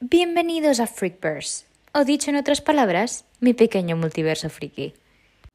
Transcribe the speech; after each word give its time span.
Bienvenidos 0.00 0.80
a 0.80 0.86
Freakverse, 0.86 1.66
o 1.94 2.04
dicho 2.04 2.28
en 2.28 2.36
otras 2.36 2.60
palabras, 2.60 3.24
mi 3.40 3.54
pequeño 3.54 3.96
multiverso 3.96 4.50
friki. 4.50 4.92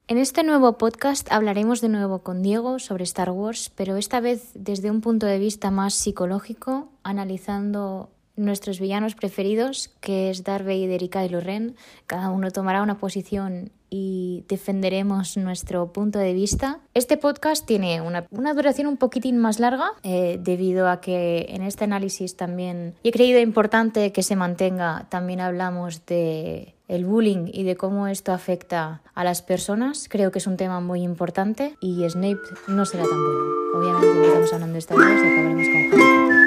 En 0.08 0.18
este 0.18 0.42
nuevo 0.42 0.78
podcast 0.78 1.30
hablaremos 1.30 1.80
de 1.80 1.90
nuevo 1.90 2.20
con 2.22 2.42
Diego 2.42 2.78
sobre 2.78 3.04
Star 3.04 3.30
Wars, 3.30 3.70
pero 3.76 3.96
esta 3.96 4.18
vez 4.18 4.50
desde 4.54 4.90
un 4.90 5.02
punto 5.02 5.26
de 5.26 5.38
vista 5.38 5.70
más 5.70 5.94
psicológico, 5.94 6.88
analizando 7.04 8.10
nuestros 8.34 8.80
villanos 8.80 9.14
preferidos, 9.14 9.88
que 10.00 10.30
es 10.30 10.42
Darth 10.42 10.64
Vader 10.64 11.02
y 11.02 11.10
Kylo 11.10 11.40
Ren. 11.40 11.76
Cada 12.06 12.30
uno 12.30 12.50
tomará 12.50 12.82
una 12.82 12.98
posición 12.98 13.70
y 13.90 14.44
defenderemos 14.48 15.36
nuestro 15.36 15.92
punto 15.92 16.18
de 16.18 16.32
vista. 16.32 16.78
Este 16.94 17.16
podcast 17.16 17.66
tiene 17.66 18.00
una, 18.00 18.26
una 18.30 18.54
duración 18.54 18.86
un 18.86 18.96
poquitín 18.96 19.36
más 19.38 19.58
larga 19.58 19.92
eh, 20.02 20.38
debido 20.40 20.88
a 20.88 21.00
que 21.00 21.46
en 21.50 21.62
este 21.62 21.84
análisis 21.84 22.36
también 22.36 22.94
he 23.02 23.10
creído 23.10 23.40
importante 23.40 24.12
que 24.12 24.22
se 24.22 24.36
mantenga, 24.36 25.06
también 25.10 25.40
hablamos 25.40 26.06
de 26.06 26.74
el 26.88 27.04
bullying 27.04 27.46
y 27.52 27.62
de 27.62 27.76
cómo 27.76 28.08
esto 28.08 28.32
afecta 28.32 29.02
a 29.14 29.22
las 29.22 29.42
personas. 29.42 30.08
Creo 30.08 30.32
que 30.32 30.40
es 30.40 30.46
un 30.48 30.56
tema 30.56 30.80
muy 30.80 31.02
importante 31.02 31.76
y 31.80 32.08
Snape 32.08 32.40
no 32.66 32.84
será 32.84 33.04
tan 33.04 33.12
bueno. 33.12 33.60
Obviamente 33.76 34.08
empezamos 34.08 34.52
hablando 34.52 34.72
de 34.72 34.78
Star 34.80 34.98
Wars 34.98 35.12
y 35.12 35.26
acabaremos 35.26 35.92
con 35.92 36.00
Harry 36.00 36.39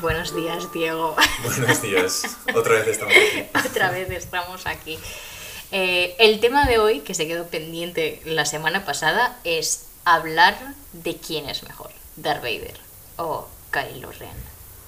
Buenos 0.00 0.34
días, 0.34 0.72
Diego. 0.72 1.14
Buenos 1.44 1.82
días, 1.82 2.36
otra 2.54 2.74
vez 2.74 2.88
estamos 2.88 3.14
aquí. 3.14 3.48
Otra 3.68 3.90
vez 3.90 4.10
estamos 4.10 4.66
aquí. 4.66 4.98
Eh, 5.72 6.16
el 6.18 6.40
tema 6.40 6.66
de 6.66 6.78
hoy, 6.78 7.00
que 7.00 7.14
se 7.14 7.26
quedó 7.26 7.46
pendiente 7.46 8.20
la 8.24 8.44
semana 8.44 8.84
pasada, 8.84 9.38
es 9.44 9.86
hablar 10.04 10.56
de 10.92 11.16
quién 11.16 11.48
es 11.48 11.62
mejor, 11.64 11.90
Darth 12.16 12.42
Vader 12.42 12.74
o 13.16 13.46
Kylo 13.70 14.10
Ren. 14.12 14.30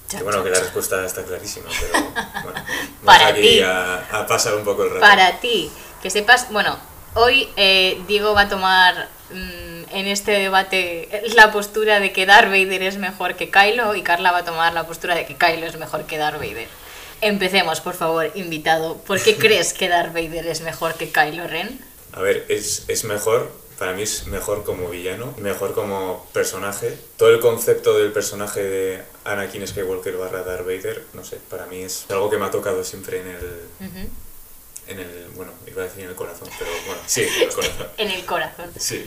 Que 0.09 0.21
bueno, 0.23 0.43
que 0.43 0.49
la 0.49 0.59
respuesta 0.59 1.05
está 1.05 1.23
clarísima, 1.23 1.67
pero 1.79 2.03
bueno, 2.43 2.63
Para 3.05 3.27
aquí 3.27 3.41
ti. 3.41 3.61
A, 3.61 3.99
a 4.11 4.27
pasar 4.27 4.55
un 4.55 4.63
poco 4.63 4.83
el 4.83 4.89
rato. 4.89 5.01
Para 5.01 5.39
ti, 5.39 5.71
que 6.01 6.09
sepas, 6.09 6.51
bueno, 6.51 6.77
hoy 7.15 7.49
eh, 7.55 8.01
Diego 8.07 8.33
va 8.33 8.41
a 8.41 8.49
tomar 8.49 9.09
mm, 9.31 9.72
en 9.93 10.07
este 10.07 10.31
debate 10.31 11.23
la 11.35 11.51
postura 11.51 11.99
de 11.99 12.11
que 12.11 12.25
Darth 12.25 12.49
Vader 12.49 12.83
es 12.83 12.97
mejor 12.97 13.35
que 13.35 13.49
Kylo 13.49 13.95
y 13.95 14.01
Carla 14.01 14.31
va 14.31 14.39
a 14.39 14.45
tomar 14.45 14.73
la 14.73 14.87
postura 14.87 15.15
de 15.15 15.25
que 15.25 15.35
Kylo 15.35 15.65
es 15.65 15.77
mejor 15.77 16.05
que 16.05 16.17
Darth 16.17 16.39
Vader. 16.39 16.67
Empecemos, 17.21 17.79
por 17.79 17.93
favor, 17.93 18.31
invitado. 18.35 18.97
¿Por 18.97 19.21
qué 19.21 19.37
crees 19.37 19.73
que 19.73 19.87
Darth 19.87 20.13
Vader 20.13 20.45
es 20.47 20.61
mejor 20.61 20.95
que 20.95 21.09
Kylo 21.09 21.47
Ren? 21.47 21.79
A 22.11 22.21
ver, 22.21 22.45
es, 22.49 22.83
es 22.89 23.05
mejor, 23.05 23.49
para 23.79 23.93
mí 23.93 24.03
es 24.03 24.27
mejor 24.27 24.63
como 24.63 24.89
villano, 24.89 25.33
mejor 25.37 25.73
como 25.73 26.27
personaje. 26.33 26.97
Todo 27.17 27.29
el 27.29 27.39
concepto 27.39 27.97
del 27.97 28.11
personaje 28.11 28.61
de 28.61 29.03
Anakin 29.23 29.65
Skywalker 29.65 30.17
barra 30.17 30.43
Darth 30.43 30.65
Vader, 30.65 31.03
no 31.13 31.23
sé, 31.23 31.37
para 31.49 31.65
mí 31.67 31.81
es 31.81 32.05
algo 32.09 32.29
que 32.29 32.37
me 32.37 32.45
ha 32.45 32.51
tocado 32.51 32.83
siempre 32.83 33.21
en 33.21 33.27
el... 33.27 33.87
Ujú. 33.87 34.09
En 34.87 34.99
el, 34.99 35.29
bueno, 35.35 35.51
iba 35.65 35.81
a 35.81 35.85
decir 35.85 36.03
en 36.03 36.09
el 36.09 36.15
corazón, 36.15 36.49
pero 36.59 36.69
bueno, 36.87 37.01
sí, 37.05 37.21
en 37.21 37.43
el 37.43 37.49
corazón. 37.53 37.87
En 37.97 38.11
el 38.11 38.25
corazón. 38.25 38.71
Sí. 38.77 39.03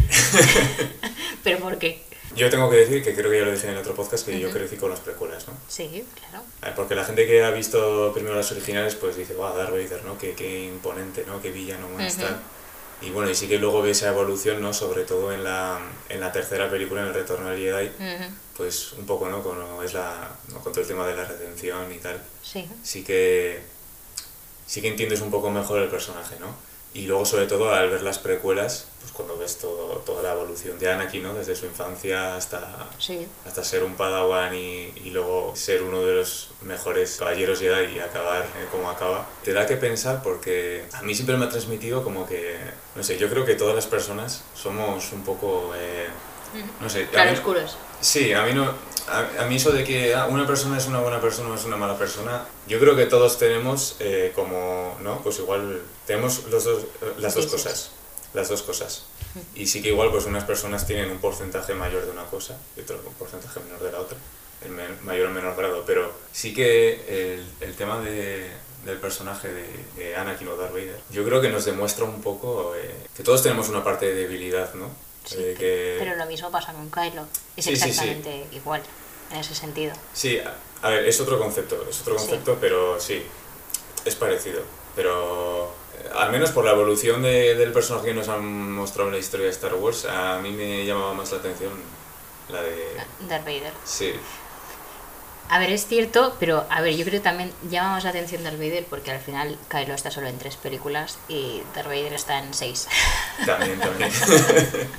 ¿Pero 1.45 1.59
por 1.59 1.79
qué? 1.79 2.03
Yo 2.35 2.51
tengo 2.51 2.69
que 2.69 2.77
decir, 2.77 3.03
que 3.03 3.15
creo 3.15 3.31
que 3.31 3.39
ya 3.39 3.45
lo 3.47 3.53
dije 3.53 3.67
en 3.67 3.73
el 3.75 3.79
otro 3.79 3.95
podcast, 3.95 4.27
que 4.27 4.39
yo 4.39 4.51
crecí 4.51 4.77
con 4.77 4.91
las 4.91 5.01
precuelas, 5.01 5.47
¿no? 5.49 5.55
Sí, 5.69 6.05
claro. 6.19 6.45
Porque 6.75 6.95
la 6.95 7.05
gente 7.05 7.27
que 7.27 7.43
ha 7.43 7.51
visto 7.51 8.13
primero 8.13 8.35
las 8.35 8.51
originales, 8.53 8.95
pues 8.95 9.17
dice, 9.17 9.35
wow, 9.35 9.57
Darth 9.57 9.71
Vader, 9.71 10.05
¿no? 10.05 10.19
Qué, 10.19 10.35
qué 10.35 10.65
imponente, 10.65 11.25
¿no? 11.27 11.41
Qué 11.41 11.51
villano 11.51 11.89
más 11.89 12.15
Ujú. 12.15 12.23
tal. 12.25 12.41
Y 13.01 13.11
bueno, 13.11 13.31
y 13.31 13.35
sí 13.35 13.47
que 13.49 13.59
luego 13.59 13.81
ve 13.83 13.91
esa 13.93 14.09
evolución, 14.09 14.61
¿no? 14.61 14.75
Sobre 14.75 15.05
todo 15.05 15.33
en 15.33 15.45
la, 15.45 15.79
en 16.09 16.21
la 16.21 16.33
tercera 16.33 16.69
película, 16.71 17.03
en 17.03 17.09
El 17.09 17.15
Retorno 17.15 17.49
del 17.51 17.59
Jedi, 17.61 17.87
Ujú. 17.89 18.31
pues 18.57 18.92
un 18.92 19.07
poco, 19.07 19.29
¿no? 19.29 19.42
Con, 19.42 19.59
es 19.85 19.95
la, 19.95 20.29
¿no? 20.48 20.61
con 20.61 20.73
todo 20.73 20.83
el 20.83 20.89
tema 20.89 21.07
de 21.07 21.17
la 21.17 21.25
redención 21.25 21.91
y 21.92 21.98
tal. 21.98 22.20
Sí. 22.42 22.67
Sí 22.83 23.03
que, 23.05 23.61
sí 24.67 24.83
que 24.83 24.89
entiendes 24.89 25.21
un 25.21 25.31
poco 25.31 25.51
mejor 25.51 25.81
el 25.81 25.89
personaje, 25.89 26.37
¿no? 26.41 26.47
Y 26.95 27.03
luego, 27.07 27.27
sobre 27.27 27.47
todo, 27.47 27.75
al 27.75 27.91
ver 27.91 28.01
las 28.01 28.19
precuelas, 28.19 28.87
pues 29.01 29.13
cuando 29.13 29.37
ves 29.37 29.59
todo, 29.59 29.97
toda 30.07 30.23
la 30.23 30.33
evolución 30.33 30.79
de 30.79 30.91
Anakin, 30.91 31.25
¿no? 31.25 31.35
Desde 31.35 31.55
su 31.55 31.67
infancia 31.67 32.37
hasta, 32.37 32.89
Sí. 32.99 33.29
hasta 33.47 33.63
ser 33.63 33.85
un 33.85 33.97
padawan 33.97 34.55
y, 34.55 34.93
y 35.05 35.11
luego 35.11 35.53
ser 35.55 35.83
uno 35.83 36.01
de 36.03 36.15
los 36.15 36.49
mejores 36.63 37.17
caballeros 37.19 37.59
Jedi 37.61 37.97
y 37.97 37.99
acabar 38.01 38.45
eh, 38.45 38.67
como 38.71 38.89
acaba, 38.89 39.27
te 39.45 39.53
da 39.53 39.67
que 39.67 39.77
pensar 39.77 40.23
porque 40.23 40.85
a 40.95 41.03
mí 41.03 41.15
siempre 41.15 41.37
me 41.37 41.45
ha 41.45 41.48
transmitido 41.51 42.03
como 42.03 42.27
que, 42.27 42.57
no 42.95 43.03
sé, 43.03 43.19
yo 43.19 43.29
creo 43.29 43.45
que 43.45 43.57
todas 43.57 43.75
las 43.75 43.87
personas 43.87 44.43
somos 44.55 45.13
un 45.13 45.23
poco, 45.23 45.73
eh, 45.77 46.07
no 46.80 46.89
sé. 46.89 47.06
Sí, 48.00 48.33
a 48.33 48.42
mí 48.44 48.52
no. 48.52 48.72
A, 49.08 49.42
a 49.42 49.46
mí 49.46 49.56
eso 49.56 49.70
de 49.70 49.84
que 49.84 50.14
ah, 50.14 50.27
una 50.27 50.46
persona 50.46 50.77
es 50.78 50.86
una 50.86 50.98
buena 50.98 51.20
persona 51.20 51.50
o 51.50 51.55
es 51.55 51.64
una 51.64 51.77
mala 51.77 51.96
persona, 51.96 52.44
yo 52.67 52.80
creo 52.80 52.96
que 52.96 53.06
todos 53.06 53.39
tenemos 53.39 53.96
eh, 54.00 54.33
como, 54.34 54.98
¿no? 55.02 55.22
Pues 55.22 55.39
igual 55.39 55.80
tenemos 56.06 56.44
los 56.50 56.64
dos, 56.64 56.83
eh, 57.02 57.12
las 57.18 57.34
dos 57.34 57.46
cosas. 57.46 57.90
Las 58.34 58.48
dos 58.48 58.62
cosas. 58.62 59.05
Y 59.55 59.67
sí 59.67 59.80
que 59.80 59.89
igual 59.89 60.11
pues 60.11 60.27
unas 60.27 60.44
personas 60.44 60.86
tienen 60.86 61.11
un 61.11 61.18
porcentaje 61.18 61.74
mayor 61.74 62.05
de 62.05 62.11
una 62.11 62.24
cosa 62.24 62.58
y 62.77 62.80
otro 62.80 63.00
un 63.06 63.14
porcentaje 63.14 63.61
menor 63.61 63.80
de 63.80 63.92
la 63.92 64.00
otra, 64.00 64.18
en 64.62 65.06
mayor 65.06 65.28
o 65.28 65.30
menor 65.30 65.56
grado. 65.56 65.84
Pero 65.86 66.12
sí 66.33 66.52
que 66.52 67.34
el, 67.34 67.46
el 67.61 67.74
tema 67.77 68.00
de, 68.00 68.50
del 68.84 68.98
personaje 68.98 69.48
de, 69.48 69.68
de 69.96 70.17
Anakin 70.17 70.48
o 70.48 70.56
Darth 70.56 70.73
Vader, 70.73 71.00
yo 71.11 71.24
creo 71.24 71.40
que 71.40 71.48
nos 71.48 71.64
demuestra 71.64 72.05
un 72.05 72.20
poco 72.20 72.74
eh, 72.77 72.94
que 73.17 73.23
todos 73.23 73.42
tenemos 73.42 73.68
una 73.68 73.84
parte 73.84 74.06
de 74.06 74.14
debilidad, 74.14 74.74
¿no? 74.74 74.90
Sí, 75.27 75.37
Eh, 75.39 75.55
que... 75.59 75.97
Pero 75.98 76.17
lo 76.17 76.25
mismo 76.27 76.51
pasa 76.51 76.73
con 76.73 76.91
Kylo. 76.91 77.27
Es 77.57 77.64
Sí, 77.64 77.75
sí, 77.75 77.83
sí. 77.83 77.89
exactamente 77.89 78.47
igual 78.53 78.83
en 79.33 79.39
ese 79.39 79.55
sentido. 79.55 79.92
Sí, 80.14 80.39
a- 80.39 80.55
a 80.83 80.91
ver, 80.91 81.05
es 81.07 81.20
otro 81.20 81.39
concepto, 81.39 81.85
es 81.91 82.01
otro 82.01 82.17
concepto, 82.17 82.57
pero 82.61 82.98
sí, 83.01 83.23
es 84.05 84.15
parecido. 84.15 84.63
Pero 84.95 85.75
eh, 85.98 86.11
al 86.15 86.31
menos 86.31 86.51
por 86.53 86.65
la 86.65 86.70
evolución 86.73 87.23
de- 87.23 87.55
del 87.57 87.73
personaje 87.73 88.07
que 88.09 88.15
nos 88.15 88.29
han 88.29 88.73
mostrado 88.73 89.09
en 89.09 89.15
la 89.15 89.20
historia 89.20 89.47
de 89.47 89.53
Star 89.53 89.75
Wars, 89.75 90.05
a 90.05 90.39
mí 90.39 90.51
me 90.53 90.85
llamaba 90.86 91.13
más 91.15 91.33
la 91.33 91.39
atención 91.39 91.73
la 92.48 92.63
de... 92.63 92.95
Darth 93.29 93.45
Vader. 93.45 93.73
Sí, 93.85 94.13
A 95.48 95.58
ver, 95.58 95.70
es 95.70 95.86
cierto, 95.86 96.36
pero 96.40 96.67
a 96.70 96.80
ver, 96.80 96.96
yo 96.96 97.05
creo 97.05 97.20
que 97.20 97.24
también 97.24 97.52
llama 97.70 97.92
más 97.92 98.05
la 98.05 98.11
atención 98.11 98.42
Darth 98.42 98.58
Vader 98.58 98.84
porque 98.84 99.12
al 99.12 99.20
final 99.20 99.57
Kylo 99.68 99.95
está 99.95 100.11
solo 100.11 100.27
en 100.27 100.39
tres 100.39 100.57
películas 100.57 101.18
y 101.29 101.62
Darth 101.74 101.86
Vader 101.89 102.12
está 102.12 102.39
en 102.39 102.52
seis. 102.52 102.89
también, 103.46 103.79
también. 103.79 104.11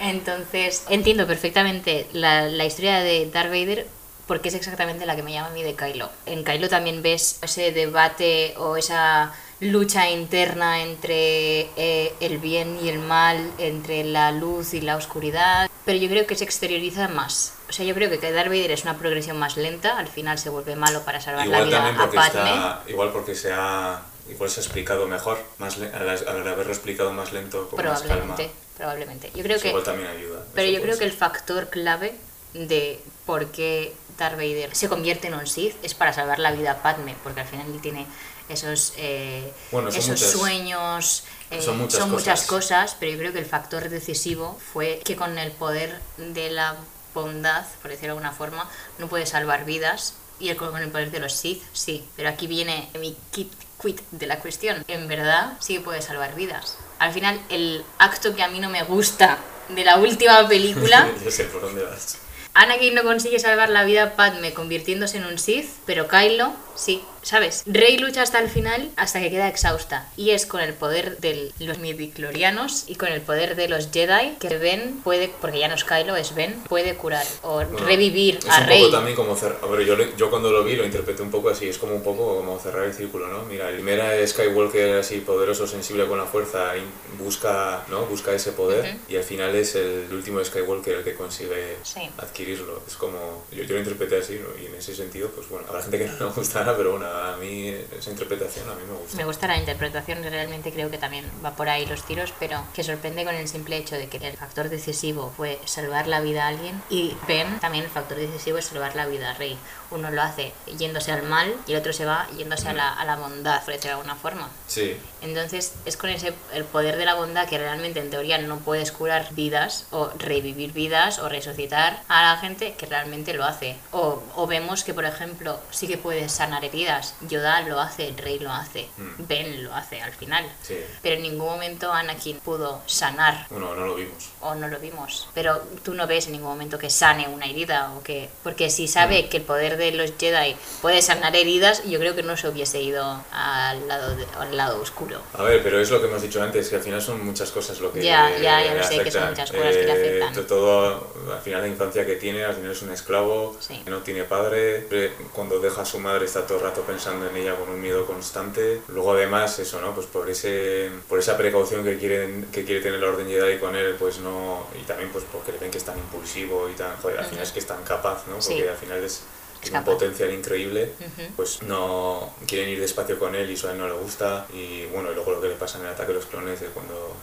Entonces, 0.00 0.84
entiendo 0.88 1.26
perfectamente 1.28 2.08
la, 2.12 2.48
la 2.48 2.64
historia 2.64 2.98
de 2.98 3.30
Darth 3.30 3.50
Vader 3.50 3.86
porque 4.26 4.48
es 4.48 4.54
exactamente 4.54 5.06
la 5.06 5.14
que 5.14 5.22
me 5.22 5.32
llama 5.32 5.48
a 5.48 5.52
mí 5.52 5.62
de 5.62 5.74
Kylo. 5.74 6.10
En 6.26 6.42
Kylo 6.44 6.68
también 6.68 7.02
ves 7.02 7.38
ese 7.42 7.70
debate 7.70 8.54
o 8.56 8.76
esa 8.76 9.32
lucha 9.62 10.10
interna 10.10 10.82
entre 10.82 11.68
eh, 11.76 12.12
el 12.18 12.38
bien 12.38 12.78
y 12.82 12.88
el 12.88 12.98
mal, 12.98 13.52
entre 13.58 14.02
la 14.02 14.32
luz 14.32 14.74
y 14.74 14.80
la 14.80 14.96
oscuridad, 14.96 15.70
pero 15.84 15.98
yo 15.98 16.08
creo 16.08 16.26
que 16.26 16.34
se 16.34 16.42
exterioriza 16.42 17.06
más. 17.06 17.54
O 17.68 17.72
sea, 17.72 17.86
yo 17.86 17.94
creo 17.94 18.10
que 18.10 18.32
Darth 18.32 18.48
Vader 18.48 18.72
es 18.72 18.82
una 18.82 18.98
progresión 18.98 19.38
más 19.38 19.56
lenta, 19.56 19.98
al 19.98 20.08
final 20.08 20.38
se 20.38 20.50
vuelve 20.50 20.74
malo 20.74 21.02
para 21.04 21.20
salvar 21.20 21.46
la 21.46 21.62
vida 21.62 21.88
a 21.88 22.10
Padme. 22.10 22.26
está, 22.26 22.82
igual 22.88 23.10
porque 23.12 23.36
se 23.36 23.52
ha, 23.52 24.02
igual 24.28 24.50
se 24.50 24.58
ha 24.58 24.64
explicado 24.64 25.06
mejor, 25.06 25.38
más 25.58 25.76
al, 25.76 26.08
al 26.08 26.48
haberlo 26.48 26.72
explicado 26.72 27.12
más 27.12 27.32
lento, 27.32 27.68
con 27.68 27.84
más 27.84 28.02
calma. 28.02 28.16
Probablemente, 28.16 28.50
probablemente. 28.76 29.30
Yo 29.32 29.44
creo 29.44 29.56
Eso 29.56 29.62
que 29.62 29.68
igual 29.68 29.84
también 29.84 30.08
ayuda. 30.08 30.44
Pero 30.54 30.66
eso 30.66 30.76
yo 30.76 30.82
creo 30.82 30.98
que 30.98 31.04
el 31.04 31.12
factor 31.12 31.70
clave 31.70 32.14
de 32.54 33.00
por 33.26 33.52
qué 33.52 33.94
Darth 34.18 34.36
Vader 34.36 34.74
se 34.74 34.88
convierte 34.88 35.28
en 35.28 35.34
un 35.34 35.46
Sith 35.46 35.76
es 35.84 35.94
para 35.94 36.12
salvar 36.12 36.40
la 36.40 36.50
vida 36.50 36.72
a 36.72 36.82
Padme, 36.82 37.14
porque 37.22 37.40
al 37.40 37.46
final 37.46 37.66
él 37.72 37.80
tiene 37.80 38.06
esos, 38.52 38.92
eh, 38.96 39.52
Bueno, 39.70 39.88
esos 39.88 40.08
muchas- 40.08 40.30
sueños, 40.30 41.24
eh, 41.50 41.60
son 41.62 41.78
muchas 42.10 42.42
cosas, 42.42 42.96
pero 43.00 43.12
yo 43.12 43.18
creo 43.18 43.32
que 43.32 43.38
el 43.40 43.46
factor 43.46 43.88
decisivo 43.88 44.58
fue 44.72 45.00
que 45.04 45.16
con 45.16 45.38
el 45.38 45.50
poder 45.52 45.98
de 46.18 46.50
la 46.50 46.76
bondad, 47.14 47.64
por 47.82 47.90
decirlo 47.90 48.14
de 48.14 48.18
alguna 48.20 48.32
forma, 48.32 48.70
no 48.98 49.08
puede 49.08 49.26
salvar 49.26 49.64
vidas. 49.64 50.14
Y 50.40 50.48
el- 50.48 50.56
con 50.56 50.76
el 50.76 50.90
poder 50.90 51.10
de 51.12 51.20
los 51.20 51.34
Sith, 51.34 51.62
sí. 51.72 52.04
Pero 52.16 52.28
aquí 52.28 52.46
viene 52.48 52.88
mi 52.98 53.16
kit 53.30 53.52
quit 53.80 54.00
de 54.10 54.26
la 54.26 54.38
cuestión. 54.40 54.84
En 54.88 55.06
verdad, 55.06 55.52
sí 55.60 55.74
que 55.74 55.80
puede 55.80 56.02
salvar 56.02 56.34
vidas. 56.34 56.76
Al 56.98 57.12
final, 57.12 57.40
el 57.48 57.84
acto 57.98 58.34
que 58.34 58.42
a 58.42 58.48
mí 58.48 58.58
no 58.58 58.68
me 58.70 58.82
gusta 58.82 59.38
de 59.68 59.84
la 59.84 59.98
última 59.98 60.48
película 60.48 61.08
ya 61.24 61.30
sé 61.30 61.44
por 61.44 61.60
dónde 61.60 61.84
vas. 61.84 62.16
Anakin 62.54 62.94
no 62.94 63.02
consigue 63.04 63.38
salvar 63.38 63.68
la 63.70 63.84
vida 63.84 64.02
a 64.02 64.16
Padme 64.16 64.52
convirtiéndose 64.52 65.18
en 65.18 65.26
un 65.26 65.38
Sith, 65.38 65.70
pero 65.86 66.08
Kylo 66.08 66.52
sí. 66.74 67.02
¿Sabes? 67.22 67.62
Rey 67.66 67.98
lucha 67.98 68.22
hasta 68.22 68.38
el 68.40 68.48
final, 68.48 68.90
hasta 68.96 69.20
que 69.20 69.30
queda 69.30 69.48
exhausta. 69.48 70.08
Y 70.16 70.30
es 70.30 70.46
con 70.46 70.60
el 70.60 70.74
poder 70.74 71.18
de 71.18 71.52
los 71.60 71.78
midiclorianos 71.78 72.84
y 72.88 72.96
con 72.96 73.08
el 73.08 73.20
poder 73.20 73.56
de 73.56 73.68
los 73.68 73.90
Jedi 73.90 74.36
que 74.40 74.58
Ben 74.58 75.00
puede, 75.02 75.30
porque 75.40 75.58
ya 75.58 75.68
no 75.68 75.74
es 75.74 75.84
Kylo, 75.84 76.16
es 76.16 76.34
Ben, 76.34 76.54
puede 76.68 76.94
curar 76.96 77.26
o 77.42 77.54
Bueno, 77.56 77.78
revivir 77.78 78.36
es 78.38 78.46
a 78.48 78.60
un 78.60 78.66
Rey. 78.66 78.80
poco 78.82 78.92
también 78.92 79.16
como 79.16 79.36
cerrar. 79.36 79.58
yo, 79.84 79.96
lo- 79.96 80.16
yo 80.16 80.30
cuando 80.30 80.50
lo 80.50 80.64
vi 80.64 80.76
lo 80.76 80.84
interpreté 80.84 81.22
un 81.22 81.30
poco 81.30 81.48
así, 81.50 81.68
es 81.68 81.78
como 81.78 81.94
un 81.94 82.02
poco 82.02 82.36
como 82.36 82.58
cerrar 82.58 82.84
el 82.84 82.94
círculo, 82.94 83.28
¿no? 83.28 83.44
Mira, 83.44 83.68
el 83.68 83.76
primera 83.82 84.14
es 84.16 84.30
Skywalker 84.30 84.98
así 84.98 85.18
poderoso, 85.18 85.66
sensible 85.66 86.06
con 86.06 86.18
la 86.18 86.24
fuerza, 86.24 86.76
y 86.76 86.82
busca, 87.22 87.84
¿no? 87.88 88.06
busca 88.06 88.32
ese 88.32 88.52
poder 88.52 88.84
Ujú. 88.94 88.98
y 89.08 89.16
al 89.16 89.24
final 89.24 89.54
es 89.56 89.74
el 89.74 90.08
último 90.12 90.42
Skywalker 90.44 90.96
el 90.98 91.04
que 91.04 91.14
consigue 91.14 91.76
Sí. 91.82 92.00
adquirirlo. 92.18 92.80
Es 92.86 92.94
como, 92.96 93.44
yo, 93.50 93.62
yo 93.64 93.74
lo 93.74 93.78
interpreté 93.80 94.18
así 94.18 94.34
¿no? 94.40 94.48
y 94.62 94.66
en 94.66 94.74
ese 94.74 94.94
sentido, 94.94 95.28
pues 95.30 95.48
bueno, 95.48 95.66
habrá 95.68 95.82
gente 95.82 95.98
que 95.98 96.04
no 96.06 96.26
le 96.26 96.32
gustará, 96.32 96.76
pero 96.76 96.92
bueno, 96.92 97.06
a 97.12 97.36
mí 97.36 97.68
esa 97.68 98.10
interpretación 98.10 98.68
a 98.68 98.74
mí 98.74 98.82
me 98.86 98.98
gusta. 98.98 99.16
Me 99.16 99.24
gusta 99.24 99.46
la 99.46 99.56
interpretación, 99.58 100.22
realmente 100.22 100.72
creo 100.72 100.90
que 100.90 100.98
también 100.98 101.24
va 101.44 101.54
por 101.54 101.68
ahí 101.68 101.86
los 101.86 102.04
tiros, 102.04 102.32
pero 102.38 102.62
que 102.74 102.82
sorprende 102.84 103.24
con 103.24 103.34
el 103.34 103.48
simple 103.48 103.76
hecho 103.76 103.96
de 103.96 104.08
que 104.08 104.18
el 104.18 104.36
factor 104.36 104.68
decisivo 104.68 105.32
fue 105.36 105.60
salvar 105.64 106.06
la 106.06 106.20
vida 106.20 106.44
a 106.44 106.48
alguien 106.48 106.82
y 106.90 107.16
Ben 107.28 107.60
también 107.60 107.84
el 107.84 107.90
factor 107.90 108.18
decisivo 108.18 108.58
es 108.58 108.66
salvar 108.66 108.96
la 108.96 109.06
vida 109.06 109.30
a 109.30 109.34
Rey. 109.34 109.58
Uno 109.92 110.10
lo 110.10 110.22
hace 110.22 110.52
yéndose 110.78 111.12
al 111.12 111.22
mal 111.22 111.54
y 111.66 111.72
el 111.72 111.78
otro 111.78 111.92
se 111.92 112.04
va 112.04 112.26
yéndose 112.36 112.68
a 112.68 112.72
la, 112.72 112.92
a 112.92 113.04
la 113.04 113.16
bondad, 113.16 113.62
por 113.64 113.74
decirlo 113.74 113.88
de 113.96 114.00
alguna 114.00 114.16
forma. 114.16 114.48
Sí, 114.66 114.96
Entonces 115.20 115.74
es 115.84 115.96
con 115.96 116.10
ese 116.10 116.32
el 116.52 116.64
poder 116.64 116.96
de 116.96 117.04
la 117.04 117.14
bondad 117.14 117.48
que 117.48 117.58
realmente 117.58 118.00
en 118.00 118.10
teoría 118.10 118.38
no 118.38 118.58
puedes 118.58 118.90
curar 118.92 119.28
vidas 119.32 119.86
o 119.90 120.10
revivir 120.18 120.72
vidas 120.72 121.18
o 121.18 121.28
resucitar 121.28 122.02
a 122.08 122.22
la 122.34 122.36
gente 122.38 122.74
que 122.74 122.86
realmente 122.86 123.34
lo 123.34 123.44
hace. 123.44 123.76
O, 123.92 124.22
o 124.34 124.46
vemos 124.46 124.82
que 124.84 124.94
por 124.94 125.04
ejemplo 125.04 125.60
sí 125.70 125.86
que 125.86 125.98
puedes 125.98 126.32
sanar 126.32 126.64
heridas. 126.64 127.14
Yoda 127.20 127.60
lo 127.62 127.80
hace, 127.80 128.12
Rey 128.16 128.38
lo 128.38 128.50
hace, 128.52 128.88
Mm. 128.96 129.26
Ben 129.28 129.64
lo 129.64 129.74
hace 129.74 130.00
al 130.02 130.12
final. 130.12 130.44
sí. 130.62 130.76
Pero 131.02 131.16
en 131.16 131.22
ningún 131.22 131.46
momento 131.46 131.92
Anakin 131.92 132.38
pudo 132.40 132.80
sanar 132.86 133.46
Bueno, 133.50 133.74
no 133.74 133.86
lo 133.86 133.94
vimos. 133.94 134.30
o 134.40 134.54
no 134.54 134.68
lo 134.68 134.78
vimos. 134.78 135.28
Pero 135.34 135.60
tú 135.84 135.94
no 135.94 136.06
ves 136.06 136.26
en 136.26 136.32
ningún 136.32 136.48
momento 136.50 136.78
que 136.78 136.90
sane 136.90 137.28
una 137.28 137.46
herida 137.46 137.92
o 137.96 138.02
que... 138.02 138.28
Porque 138.42 138.70
si 138.70 138.88
sabe 138.88 139.28
que 139.28 139.38
el 139.38 139.42
poder 139.42 139.76
de 139.76 139.81
los 139.90 140.12
Jedi 140.16 140.54
puede 140.80 141.02
sanar 141.02 141.34
heridas, 141.34 141.82
yo 141.84 141.98
creo 141.98 142.14
que 142.14 142.22
no 142.22 142.36
se 142.36 142.48
hubiese 142.48 142.80
ido 142.80 143.02
al 143.32 143.88
lado, 143.88 144.14
de- 144.14 144.26
al 144.38 144.56
lado 144.56 144.80
oscuro. 144.80 145.20
A 145.34 145.42
ver, 145.42 145.60
pero 145.64 145.80
es 145.80 145.90
lo 145.90 146.00
que 146.00 146.06
hemos 146.06 146.22
dicho 146.22 146.40
antes, 146.40 146.68
que 146.68 146.76
al 146.76 146.82
final 146.82 147.02
son 147.02 147.24
muchas 147.24 147.50
cosas 147.50 147.80
lo 147.80 147.92
que 147.92 148.02
Ya, 148.04 148.30
ya, 148.30 148.62
ya 148.62 148.72
le 148.74 148.78
lo 148.78 148.84
sé, 148.84 149.02
que 149.02 149.10
son 149.10 149.28
muchas 149.30 149.50
cosas 149.50 149.74
que 149.76 149.82
le 149.84 149.88
Eh, 149.88 149.92
afectan. 150.22 150.34
to- 150.34 150.46
todo, 150.46 151.12
al 151.34 151.40
final 151.40 151.62
la 151.62 151.68
infancia 151.68 152.06
que 152.06 152.14
tiene, 152.16 152.44
al 152.44 152.54
final 152.54 152.70
es 152.70 152.82
un 152.82 152.92
esclavo, 152.92 153.56
Sí. 153.58 153.82
no 153.86 153.98
tiene 154.02 154.22
padre, 154.24 154.86
eh, 154.90 155.12
cuando 155.32 155.58
deja 155.58 155.82
a 155.82 155.84
su 155.86 155.98
madre 155.98 156.26
está 156.26 156.46
todo 156.46 156.58
el 156.58 156.64
rato 156.64 156.82
pensando 156.82 157.28
en 157.28 157.36
ella 157.36 157.56
con 157.56 157.68
un 157.68 157.80
miedo 157.80 158.06
constante. 158.06 158.82
Luego 158.88 159.12
además 159.12 159.58
eso, 159.58 159.80
¿no? 159.80 159.94
Pues 159.94 160.06
por 160.06 160.28
ese 160.30 160.90
por 161.08 161.18
esa 161.18 161.36
precaución 161.36 161.82
que 161.84 161.98
quieren 161.98 162.46
que 162.52 162.64
quiere 162.64 162.80
tener 162.80 163.00
la 163.00 163.08
Orden 163.08 163.26
Jedi 163.26 163.58
con 163.58 163.74
él, 163.74 163.96
pues 163.98 164.18
no 164.18 164.66
y 164.80 164.84
también 164.84 165.10
pues 165.10 165.24
porque 165.32 165.52
le 165.52 165.58
ven 165.58 165.70
que 165.70 165.78
es 165.78 165.84
tan 165.84 165.96
impulsivo 165.98 166.68
y 166.68 166.72
tan, 166.74 166.94
joder, 166.98 167.18
al 167.20 167.24
final 167.24 167.42
es 167.44 167.52
que 167.52 167.58
es 167.60 167.66
tan 167.66 167.82
capaz, 167.84 168.26
¿no? 168.28 168.40
Sí. 168.42 168.54
Porque 168.54 168.68
al 168.70 168.76
final 168.76 169.02
Es 169.02 169.22
tiene 169.62 169.78
un 169.78 169.84
potencial 169.84 170.32
increíble 170.32 170.92
Ujú. 170.98 171.28
pues 171.36 171.62
no 171.62 172.34
quieren 172.46 172.68
ir 172.68 172.80
despacio 172.80 173.18
con 173.18 173.34
él 173.34 173.48
y 173.50 173.54
eso 173.54 173.68
a 173.68 173.72
él 173.72 173.78
no 173.78 173.86
le 173.86 173.94
gusta 173.94 174.46
y 174.52 174.84
bueno 174.86 175.10
y 175.10 175.14
luego 175.14 175.32
lo 175.32 175.40
que 175.40 175.48
le 175.48 175.54
pasa 175.54 175.78
en 175.78 175.84
el 175.84 175.90
ataque 175.92 176.08
de 176.08 176.14
los 176.14 176.26
clones 176.26 176.60
es 176.60 176.68
cuando 176.74 177.14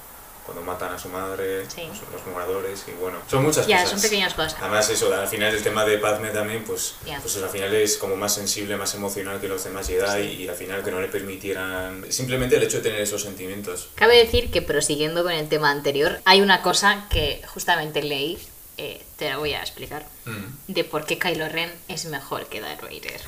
cuando 0.46 0.64
matan 0.64 0.92
a 0.92 0.98
su 0.98 1.10
madre 1.10 1.70
Sí. 1.70 1.84
los, 1.88 2.00
los 2.12 2.26
moradores 2.34 2.84
y 2.88 2.92
bueno 3.00 3.20
son 3.30 3.44
muchas 3.44 3.68
Ya, 3.68 3.84
cosas 3.84 4.02
son 4.02 4.10
pequeñas 4.10 4.34
cosas. 4.34 4.56
además 4.60 4.90
eso 4.90 5.14
al 5.14 5.28
final 5.28 5.54
el 5.54 5.62
tema 5.62 5.86
de 5.86 6.00
Padme 6.00 6.30
también 6.30 6.64
pues 6.64 6.96
pues 7.22 7.38
al 7.38 7.50
final 7.50 7.72
es 7.76 7.98
como 7.98 8.16
más 8.16 8.34
sensible 8.34 8.76
más 8.76 8.96
emocional 8.96 9.40
que 9.40 9.48
los 9.48 9.64
demás 9.64 9.88
Jedi 9.88 10.24
Sí. 10.38 10.44
y 10.44 10.48
al 10.48 10.56
final 10.56 10.84
que 10.84 10.90
no 10.90 11.02
le 11.02 11.08
permitieran 11.08 12.04
simplemente 12.10 12.56
el 12.56 12.64
hecho 12.64 12.78
de 12.78 12.84
tener 12.84 13.02
esos 13.02 13.22
sentimientos 13.22 13.90
Cabe 13.96 14.18
decir 14.18 14.50
que 14.50 14.64
prosiguiendo 14.64 15.22
con 15.24 15.34
el 15.34 15.48
tema 15.50 15.70
anterior, 15.70 16.20
hay 16.26 16.42
una 16.42 16.62
cosa 16.64 17.06
que 17.12 17.42
justamente 17.54 18.02
leí, 18.02 18.40
eh, 18.82 19.06
te 19.18 19.30
la 19.30 19.38
voy 19.38 19.54
a 19.54 19.60
explicar, 19.62 20.06
Mm. 20.26 20.72
de 20.74 20.84
por 20.84 21.06
qué 21.06 21.18
Kylo 21.20 21.50
Ren 21.50 21.72
es 21.88 22.06
mejor 22.06 22.48
que 22.48 22.62
Darth 22.62 22.82
Vader. 22.82 23.22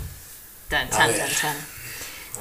Tan, 0.69 0.89
chan, 0.89 1.11
ver. 1.11 1.35
chan. 1.35 1.57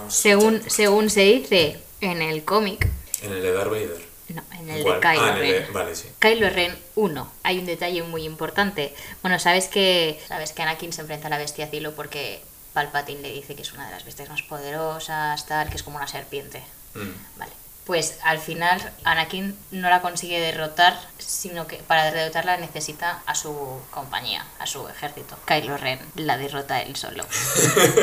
Según, 0.09 0.63
según 0.71 1.11
se 1.11 1.23
dice 1.23 1.81
en 2.01 2.23
el 2.23 2.45
cómic, 2.45 2.87
en 3.23 3.33
el 3.33 3.43
de 3.43 3.53
Darth 3.53 3.71
Vader 3.71 4.11
no, 4.29 4.43
en 4.61 4.71
el 4.71 4.83
¿Cuál? 4.85 5.01
de 5.01 5.09
Kylo 5.09 5.25
ah, 5.25 5.29
el 5.35 5.41
Ren. 5.41 5.67
de, 5.67 5.73
vale 5.73 5.97
sí 5.97 6.09
Kylo 6.21 6.49
Ren 6.51 6.79
1. 6.95 7.33
Hay 7.43 7.59
un 7.59 7.67
detalle 7.67 8.03
muy 8.05 8.23
importante. 8.25 8.95
Bueno, 9.23 9.41
sabes 9.41 9.67
que 9.67 10.21
sabes 10.29 10.53
que 10.53 10.63
Anakin 10.63 10.93
se 10.93 11.01
enfrenta 11.01 11.27
a 11.27 11.31
la 11.31 11.39
bestia 11.39 11.67
Cielo 11.67 11.93
porque 11.97 12.41
Palpatine 12.73 13.21
le 13.23 13.33
dice 13.33 13.57
que 13.57 13.63
es 13.63 13.73
una 13.73 13.87
de 13.87 13.91
las 13.93 14.05
bestias 14.05 14.29
más 14.29 14.43
poderosas, 14.43 15.45
tal, 15.47 15.69
que 15.69 15.75
es 15.77 15.83
como 15.83 15.97
una 15.97 16.07
serpiente. 16.07 16.63
Mm. 16.95 17.39
Vale. 17.39 17.53
Pues 17.85 18.19
al 18.23 18.39
final 18.39 18.79
Anakin 19.03 19.57
no 19.73 19.91
la 19.91 20.01
consigue 20.01 20.39
derrotar, 20.39 20.97
sino 21.31 21.67
que 21.67 21.77
para 21.77 22.11
derrotarla 22.11 22.57
necesita 22.57 23.23
a 23.25 23.35
su 23.37 23.81
compañía, 23.91 24.45
a 24.59 24.67
su 24.67 24.87
ejército. 24.89 25.37
Kylo 25.47 25.77
Ren 25.77 26.01
la 26.17 26.37
derrota 26.37 26.83
él 26.83 26.97
solo. 26.97 27.25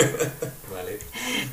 vale 0.74 1.00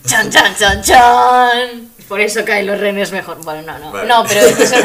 ¡Chan, 0.06 0.30
chan, 0.30 0.54
chan, 0.56 0.82
chan! 0.82 1.90
Por 2.08 2.20
eso 2.20 2.44
Kylo 2.44 2.76
Ren 2.76 2.98
es 2.98 3.10
mejor. 3.10 3.42
Bueno, 3.44 3.62
no, 3.62 3.78
no. 3.78 3.92
Vale. 3.92 4.08
No, 4.08 4.24
pero 4.24 4.40
eso... 4.40 4.76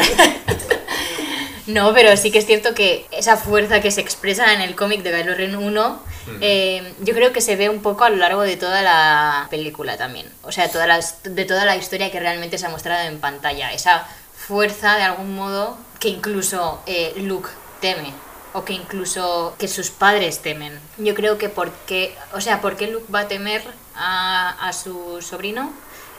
No, 1.66 1.94
pero 1.94 2.16
sí 2.16 2.32
que 2.32 2.38
es 2.38 2.46
cierto 2.46 2.74
que 2.74 3.06
esa 3.12 3.36
fuerza 3.36 3.80
que 3.80 3.92
se 3.92 4.00
expresa 4.00 4.52
en 4.54 4.60
el 4.60 4.74
cómic 4.74 5.02
de 5.02 5.12
Kylo 5.12 5.36
Ren 5.36 5.54
1, 5.54 6.02
eh, 6.40 6.94
yo 6.98 7.14
creo 7.14 7.32
que 7.32 7.40
se 7.40 7.54
ve 7.54 7.68
un 7.68 7.80
poco 7.80 8.02
a 8.02 8.10
lo 8.10 8.16
largo 8.16 8.42
de 8.42 8.56
toda 8.56 8.82
la 8.82 9.46
película 9.50 9.96
también. 9.96 10.26
O 10.42 10.50
sea, 10.50 10.68
toda 10.68 10.88
la, 10.88 10.98
de 11.22 11.44
toda 11.44 11.64
la 11.64 11.76
historia 11.76 12.10
que 12.10 12.18
realmente 12.18 12.58
se 12.58 12.66
ha 12.66 12.70
mostrado 12.70 13.06
en 13.06 13.20
pantalla. 13.20 13.72
Esa 13.72 14.04
fuerza, 14.34 14.96
de 14.96 15.04
algún 15.04 15.36
modo, 15.36 15.78
que 16.00 16.08
incluso 16.08 16.82
eh, 16.86 17.12
Luke 17.18 17.50
teme. 17.80 18.12
O 18.52 18.64
que 18.64 18.72
incluso 18.72 19.54
que 19.60 19.68
sus 19.68 19.90
padres 19.90 20.42
temen. 20.42 20.80
Yo 20.98 21.14
creo 21.14 21.38
que 21.38 21.48
porque, 21.48 22.16
o 22.32 22.40
sea, 22.40 22.60
¿por 22.60 22.76
qué 22.76 22.88
Luke 22.88 23.06
va 23.12 23.20
a 23.20 23.28
temer 23.28 23.62
a, 23.94 24.66
a 24.66 24.72
su 24.72 25.22
sobrino 25.22 25.72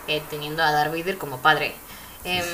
eh, 0.08 0.22
teniendo 0.30 0.64
a 0.64 0.72
Darth 0.72 0.96
Vader 0.96 1.18
como 1.18 1.40
padre? 1.40 1.76
Em, 2.24 2.46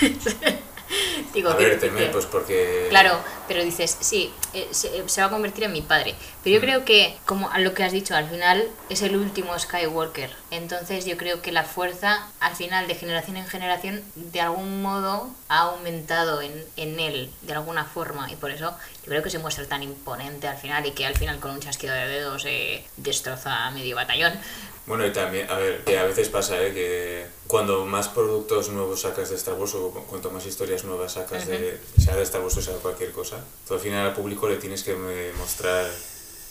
digo 1.34 1.50
a 1.50 1.54
ver 1.54 1.78
que- 1.78 1.88
pues 2.12 2.26
porque 2.26 2.86
Claro, 2.90 3.18
pero 3.46 3.62
dices, 3.62 3.96
sí, 4.00 4.32
eh, 4.54 4.68
se, 4.70 5.06
se 5.08 5.20
va 5.20 5.26
a 5.26 5.30
convertir 5.30 5.64
en 5.64 5.72
mi 5.72 5.82
padre. 5.82 6.14
Pero 6.42 6.54
yo 6.54 6.60
creo 6.60 6.84
que, 6.84 7.16
como 7.26 7.50
a 7.50 7.58
lo 7.58 7.74
que 7.74 7.84
has 7.84 7.92
dicho, 7.92 8.14
al 8.16 8.28
final 8.28 8.66
es 8.88 9.02
el 9.02 9.16
último 9.16 9.58
Skywalker. 9.58 10.30
Entonces 10.50 11.04
yo 11.04 11.16
creo 11.18 11.42
que 11.42 11.52
la 11.52 11.64
fuerza, 11.64 12.26
al 12.40 12.56
final, 12.56 12.86
de 12.88 12.94
generación 12.94 13.36
en 13.36 13.46
generación, 13.46 14.02
de 14.14 14.40
algún 14.40 14.80
modo 14.82 15.28
ha 15.48 15.58
aumentado 15.60 16.40
en, 16.40 16.64
en 16.76 16.98
él, 17.00 17.30
de 17.42 17.52
alguna 17.52 17.84
forma. 17.84 18.30
Y 18.32 18.36
por 18.36 18.50
eso 18.50 18.70
yo 19.02 19.08
creo 19.10 19.22
que 19.22 19.30
se 19.30 19.38
muestra 19.38 19.66
tan 19.66 19.82
imponente 19.82 20.48
al 20.48 20.56
final 20.56 20.86
y 20.86 20.92
que 20.92 21.04
al 21.06 21.16
final 21.16 21.38
con 21.40 21.50
un 21.50 21.60
chasquido 21.60 21.94
de 21.94 22.08
dedos 22.08 22.44
eh, 22.46 22.86
destroza 22.96 23.66
a 23.66 23.70
medio 23.70 23.96
batallón. 23.96 24.32
Bueno, 24.88 25.06
y 25.06 25.12
también, 25.12 25.48
a 25.50 25.54
ver, 25.58 25.84
que 25.84 25.98
a 25.98 26.04
veces 26.04 26.28
pasa, 26.30 26.60
¿eh? 26.62 26.72
Que 26.72 27.26
cuando 27.46 27.84
más 27.84 28.08
productos 28.08 28.70
nuevos 28.70 29.02
sacas 29.02 29.28
de 29.30 29.36
Star 29.36 29.54
Wars 29.54 29.74
o 29.74 29.90
cu- 29.90 30.04
cuanto 30.06 30.30
más 30.30 30.46
historias 30.46 30.82
nuevas 30.84 31.12
sacas 31.12 31.46
de, 31.46 31.78
sea 32.02 32.16
de 32.16 32.22
Star 32.22 32.40
Wars 32.40 32.56
o 32.56 32.62
sea 32.62 32.72
de 32.74 32.80
cualquier 32.80 33.12
cosa, 33.12 33.44
tú 33.66 33.74
al 33.74 33.80
final 33.80 34.06
al 34.06 34.14
público 34.14 34.48
le 34.48 34.56
tienes 34.56 34.82
que 34.82 34.92
eh, 34.92 35.32
mostrar 35.38 35.86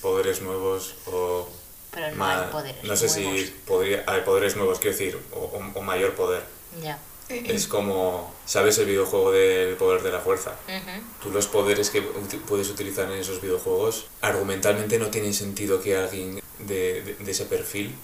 poderes 0.02 0.42
nuevos 0.42 0.94
o 1.08 1.50
Pero 1.92 2.16
no 2.16 2.26
hay 2.26 2.48
poderes 2.52 2.84
no 2.84 2.96
sé 2.96 3.08
nuevos. 3.22 3.40
si 3.42 3.46
podría, 3.66 4.04
hay 4.06 4.22
poderes 4.22 4.56
nuevos, 4.56 4.78
quiero 4.80 4.96
decir, 4.98 5.20
o, 5.34 5.40
o- 5.40 5.80
o 5.80 5.82
mayor 5.82 6.14
poder. 6.14 6.44
Ya. 6.84 7.00
Es 7.30 7.68
como, 7.68 8.34
¿sabes 8.46 8.78
el 8.78 8.86
videojuego 8.86 9.32
del 9.32 9.76
poder 9.76 10.02
de 10.04 10.12
la 10.12 10.20
fuerza? 10.20 10.52
Ujú. 10.68 11.02
Tú 11.24 11.30
los 11.32 11.48
poderes 11.48 11.90
que 11.90 12.02
puedes 12.48 12.70
utilizar 12.70 13.12
en 13.12 13.18
esos 13.18 13.42
videojuegos, 13.42 14.06
argumentalmente 14.22 14.98
no 15.00 15.08
tienen 15.08 15.34
sentido 15.34 15.82
que 15.82 15.98
alguien 15.98 16.40
de, 16.60 17.02
de- 17.02 17.16
de 17.16 17.32
ese 17.32 17.46
perfil 17.46 17.96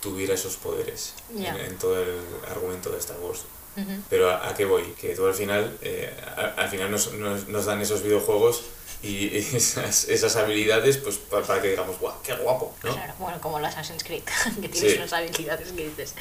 tuviera 0.00 0.34
esos 0.34 0.56
poderes 0.56 1.14
Ya. 1.34 1.50
en, 1.54 1.60
en 1.72 1.78
todo 1.78 2.00
el 2.02 2.18
argumento 2.50 2.90
de 2.90 2.98
Star 2.98 3.18
Wars. 3.20 3.40
Ujú. 3.76 3.90
Pero 4.10 4.30
¿a, 4.30 4.48
a 4.48 4.54
qué 4.54 4.64
voy? 4.64 4.82
Que 5.00 5.14
tú 5.14 5.26
al 5.26 5.34
final, 5.34 5.76
eh, 5.82 6.12
a- 6.36 6.60
al 6.62 6.68
final 6.68 6.90
nos, 6.90 7.12
nos, 7.14 7.48
nos 7.48 7.64
dan 7.66 7.80
esos 7.80 8.02
videojuegos 8.02 8.62
y 9.02 9.36
esas, 9.56 10.04
esas 10.08 10.36
habilidades 10.36 10.98
pues 10.98 11.16
pa- 11.18 11.40
para, 11.42 11.62
que 11.62 11.68
digamos, 11.70 11.98
¡guau, 12.00 12.14
qué 12.22 12.34
guapo! 12.34 12.74
¿no? 12.82 12.92
Claro, 12.92 13.14
bueno, 13.18 13.40
como 13.40 13.58
el 13.58 13.64
Assassin's 13.64 14.02
Creed, 14.02 14.22
que 14.60 14.68
tienes 14.68 14.92
Sí. 14.92 14.98
unas 14.98 15.12
habilidades 15.12 15.70
que 15.72 15.88
dices. 15.88 16.14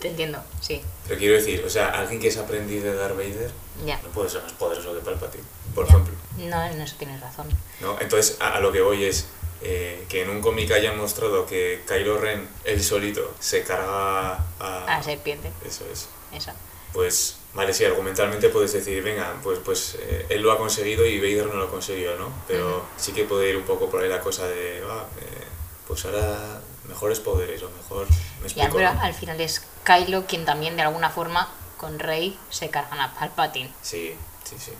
Te 0.00 0.08
entiendo, 0.08 0.42
sí. 0.60 0.80
Pero 1.06 1.18
quiero 1.18 1.34
decir, 1.34 1.62
o 1.64 1.70
sea, 1.70 1.90
alguien 1.90 2.18
que 2.20 2.28
es 2.28 2.36
aprendiz 2.38 2.82
de 2.82 2.94
Darth 2.94 3.14
Vader 3.16 3.50
Ya. 3.84 4.00
no 4.02 4.08
puede 4.08 4.30
ser 4.30 4.42
más 4.42 4.52
poderoso 4.52 4.94
que 4.94 5.00
Palpatine, 5.00 5.44
por 5.74 5.84
Ya. 5.86 5.90
ejemplo. 5.92 6.14
No, 6.38 6.64
en 6.64 6.80
eso 6.80 6.96
tienes 6.98 7.20
razón. 7.20 7.46
¿no? 7.80 7.98
Entonces, 8.00 8.36
a, 8.40 8.56
a 8.56 8.60
lo 8.60 8.72
que 8.72 8.80
voy 8.80 9.04
es 9.04 9.26
eh, 9.62 10.04
que 10.08 10.22
en 10.22 10.30
un 10.30 10.40
cómic 10.40 10.70
hayan 10.72 10.96
mostrado 10.98 11.46
que 11.46 11.82
Kylo 11.86 12.18
Ren, 12.18 12.48
él 12.64 12.82
solito, 12.82 13.34
se 13.40 13.62
carga 13.62 14.34
a... 14.60 14.96
A 14.98 15.02
serpiente, 15.02 15.50
Eso 15.64 15.84
es. 15.92 16.08
eso. 16.32 16.52
Pues, 16.92 17.36
vale, 17.54 17.74
sí, 17.74 17.84
argumentalmente 17.84 18.48
puedes 18.48 18.72
decir, 18.72 19.02
venga, 19.02 19.34
pues, 19.42 19.58
pues 19.64 19.96
eh, 20.00 20.26
él 20.30 20.42
lo 20.42 20.52
ha 20.52 20.58
conseguido 20.58 21.04
y 21.04 21.18
Vader 21.20 21.46
no 21.46 21.54
lo 21.60 21.70
consiguió, 21.70 22.16
¿no? 22.16 22.30
Pero 22.48 22.84
sí 22.96 23.12
que 23.12 23.24
puede 23.24 23.50
ir 23.50 23.56
un 23.56 23.64
poco 23.64 23.90
por 23.90 24.02
ahí 24.02 24.08
la 24.08 24.20
cosa 24.20 24.46
de, 24.46 24.82
ah, 24.88 25.04
eh, 25.20 25.44
pues 25.86 26.04
ahora 26.06 26.60
mejores 26.88 27.20
poderes 27.20 27.62
o 27.62 27.70
mejor... 27.70 28.06
Me 28.40 28.48
Ya, 28.48 28.64
explico, 28.64 28.76
pero 28.76 28.94
¿no? 28.94 29.00
al 29.02 29.12
final 29.14 29.40
es 29.40 29.62
Kylo 29.84 30.26
quien 30.26 30.44
también 30.44 30.76
de 30.76 30.82
alguna 30.82 31.10
forma 31.10 31.50
con 31.76 31.98
Rey 31.98 32.38
se 32.50 32.70
cargan 32.70 33.00
a 33.00 33.14
Palpatine. 33.14 33.70
Sí, 33.82 34.14
sí, 34.44 34.56
sí. 34.58 34.72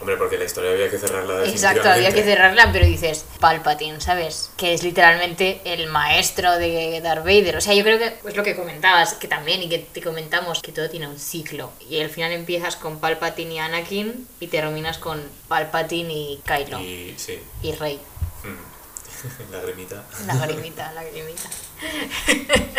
Hombre, 0.00 0.16
porque 0.16 0.38
la 0.38 0.44
historia 0.44 0.70
había 0.70 0.88
que 0.90 0.98
cerrarla 0.98 1.44
Exacto, 1.44 1.90
había 1.90 2.12
que 2.12 2.22
cerrarla, 2.22 2.72
pero 2.72 2.86
dices 2.86 3.26
Palpatine, 3.38 4.00
¿sabes? 4.00 4.50
Que 4.56 4.72
es 4.72 4.82
literalmente 4.82 5.60
el 5.64 5.88
maestro 5.88 6.56
de 6.56 7.00
Darth 7.02 7.24
Vader. 7.24 7.56
O 7.58 7.60
sea, 7.60 7.74
yo 7.74 7.84
creo 7.84 7.98
que 7.98 8.16
es 8.26 8.36
lo 8.36 8.42
que 8.42 8.56
comentabas, 8.56 9.12
que 9.14 9.28
también, 9.28 9.62
y 9.62 9.68
que 9.68 9.78
te 9.78 10.00
comentamos, 10.00 10.62
que 10.62 10.72
todo 10.72 10.88
tiene 10.88 11.06
un 11.06 11.18
ciclo. 11.18 11.70
Y 11.88 12.00
al 12.00 12.08
final 12.08 12.32
empiezas 12.32 12.76
con 12.76 12.98
Palpatine 12.98 13.54
y 13.54 13.58
Anakin 13.58 14.26
y 14.40 14.46
terminas 14.46 14.96
con 14.96 15.22
Palpatine 15.48 16.12
y 16.12 16.40
Kylo 16.46 16.80
y, 16.80 16.84
Y 16.84 17.14
sí, 17.18 17.38
Rey. 17.78 18.00
mm, 18.44 19.52
lagrimita. 19.52 20.02
Lagrimita, 20.26 20.92
lagrimita. 20.92 21.50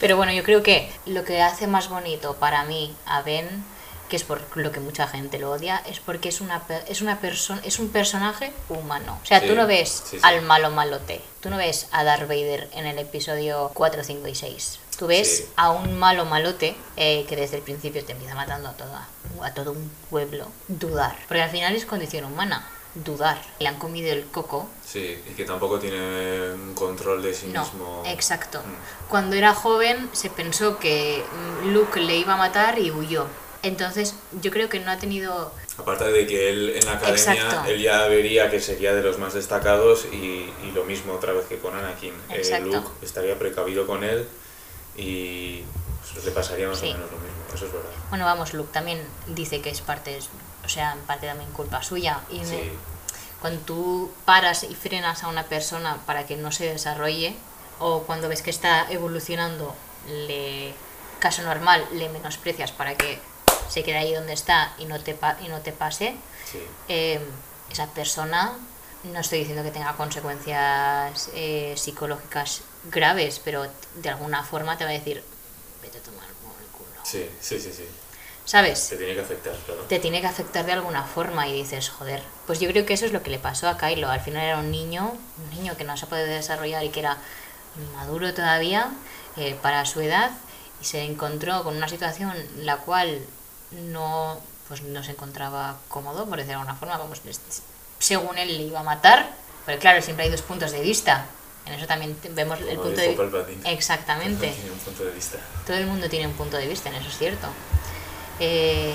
Pero 0.00 0.16
bueno, 0.16 0.32
yo 0.32 0.42
creo 0.42 0.62
que 0.62 0.90
lo 1.06 1.24
que 1.24 1.42
hace 1.42 1.66
más 1.66 1.88
bonito 1.88 2.36
para 2.36 2.64
mí 2.64 2.94
a 3.06 3.22
Ben, 3.22 3.64
que 4.10 4.16
es 4.16 4.24
por 4.24 4.42
lo 4.56 4.70
que 4.72 4.80
mucha 4.80 5.06
gente 5.06 5.38
lo 5.38 5.52
odia, 5.52 5.82
es 5.86 6.00
porque 6.00 6.28
es 6.28 6.40
una 6.42 6.62
es 6.88 7.00
una 7.00 7.18
persona 7.20 7.62
es 7.64 7.78
un 7.78 7.88
personaje 7.88 8.52
humano. 8.68 9.18
O 9.22 9.26
sea, 9.26 9.40
Sí, 9.40 9.46
tú 9.46 9.54
no 9.54 9.66
ves 9.66 10.02
sí, 10.04 10.16
sí. 10.18 10.22
al 10.22 10.42
malo 10.42 10.70
malote. 10.70 11.22
Tú 11.40 11.48
no 11.48 11.56
ves 11.56 11.86
a 11.92 12.04
Darth 12.04 12.28
Vader 12.28 12.68
en 12.74 12.86
el 12.86 12.98
episodio 12.98 13.70
4, 13.72 14.04
5 14.04 14.28
y 14.28 14.34
6. 14.34 14.80
Tú 14.98 15.06
ves 15.06 15.46
a 15.56 15.70
un 15.70 15.98
malo 15.98 16.26
malote 16.26 16.76
eh, 16.98 17.24
que 17.26 17.36
desde 17.36 17.56
el 17.56 17.62
principio 17.62 18.04
te 18.04 18.12
empieza 18.12 18.34
matando 18.34 18.68
a 18.68 18.72
toda 18.72 19.08
a 19.42 19.54
todo 19.54 19.72
un 19.72 19.90
pueblo. 20.10 20.46
Dudar. 20.68 21.16
Porque 21.28 21.40
al 21.42 21.50
final 21.50 21.74
es 21.74 21.86
condición 21.86 22.24
humana. 22.26 22.66
Dudar. 22.92 23.40
Le 23.60 23.68
han 23.68 23.78
comido 23.78 24.12
el 24.12 24.26
coco 24.26 24.68
Sí, 24.84 25.16
y 25.30 25.34
que 25.34 25.44
tampoco 25.44 25.78
tiene 25.78 26.50
un 26.52 26.74
control 26.74 27.22
de 27.22 27.32
sí 27.32 27.46
no, 27.46 27.62
mismo. 27.62 28.02
exacto. 28.04 28.58
Mm. 28.58 29.08
Cuando 29.08 29.36
era 29.36 29.54
joven 29.54 30.10
se 30.12 30.28
pensó 30.28 30.78
que 30.80 31.24
mm, 31.62 31.68
Luke 31.72 32.00
le 32.00 32.16
iba 32.16 32.34
a 32.34 32.36
matar 32.36 32.78
y 32.80 32.90
huyó. 32.90 33.26
Entonces 33.62 34.14
yo 34.40 34.50
creo 34.50 34.68
que 34.68 34.80
no 34.80 34.90
ha 34.90 34.96
tenido... 34.98 35.52
Aparte 35.76 36.04
de 36.10 36.26
que 36.26 36.48
él 36.50 36.72
en 36.76 36.86
la 36.86 36.92
academia, 36.92 37.34
Exacto. 37.34 37.68
él 37.70 37.80
ya 37.82 38.06
vería 38.06 38.50
que 38.50 38.60
sería 38.60 38.94
de 38.94 39.02
los 39.02 39.18
más 39.18 39.34
destacados 39.34 40.06
y, 40.12 40.16
y 40.64 40.72
lo 40.74 40.84
mismo 40.84 41.12
otra 41.14 41.32
vez 41.32 41.46
que 41.46 41.58
con 41.58 41.74
Anakin. 41.76 42.14
Eh. 42.30 42.60
Luke 42.62 42.88
estaría 43.02 43.38
precavido 43.38 43.86
con 43.86 44.02
él 44.04 44.26
y 44.96 45.62
pues, 46.12 46.24
le 46.24 46.30
pasaría 46.32 46.68
más 46.68 46.78
Sí. 46.78 46.90
o 46.90 46.94
menos 46.94 47.10
lo 47.10 47.18
mismo, 47.18 47.36
eso 47.54 47.66
es 47.66 47.72
verdad. 47.72 47.90
Bueno, 48.10 48.24
vamos, 48.24 48.52
Luke 48.54 48.70
también 48.72 49.02
dice 49.28 49.60
que 49.60 49.70
es 49.70 49.80
parte, 49.80 50.18
o 50.64 50.68
sea, 50.68 50.92
en 50.92 51.00
parte 51.00 51.26
también 51.26 51.50
culpa 51.52 51.82
suya. 51.82 52.20
Y 52.30 52.44
Sí, 52.44 52.70
cuando 53.40 53.60
tú 53.60 54.10
paras 54.24 54.64
y 54.64 54.74
frenas 54.74 55.22
a 55.24 55.28
una 55.28 55.44
persona 55.44 55.98
para 56.06 56.26
que 56.26 56.36
no 56.36 56.50
se 56.52 56.64
desarrolle, 56.66 57.34
o 57.78 58.02
cuando 58.02 58.28
ves 58.28 58.42
que 58.42 58.50
está 58.50 58.90
evolucionando, 58.90 59.74
le 60.08 60.72
caso 61.20 61.42
normal, 61.42 61.86
le 61.92 62.08
menosprecias 62.10 62.72
para 62.72 62.94
que 62.96 63.18
se 63.68 63.82
quede 63.82 63.98
ahí 63.98 64.14
donde 64.14 64.32
está 64.32 64.72
y 64.78 64.84
no 64.86 65.00
te, 65.00 65.14
pa- 65.14 65.36
y 65.44 65.48
no 65.48 65.60
te 65.60 65.72
pase, 65.72 66.14
sí. 66.50 66.58
eh, 66.88 67.20
esa 67.70 67.86
persona, 67.88 68.52
no 69.04 69.20
estoy 69.20 69.40
diciendo 69.40 69.62
que 69.62 69.70
tenga 69.70 69.94
consecuencias 69.96 71.30
eh, 71.34 71.74
psicológicas 71.76 72.62
graves, 72.84 73.40
pero 73.44 73.66
de 73.96 74.08
alguna 74.08 74.42
forma 74.44 74.76
te 74.76 74.84
va 74.84 74.90
a 74.90 74.94
decir, 74.94 75.22
vete 75.82 75.98
a 75.98 76.02
tomar 76.02 76.26
por 76.42 76.52
el 76.60 76.68
culo. 76.68 77.00
Sí, 77.04 77.28
sí, 77.40 77.60
sí, 77.60 77.72
sí. 77.72 77.84
¿Sabes? 78.44 78.88
Te 78.88 78.96
tiene 78.96 79.14
que 79.14 79.20
afectar, 79.20 79.54
claro. 79.64 79.82
Te 79.82 80.00
tiene 80.00 80.20
que 80.20 80.26
afectar 80.26 80.66
de 80.66 80.72
alguna 80.72 81.04
forma 81.04 81.46
y 81.46 81.52
dices, 81.52 81.88
joder, 81.90 82.20
pues 82.46 82.58
yo 82.58 82.68
creo 82.68 82.84
que 82.84 82.94
eso 82.94 83.06
es 83.06 83.12
lo 83.12 83.22
que 83.22 83.30
le 83.30 83.38
pasó 83.38 83.68
a 83.68 83.76
Kylo. 83.78 84.08
Al 84.10 84.20
final 84.20 84.42
era 84.42 84.58
un 84.58 84.70
niño, 84.72 85.12
un 85.38 85.50
niño 85.56 85.76
que 85.76 85.84
no 85.84 85.96
se 85.96 86.06
puede 86.06 86.26
desarrollar 86.26 86.82
y 86.84 86.88
que 86.88 87.00
era 87.00 87.18
inmaduro 87.78 88.34
todavía 88.34 88.90
eh, 89.36 89.56
para 89.62 89.86
su 89.86 90.00
edad 90.00 90.32
y 90.80 90.84
se 90.84 91.02
encontró 91.04 91.62
con 91.62 91.76
una 91.76 91.86
situación 91.88 92.34
la 92.56 92.78
cual 92.78 93.20
no 93.72 94.38
pues 94.68 94.82
no 94.82 95.02
se 95.02 95.10
encontraba 95.10 95.78
cómodo, 95.88 96.26
por 96.26 96.38
decirlo 96.38 96.58
de 96.58 96.60
alguna 96.60 96.76
forma, 96.76 96.96
vamos, 96.96 97.20
según 97.98 98.38
él 98.38 98.56
le 98.56 98.62
iba 98.64 98.78
a 98.78 98.84
matar, 98.84 99.32
pero 99.66 99.80
claro, 99.80 100.00
siempre 100.00 100.26
hay 100.26 100.30
dos 100.30 100.42
puntos 100.42 100.70
de 100.70 100.80
vista. 100.80 101.26
En 101.66 101.74
eso 101.74 101.86
también 101.86 102.16
vemos 102.30 102.60
el 102.60 102.78
punto 102.78 103.00
de 103.00 103.08
vista. 103.08 103.70
Exactamente. 103.70 104.48
Tiene 104.48 104.70
un 104.70 104.78
punto 104.78 105.04
de 105.04 105.10
vista. 105.10 105.38
Todo 105.66 105.76
el 105.76 105.86
mundo 105.86 106.08
tiene 106.08 106.26
un 106.26 106.34
punto 106.34 106.56
de 106.56 106.68
vista, 106.68 106.88
en 106.88 106.94
eso 106.94 107.08
es 107.08 107.18
cierto. 107.18 107.48
Eh, 108.38 108.94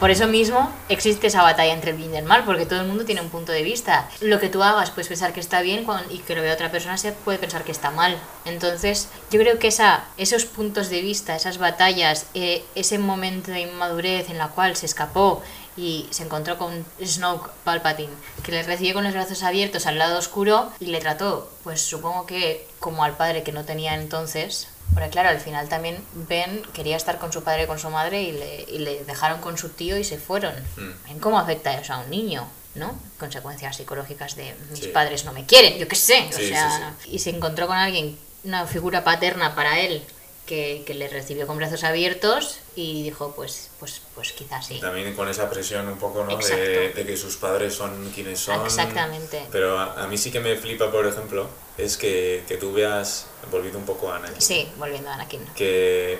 por 0.00 0.10
eso 0.10 0.26
mismo 0.26 0.70
existe 0.88 1.28
esa 1.28 1.42
batalla 1.42 1.72
entre 1.72 1.92
el 1.92 1.96
bien 1.96 2.14
y 2.14 2.16
el 2.16 2.24
mal, 2.24 2.44
porque 2.44 2.66
todo 2.66 2.80
el 2.80 2.86
mundo 2.86 3.04
tiene 3.04 3.20
un 3.20 3.30
punto 3.30 3.52
de 3.52 3.62
vista. 3.62 4.08
Lo 4.20 4.40
que 4.40 4.48
tú 4.48 4.62
hagas 4.62 4.90
puedes 4.90 5.08
pensar 5.08 5.32
que 5.32 5.40
está 5.40 5.60
bien 5.60 5.86
y 6.10 6.18
que 6.18 6.34
lo 6.34 6.42
vea 6.42 6.54
otra 6.54 6.70
persona 6.70 6.96
puede 7.24 7.38
pensar 7.38 7.64
que 7.64 7.72
está 7.72 7.90
mal. 7.90 8.16
Entonces, 8.44 9.08
yo 9.30 9.40
creo 9.40 9.58
que 9.58 9.68
esa, 9.68 10.04
esos 10.16 10.44
puntos 10.44 10.88
de 10.88 11.00
vista, 11.00 11.36
esas 11.36 11.58
batallas, 11.58 12.26
eh, 12.34 12.64
ese 12.74 12.98
momento 12.98 13.50
de 13.50 13.62
inmadurez 13.62 14.30
en 14.30 14.38
la 14.38 14.48
cual 14.48 14.76
se 14.76 14.86
escapó 14.86 15.42
y 15.76 16.06
se 16.10 16.22
encontró 16.22 16.56
con 16.56 16.84
Snoke 17.04 17.50
Palpatine, 17.64 18.12
que 18.42 18.52
le 18.52 18.62
recibió 18.62 18.94
con 18.94 19.04
los 19.04 19.12
brazos 19.12 19.42
abiertos 19.42 19.86
al 19.86 19.98
lado 19.98 20.18
oscuro 20.18 20.70
y 20.80 20.86
le 20.86 21.00
trató, 21.00 21.50
pues 21.64 21.80
supongo 21.82 22.26
que 22.26 22.66
como 22.78 23.04
al 23.04 23.16
padre 23.16 23.42
que 23.42 23.52
no 23.52 23.64
tenía 23.64 23.94
entonces, 23.94 24.68
porque 24.92 25.10
claro, 25.10 25.28
al 25.30 25.40
final 25.40 25.68
también 25.68 26.02
Ben 26.28 26.62
quería 26.72 26.96
estar 26.96 27.18
con 27.18 27.32
su 27.32 27.42
padre 27.42 27.64
y 27.64 27.66
con 27.66 27.78
su 27.78 27.90
madre 27.90 28.22
y 28.22 28.32
le, 28.32 28.62
y 28.68 28.78
le 28.78 29.04
dejaron 29.04 29.40
con 29.40 29.56
su 29.58 29.70
tío 29.70 29.96
y 29.98 30.04
se 30.04 30.18
fueron. 30.18 30.54
Mm. 30.76 31.10
¿En 31.10 31.18
cómo 31.20 31.38
afecta 31.38 31.72
eso 31.78 31.94
a 31.94 31.98
un 31.98 32.10
niño? 32.10 32.46
¿No? 32.74 32.98
Consecuencias 33.18 33.76
psicológicas 33.76 34.34
de 34.36 34.54
mis 34.70 34.80
Sí. 34.80 34.88
padres 34.88 35.24
no 35.24 35.32
me 35.32 35.46
quieren, 35.46 35.78
yo 35.78 35.86
qué 35.88 35.94
sé. 35.96 36.26
o 36.28 36.32
Sí, 36.32 36.42
sí, 36.42 36.48
sea, 36.48 36.94
y 37.06 37.18
se 37.20 37.30
encontró 37.30 37.66
con 37.68 37.76
alguien, 37.76 38.18
una 38.42 38.66
figura 38.66 39.04
paterna 39.04 39.54
para 39.54 39.78
él, 39.80 40.02
que, 40.46 40.82
que 40.86 40.92
le 40.92 41.08
recibió 41.08 41.46
con 41.46 41.56
brazos 41.56 41.84
abiertos 41.84 42.58
y 42.76 43.02
dijo, 43.04 43.32
pues, 43.34 43.70
pues, 43.80 44.02
pues 44.14 44.32
quizás 44.32 44.66
sí. 44.66 44.78
También 44.80 45.14
con 45.14 45.28
esa 45.28 45.48
presión 45.48 45.88
un 45.88 45.98
poco, 45.98 46.22
¿no? 46.24 46.36
De, 46.36 46.90
de 46.90 47.06
que 47.06 47.16
sus 47.16 47.36
padres 47.36 47.74
son 47.74 48.10
quienes 48.14 48.40
son. 48.40 48.62
Exactamente. 48.66 49.46
Pero 49.50 49.78
a, 49.78 50.02
a 50.02 50.06
mí 50.08 50.18
sí 50.18 50.30
que 50.30 50.40
me 50.40 50.54
flipa, 50.56 50.90
por 50.90 51.06
ejemplo, 51.06 51.48
es 51.78 51.96
que, 51.96 52.44
que 52.46 52.56
tú 52.56 52.72
veas, 52.72 53.26
volviendo 53.50 53.78
un 53.78 53.84
poco 53.86 54.10
a 54.10 54.16
Anakin, 54.16 54.40
Sí, 54.40 54.68
volviendo 54.78 55.10
a 55.10 55.14
Anakin. 55.14 55.44
que, 55.56 56.18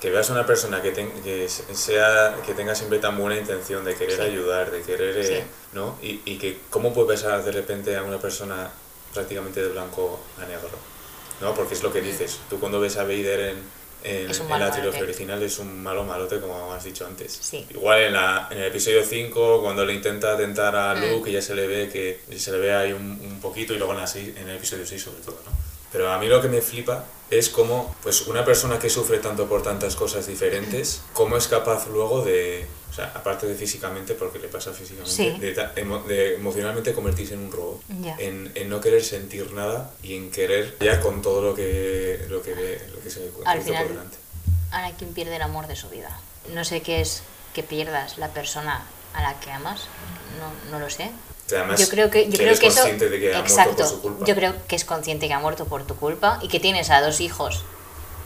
que 0.00 0.10
veas 0.10 0.30
una 0.30 0.46
persona 0.46 0.80
que, 0.82 0.92
ten- 0.92 1.12
que 1.22 1.48
sea 1.48 2.36
que 2.46 2.54
tenga 2.54 2.74
siempre 2.74 2.98
tan 2.98 3.16
buena 3.18 3.36
intención 3.36 3.84
de 3.84 3.94
querer 3.94 4.16
Sí. 4.16 4.22
ayudar, 4.22 4.70
de 4.70 4.82
querer, 4.82 5.16
eh, 5.18 5.24
Sí. 5.24 5.44
¿no? 5.72 5.96
Y, 6.02 6.20
y 6.24 6.38
que 6.38 6.60
cómo 6.70 6.92
puede 6.94 7.14
pasar 7.14 7.42
de 7.44 7.52
repente 7.52 7.96
a 7.96 8.02
una 8.02 8.18
persona 8.18 8.70
prácticamente 9.12 9.60
de 9.62 9.68
blanco 9.68 10.20
a 10.38 10.46
negro, 10.46 10.70
¿no? 11.40 11.54
Porque 11.54 11.74
es 11.74 11.82
lo 11.82 11.92
que 11.92 12.00
dices. 12.00 12.38
Tú 12.48 12.58
cuando 12.60 12.80
ves 12.80 12.96
a 12.96 13.02
Vader 13.02 13.40
en, 13.40 13.62
en, 14.04 14.30
Es 14.30 14.40
la 14.40 14.70
trilogía 14.70 15.02
original 15.02 15.42
es 15.42 15.58
un 15.58 15.82
malo 15.82 16.04
malote, 16.04 16.40
como 16.40 16.72
has 16.72 16.84
dicho 16.84 17.06
antes. 17.06 17.38
Sí. 17.40 17.66
Igual 17.70 18.02
en, 18.02 18.12
la, 18.12 18.48
en 18.50 18.58
el 18.58 18.64
episodio 18.64 19.04
5, 19.04 19.62
cuando 19.62 19.84
le 19.84 19.94
intenta 19.94 20.32
atentar 20.32 20.74
a 20.76 20.94
Mm. 20.94 21.10
Luke, 21.10 21.32
ya 21.32 21.42
se 21.42 21.54
le 21.54 21.66
ve 21.66 21.88
que 21.88 22.20
se 22.38 22.52
le 22.52 22.58
ve 22.58 22.74
ahí 22.74 22.92
un, 22.92 23.20
un 23.22 23.40
poquito, 23.40 23.74
y 23.74 23.78
luego 23.78 23.92
en, 23.92 24.00
la 24.00 24.10
en 24.14 24.48
el 24.48 24.56
episodio 24.56 24.86
6 24.86 25.02
sobre 25.02 25.20
todo, 25.20 25.38
¿no? 25.44 25.52
Pero 25.92 26.10
a 26.10 26.18
mí 26.18 26.26
lo 26.26 26.40
que 26.40 26.48
me 26.48 26.62
flipa 26.62 27.04
es 27.30 27.50
cómo 27.50 27.94
pues, 28.02 28.26
una 28.26 28.44
persona 28.44 28.78
que 28.78 28.88
sufre 28.88 29.18
tanto 29.18 29.46
por 29.46 29.62
tantas 29.62 29.94
cosas 29.94 30.26
diferentes, 30.26 31.02
cómo 31.12 31.36
es 31.36 31.48
capaz 31.48 31.86
luego 31.88 32.22
de, 32.24 32.66
o 32.92 32.94
sea, 32.94 33.06
aparte 33.14 33.46
de 33.46 33.54
físicamente, 33.54 34.12
porque 34.12 34.38
le 34.38 34.48
pasa 34.48 34.70
físicamente, 34.72 35.10
Sí. 35.10 35.30
de, 35.40 35.52
ta- 35.52 35.72
emo- 35.76 36.04
de 36.04 36.34
emocionalmente 36.34 36.92
convertirse 36.92 37.32
en 37.32 37.40
un 37.40 37.50
robot. 37.50 37.80
Ya. 38.02 38.16
En, 38.18 38.52
en 38.54 38.68
no 38.68 38.82
querer 38.82 39.02
sentir 39.02 39.50
nada 39.54 39.90
y 40.02 40.14
en 40.14 40.30
querer 40.30 40.76
ya 40.78 41.00
con 41.00 41.22
todo 41.22 41.40
lo 41.40 41.54
que, 41.54 42.26
lo 42.28 42.42
que 42.42 42.52
ve, 42.52 42.86
lo 42.94 43.00
que 43.00 43.08
se 43.08 43.20
le 43.20 43.30
final- 43.30 43.82
por 43.84 43.88
delante. 43.88 44.18
Anakin 44.72 45.14
pierde 45.14 45.36
el 45.36 45.42
amor 45.42 45.68
de 45.68 45.76
su 45.76 45.88
vida. 45.88 46.20
No 46.52 46.64
sé 46.66 46.82
qué 46.82 47.00
es 47.00 47.22
que 47.54 47.62
pierdas 47.62 48.18
la 48.18 48.28
persona 48.28 48.82
a 49.14 49.22
la 49.22 49.40
que 49.40 49.50
amas, 49.50 49.86
no, 50.38 50.70
no 50.70 50.78
lo 50.78 50.90
sé. 50.90 51.10
Además, 51.50 51.80
yo 51.80 51.88
creo 51.88 52.10
que, 52.10 52.26
yo 52.30 52.36
creo 52.38 52.58
que 52.58 52.66
eso. 52.66 52.76
consciente 52.76 53.08
de 53.08 53.20
que 53.20 53.28
ha 53.34 53.38
muerto 53.38 53.50
exacto. 53.54 53.76
por 53.76 53.86
su 53.86 54.00
culpa. 54.02 54.24
Yo 54.26 54.34
creo 54.34 54.54
que 54.68 54.76
es 54.76 54.84
consciente 54.84 55.28
que 55.28 55.34
ha 55.34 55.38
muerto 55.38 55.64
por 55.66 55.86
tu 55.86 55.96
culpa 55.96 56.38
y 56.42 56.48
que 56.48 56.60
tienes 56.60 56.90
a 56.90 57.00
dos 57.00 57.20
hijos. 57.20 57.64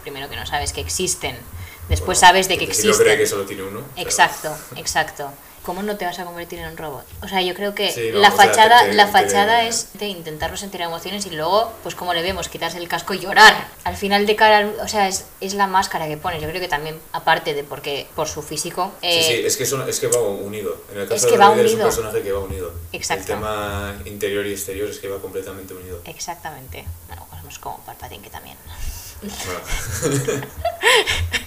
Primero 0.02 0.28
que 0.28 0.36
no 0.36 0.44
sabes 0.46 0.72
que 0.72 0.80
existen. 0.80 1.36
Después 1.88 2.18
Bueno, 2.18 2.28
sabes 2.28 2.48
de 2.48 2.54
que 2.58 2.64
principio 2.66 2.90
existen. 2.90 3.06
cree 3.06 3.18
que 3.18 3.26
solo 3.26 3.44
tiene 3.44 3.62
uno. 3.62 3.80
pero- 3.94 4.06
Exacto, 4.08 4.56
exacto. 4.76 5.30
¿Cómo 5.62 5.82
no 5.82 5.96
te 5.96 6.04
vas 6.04 6.16
a 6.20 6.24
convertir 6.24 6.60
en 6.60 6.68
un 6.68 6.76
robot? 6.76 7.04
O 7.22 7.28
sea, 7.28 7.42
yo 7.42 7.52
creo 7.52 7.74
que 7.74 7.90
Sí, 7.90 8.10
no, 8.12 8.20
la 8.20 8.30
sea, 8.30 8.36
fachada, 8.46 8.84
la 8.84 9.08
fachada 9.08 9.64
es 9.64 9.88
de 9.94 10.06
intentarlo 10.06 10.56
sentir 10.56 10.80
emociones 10.80 11.26
y 11.26 11.30
luego, 11.30 11.72
pues 11.82 11.96
como 11.96 12.14
le 12.14 12.22
vemos, 12.22 12.48
quitarse 12.48 12.78
el 12.78 12.86
casco 12.86 13.14
y 13.14 13.18
llorar. 13.18 13.66
Al 13.82 13.96
final 13.96 14.26
de 14.26 14.36
cara, 14.36 14.70
o 14.80 14.86
sea, 14.86 15.08
es, 15.08 15.24
es 15.40 15.54
la 15.54 15.66
máscara 15.66 16.06
que 16.06 16.16
pones. 16.18 16.40
Yo 16.40 16.48
creo 16.48 16.60
que 16.60 16.68
también, 16.68 16.96
aparte 17.12 17.52
de 17.52 17.64
porque 17.64 18.06
por 18.14 18.28
su 18.28 18.42
físico, 18.42 18.92
Sí, 19.00 19.08
eh, 19.08 19.24
sí, 19.26 19.34
es 19.44 19.56
que, 19.56 19.64
es, 19.64 19.72
un- 19.72 19.88
es 19.88 19.98
que 19.98 20.06
va 20.06 20.20
unido. 20.20 20.76
En 20.92 20.98
el 21.00 21.08
caso 21.08 21.16
Es 21.16 21.22
de 21.22 21.28
que 21.30 21.36
Darth 21.36 21.42
va 21.48 21.50
Vader 21.50 21.66
es 21.66 21.72
un 21.72 21.78
unido. 21.80 21.88
personaje 21.88 22.22
que 22.22 22.30
va 22.32 22.38
unido. 22.38 22.72
Exacto. 22.92 23.22
El 23.22 23.26
tema 23.40 23.96
interior 24.04 24.46
y 24.46 24.52
exterior 24.52 24.88
es 24.88 24.98
que 25.00 25.08
va 25.08 25.18
completamente 25.20 25.74
unido. 25.74 26.00
exactamente. 26.04 26.84
Bueno, 27.08 27.26
pues 27.28 27.42
no 27.42 27.48
es 27.50 27.58
como 27.58 27.78
Palpatine 27.80 28.22
que 28.22 28.30
también. 28.30 28.56
Bueno. 29.20 30.46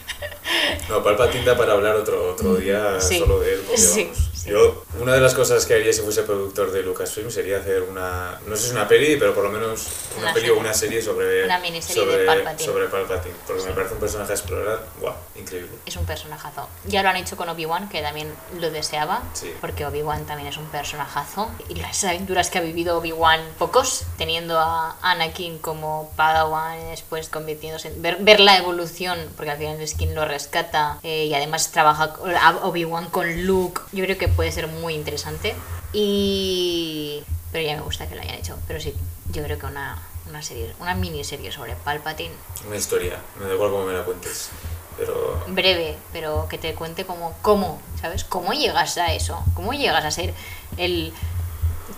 no, 0.90 1.04
Palpatine 1.04 1.46
da 1.46 1.58
para 1.58 1.74
hablar 1.74 1.96
otro, 1.96 2.32
otro 2.32 2.56
día 2.56 3.00
Sí. 3.00 3.20
solo 3.20 3.40
de 3.40 3.54
él. 3.54 3.62
porque, 3.66 3.82
Sí, 3.82 4.04
vamos, 4.12 4.39
Yo, 4.50 4.84
una 5.00 5.14
de 5.14 5.20
las 5.22 5.34
cosas 5.36 5.66
que 5.66 5.76
haría 5.76 5.94
si 5.94 6.02
fuese 6.02 6.24
productor 6.24 6.72
de 6.72 6.82
Lucasfilm 6.84 7.30
sería 7.30 7.58
hacer 7.60 7.84
una, 7.84 8.40
no 8.48 8.56
sé 8.56 8.62
si 8.64 8.68
es 8.70 8.74
una 8.74 8.88
peli, 8.88 9.16
pero 9.18 9.34
por 9.36 9.44
lo 9.44 9.52
menos 9.52 9.88
una, 10.18 10.24
Una 10.26 10.34
peli 10.34 10.48
serie. 10.48 10.58
o 10.58 10.60
una 10.62 10.74
serie 10.74 11.02
sobre, 11.02 11.46
Una 11.46 11.60
miniserie 11.60 12.04
sobre, 12.04 12.18
de 12.18 12.26
Palpatine. 12.26 12.66
sobre 12.72 12.88
Palpatine, 12.88 13.36
porque 13.46 13.64
me 13.64 13.72
parece 13.72 13.94
un 13.94 14.00
personaje 14.00 14.32
a 14.32 14.36
explorar, 14.36 14.80
guau, 15.00 15.14
increíble. 15.36 15.70
Es 15.86 15.96
un 15.98 16.06
personajazo. 16.06 16.68
Ya 16.86 17.04
lo 17.04 17.10
han 17.10 17.18
hecho 17.18 17.38
con 17.38 17.48
Obi-Wan, 17.50 17.90
que 17.90 18.02
también 18.02 18.34
lo 18.60 18.72
deseaba, 18.72 19.22
Sí. 19.34 19.54
porque 19.62 19.86
Obi-Wan 19.86 20.26
también 20.26 20.48
es 20.50 20.58
un 20.58 20.66
personajazo. 20.66 21.50
Y 21.70 21.76
las 21.76 22.04
aventuras 22.04 22.50
que 22.50 22.58
ha 22.58 22.62
vivido 22.62 22.98
Obi-Wan, 22.98 23.42
pocos, 23.58 24.04
teniendo 24.18 24.58
a 24.60 24.96
Anakin 25.02 25.60
como 25.60 26.12
Padawan, 26.16 26.80
y 26.80 26.90
después 26.92 27.30
convirtiéndose 27.30 27.90
en... 27.90 28.02
Ver, 28.02 28.18
ver 28.22 28.40
la 28.40 28.58
evolución, 28.58 29.18
porque 29.36 29.52
al 29.52 29.58
final 29.58 29.80
es 29.82 29.94
quien 29.94 30.16
lo 30.16 30.26
rescata, 30.26 30.98
eh, 31.04 31.26
y 31.26 31.34
además 31.34 31.72
trabaja 31.72 32.16
Obi-Wan 32.64 33.10
con 33.10 33.46
Luke. 33.46 33.82
Yo 33.92 34.04
creo 34.06 34.18
que 34.18 34.28
puede 34.40 34.54
ser 34.54 34.68
muy 34.68 34.94
interesante. 34.94 35.54
Y... 35.92 37.22
Pero 37.52 37.68
ya 37.68 37.76
me 37.76 37.82
gusta 37.82 38.08
que 38.08 38.16
lo 38.16 38.22
hayan 38.22 38.36
hecho. 38.36 38.58
Pero 38.70 38.80
sí, 38.80 38.96
yo 39.34 39.44
creo 39.44 39.60
que 39.60 39.66
una, 39.66 40.02
una 40.30 40.42
serie, 40.42 40.74
una 40.80 40.96
miniserie 40.96 41.52
sobre 41.52 41.76
Palpatine 41.76 42.34
Una 42.66 42.78
historia, 42.78 43.20
me 43.38 43.48
da 43.48 43.54
igual 43.54 43.70
cómo 43.70 43.84
me 43.84 43.92
la 43.92 44.06
cuentes, 44.06 44.52
pero 44.98 45.44
breve, 45.48 45.98
pero 46.14 46.48
que 46.48 46.58
te 46.58 46.74
cuente 46.74 47.06
como 47.06 47.36
cómo, 47.42 47.82
¿sabes? 48.00 48.24
¿Cómo 48.24 48.54
llegas 48.54 48.98
a 48.98 49.14
eso? 49.14 49.44
¿Cómo 49.56 49.74
llegas 49.74 50.06
a 50.06 50.12
ser 50.12 50.34
el 50.78 51.12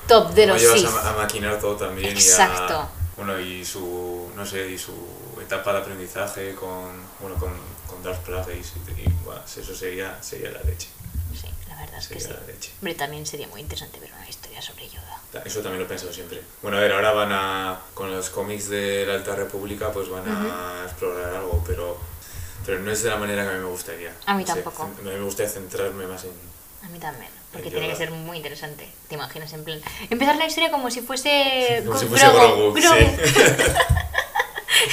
top 0.07 0.31
de 0.31 0.47
cómo 0.47 0.53
los 0.53 0.63
llevas 0.63 0.79
Sith? 0.79 0.89
a, 0.89 1.09
a 1.11 1.17
maquinar 1.17 1.59
todo 1.59 1.75
también 1.75 2.09
Exacto. 2.09 2.73
y 2.73 2.75
a, 2.75 2.89
bueno, 3.17 3.39
y 3.39 3.63
su, 3.63 4.31
no 4.35 4.43
sé, 4.47 4.67
y 4.67 4.79
su 4.79 4.93
etapa 5.39 5.73
de 5.73 5.79
aprendizaje 5.79 6.55
con, 6.55 6.89
bueno, 7.19 7.35
con, 7.37 7.51
con 7.85 8.01
Darth 8.01 8.23
Plagueis 8.23 8.73
y, 8.97 9.01
y, 9.01 9.13
buah, 9.23 9.43
eso 9.45 9.75
sería, 9.75 10.17
sería 10.23 10.49
la 10.49 10.63
leche, 10.63 10.87
verdad 11.91 11.99
es 11.99 12.07
que 12.07 12.19
sí. 12.19 12.29
leche. 12.47 12.71
Hombre, 12.79 12.95
también 12.95 13.25
sería 13.25 13.47
muy 13.47 13.61
interesante 13.61 13.99
ver 13.99 14.11
una 14.13 14.27
historia 14.27 14.61
sobre 14.61 14.87
Yoda. 14.89 15.21
Eso 15.45 15.61
también 15.61 15.79
lo 15.79 15.85
he 15.85 15.89
pensado 15.89 16.11
siempre. 16.11 16.41
Bueno, 16.61 16.77
a 16.77 16.81
ver, 16.81 16.91
ahora 16.91 17.11
van 17.11 17.31
a, 17.31 17.79
con 17.93 18.11
los 18.11 18.29
cómics 18.29 18.69
de 18.69 19.05
la 19.05 19.13
Alta 19.15 19.35
República, 19.35 19.91
pues 19.91 20.09
van 20.09 20.23
a 20.27 20.83
explorar 20.85 21.35
algo, 21.35 21.63
pero, 21.65 21.97
pero 22.65 22.79
no 22.79 22.91
es 22.91 23.03
de 23.03 23.09
la 23.09 23.17
manera 23.17 23.43
que 23.43 23.49
a 23.49 23.53
mí 23.53 23.59
me 23.59 23.69
gustaría. 23.69 24.13
A 24.25 24.35
mí 24.35 24.43
tampoco. 24.43 24.83
a 24.83 24.87
mí 24.87 25.09
me 25.09 25.21
gustaría 25.21 25.51
centrarme 25.51 26.05
más 26.07 26.23
en... 26.23 26.31
A 26.83 26.89
mí 26.89 26.99
también, 26.99 27.29
porque 27.53 27.69
tiene 27.69 27.87
que 27.89 27.95
ser 27.95 28.11
muy 28.11 28.37
interesante. 28.37 28.89
¿Te 29.07 29.15
imaginas 29.15 29.53
en 29.53 29.63
plan 29.63 29.79
empezar 30.09 30.35
la 30.35 30.47
historia 30.47 30.71
como 30.71 30.89
si 30.89 31.01
fuese 31.01 31.83
Como 31.85 31.97
si 31.97 32.07
fuese 32.07 32.27
Grogu, 32.27 32.73
Grogu. 32.73 32.95
sí. 32.95 33.05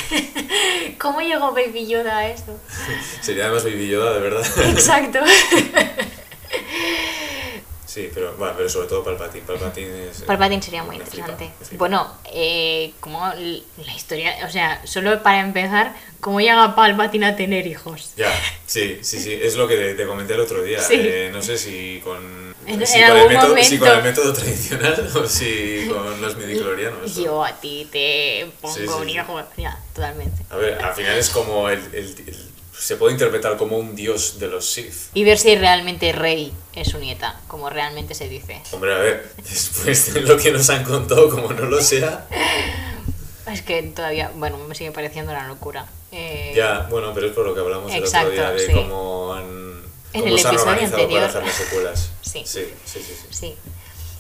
¿Cómo 0.99 1.21
llegó 1.21 1.53
Baby 1.53 1.87
Yoda 1.87 2.19
a 2.19 2.29
esto? 2.29 2.59
Sería 3.21 3.45
además 3.45 3.65
Baby 3.65 3.89
Yoda, 3.89 4.13
de 4.15 4.21
verdad. 4.21 4.47
Exacto. 4.69 5.21
Sí, 7.87 8.11
pero, 8.13 8.35
bueno, 8.37 8.53
pero 8.55 8.69
sobre 8.69 8.87
todo 8.87 9.03
Palpatine. 9.03 9.45
Palpatine 9.47 10.11
es... 10.11 10.21
Palpatine 10.23 10.61
sería 10.63 10.83
muy 10.85 10.97
flipa, 11.01 11.17
interesante. 11.31 11.51
flipa. 11.65 11.79
Bueno, 11.79 12.15
eh, 12.27 12.93
como 13.01 13.27
la 13.27 13.95
historia, 13.97 14.37
o 14.47 14.51
sea, 14.51 14.87
solo 14.87 15.23
para 15.23 15.41
empezar, 15.41 15.95
¿cómo 16.21 16.39
llega 16.39 16.75
Palpatine 16.77 17.27
a 17.29 17.35
tener 17.37 17.67
hijos? 17.67 18.13
Ya, 18.17 18.31
sí, 18.67 18.99
sí, 19.01 19.19
sí, 19.19 19.33
es 19.33 19.57
lo 19.57 19.67
que 19.67 19.95
te, 19.95 20.07
comenté 20.07 20.35
el 20.35 20.41
otro 20.41 20.63
día. 20.63 20.81
Sí. 20.83 20.97
Eh, 20.99 21.31
no 21.33 21.41
sé 21.41 21.57
si 21.57 22.03
con, 22.05 22.55
En- 22.67 22.87
si, 22.87 22.99
en 22.99 23.09
con 23.09 23.17
el 23.21 23.29
método, 23.31 23.57
si 23.63 23.79
con 23.79 23.89
el 23.89 24.03
método 24.03 24.33
tradicional 24.35 25.11
o 25.17 25.27
si 25.27 25.89
con 25.91 26.21
los 26.21 26.37
midiclorianos. 26.37 27.17
¿no? 27.17 27.25
Yo 27.25 27.43
a 27.43 27.59
ti 27.59 27.89
te 27.91 28.49
pongo 28.61 28.75
Sí, 28.75 28.83
sí, 28.87 28.93
un 29.01 29.09
hijo. 29.09 29.43
Ya, 29.57 29.83
totalmente. 29.95 30.43
A 30.51 30.57
ver, 30.57 30.75
al 30.85 30.95
final 30.95 31.17
es 31.17 31.31
como 31.31 31.71
el, 31.71 31.79
el- 31.95 32.15
el- 32.27 32.48
se 32.79 32.97
puede 32.97 33.13
interpretar 33.13 33.57
como 33.57 33.77
un 33.79 33.95
dios 33.97 34.39
de 34.39 34.49
los 34.49 34.71
Sith. 34.71 34.95
Y 35.15 35.25
ver 35.25 35.39
si 35.39 35.57
realmente 35.57 36.13
Rey 36.13 36.53
es 36.75 36.89
su 36.89 36.99
nieta, 36.99 37.41
como 37.49 37.71
realmente 37.71 38.15
se 38.15 38.29
dice. 38.29 38.61
Hombre, 38.73 38.95
a 38.95 38.99
ver, 38.99 39.33
después 39.49 40.15
de 40.15 40.21
lo 40.23 40.37
que 40.37 40.53
nos 40.53 40.69
han 40.71 40.85
contado, 40.85 41.29
como 41.29 41.53
no 41.53 41.67
lo 41.67 41.81
sea, 41.83 42.27
Es 43.53 43.63
que 43.63 43.83
todavía, 43.83 44.31
bueno, 44.35 44.59
me 44.59 44.75
sigue 44.75 44.93
pareciendo 44.93 45.33
una 45.33 45.49
locura. 45.49 45.87
Eh, 46.13 46.53
ya, 46.55 46.87
bueno, 46.91 47.13
pero 47.15 47.29
es 47.29 47.33
por 47.33 47.47
lo 47.47 47.55
que 47.55 47.61
hablamos 47.61 47.93
el 47.93 48.03
Exacto, 48.05 48.29
otro 48.31 48.43
día 48.43 48.51
de 48.51 48.67
sí. 48.67 48.73
cómo 48.73 49.33
han 49.35 49.83
En 50.13 50.29
el 50.29 50.39
se 50.39 50.49
episodio 50.49 50.85
anterior. 50.85 51.09
para 51.09 51.27
hacer 51.27 51.45
las 51.45 51.55
secuelas. 51.55 52.11
Sí. 52.23 52.43
sí, 52.45 52.69
sí, 52.85 53.01
sí. 53.03 53.15
sí. 53.15 53.27
Sí. 53.31 53.55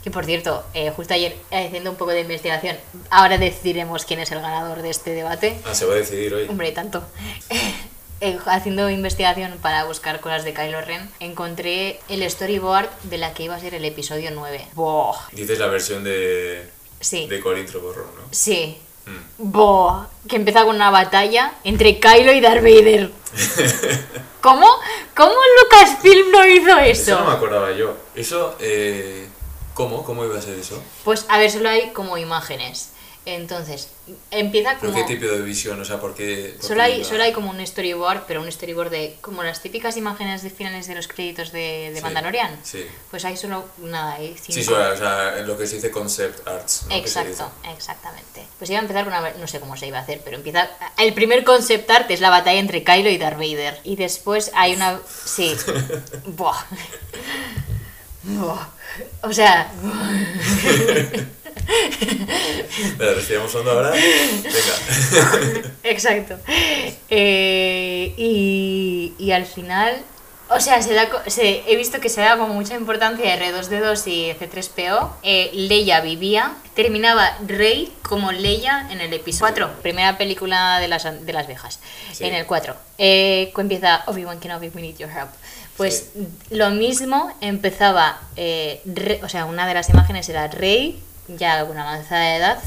Que 0.03 0.11
por 0.11 0.25
cierto, 0.25 0.65
eh, 0.73 0.91
justo 0.97 1.13
ayer 1.13 1.37
haciendo 1.51 1.91
un 1.91 1.97
poco 1.97 2.13
de 2.13 2.21
investigación, 2.23 2.79
ahora 3.11 3.37
decidiremos 3.37 4.07
quién 4.07 4.21
es 4.21 4.31
el 4.33 4.41
ganador 4.41 4.81
de 4.81 4.89
este 4.89 5.11
debate. 5.11 5.59
Ah, 5.67 5.75
se 5.75 5.85
va 5.85 5.93
a 5.93 5.97
decidir 5.97 6.33
hoy. 6.33 6.47
Hombre, 6.49 6.73
tanto. 6.73 7.05
Eh, 8.21 8.37
haciendo 8.47 8.91
investigación 8.91 9.59
para 9.63 9.85
buscar 9.85 10.21
cosas 10.21 10.43
de 10.45 10.53
Kylo 10.53 10.81
Ren, 10.81 11.09
encontré 11.21 12.01
el 12.09 12.29
storyboard 12.29 12.89
de 13.05 13.17
la 13.19 13.33
que 13.33 13.45
iba 13.45 13.55
a 13.55 13.61
ser 13.61 13.75
el 13.75 13.85
episodio 13.85 14.31
9. 14.33 14.67
¡Boh! 14.75 15.15
Dices 15.33 15.59
la 15.61 15.69
versión 15.69 16.03
de, 16.03 16.69
Sí, 17.01 17.29
de 17.29 17.39
Colin 17.41 17.67
Trevorrow, 17.67 18.07
¿no? 18.07 18.23
sí. 18.33 18.79
Mm. 19.07 19.51
¡Boh! 19.53 20.05
Que 20.29 20.37
empieza 20.37 20.65
con 20.65 20.75
una 20.77 20.91
batalla 20.91 21.55
entre 21.65 21.99
Kylo 22.01 22.33
y 22.33 22.41
Darth 22.41 22.63
Vader. 22.63 23.11
¿Cómo? 24.41 24.67
¿Cómo 25.17 25.33
Lucasfilm 25.63 26.31
no 26.31 26.47
hizo 26.47 26.79
Eso 26.79 27.13
no 27.13 27.21
me 27.21 27.27
eso? 27.27 27.31
acordaba 27.31 27.73
yo. 27.73 27.97
Eso, 28.15 28.57
eh, 28.61 29.29
¿cómo? 29.75 30.05
¿Cómo 30.05 30.25
iba 30.25 30.39
a 30.39 30.43
ser 30.43 30.59
eso? 30.59 30.83
Pues 31.05 31.25
a 31.29 31.39
ver, 31.39 31.51
solo 31.51 31.69
hay 31.71 31.91
como 31.93 32.19
imágenes. 32.19 32.91
Entonces, 33.35 33.89
empieza 34.31 34.79
¿Pero 34.81 34.93
como... 34.93 35.07
qué 35.07 35.15
tipo 35.15 35.31
de 35.31 35.43
visión? 35.43 35.79
O 35.79 35.85
sea, 35.85 36.01
¿por 36.01 36.15
qué? 36.15 36.55
por 36.57 36.67
Solo 36.67 36.83
hay, 36.83 37.05
solo 37.05 37.23
hay 37.23 37.33
como 37.33 37.51
un 37.51 37.65
storyboard, 37.67 38.25
pero 38.27 38.41
un 38.41 38.51
storyboard 38.51 38.91
de 38.91 39.17
como 39.21 39.43
las 39.43 39.61
típicas 39.61 39.99
imágenes 39.99 40.43
de 40.43 40.49
finales 40.49 40.87
de 40.87 40.95
los 40.95 41.09
créditos 41.09 41.53
de, 41.53 41.91
de 41.91 41.97
Sí, 41.97 42.03
Mandalorian. 42.03 42.59
Sí. 42.63 42.87
Pues 43.11 43.27
hay 43.27 43.37
solo 43.37 43.67
nada, 43.83 44.15
hay 44.15 44.29
cinco. 44.29 44.53
Sí, 44.53 44.65
solo, 44.65 44.95
o 44.95 44.97
sea, 44.97 45.37
lo 45.43 45.59
que 45.59 45.67
se 45.67 45.77
dice 45.77 45.91
concept 45.91 46.49
arts. 46.49 46.87
Exacto, 46.89 47.51
exactamente. 47.77 48.47
Pues 48.57 48.71
iba 48.71 48.79
a 48.79 48.83
empezar 48.83 49.05
con 49.05 49.13
una... 49.13 49.31
No 49.33 49.47
sé 49.47 49.61
cómo 49.61 49.77
se 49.77 49.87
iba 49.87 49.99
a 49.99 50.03
hacer, 50.03 50.23
pero 50.25 50.37
empieza... 50.37 50.71
El 50.97 51.13
primer 51.13 51.45
concept 51.45 51.91
art 51.91 52.11
es 52.11 52.21
la 52.21 52.31
batalla 52.31 52.59
entre 52.59 52.83
Kylo 52.83 53.11
y 53.11 53.19
Darth 53.19 53.37
Vader. 53.37 53.79
Y 53.85 53.97
después 53.97 54.51
hay 54.55 54.75
una... 54.75 55.01
Sí. 55.27 55.55
Buah. 56.27 56.65
Buah. 58.23 58.69
O 59.23 59.33
sea... 59.35 59.71
Vale, 62.99 63.15
respiramos 63.15 63.55
hondo 63.55 63.71
ahora. 63.73 63.91
Venga. 63.91 65.71
Exacto. 65.85 66.37
Eh, 67.11 68.15
y, 68.17 69.15
y 69.19 69.33
al 69.33 69.47
final, 69.47 69.97
o 70.51 70.61
sea, 70.61 70.81
se 70.83 70.95
da, 70.95 71.09
se, 71.27 71.63
he 71.67 71.77
visto 71.77 72.01
que 72.01 72.09
se 72.09 72.21
da 72.21 72.37
como 72.37 72.55
mucha 72.55 72.75
importancia 72.75 73.33
a 73.35 73.39
R2D2 73.39 74.07
y 74.07 74.33
C3PO. 74.39 75.11
Eh, 75.23 75.51
Leia 75.55 76.01
vivía, 76.01 76.53
terminaba 76.75 77.37
Rey 77.47 77.93
como 78.03 78.33
Leia 78.33 78.89
en 78.91 79.01
el 79.01 79.13
episodio 79.13 79.55
4, 79.55 79.83
primera 79.83 80.17
película 80.19 80.79
de 80.81 80.89
las, 80.89 81.05
de 81.05 81.33
las 81.33 81.47
viejas, 81.47 81.81
Sí. 82.13 82.25
en 82.25 82.35
el 82.35 82.47
4. 82.47 82.75
Eh, 82.99 83.53
empieza 83.57 84.03
Obi-Wan 84.07 84.41
Kenobi, 84.41 84.69
we 84.75 84.83
need 84.83 84.97
your 84.97 85.11
help. 85.11 85.29
Pues 85.77 86.11
lo 86.51 86.71
mismo 86.71 87.33
empezaba, 87.41 88.21
eh, 88.35 88.81
Re- 88.85 89.21
o 89.23 89.29
sea, 89.29 89.45
una 89.45 89.65
de 89.67 89.75
las 89.75 89.89
imágenes 89.91 90.29
era 90.29 90.49
Rey, 90.49 91.01
ya 91.29 91.65
con 91.67 91.79
avanzada 91.79 92.21
de 92.23 92.37
edad, 92.37 92.59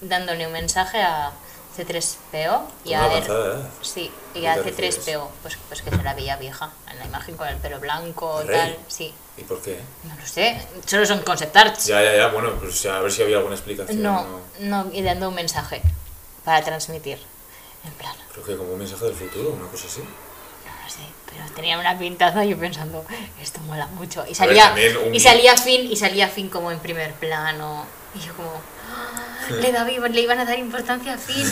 dándole 0.00 0.46
un 0.46 0.52
mensaje 0.52 1.00
a 1.02 1.32
C3PO 1.76 2.62
y 2.84 2.94
a 2.94 3.04
avanzada 3.04 3.46
edad. 3.46 3.68
Sí, 3.82 4.10
y 4.34 4.46
¿A 4.46 4.52
a 4.52 4.54
qué 4.56 4.62
te 4.62 4.70
refieres? 4.70 5.06
C3PO, 5.06 5.28
pues, 5.42 5.58
pues 5.68 5.82
que 5.82 5.90
se 5.90 6.02
la 6.02 6.14
veía 6.14 6.36
vieja, 6.36 6.70
en 6.90 6.98
la 6.98 7.04
imagen 7.04 7.36
con 7.36 7.48
el 7.48 7.56
pelo 7.56 7.78
blanco, 7.80 8.42
¿Rey? 8.42 8.58
tal, 8.58 8.78
sí. 8.88 9.14
¿Y 9.36 9.42
por 9.42 9.60
qué? 9.60 9.78
No 10.04 10.14
lo 10.16 10.26
sé, 10.26 10.58
solo 10.86 11.04
son 11.04 11.20
concept 11.22 11.54
arts. 11.56 11.86
Ya, 11.86 12.02
ya, 12.02 12.16
ya. 12.16 12.28
Bueno, 12.28 12.52
pues 12.58 12.84
a 12.86 13.00
ver 13.00 13.12
si 13.12 13.22
había 13.22 13.36
alguna 13.36 13.54
explicación. 13.54 14.02
No, 14.02 14.20
o- 14.20 14.40
no, 14.60 14.86
y 14.92 15.02
dando 15.02 15.28
un 15.28 15.34
mensaje 15.34 15.82
para 16.44 16.64
transmitir. 16.64 17.18
En 17.84 17.92
plan, 17.92 18.14
Creo 18.32 18.44
que 18.46 18.56
como 18.56 18.72
un 18.72 18.78
mensaje 18.78 19.04
del 19.04 19.14
futuro, 19.14 19.50
una 19.50 19.68
cosa 19.70 19.86
así. 19.86 20.00
no 20.00 20.84
lo 20.84 20.90
sé, 20.90 21.00
pero 21.36 21.54
tenía 21.54 21.78
una 21.78 21.98
pintaza 21.98 22.44
y 22.44 22.50
yo 22.50 22.58
pensando, 22.58 23.04
esto 23.40 23.60
mola 23.60 23.86
mucho. 23.88 24.24
Y 24.28 24.34
salía, 24.34 24.74
un- 25.06 25.14
y 25.14 25.20
salía 25.20 25.56
Finn, 25.56 25.90
y 25.90 25.96
salía 25.96 26.28
Finn 26.28 26.48
como 26.48 26.70
en 26.72 26.78
primer 26.78 27.12
plano. 27.14 27.86
Y 28.14 28.20
yo 28.20 28.34
como, 28.34 28.50
"Ah, 28.90 29.50
le, 29.60 29.72
daba- 29.72 30.08
le 30.08 30.20
iban 30.20 30.38
a 30.38 30.44
dar 30.44 30.58
importancia 30.58 31.14
a 31.14 31.18
Finn. 31.18 31.46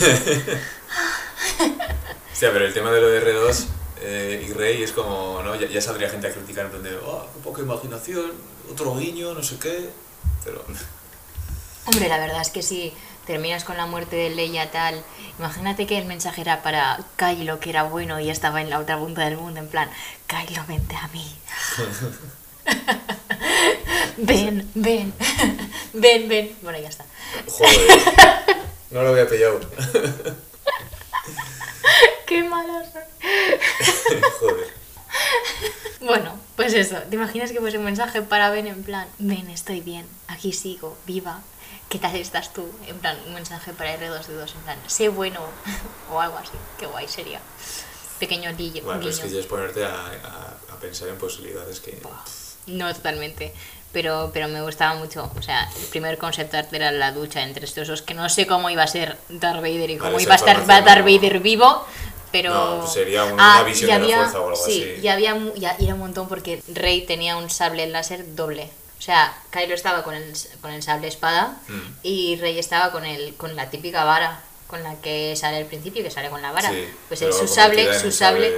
Hostia, 2.32 2.50
pero 2.52 2.66
el 2.66 2.74
tema 2.74 2.90
de 2.90 3.00
lo 3.00 3.08
de 3.08 3.20
R2 3.20 3.66
eh, 4.00 4.46
y 4.48 4.52
Rey 4.52 4.82
es 4.82 4.92
como, 4.92 5.40
¿no? 5.42 5.54
Ya, 5.54 5.68
ya 5.68 5.80
saldría 5.80 6.08
gente 6.10 6.26
a 6.26 6.32
criticar 6.32 6.64
en 6.66 6.70
plan 6.72 6.82
de, 6.82 6.96
oh, 6.96 7.26
qué 7.32 7.40
poca 7.42 7.62
imaginación, 7.62 8.32
otro 8.70 8.96
guiño, 8.96 9.34
no 9.34 9.42
sé 9.42 9.56
qué. 9.58 9.88
Pero, 10.44 10.64
Hombre, 11.86 12.08
la 12.08 12.18
verdad 12.18 12.40
es 12.40 12.50
que 12.50 12.62
si 12.62 12.92
terminas 13.26 13.64
con 13.64 13.76
la 13.76 13.86
muerte 13.86 14.16
de 14.16 14.30
Leia 14.30 14.70
tal, 14.70 15.02
imagínate 15.38 15.86
que 15.86 15.98
el 15.98 16.04
mensaje 16.04 16.40
era 16.40 16.62
para 16.62 17.00
Kylo, 17.16 17.60
que 17.60 17.70
era 17.70 17.82
bueno 17.84 18.20
y 18.20 18.30
estaba 18.30 18.60
en 18.60 18.70
la 18.70 18.78
otra 18.78 18.98
punta 18.98 19.24
del 19.24 19.36
mundo, 19.36 19.60
en 19.60 19.68
plan, 19.68 19.90
Kylo, 20.26 20.64
vente 20.66 20.96
a 20.96 21.08
mí. 21.08 21.24
ven, 24.18 24.70
ven, 24.74 25.12
ven, 25.92 26.28
ven. 26.28 26.56
Bueno, 26.62 26.78
ya 26.78 26.88
está. 26.88 27.04
joder, 27.48 27.76
no 28.90 29.02
lo 29.02 29.08
había 29.10 29.28
pillado. 29.28 29.60
Qué 32.26 32.42
mala 32.44 32.82
soy. 32.90 33.02
joder. 34.40 34.84
Bueno, 36.00 36.38
pues 36.56 36.72
Pues 36.72 36.86
eso, 36.86 36.98
¿te 37.08 37.16
imaginas 37.16 37.52
que 37.52 37.60
fuese 37.60 37.78
un 37.78 37.84
mensaje 37.84 38.22
para 38.22 38.50
Ben 38.50 38.66
en 38.66 38.82
plan, 38.82 39.06
Ben, 39.18 39.48
estoy 39.50 39.80
bien, 39.80 40.06
aquí 40.28 40.52
sigo, 40.52 40.96
viva, 41.06 41.42
¿qué 41.94 42.00
tal 42.00 42.16
estás 42.16 42.52
tú? 42.52 42.68
En 42.88 42.98
plan, 42.98 43.16
un 43.28 43.34
mensaje 43.34 43.72
para 43.72 43.96
R2D2, 43.96 44.52
en 44.54 44.60
plan, 44.64 44.78
sé 44.88 45.08
bueno, 45.08 45.38
o 46.12 46.20
algo 46.20 46.36
así, 46.38 46.50
qué 46.76 46.86
guay 46.86 47.06
sería. 47.06 47.40
Pequeño 48.18 48.52
guillo. 48.56 48.82
Bueno, 48.82 48.98
pero 48.98 49.10
es 49.12 49.20
que 49.20 49.30
ya 49.30 49.38
es 49.38 49.46
ponerte 49.46 49.84
a, 49.84 49.90
a- 49.94 50.74
a 50.74 50.76
pensar 50.80 51.06
en 51.08 51.16
posibilidades 51.18 51.78
que... 51.78 52.00
No 52.66 52.92
totalmente. 52.92 53.54
Pero, 53.92 54.30
pero 54.34 54.48
me 54.48 54.60
gustaba 54.60 54.94
mucho. 54.96 55.30
O 55.38 55.42
sea, 55.42 55.70
el 55.78 55.86
primer 55.86 56.18
concept 56.18 56.52
art 56.54 56.72
era 56.74 56.90
la 56.90 57.12
ducha 57.12 57.42
entre 57.42 57.64
estos 57.64 57.86
dos, 57.86 58.02
que 58.02 58.12
no 58.14 58.28
sé 58.28 58.44
cómo 58.48 58.70
iba 58.70 58.82
a 58.82 58.88
ser 58.88 59.16
Darth 59.28 59.60
Vader 59.60 59.88
y 59.90 59.98
cómo 59.98 60.10
Vale, 60.12 60.22
iba 60.24 60.32
a 60.32 60.36
estar 60.36 60.66
Darth 60.66 61.04
Vader 61.04 61.38
vivo. 61.38 61.86
Pero. 62.32 62.52
No, 62.52 62.80
pues 62.80 62.92
sería 62.92 63.22
un- 63.24 63.38
Ah, 63.38 63.58
una 63.60 63.62
visión 63.68 63.90
y 63.90 63.92
de 63.92 63.98
la 63.98 64.04
había- 64.04 64.16
fuerza 64.18 64.40
o 64.40 64.48
algo 64.48 64.56
sí, 64.66 64.82
así. 64.82 65.00
y 65.00 65.06
había 65.08 65.36
y 65.78 65.84
era 65.84 65.94
un 65.94 66.00
montón 66.00 66.26
porque 66.26 66.60
Rey 66.72 67.06
tenía 67.06 67.36
un 67.36 67.50
sable 67.50 67.86
láser 67.86 68.34
doble. 68.34 68.68
O 69.04 69.06
sea, 69.06 69.36
Kylo 69.50 69.74
estaba 69.74 70.02
con 70.02 70.14
el, 70.14 70.32
con 70.62 70.70
el 70.72 70.82
sable 70.82 71.08
espada 71.08 71.58
Mm. 71.68 71.80
y 72.02 72.36
Rey 72.36 72.58
estaba 72.58 72.90
con 72.90 73.04
el 73.04 73.34
con 73.36 73.54
la 73.54 73.68
típica 73.68 74.02
vara 74.04 74.40
con 74.66 74.82
la 74.82 74.94
que 75.02 75.36
sale 75.36 75.58
al 75.58 75.66
principio, 75.66 76.02
que 76.02 76.10
sale 76.10 76.30
con 76.30 76.40
la 76.40 76.52
vara. 76.52 76.70
Sí, 76.70 76.88
pues 77.08 77.20
el, 77.20 77.30
su 77.34 77.46
sable, 77.46 77.98
su 78.00 78.10
sable 78.10 78.50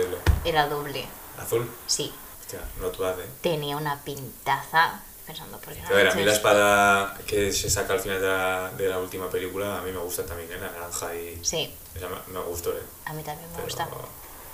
era 0.45 0.69
doble. 0.69 1.05
Azul. 1.37 1.69
Sí, 1.89 2.13
Hostia, 2.41 2.61
not 2.81 2.97
bad, 2.97 3.19
eh. 3.21 3.27
tenía 3.43 3.77
una 3.77 3.99
pintaza 4.05 5.01
pensando 5.27 5.59
porque 5.59 5.81
A 5.83 5.91
ver, 5.91 6.07
a 6.11 6.15
mí 6.15 6.23
la 6.25 6.33
espada 6.33 7.19
que 7.27 7.53
se 7.53 7.69
saca 7.69 7.95
al 7.95 8.01
final 8.01 8.21
de 8.21 8.29
la, 8.29 8.71
de 8.77 8.89
la 8.89 8.99
última 9.01 9.29
película, 9.29 9.79
a 9.79 9.83
mí 9.83 9.91
me 9.91 9.99
gusta 9.99 10.25
también, 10.25 10.49
¿eh? 10.53 10.59
La 10.61 10.71
naranja 10.71 11.13
y... 11.13 11.41
Sí, 11.45 11.75
Esa 11.97 12.07
me, 12.09 12.33
me 12.33 12.39
gustó, 12.47 12.71
¿eh? 12.71 12.83
a 13.05 13.13
mí 13.15 13.25
también 13.25 13.49
me 13.51 13.57
Pero- 13.57 13.65
gusta. 13.67 13.89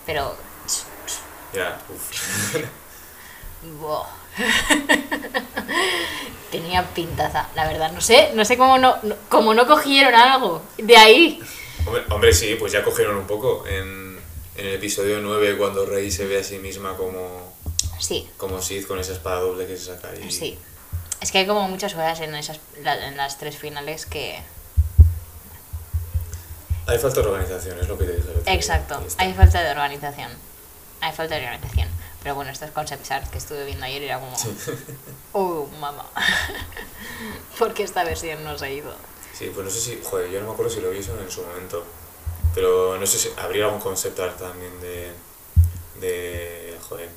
Pero. 0.07 0.37
Ya, 1.53 1.79
uff. 1.91 2.57
Tenía 6.51 6.85
pintaza, 6.95 7.49
la 7.55 7.67
verdad. 7.67 7.93
No 7.93 8.01
sé, 8.01 8.31
no 8.35 8.45
sé 8.45 8.57
cómo 8.57 8.79
no, 8.79 8.97
cómo 9.29 9.55
no 9.55 9.67
cogieron 9.67 10.15
algo 10.15 10.63
de 10.79 10.97
ahí. 10.97 11.41
hombre, 11.87 12.03
hombre, 12.11 12.33
sí, 12.33 12.57
pues 12.59 12.73
ya 12.73 12.83
cogieron 12.83 13.17
un 13.17 13.27
poco. 13.27 13.65
En, 13.67 14.19
en 14.57 14.67
el 14.67 14.75
episodio 14.75 15.21
9, 15.21 15.57
cuando 15.57 15.87
Rey 15.87 16.11
se 16.11 16.27
ve 16.27 16.41
a 16.41 16.45
sí 16.45 16.59
misma 16.59 16.97
como, 16.97 17.53
Sí, 18.03 18.29
como 18.37 18.61
Sith 18.61 18.89
con 18.89 18.99
esa 18.99 19.13
espada 19.13 19.41
doble 19.41 19.65
que 19.65 19.77
se 19.77 19.87
saca 19.87 20.11
y... 20.17 20.33
sí. 20.33 20.59
Es 21.21 21.31
que 21.31 21.39
hay 21.39 21.47
como 21.47 21.69
muchas 21.69 21.95
cosas 21.95 22.19
en, 22.19 22.35
esas, 22.35 22.59
en 22.85 23.17
las 23.17 23.39
tres 23.39 23.57
finales 23.57 24.07
que. 24.07 24.43
Hay 26.89 26.99
falta 26.99 27.21
de 27.21 27.29
organización, 27.29 27.79
es 27.79 27.87
lo 27.87 27.97
que 27.97 28.07
te 28.07 28.17
dije. 28.17 28.29
Exacto, 28.47 29.01
hay 29.19 29.33
falta 29.35 29.63
de 29.63 29.71
organización. 29.71 30.33
Hay 31.01 31.13
falta 31.13 31.37
de 31.37 31.43
organización. 31.43 31.89
Pero 32.23 32.35
bueno, 32.35 32.51
estos 32.51 32.71
concept 32.71 33.11
art 33.11 33.31
que 33.31 33.39
estuve 33.39 33.65
viendo 33.65 33.85
ayer 33.85 34.03
era 34.03 34.21
como. 34.21 34.37
Oh, 35.33 35.67
mamá. 35.81 36.09
Porque 37.59 37.83
esta 37.83 38.05
versión 38.05 38.45
no 38.45 38.57
se 38.59 38.67
ha 38.67 38.71
ido. 38.71 38.95
Sí, 39.37 39.51
pues 39.55 39.65
no 39.65 39.71
sé 39.71 39.81
si... 39.81 40.01
Joder, 40.03 40.31
yo 40.31 40.41
no 40.41 40.49
me 40.49 40.53
acuerdo 40.53 40.71
si 40.71 40.81
lo 40.81 40.93
eso 40.93 41.19
en 41.19 41.31
su 41.31 41.43
momento. 41.43 41.83
Pero 42.55 42.99
no 42.99 43.07
sé 43.07 43.19
si 43.19 43.31
habría 43.39 43.65
algún 43.65 43.81
concept 43.81 44.19
art 44.21 44.39
también 44.39 44.79
de... 44.81 45.11
De... 46.01 46.77
Joder. 46.89 47.09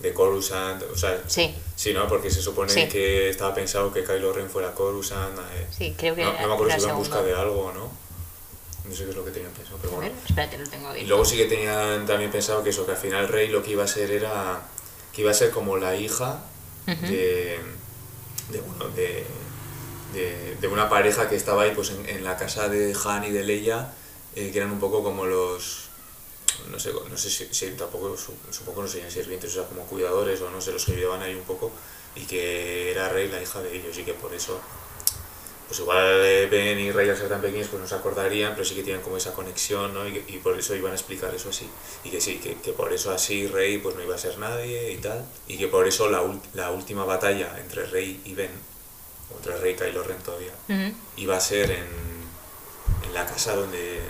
De 0.00 0.12
Coruscant, 0.12 0.82
o 0.92 0.96
sea... 0.96 1.22
Sí, 1.28 1.54
Sí, 1.76 1.92
¿no? 1.94 2.08
Porque 2.08 2.30
se 2.30 2.42
supone 2.42 2.72
Sí. 2.72 2.88
que 2.88 3.30
estaba 3.30 3.54
pensado 3.54 3.92
que 3.92 4.02
Kylo 4.04 4.32
Ren 4.32 4.50
fuera 4.50 4.72
Coruscant. 4.72 5.38
eh, 5.54 5.66
sí, 5.70 5.94
creo 5.96 6.16
que 6.16 6.24
no, 6.24 6.30
era, 6.32 6.42
no 6.42 6.48
me 6.48 6.54
acuerdo 6.54 6.74
si 6.74 6.80
iba 6.80 6.90
en 6.90 6.96
busca 6.98 7.22
de 7.22 7.34
algo, 7.34 7.72
¿no? 7.72 7.90
No 8.88 8.94
sé 8.94 9.04
qué 9.04 9.10
es 9.10 9.16
lo 9.16 9.24
que 9.24 9.30
tenían 9.30 9.52
pensado, 9.52 9.78
pero 9.80 9.96
A 9.96 10.00
ver, 10.00 10.10
bueno. 10.10 10.24
espérate, 10.28 10.58
lo 10.58 10.66
tengo 10.68 10.90
Y 10.90 10.94
bien. 10.96 11.08
luego 11.08 11.24
sí 11.24 11.36
que 11.36 11.44
tenían 11.46 12.04
también 12.06 12.30
pensado 12.30 12.62
que 12.64 12.70
eso, 12.70 12.84
que 12.84 12.92
al 12.92 12.98
final 12.98 13.28
Rey 13.28 13.48
lo 13.48 13.62
que 13.62 13.70
iba 13.72 13.84
a 13.84 13.88
ser 13.88 14.10
era... 14.10 14.62
Que 15.12 15.20
iba 15.22 15.30
a 15.30 15.34
ser 15.34 15.50
como 15.50 15.76
la 15.76 15.94
hija 15.96 16.42
de... 16.86 17.58
De, 18.50 18.60
bueno, 18.60 18.88
de, 18.94 19.24
de, 20.12 20.56
de 20.60 20.68
una 20.68 20.88
pareja 20.90 21.28
que 21.28 21.36
estaba 21.36 21.62
ahí 21.62 21.72
pues 21.74 21.90
en, 21.90 22.06
en 22.08 22.24
la 22.24 22.36
casa 22.36 22.68
de 22.68 22.94
Han 23.04 23.24
y 23.24 23.30
de 23.30 23.44
Leia, 23.44 23.92
eh, 24.34 24.50
que 24.50 24.58
eran 24.58 24.72
un 24.72 24.80
poco 24.80 25.02
como 25.02 25.24
los... 25.26 25.88
No 26.70 26.78
sé, 26.78 26.92
no 27.08 27.16
sé 27.16 27.30
si, 27.30 27.46
si 27.52 27.70
tampoco, 27.70 28.14
su- 28.16 28.34
supongo 28.50 28.82
no 28.82 28.88
serían 28.88 29.10
sirvientes, 29.10 29.50
o 29.52 29.54
sea, 29.54 29.64
como 29.64 29.84
cuidadores 29.86 30.40
o 30.42 30.50
no 30.50 30.60
sé, 30.60 30.70
los 30.72 30.84
que 30.84 30.92
llevaban 30.96 31.22
ahí 31.22 31.34
un 31.34 31.44
poco, 31.44 31.70
y 32.14 32.26
que 32.26 32.90
era 32.90 33.08
Rey 33.08 33.28
la 33.28 33.40
hija 33.40 33.62
de 33.62 33.74
ellos, 33.74 33.96
y 33.96 34.02
que 34.04 34.12
por 34.12 34.34
eso 34.34 34.60
pues 35.72 35.80
igual 35.80 36.48
Ben 36.50 36.78
y 36.78 36.92
Rey 36.92 37.08
al 37.08 37.16
ser 37.16 37.30
tan 37.30 37.40
pequeños 37.40 37.68
pues 37.68 37.80
no 37.80 37.88
se 37.88 37.94
acordarían, 37.94 38.52
pero 38.52 38.62
sí 38.62 38.74
que 38.74 38.82
tienen 38.82 39.00
como 39.00 39.16
esa 39.16 39.32
conexión, 39.32 39.94
¿no? 39.94 40.06
Y, 40.06 40.12
que- 40.12 40.34
y 40.34 40.36
por 40.36 40.58
eso 40.58 40.74
iban 40.74 40.92
a 40.92 40.94
explicar 40.94 41.34
eso 41.34 41.48
así. 41.48 41.66
Y 42.04 42.10
que 42.10 42.20
sí, 42.20 42.36
que, 42.40 42.56
que 42.56 42.72
por 42.74 42.92
eso 42.92 43.10
así 43.10 43.46
Rey 43.46 43.78
pues 43.78 43.96
no 43.96 44.02
iba 44.02 44.14
a 44.14 44.18
ser 44.18 44.36
nadie 44.36 44.92
y 44.92 44.98
tal. 44.98 45.24
Y 45.48 45.56
que 45.56 45.68
por 45.68 45.88
eso 45.88 46.10
la, 46.10 46.22
la 46.52 46.70
última 46.72 47.06
batalla 47.06 47.58
entre 47.58 47.86
Rey 47.86 48.20
y 48.26 48.34
Ben, 48.34 48.50
o 49.32 49.38
entre 49.38 49.56
Rey 49.56 49.72
y 49.72 49.76
Kylo 49.76 50.02
Ren 50.02 50.18
todavía, 50.18 50.52
Ujú. 50.68 50.94
iba 51.16 51.38
a 51.38 51.40
ser 51.40 51.70
en, 51.70 51.86
en 53.06 53.14
la 53.14 53.24
casa 53.24 53.56
donde... 53.56 54.00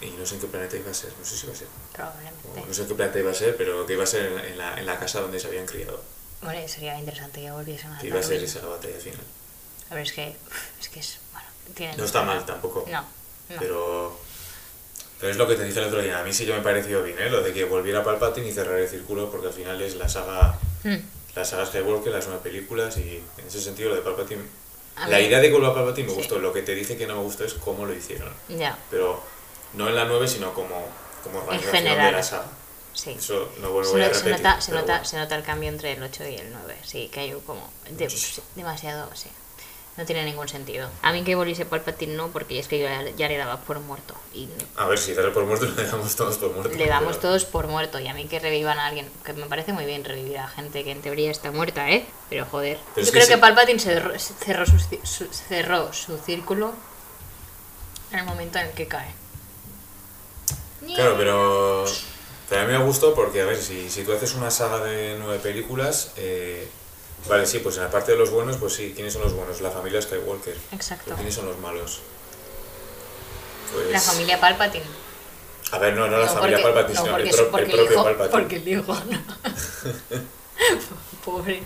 Y 0.00 0.08
no 0.18 0.24
sé 0.24 0.36
en 0.36 0.40
qué 0.40 0.46
planeta 0.46 0.76
iba 0.78 0.90
a 0.90 0.94
ser, 0.94 1.12
no 1.18 1.24
sé 1.26 1.36
si 1.36 1.44
iba 1.44 1.54
a 1.54 1.58
ser. 1.58 1.68
o 1.68 1.92
Probablemente. 1.92 2.64
no 2.66 2.72
sé 2.72 2.80
en 2.82 2.88
qué 2.88 2.94
planeta 2.94 3.18
iba 3.18 3.30
a 3.30 3.34
ser, 3.34 3.56
pero 3.58 3.84
que 3.84 3.92
iba 3.92 4.04
a 4.04 4.06
ser 4.06 4.24
en 4.24 4.34
la, 4.36 4.46
en 4.48 4.56
la, 4.58 4.78
en 4.80 4.86
la 4.86 4.98
casa 4.98 5.20
donde 5.20 5.38
se 5.38 5.48
habían 5.48 5.66
criado. 5.66 6.00
Bueno, 6.40 6.66
sería 6.66 6.98
interesante 6.98 7.42
que 7.42 7.50
volviesen 7.50 7.92
a 7.92 7.98
Que 7.98 8.06
iba 8.06 8.18
a 8.20 8.22
ser 8.22 8.42
esa 8.42 8.62
la 8.62 8.68
batalla 8.68 8.98
final. 8.98 9.20
A 9.90 9.94
ver, 9.94 10.04
es 10.04 10.12
que. 10.12 10.34
Es 10.80 10.88
que 10.88 11.00
es. 11.00 11.18
Bueno, 11.32 11.46
tiene 11.74 11.96
No 11.96 12.04
está 12.04 12.22
mal 12.22 12.44
tampoco. 12.46 12.84
No, 12.88 13.00
no. 13.02 13.06
Pero, 13.58 14.18
pero 15.20 15.30
es 15.32 15.36
lo 15.38 15.46
que 15.46 15.54
te 15.56 15.64
dije 15.64 15.78
el 15.80 15.86
otro 15.86 16.00
día. 16.02 16.18
A 16.20 16.24
mí 16.24 16.32
sí 16.32 16.46
que 16.46 16.52
me 16.52 16.58
ha 16.58 16.62
parecido 16.62 17.02
bien, 17.02 17.18
¿eh? 17.18 17.30
Lo 17.30 17.42
de 17.42 17.52
que 17.52 17.64
volviera 17.64 18.02
Palpatine 18.04 18.48
y 18.48 18.52
cerrar 18.52 18.78
el 18.78 18.88
círculo, 18.88 19.30
porque 19.30 19.48
al 19.48 19.52
final 19.52 19.80
es 19.82 19.96
la 19.96 20.08
saga, 20.08 20.58
Mm. 20.84 20.96
la 21.36 21.44
saga 21.44 21.66
Skywalker, 21.66 22.12
las 22.12 22.26
nueve 22.26 22.42
películas, 22.42 22.96
y 22.98 23.22
en 23.38 23.46
ese 23.46 23.60
sentido 23.60 23.90
lo 23.90 23.96
de 23.96 24.02
Palpatine... 24.02 24.42
A 24.96 25.08
la 25.08 25.18
mí- 25.18 25.24
idea 25.24 25.40
de 25.40 25.48
que 25.48 25.52
vuelva 25.52 25.74
Palpatine 25.74 26.06
me 26.06 26.12
Sí. 26.14 26.18
gustó. 26.20 26.38
Lo 26.38 26.52
que 26.52 26.62
te 26.62 26.74
dije 26.74 26.96
que 26.96 27.06
no 27.06 27.16
me 27.16 27.22
gustó 27.22 27.44
es 27.44 27.54
cómo 27.54 27.84
lo 27.86 27.92
hicieron. 27.94 28.32
Ya, 28.48 28.78
Pero 28.90 29.20
no 29.74 29.88
en 29.88 29.94
la 29.96 30.04
9, 30.04 30.28
sino 30.28 30.54
como, 30.54 30.86
como 31.24 31.38
organización 31.40 31.74
general. 31.82 32.06
de 32.06 32.12
la 32.12 32.22
saga. 32.22 32.46
sí. 32.92 33.10
Eso 33.18 33.50
no 33.60 33.70
vuelvo 33.72 33.90
Se, 33.92 34.04
a 34.04 34.08
no- 34.08 34.14
se 34.14 34.20
repetir. 34.20 34.44
nota, 34.46 34.60
se, 34.60 34.70
nota, 34.72 34.84
bueno. 34.92 35.04
se 35.04 35.16
nota 35.16 35.34
el 35.34 35.42
cambio 35.42 35.68
entre 35.68 35.92
el 35.94 36.02
8 36.02 36.24
y 36.28 36.36
el 36.36 36.52
9. 36.52 36.76
Sí, 36.84 37.08
que 37.12 37.20
hay 37.20 37.32
como. 37.44 37.68
de- 37.90 38.08
demasiado, 38.54 39.10
sí. 39.16 39.28
No 39.96 40.04
tiene 40.04 40.24
ningún 40.24 40.48
sentido. 40.48 40.88
A 41.02 41.12
mí 41.12 41.22
que 41.22 41.36
volviese 41.36 41.64
Palpatine 41.66 42.14
no, 42.16 42.28
porque 42.32 42.58
es 42.58 42.66
que 42.66 42.80
yo 42.80 42.86
ya, 43.16 43.28
le 43.28 43.36
daba 43.36 43.58
por 43.60 43.78
muerto. 43.78 44.14
Y 44.32 44.48
A 44.76 44.86
ver, 44.86 44.98
si 44.98 45.14
darle 45.14 45.30
por 45.30 45.44
muerto, 45.44 45.66
le 45.76 45.84
damos 45.86 46.16
todos 46.16 46.36
por 46.36 46.52
muerto. 46.52 46.76
le 46.76 46.86
damos 46.88 47.20
todos 47.20 47.44
por 47.44 47.68
muerto. 47.68 48.00
Y 48.00 48.08
a 48.08 48.14
mí 48.14 48.24
que 48.26 48.40
revivan 48.40 48.78
a 48.80 48.86
alguien, 48.86 49.08
que 49.24 49.32
me 49.34 49.46
parece 49.46 49.72
muy 49.72 49.84
bien 49.84 50.04
revivir 50.04 50.38
a 50.38 50.48
gente 50.48 50.82
que 50.82 50.90
en 50.90 51.00
teoría 51.00 51.30
está 51.30 51.52
muerta, 51.52 51.88
¿eh? 51.90 52.04
Pero 52.28 52.44
joder. 52.46 52.78
Pero 52.96 53.06
yo 53.06 53.12
que 53.12 53.18
creo 53.18 53.28
que, 53.28 53.34
sí. 53.34 53.40
Palpatine 53.40 53.78
cerró, 53.78 54.18
cerró, 54.18 54.66
su, 54.66 54.78
su- 55.04 55.28
cerró 55.32 55.92
su 55.92 56.18
círculo 56.18 56.72
en 58.10 58.18
el 58.18 58.24
momento 58.24 58.58
en 58.58 58.66
el 58.66 58.72
que 58.72 58.88
cae. 58.88 59.12
Claro, 60.94 61.14
pero, 61.16 61.84
pero 62.48 62.62
a 62.62 62.64
mí 62.66 62.72
me 62.72 62.84
gustó 62.84 63.14
porque, 63.14 63.40
a 63.42 63.46
ver, 63.46 63.56
si, 63.56 63.88
si 63.90 64.02
tú 64.04 64.12
haces 64.12 64.34
una 64.34 64.50
saga 64.50 64.80
de 64.84 65.16
nueve 65.18 65.38
películas, 65.38 66.10
eh, 66.16 66.68
vale, 67.28 67.46
sí, 67.46 67.58
pues 67.60 67.76
en 67.76 67.84
la 67.84 67.90
parte 67.90 68.12
de 68.12 68.18
los 68.18 68.30
buenos, 68.30 68.56
pues 68.56 68.74
sí, 68.74 68.92
¿quiénes 68.94 69.12
son 69.12 69.22
los 69.22 69.32
buenos? 69.32 69.60
La 69.60 69.70
familia 69.70 70.02
Skywalker. 70.02 70.56
Exacto. 70.72 71.04
¿Pero 71.06 71.16
¿Quiénes 71.16 71.34
son 71.34 71.46
los 71.46 71.58
malos? 71.58 72.00
Pues, 73.72 73.90
La 73.90 74.00
familia 74.00 74.40
Palpatine. 74.40 74.84
A 75.72 75.78
ver, 75.78 75.94
no, 75.94 76.06
no 76.06 76.18
la 76.18 76.26
No, 76.26 76.32
familia 76.32 76.58
porque- 76.58 76.72
Palpatine, 76.74 76.98
no, 76.98 77.04
sino 77.04 77.16
el, 77.16 77.30
pro- 77.30 77.50
propio 77.50 77.92
hijo- 77.92 78.04
Palpatine. 78.04 78.30
Porque 78.40 78.56
el 78.56 78.68
hijo, 78.68 78.94
no. 78.94 79.20
Pobre. 81.24 81.62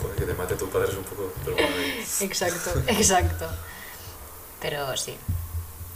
Joder, 0.00 0.16
que 0.16 0.24
te 0.24 0.34
mate 0.34 0.54
tu 0.56 0.68
padre 0.70 0.88
es 0.90 0.96
un 0.96 1.04
poco... 1.04 1.32
Pero 1.44 1.56
bueno, 1.56 1.76
eh. 1.76 2.04
Exacto, 2.20 2.70
exacto. 2.88 3.48
Pero 4.60 4.96
sí. 4.96 5.16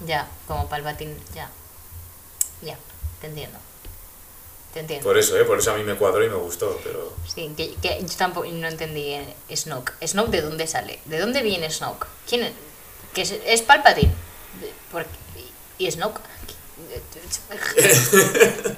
Ya, 0.06 0.28
como 0.46 0.68
Palpatine, 0.68 1.16
ya. 1.34 1.50
Ya, 2.62 2.76
te 3.20 3.26
entiendo. 3.28 3.58
Te 4.72 4.80
entiendo. 4.80 5.04
Por 5.06 5.16
eso, 5.18 5.36
¿eh? 5.38 5.44
Por 5.44 5.58
eso 5.58 5.72
a 5.72 5.76
mí 5.76 5.82
me 5.82 5.94
cuadró 5.96 6.24
y 6.24 6.28
me 6.28 6.34
gustó, 6.36 6.78
pero... 6.84 7.12
Sí, 7.32 7.52
que, 7.56 7.74
que 7.76 8.00
yo 8.02 8.16
tampoco 8.16 8.46
no 8.48 8.68
entendí 8.68 9.14
eh, 9.14 9.34
Snoke. 9.54 9.92
¿Snoke 10.06 10.30
de 10.30 10.42
dónde 10.42 10.66
sale? 10.66 11.00
¿De 11.06 11.18
dónde 11.18 11.42
viene 11.42 11.70
Snoke? 11.70 12.06
¿Quién 12.28 12.42
es? 12.42 12.52
¿Que 13.14 13.22
es, 13.22 13.34
es 13.46 13.62
Palpatine? 13.62 14.12
De- 14.60 14.72
por- 14.92 15.06
¿Y 15.78 15.86
y 15.86 15.90
Snoke? 15.90 16.20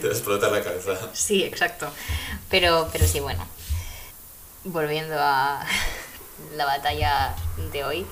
Te 0.00 0.06
explota 0.08 0.48
la 0.50 0.62
cabeza. 0.62 0.98
Sí, 1.12 1.44
exacto. 1.44 1.88
Pero, 2.48 2.88
pero 2.92 3.06
sí, 3.06 3.20
bueno. 3.20 3.46
Volviendo 4.64 5.14
a 5.18 5.64
la 6.56 6.64
batalla 6.64 7.34
de 7.72 7.84
hoy, 7.84 8.06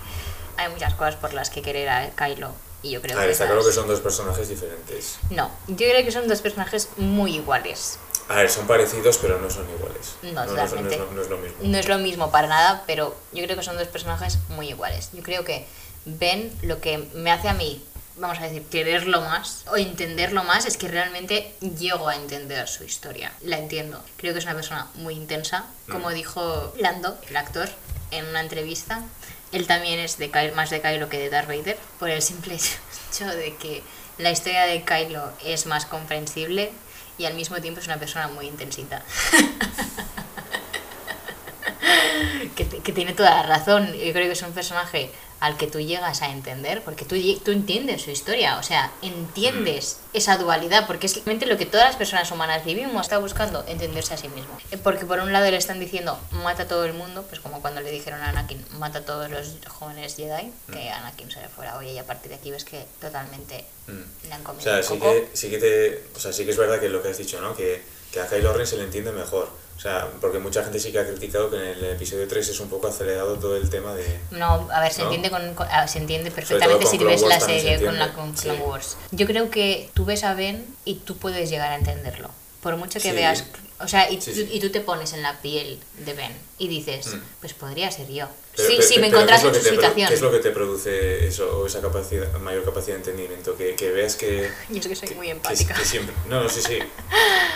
hay 0.56 0.68
muchas 0.70 0.94
cosas 0.94 1.16
por 1.16 1.32
las 1.34 1.50
que 1.50 1.62
querer 1.62 1.88
a 1.88 2.10
Kylo. 2.10 2.52
Y 2.88 2.92
yo 2.92 3.02
creo 3.02 3.16
A 3.16 3.20
ver, 3.20 3.28
que. 3.28 3.32
está 3.32 3.44
claro 3.46 3.62
que 3.64 3.72
son 3.72 3.86
dos 3.86 4.00
personajes 4.00 4.48
diferentes. 4.48 5.18
No, 5.30 5.50
yo 5.66 5.76
creo 5.76 6.04
que 6.04 6.10
son 6.10 6.26
dos 6.26 6.40
personajes 6.40 6.88
muy 6.96 7.36
iguales. 7.36 7.98
A 8.28 8.36
ver, 8.36 8.50
son 8.50 8.66
parecidos, 8.66 9.18
pero 9.18 9.38
no 9.38 9.48
son 9.50 9.66
iguales. 9.70 10.14
No, 10.22 10.32
no, 10.46 10.62
es, 10.62 10.72
lo- 10.72 10.80
no 11.12 11.22
es 11.22 11.28
lo 11.28 11.38
mismo. 11.38 11.56
No 11.62 11.78
es 11.78 11.88
lo 11.88 11.98
mismo 11.98 12.30
para 12.30 12.48
nada, 12.48 12.84
pero 12.86 13.14
yo 13.32 13.44
creo 13.44 13.56
que 13.56 13.62
son 13.62 13.76
dos 13.76 13.88
personajes 13.88 14.38
muy 14.48 14.68
iguales. 14.70 15.10
Yo 15.12 15.22
creo 15.22 15.44
que 15.44 15.66
Ben, 16.06 16.50
lo 16.62 16.80
que 16.80 16.98
me 17.14 17.30
hace 17.30 17.48
a 17.48 17.54
mí 17.54 17.82
vamos 18.16 18.38
a 18.40 18.42
decir, 18.44 18.64
quererlo 18.64 19.20
más 19.20 19.62
o 19.70 19.76
entenderlo 19.76 20.42
más, 20.42 20.66
es 20.66 20.76
que 20.76 20.88
realmente 20.88 21.54
llego 21.78 22.08
a 22.08 22.16
entender 22.16 22.66
su 22.66 22.82
historia. 22.82 23.32
La 23.42 23.58
entiendo. 23.58 24.02
Creo 24.16 24.32
que 24.32 24.40
es 24.40 24.44
una 24.44 24.54
persona 24.56 24.88
muy 24.94 25.14
intensa. 25.14 25.66
Como 25.88 26.10
dijo 26.10 26.72
Lando, 26.78 27.16
el 27.28 27.36
actor, 27.36 27.68
en 28.10 28.26
una 28.26 28.40
entrevista, 28.40 29.02
él 29.52 29.66
también 29.66 29.98
es 29.98 30.18
de 30.18 30.30
Kylo, 30.30 30.54
más 30.54 30.70
de 30.70 30.80
Kylo 30.80 31.08
que 31.08 31.18
de 31.18 31.30
Darth 31.30 31.48
Vader, 31.48 31.78
por 31.98 32.10
el 32.10 32.22
simple 32.22 32.56
hecho 33.10 33.26
de 33.26 33.56
que 33.56 33.82
la 34.18 34.30
historia 34.30 34.64
de 34.64 34.82
Kylo 34.82 35.32
es 35.44 35.66
más 35.66 35.86
comprensible 35.86 36.72
y 37.16 37.24
al 37.24 37.34
mismo 37.34 37.60
tiempo 37.60 37.80
es 37.80 37.86
una 37.86 37.98
persona 37.98 38.28
muy 38.28 38.46
intensita. 38.46 39.02
que, 42.56 42.66
que 42.66 42.92
tiene 42.92 43.12
toda 43.12 43.30
la 43.30 43.42
razón. 43.42 43.92
Yo 43.92 44.12
creo 44.12 44.26
que 44.26 44.32
es 44.32 44.42
un 44.42 44.52
personaje 44.52 45.10
al 45.40 45.56
que 45.56 45.66
tú 45.66 45.78
llegas 45.80 46.22
a 46.22 46.30
entender, 46.30 46.82
porque 46.82 47.04
tú, 47.04 47.14
tú 47.44 47.50
entiendes 47.52 48.02
su 48.02 48.10
historia, 48.10 48.58
o 48.58 48.62
sea, 48.62 48.90
entiendes 49.02 49.98
esa 50.12 50.36
dualidad, 50.36 50.86
porque 50.86 51.06
es 51.06 51.14
realmente 51.16 51.46
lo 51.46 51.56
que 51.56 51.66
todas 51.66 51.86
las 51.86 51.96
personas 51.96 52.30
humanas 52.32 52.64
vivimos, 52.64 53.02
está 53.02 53.18
buscando 53.18 53.64
entenderse 53.68 54.14
a 54.14 54.16
sí 54.16 54.28
mismo. 54.28 54.58
Eh, 54.70 54.78
Porque 54.78 55.04
por 55.04 55.20
un 55.20 55.32
lado 55.32 55.50
le 55.50 55.56
están 55.56 55.78
diciendo, 55.80 56.18
mata 56.32 56.64
a 56.64 56.68
todo 56.68 56.84
el 56.84 56.94
mundo, 56.94 57.24
pues 57.28 57.40
como 57.40 57.60
cuando 57.60 57.80
le 57.80 57.90
dijeron 57.90 58.20
a 58.20 58.30
Anakin, 58.30 58.64
mata 58.78 58.98
a 59.00 59.04
todos 59.04 59.30
los 59.30 59.54
jóvenes 59.68 60.16
Jedi, 60.16 60.52
que 60.72 60.90
Anakin 60.90 61.30
se 61.30 61.40
le 61.40 61.48
fuera, 61.48 61.76
oye, 61.76 61.92
y 61.92 61.98
a 61.98 62.04
partir 62.04 62.30
de 62.30 62.36
aquí 62.36 62.50
ves 62.50 62.64
que 62.64 62.84
totalmente 63.00 63.64
Mm. 63.88 64.26
le 64.28 64.34
han 64.34 64.40
O 64.42 64.44
comido 64.44 64.64
sea, 64.64 64.76
el 64.78 64.84
sí 64.84 64.98
coco. 64.98 65.12
que, 65.12 65.30
sí 65.32 65.48
que 65.48 65.56
te, 65.58 66.04
o 66.14 66.20
sea, 66.20 66.30
sí 66.30 66.44
que 66.44 66.50
es 66.50 66.58
verdad 66.58 66.78
que 66.78 66.90
lo 66.90 67.02
que 67.02 67.08
has 67.08 67.16
dicho, 67.16 67.40
¿no? 67.40 67.56
Que, 67.56 67.82
que 68.12 68.20
a 68.20 68.26
Kylo 68.28 68.52
Ren 68.52 68.66
se 68.66 68.76
le 68.76 68.84
entiende 68.84 69.12
mejor. 69.12 69.48
O 69.78 69.80
sea, 69.80 70.08
porque 70.20 70.40
mucha 70.40 70.64
gente 70.64 70.80
sí 70.80 70.90
que 70.90 70.98
ha 70.98 71.06
criticado 71.06 71.48
que 71.50 71.56
en 71.56 71.62
el 71.62 71.84
episodio 71.84 72.26
3 72.26 72.48
es 72.48 72.58
un 72.58 72.68
poco 72.68 72.88
acelerado 72.88 73.36
todo 73.38 73.56
el 73.56 73.70
tema 73.70 73.94
de... 73.94 74.18
No, 74.32 74.68
a 74.72 74.80
ver, 74.80 74.92
se 74.92 75.02
¿No? 75.04 75.12
entiende 75.12 75.30
con, 75.30 75.56
se 75.86 75.98
entiende 75.98 76.32
perfectamente 76.32 76.84
si 76.84 76.98
ves 76.98 77.22
la 77.22 77.38
también 77.38 77.60
se 77.60 77.64
serie 77.68 77.86
con 77.86 77.96
la 77.96 78.12
con 78.12 78.32
Clone 78.32 78.58
sí. 78.58 78.64
Wars. 78.64 78.96
Yo 79.12 79.26
creo 79.28 79.50
que 79.50 79.88
tú 79.94 80.04
ves 80.04 80.24
a 80.24 80.34
Ben 80.34 80.66
y 80.84 80.96
tú 80.96 81.16
puedes 81.16 81.48
llegar 81.48 81.70
a 81.70 81.76
entenderlo. 81.76 82.28
Por 82.60 82.76
mucho 82.76 82.94
que 82.98 83.10
Sí. 83.10 83.14
veas, 83.14 83.44
o 83.78 83.86
sea, 83.86 84.10
y, 84.10 84.20
Sí, 84.20 84.32
tú, 84.32 84.52
y 84.52 84.58
tú 84.58 84.70
te 84.70 84.80
pones 84.80 85.12
en 85.12 85.22
la 85.22 85.40
piel 85.40 85.78
de 86.04 86.12
Ben 86.12 86.32
y 86.58 86.66
dices, 86.66 87.14
Mm. 87.14 87.20
pues 87.38 87.54
podría 87.54 87.88
ser 87.92 88.08
yo. 88.08 88.26
Pero- 88.56 88.68
sí, 88.68 88.74
pero- 88.78 88.88
sí, 88.88 88.94
me 88.98 89.02
pero 89.02 89.02
¿qué 89.02 89.06
es 89.06 89.12
encontrase 89.14 89.44
lo 89.44 89.48
en 89.50 89.54
su 89.62 89.70
situación. 89.70 90.08
¿Qué 90.08 90.14
es 90.14 90.20
lo 90.22 90.32
que 90.32 90.38
te 90.40 90.50
produce 90.50 91.28
eso, 91.28 91.56
o 91.60 91.66
esa 91.68 91.80
capacidad, 91.80 92.32
mayor 92.40 92.64
capacidad 92.64 92.94
de 92.96 93.10
entendimiento? 93.10 93.56
Que, 93.56 93.76
que 93.76 93.92
veas 93.92 94.16
que... 94.16 94.50
Yo 94.70 94.78
es 94.80 94.88
que 94.88 94.96
soy 94.96 95.08
que- 95.10 95.14
muy 95.14 95.30
empática. 95.30 95.72
que 95.74 95.84
siempre, 95.84 96.16
no, 96.28 96.42
no, 96.42 96.48
sí, 96.48 96.62
sí. 96.66 96.80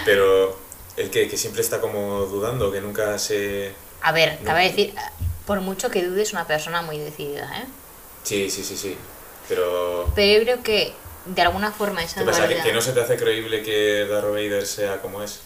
Pero 0.05 0.57
el 0.97 1.11
que, 1.11 1.29
que 1.29 1.37
siempre 1.37 1.63
está 1.63 1.81
como 1.81 2.27
dudando, 2.27 2.71
que 2.73 2.81
nunca 2.81 3.19
se... 3.19 3.73
A 4.03 4.13
ver, 4.13 4.39
No. 4.41 4.47
cabe 4.47 4.65
decir, 4.65 4.95
por 5.47 5.61
mucho 5.61 5.91
que 5.91 6.05
dudes, 6.05 6.33
una 6.33 6.47
persona 6.47 6.83
muy 6.83 6.99
decidida, 6.99 7.61
¿eh? 7.61 7.67
Sí, 8.25 8.51
sí, 8.51 8.63
sí, 8.65 8.77
sí. 8.77 8.97
Pero... 9.49 10.11
Pero 10.15 10.39
yo 10.39 10.45
creo 10.45 10.63
que 10.63 10.93
de 11.27 11.43
alguna 11.43 11.73
forma 11.73 12.03
esa 12.03 12.21
¿Qué 12.21 12.27
pasa? 12.27 12.49
¿Que, 12.49 12.61
que 12.61 12.73
no 12.73 12.81
se 12.81 12.93
te 12.93 13.01
hace 13.01 13.17
creíble 13.17 13.63
que 13.63 14.07
Darth 14.07 14.31
Vader 14.31 14.67
sea 14.67 15.01
como 15.01 15.23
es? 15.23 15.41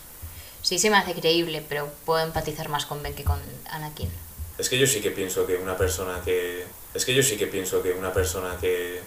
Sí 0.63 0.79
se 0.79 0.91
me 0.91 0.97
hace 0.97 1.15
creíble, 1.15 1.65
pero 1.69 1.89
puedo 2.05 2.25
empatizar 2.25 2.69
más 2.69 2.87
con 2.87 3.03
Ben 3.03 3.15
que 3.15 3.25
con 3.25 3.41
Anakin. 3.71 4.11
Es 4.59 4.69
que 4.69 4.79
yo 4.79 4.87
sí 4.87 5.01
que 5.01 5.11
pienso 5.11 5.47
que 5.47 5.57
una 5.57 5.77
persona 5.77 6.21
que... 6.25 6.65
Es 6.95 7.05
que 7.05 7.15
yo 7.15 7.23
sí 7.23 7.37
que 7.37 7.47
pienso 7.47 7.83
que 7.83 7.93
una 7.93 8.13
persona 8.13 8.57
que... 8.61 9.01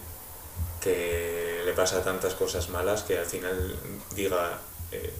que 0.81 1.61
le 1.65 1.73
pasa 1.73 2.03
tantas 2.03 2.33
cosas 2.35 2.69
malas 2.69 3.03
que 3.03 3.17
al 3.17 3.25
final 3.25 3.75
diga... 4.15 4.59
Eh, 4.91 5.11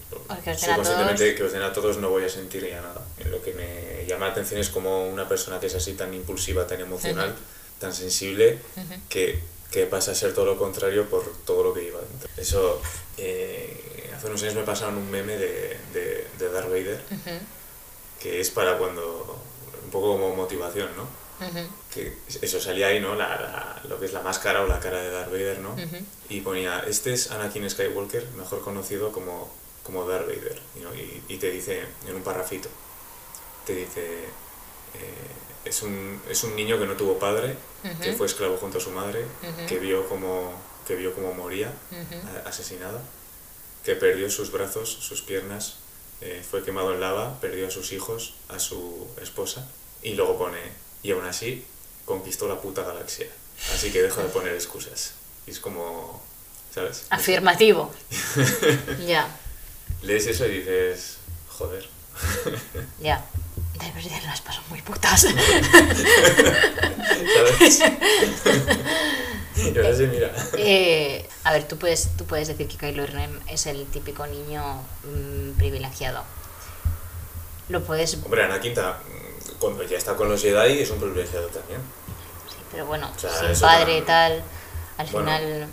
que 0.44 0.58
soy 0.58 0.74
conscientemente 0.76 1.26
todos. 1.26 1.38
que 1.38 1.44
os 1.44 1.52
den 1.54 1.62
a 1.62 1.74
todos 1.74 1.98
no 1.98 2.10
voy 2.10 2.24
a 2.24 2.30
sentir 2.30 2.68
ya 2.68 2.82
nada. 2.82 3.06
Lo 3.30 3.42
que 3.42 3.54
me 3.54 4.06
llama 4.08 4.28
la 4.28 4.32
atención 4.32 4.60
es 4.60 4.70
como 4.70 5.08
una 5.08 5.28
persona 5.28 5.60
que 5.60 5.68
es 5.68 5.76
así 5.76 5.94
tan 5.94 6.14
impulsiva, 6.14 6.66
tan 6.66 6.82
emocional, 6.82 7.36
tan 7.80 7.94
sensible, 7.94 8.60
que, 9.10 9.40
que 9.72 9.86
pasa 9.86 10.12
a 10.12 10.16
ser 10.16 10.34
todo 10.34 10.46
lo 10.46 10.58
contrario 10.58 11.08
por 11.10 11.24
todo 11.46 11.64
lo 11.64 11.74
que 11.74 11.82
lleva 11.82 12.00
dentro. 12.02 12.30
Eso, 12.38 12.82
eh, 13.18 14.10
hace 14.16 14.28
unos 14.28 14.42
años 14.44 14.56
me 14.56 14.64
pasaron 14.64 14.98
un 14.98 15.10
meme 15.12 15.38
de, 15.38 15.78
de, 15.94 16.28
de 16.40 16.50
Darth 16.52 16.70
Vader, 16.70 17.02
que 18.20 18.40
es 18.42 18.50
para 18.50 18.78
cuando, 18.78 19.40
un 19.84 19.92
poco 19.92 20.14
como 20.14 20.36
motivación, 20.36 20.90
¿no? 20.98 21.19
Que 21.94 22.14
eso 22.42 22.60
salía 22.60 22.88
ahí, 22.88 23.00
¿no? 23.00 23.16
La, 23.16 23.28
la- 23.30 23.82
lo 23.88 24.00
que 24.00 24.06
es 24.06 24.14
la 24.14 24.22
máscara 24.22 24.62
o 24.62 24.68
la 24.68 24.80
cara 24.80 25.02
de 25.02 25.10
Darth 25.10 25.32
Vader, 25.32 25.60
¿no? 25.60 25.76
Y 26.30 26.42
ponía, 26.42 26.80
este 26.88 27.14
es 27.14 27.32
Anakin 27.32 27.70
Skywalker, 27.70 28.28
mejor 28.38 28.62
conocido 28.62 29.12
como, 29.12 29.50
como 29.84 30.06
Darth 30.08 30.28
Vader, 30.28 30.60
y, 30.76 30.80
¿no? 30.80 30.94
y, 30.94 31.24
y 31.30 31.38
te 31.38 31.50
dice 31.52 31.84
en 32.08 32.16
un 32.16 32.22
parrafito, 32.22 32.70
te 33.66 33.74
dice, 33.76 34.24
eh, 34.94 35.30
es, 35.66 35.82
un, 35.82 36.22
es 36.30 36.44
un 36.44 36.56
niño 36.56 36.78
que 36.80 36.86
no 36.86 36.94
tuvo 36.94 37.18
padre, 37.20 37.56
que 38.02 38.14
fue 38.14 38.26
esclavo 38.28 38.58
junto 38.58 38.78
a 38.78 38.82
su 38.82 38.92
madre, 38.92 39.26
que 39.68 39.80
vio 39.80 40.08
como 40.10 40.54
que 40.88 40.96
vio 40.96 41.14
cómo 41.14 41.34
moría 41.34 41.72
Ujú. 41.92 42.28
a- 42.46 42.50
asesinada, 42.50 43.02
que 43.86 43.96
perdió 43.96 44.30
sus 44.30 44.52
brazos, 44.52 44.90
sus 44.92 45.22
piernas, 45.22 45.76
eh, 46.22 46.44
fue 46.50 46.64
quemado 46.64 46.94
en 46.94 47.00
lava, 47.00 47.40
perdió 47.40 47.68
a 47.68 47.72
sus 47.72 47.92
hijos, 47.94 48.34
a 48.50 48.60
su 48.60 49.08
esposa, 49.22 49.68
y 50.02 50.16
luego 50.16 50.38
pone, 50.38 50.60
y 51.04 51.12
aún 51.12 51.26
así 51.26 51.66
conquistó 52.06 52.48
la 52.48 52.60
puta 52.60 52.84
galaxia. 52.84 53.28
Así 53.74 53.92
que 53.92 54.02
deja 54.02 54.24
de 54.24 54.30
poner 54.30 54.54
excusas. 54.54 55.14
Y 55.46 55.52
es 55.52 55.60
como, 55.60 56.24
¿sabes? 56.74 57.06
Afirmativo. 57.10 57.92
ya, 59.06 59.28
Lees 60.02 60.28
eso 60.28 60.46
y 60.46 60.60
dices, 60.60 61.18
joder. 61.50 61.86
ya. 63.02 63.26
Darth 63.78 63.96
Vader 63.96 64.24
las 64.24 64.40
pasó 64.42 64.62
muy 64.70 64.82
putas. 64.82 65.22
¿Sabes? 65.22 65.38
y 69.58 69.78
ahora 69.78 69.96
sí, 69.96 70.08
mira. 70.08 70.34
Eh, 70.58 71.30
a 71.44 71.54
ver, 71.54 71.68
tú 71.68 71.78
puedes, 71.78 72.10
tú 72.18 72.26
puedes 72.26 72.48
decir 72.48 72.68
que 72.68 72.78
Kylo 72.78 73.06
Ren 73.06 73.40
es 73.48 73.68
el 73.68 73.86
típico 73.88 74.26
niño 74.28 74.82
mm, 75.04 75.52
privilegiado. 75.58 76.24
Lo 77.70 77.84
puedes... 77.84 78.12
Sí, 78.12 78.22
Hombre, 78.24 78.44
Anakin, 78.44 78.74
ta- 78.74 79.00
cuando 79.60 79.84
ya 79.84 79.98
está 79.98 80.16
con 80.16 80.30
los 80.30 80.42
Jedi, 80.42 80.80
es 80.82 80.90
un 80.90 81.00
privilegiado 81.00 81.48
también. 81.48 81.80
pero 82.72 82.86
bueno, 82.86 83.12
O 83.16 83.20
sea, 83.20 83.32
sin 83.54 83.60
padre 83.62 83.98
y 83.98 84.02
tal, 84.02 84.44
al 84.98 85.08
Bueno. 85.08 85.28
final 85.32 85.68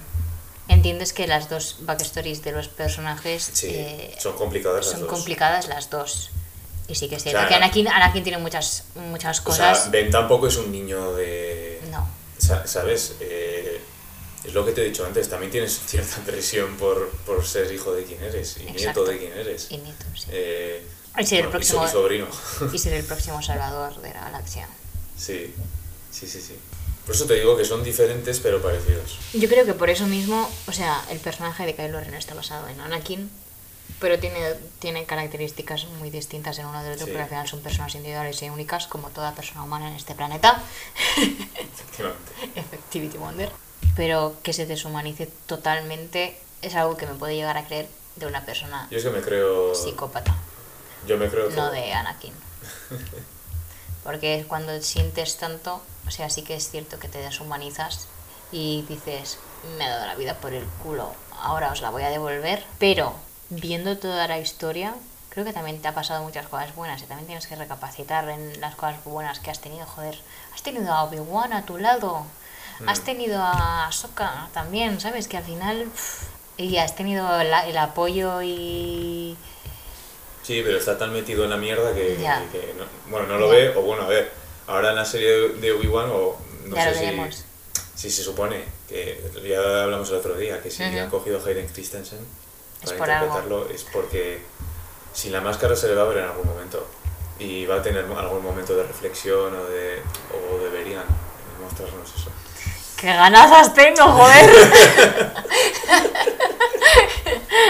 entiendes 0.69 1.13
que 1.13 1.27
las 1.27 1.49
dos 1.49 1.77
backstories 1.81 2.43
de 2.43 2.53
los 2.53 2.69
personajes 2.69 3.51
Sí, 3.53 3.69
eh, 3.71 4.17
son 4.19 4.35
complicadas 4.37 4.85
las 4.85 4.91
son 4.93 5.01
dos. 5.03 5.11
complicadas 5.11 5.69
las 5.69 5.91
dos. 5.91 6.31
Y 6.89 6.95
sí 6.95 7.09
que 7.09 7.17
es 7.17 7.23
cierto 7.23 7.41
sea, 7.41 7.49
que 7.49 7.55
Anakin, 7.55 7.89
Anakin 7.89 8.23
tiene 8.23 8.39
muchas, 8.39 8.85
muchas 8.95 9.41
O 9.41 9.45
cosas... 9.45 9.83
sea, 9.83 9.91
Ben 9.91 10.11
tampoco 10.11 10.47
es 10.49 10.57
un 10.57 10.71
niño 10.73 11.13
de... 11.15 11.81
no. 11.91 12.09
Sa- 12.39 12.67
¿Sabes? 12.67 13.15
Eh, 13.21 13.81
es 14.45 14.55
lo 14.55 14.65
que 14.65 14.73
te 14.73 14.83
he 14.83 14.85
dicho 14.85 15.05
antes, 15.07 15.29
también 15.29 15.51
tienes 15.51 15.81
cierta 15.87 16.17
presión 16.27 16.77
por, 16.77 17.11
por 17.27 17.45
ser 17.45 17.73
hijo 17.73 17.93
de 17.93 18.05
quien 18.05 18.23
eres 18.23 18.57
y 18.59 18.69
Exacto. 18.69 18.79
nieto 18.79 19.05
de 19.05 19.19
quien 19.19 19.33
eres. 19.33 19.67
Y 19.71 19.79
nieto, 19.79 20.05
sí. 20.15 20.27
Eh, 20.31 20.87
Y 21.19 21.27
ser 21.27 21.39
el 21.39 21.45
bueno, 21.47 21.51
próximo- 21.59 21.85
y 21.87 21.89
sobrino. 21.89 22.27
Y 22.73 22.79
ser 22.79 22.93
el 22.95 23.05
próximo 23.05 23.43
salvador 23.43 24.01
de 24.01 24.13
la 24.15 24.21
galaxia. 24.23 24.69
Sí, 25.17 25.55
sí, 26.11 26.27
sí, 26.27 26.41
sí. 26.41 26.59
Por 27.07 27.15
eso 27.15 27.27
te 27.27 27.35
digo 27.35 27.57
que 27.57 27.65
son 27.65 27.85
diferentes 27.85 28.41
pero 28.41 28.61
parecidos. 28.61 29.19
Yo 29.33 29.49
creo 29.49 29.65
que 29.65 29.75
por 29.75 29.91
eso 29.91 30.07
mismo, 30.07 30.51
o 30.67 30.73
sea, 30.73 31.05
el 31.11 31.21
personaje 31.21 31.65
de 31.65 31.75
Kylo 31.77 32.01
Ren 32.01 32.15
está 32.15 32.35
basado 32.35 32.67
en 32.69 32.81
Anakin, 32.81 33.31
pero 34.01 34.19
tiene, 34.19 34.41
tiene 34.81 35.05
características 35.05 35.85
muy 36.01 36.11
distintas 36.11 36.59
en 36.59 36.67
uno 36.67 36.83
del 36.83 36.95
otro, 36.95 37.07
Sí. 37.07 37.13
porque 37.13 37.23
al 37.23 37.29
final 37.29 37.49
son 37.49 37.61
personas 37.61 37.95
individuales 37.95 38.43
y 38.43 38.51
únicas, 38.51 38.89
como 38.89 39.09
toda 39.11 39.35
persona 39.35 39.63
humana 39.63 39.89
en 39.89 39.95
este 39.95 40.15
planeta. 40.17 40.61
Efectivamente. 41.17 42.33
Effectivity 42.61 43.19
Wonder. 43.19 43.51
Pero 43.95 44.35
que 44.43 44.53
se 44.53 44.67
deshumanice 44.67 45.27
totalmente 45.47 46.37
es 46.63 46.75
algo 46.75 46.97
que 46.97 47.07
me 47.07 47.15
puede 47.15 47.37
llegar 47.37 47.57
a 47.57 47.67
creer 47.67 47.89
de 48.17 48.27
una 48.27 48.45
persona 48.45 48.89
Yo 48.91 48.99
es 48.99 49.05
que 49.05 49.11
me 49.11 49.21
creo... 49.21 49.75
psicópata, 49.75 50.35
Yo 51.07 51.17
me 51.19 51.29
creo 51.29 51.49
no 51.51 51.55
todo. 51.57 51.71
de 51.71 51.93
Anakin. 51.93 52.33
Porque 54.05 54.45
cuando 54.49 54.81
sientes 54.83 55.37
tanto, 55.37 55.83
o 56.07 56.11
sea, 56.11 56.31
sí 56.31 56.43
que 56.43 56.55
es 56.55 56.71
cierto 56.71 56.99
que 56.99 57.09
te 57.09 57.19
deshumanizas 57.19 58.07
y 58.53 58.83
dices, 58.89 59.39
me 59.77 59.85
he 59.85 59.89
dado 59.89 60.07
la 60.07 60.15
vida 60.15 60.35
por 60.35 60.53
el 60.53 60.65
culo, 60.83 61.13
ahora 61.43 61.73
os 61.73 61.81
la 61.81 61.91
voy 61.91 62.05
a 62.05 62.11
devolver. 62.11 62.65
Pero 62.79 63.15
viendo 63.51 63.99
toda 63.99 64.29
la 64.29 64.39
historia, 64.39 64.95
creo 65.31 65.45
que 65.45 65.53
también 65.53 65.83
te 65.83 65.89
ha 65.89 65.95
pasado 65.95 66.23
muchas 66.23 66.47
cosas 66.47 66.75
buenas 66.77 67.03
y 67.03 67.07
también 67.07 67.27
tienes 67.27 67.47
que 67.49 67.57
recapacitar 67.57 68.29
en 68.29 68.61
las 68.61 68.77
cosas 68.77 69.03
buenas 69.05 69.41
que 69.41 69.51
has 69.51 69.61
tenido. 69.61 69.85
Joder, 69.87 70.19
has 70.55 70.63
tenido 70.63 70.93
a 70.93 71.03
Obi-Wan 71.05 71.53
a 71.53 71.65
tu 71.67 71.77
lado, 71.79 72.25
has 72.87 73.01
Mm. 73.01 73.05
tenido 73.05 73.43
a 73.43 73.87
Ahsoka 73.89 74.49
también, 74.55 75.01
¿sabes? 75.01 75.27
Que 75.29 75.39
al 75.39 75.45
final... 75.45 75.85
pff, 75.93 76.29
y 76.59 76.79
has 76.79 76.95
tenido 76.95 77.27
la- 77.43 77.67
el 77.67 77.77
apoyo 77.77 78.41
y... 78.41 79.37
Sí, 80.47 80.63
pero 80.65 80.79
está 80.79 80.97
tan 80.97 81.13
metido 81.13 81.43
en 81.45 81.51
la 81.51 81.57
mierda 81.57 81.93
que, 81.93 82.17
Ya. 82.23 82.45
que 82.53 82.73
no, 82.79 82.85
bueno, 83.11 83.27
no 83.27 83.39
lo 83.39 83.53
Ya. 83.53 83.59
ve, 83.59 83.77
o 83.77 83.83
bueno, 83.83 84.05
a 84.05 84.07
ver, 84.07 84.31
ahora 84.69 84.91
en 84.91 84.97
la 84.97 85.05
serie 85.05 85.49
de- 85.49 85.73
Obi-Wan, 85.73 86.09
o 86.13 86.37
no 86.67 86.77
ya 86.77 86.93
sé 86.95 87.01
si, 87.01 87.43
si 87.97 88.11
se 88.11 88.23
supone, 88.23 88.65
que 88.89 89.21
ya 89.45 89.83
hablamos 89.83 90.09
el 90.11 90.17
otro 90.17 90.35
día, 90.35 90.63
que 90.63 90.71
si 90.71 90.85
Ujú. 90.85 90.99
han 91.01 91.11
cogido 91.11 91.41
a 91.41 91.49
Hayden 91.49 91.67
Christensen 91.67 92.21
Es 92.83 92.93
para 92.93 93.19
algo. 93.21 93.35
interpretarlo 93.37 93.75
es 93.75 93.85
porque 93.93 94.41
sin 95.13 95.33
la 95.33 95.41
máscara 95.41 95.75
se 95.75 95.89
le 95.89 95.95
va 95.97 96.03
a 96.03 96.07
ver 96.07 96.19
en 96.19 96.25
algún 96.27 96.47
momento 96.47 96.87
y 97.41 97.67
va 97.67 97.77
a 97.77 97.83
tener 97.83 98.05
algún 98.05 98.43
momento 98.45 98.77
de 98.77 98.85
reflexión 98.85 99.53
o, 99.53 99.65
de, 99.65 100.01
o 100.33 100.59
deberían 100.63 101.05
mostrarnos 101.61 102.09
eso. 102.17 102.31
¡Qué 102.97 103.09
ganazas 103.09 103.75
tengo, 103.75 104.03
joder! 104.05 104.51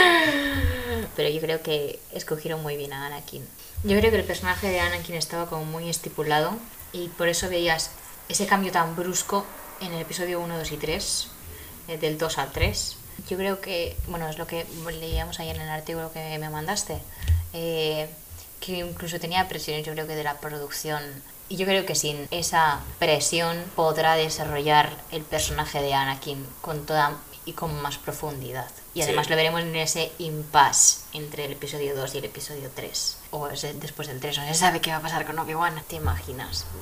Pero 1.27 1.35
yo 1.35 1.43
creo 1.43 1.61
que 1.61 1.99
escogieron 2.13 2.63
muy 2.63 2.77
bien 2.77 2.93
a 2.93 3.05
Anakin. 3.05 3.45
Yo 3.83 3.99
creo 3.99 4.13
que 4.13 4.19
el 4.19 4.25
personaje 4.25 4.69
de 4.69 4.79
Anakin 4.79 5.17
estaba 5.17 5.49
como 5.49 5.65
muy 5.65 5.89
estipulado 5.89 6.53
y 6.93 7.09
por 7.09 7.27
eso 7.27 7.49
veías 7.49 7.91
ese 8.29 8.47
cambio 8.47 8.71
tan 8.71 8.95
brusco 8.95 9.45
en 9.81 9.93
el 9.93 10.03
episodio 10.03 10.39
1, 10.39 10.57
2 10.57 10.71
y 10.71 10.77
3, 10.77 11.29
eh, 11.89 11.99
del 11.99 12.17
2 12.17 12.39
al 12.39 12.53
3. 12.53 12.97
Yo 13.29 13.37
creo 13.37 13.61
que, 13.61 13.97
bueno, 14.07 14.29
es 14.29 14.39
lo 14.39 14.47
que 14.47 14.67
leíamos 15.01 15.41
ayer 15.41 15.57
en 15.57 15.63
el 15.63 15.69
artículo 15.69 16.13
que 16.13 16.39
me 16.39 16.49
mandaste, 16.49 17.03
eh, 17.53 18.09
que 18.61 18.79
incluso 18.79 19.19
tenía 19.19 19.49
presiones, 19.49 19.85
yo 19.85 19.95
creo 19.95 20.07
que 20.07 20.15
de 20.15 20.23
la 20.23 20.39
producción. 20.39 21.03
Y 21.49 21.57
yo 21.57 21.67
creo 21.67 21.85
que 21.85 21.97
sin 21.97 22.29
esa 22.31 22.83
presión 23.01 23.65
podrá 23.75 24.15
desarrollar 24.15 24.91
el 25.11 25.23
personaje 25.23 25.83
de 25.83 25.93
Anakin 25.93 26.47
con 26.61 26.87
toda 26.87 27.17
y 27.47 27.53
con 27.55 27.81
más 27.81 27.97
profundidad. 27.97 28.69
Y 28.93 29.01
además 29.03 29.27
Sí. 29.27 29.31
lo 29.31 29.37
veremos 29.37 29.63
en 29.63 29.75
ese 29.77 30.13
impasse 30.19 30.99
entre 31.15 31.47
el 31.47 31.53
episodio 31.53 31.97
2 31.97 32.15
y 32.15 32.19
el 32.19 32.25
episodio 32.27 32.69
3. 32.75 33.19
O 33.31 33.49
ese- 33.49 33.73
después 33.75 34.09
del 34.09 34.21
3, 34.21 34.37
no 34.39 34.47
se 34.47 34.55
sabe 34.55 34.81
qué 34.81 34.91
va 34.91 34.97
a 34.99 35.01
pasar 35.01 35.25
con 35.25 35.39
Obi-Wan. 35.39 35.81
¿Te 35.89 35.97
imaginas? 35.97 36.67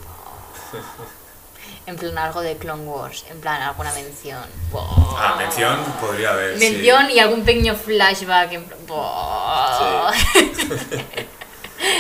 En 1.87 1.97
plan 1.97 2.17
algo 2.19 2.41
de 2.43 2.57
Clone 2.59 2.85
Wars, 2.85 3.25
en 3.31 3.41
plan 3.41 3.61
alguna 3.63 3.93
mención. 3.95 4.43
Ah, 5.19 5.35
mención 5.39 5.79
podría 6.01 6.31
haber. 6.33 6.59
sí. 6.59 6.71
Mención 6.71 7.11
y 7.11 7.19
algún 7.19 7.43
pequeño 7.45 7.75
flashback. 7.75 8.53
En 8.53 8.67
¡buah! 8.87 10.13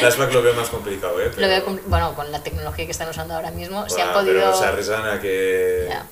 Flashback 0.00 0.32
lo 0.32 0.42
veo 0.42 0.54
más 0.54 0.68
complicado, 0.70 1.20
¿eh? 1.20 1.26
Lo 1.28 1.34
Pero- 1.34 1.48
veo 1.48 1.64
con- 1.64 1.80
bueno, 1.86 2.14
con 2.14 2.30
la 2.32 2.42
tecnología 2.42 2.84
que 2.86 2.90
están 2.92 3.08
usando 3.08 3.34
ahora 3.34 3.50
mismo, 3.50 3.88
se 3.88 3.96
Buah, 3.96 4.06
han 4.06 4.12
podido. 4.14 4.34
Pero 4.34 4.54
se 4.58 4.64
arriesgan 4.66 5.06
a 5.08 5.20
que. 5.20 5.86
Ya, 5.88 6.06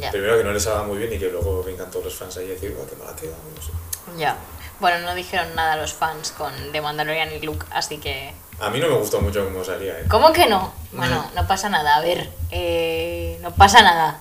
ya. 0.00 0.10
Primero 0.10 0.38
que 0.38 0.44
no 0.44 0.52
les 0.52 0.66
haga 0.66 0.82
muy 0.82 0.98
bien 0.98 1.12
y 1.12 1.18
que 1.18 1.28
luego 1.30 1.62
vengan 1.62 1.90
todos 1.90 2.04
los 2.06 2.14
fans 2.14 2.36
ahí 2.36 2.46
a 2.46 2.54
decir, 2.54 2.72
"Buah, 2.74 2.86
qué 2.88 2.96
mala 2.96 3.16
queda. 3.16 3.32
No 3.54 3.62
sé. 3.62 3.72
Ya. 4.18 4.36
Bueno, 4.78 4.98
no 5.00 5.14
dijeron 5.14 5.54
nada 5.54 5.76
los 5.76 5.94
fans 5.94 6.32
con 6.36 6.52
The 6.72 6.80
Mandalorian 6.82 7.32
y 7.32 7.40
Luke, 7.40 7.64
así 7.70 7.98
que. 7.98 8.32
A 8.60 8.70
mí 8.70 8.78
no 8.80 8.88
me 8.88 8.94
gustó 8.96 9.20
mucho 9.20 9.44
cómo 9.44 9.64
salía, 9.64 9.98
¿eh? 9.98 10.04
¿Cómo 10.08 10.32
que 10.32 10.46
no? 10.46 10.72
Bueno, 10.92 11.30
no 11.34 11.46
pasa 11.46 11.68
nada. 11.68 11.96
A 11.96 12.00
ver, 12.00 12.28
eh, 12.50 13.38
no 13.42 13.54
pasa 13.54 13.82
nada. 13.82 14.20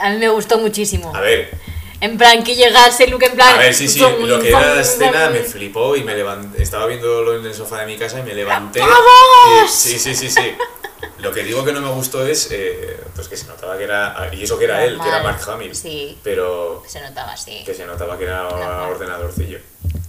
A 0.00 0.10
mí 0.10 0.18
me 0.18 0.28
gustó 0.28 0.58
muchísimo. 0.58 1.14
A 1.14 1.20
ver, 1.20 1.50
En 1.98 2.18
plan, 2.18 2.44
que 2.44 2.54
llegase 2.54 3.06
Luke 3.06 3.24
en 3.24 3.32
plan. 3.36 3.54
a 3.54 3.58
ver, 3.58 3.72
sí, 3.74 3.88
sí, 3.88 4.00
lo 4.00 4.38
que 4.38 4.50
era 4.50 4.74
la 4.74 4.80
escena 4.82 5.30
me 5.30 5.40
flipó 5.40 5.96
y 5.96 6.04
me 6.04 6.14
levanté. 6.14 6.62
Estaba 6.62 6.84
viéndolo 6.86 7.38
en 7.38 7.46
el 7.46 7.54
sofá 7.54 7.78
de 7.80 7.86
mi 7.86 7.96
casa 7.96 8.18
y 8.18 8.22
me 8.22 8.34
levanté. 8.34 8.80
¡Vamos! 8.80 8.94
y- 9.64 9.68
sí, 9.92 9.98
sí, 9.98 10.14
sí, 10.14 10.28
sí. 10.30 10.54
Lo 11.18 11.32
que 11.32 11.42
digo 11.42 11.64
que 11.64 11.72
no 11.72 11.80
me 11.80 11.90
gustó 11.92 12.26
es 12.26 12.48
eh, 12.50 13.00
pues 13.14 13.28
que 13.28 13.36
se 13.36 13.46
notaba 13.46 13.76
que 13.78 13.84
era. 13.84 14.30
Y 14.32 14.44
eso 14.44 14.58
que 14.58 14.64
era 14.64 14.84
él, 14.84 14.98
que 15.00 15.08
era 15.08 15.22
Mark 15.22 15.40
Hamill. 15.48 15.74
sí. 15.74 16.18
Pero 16.22 16.82
Se 16.86 17.00
notaba 17.00 17.32
así. 17.32 17.62
que 17.64 17.74
se 17.74 17.86
notaba 17.86 18.18
que 18.18 18.24
era 18.24 18.42
Normal. 18.42 18.92
ordenadorcillo. 18.92 19.58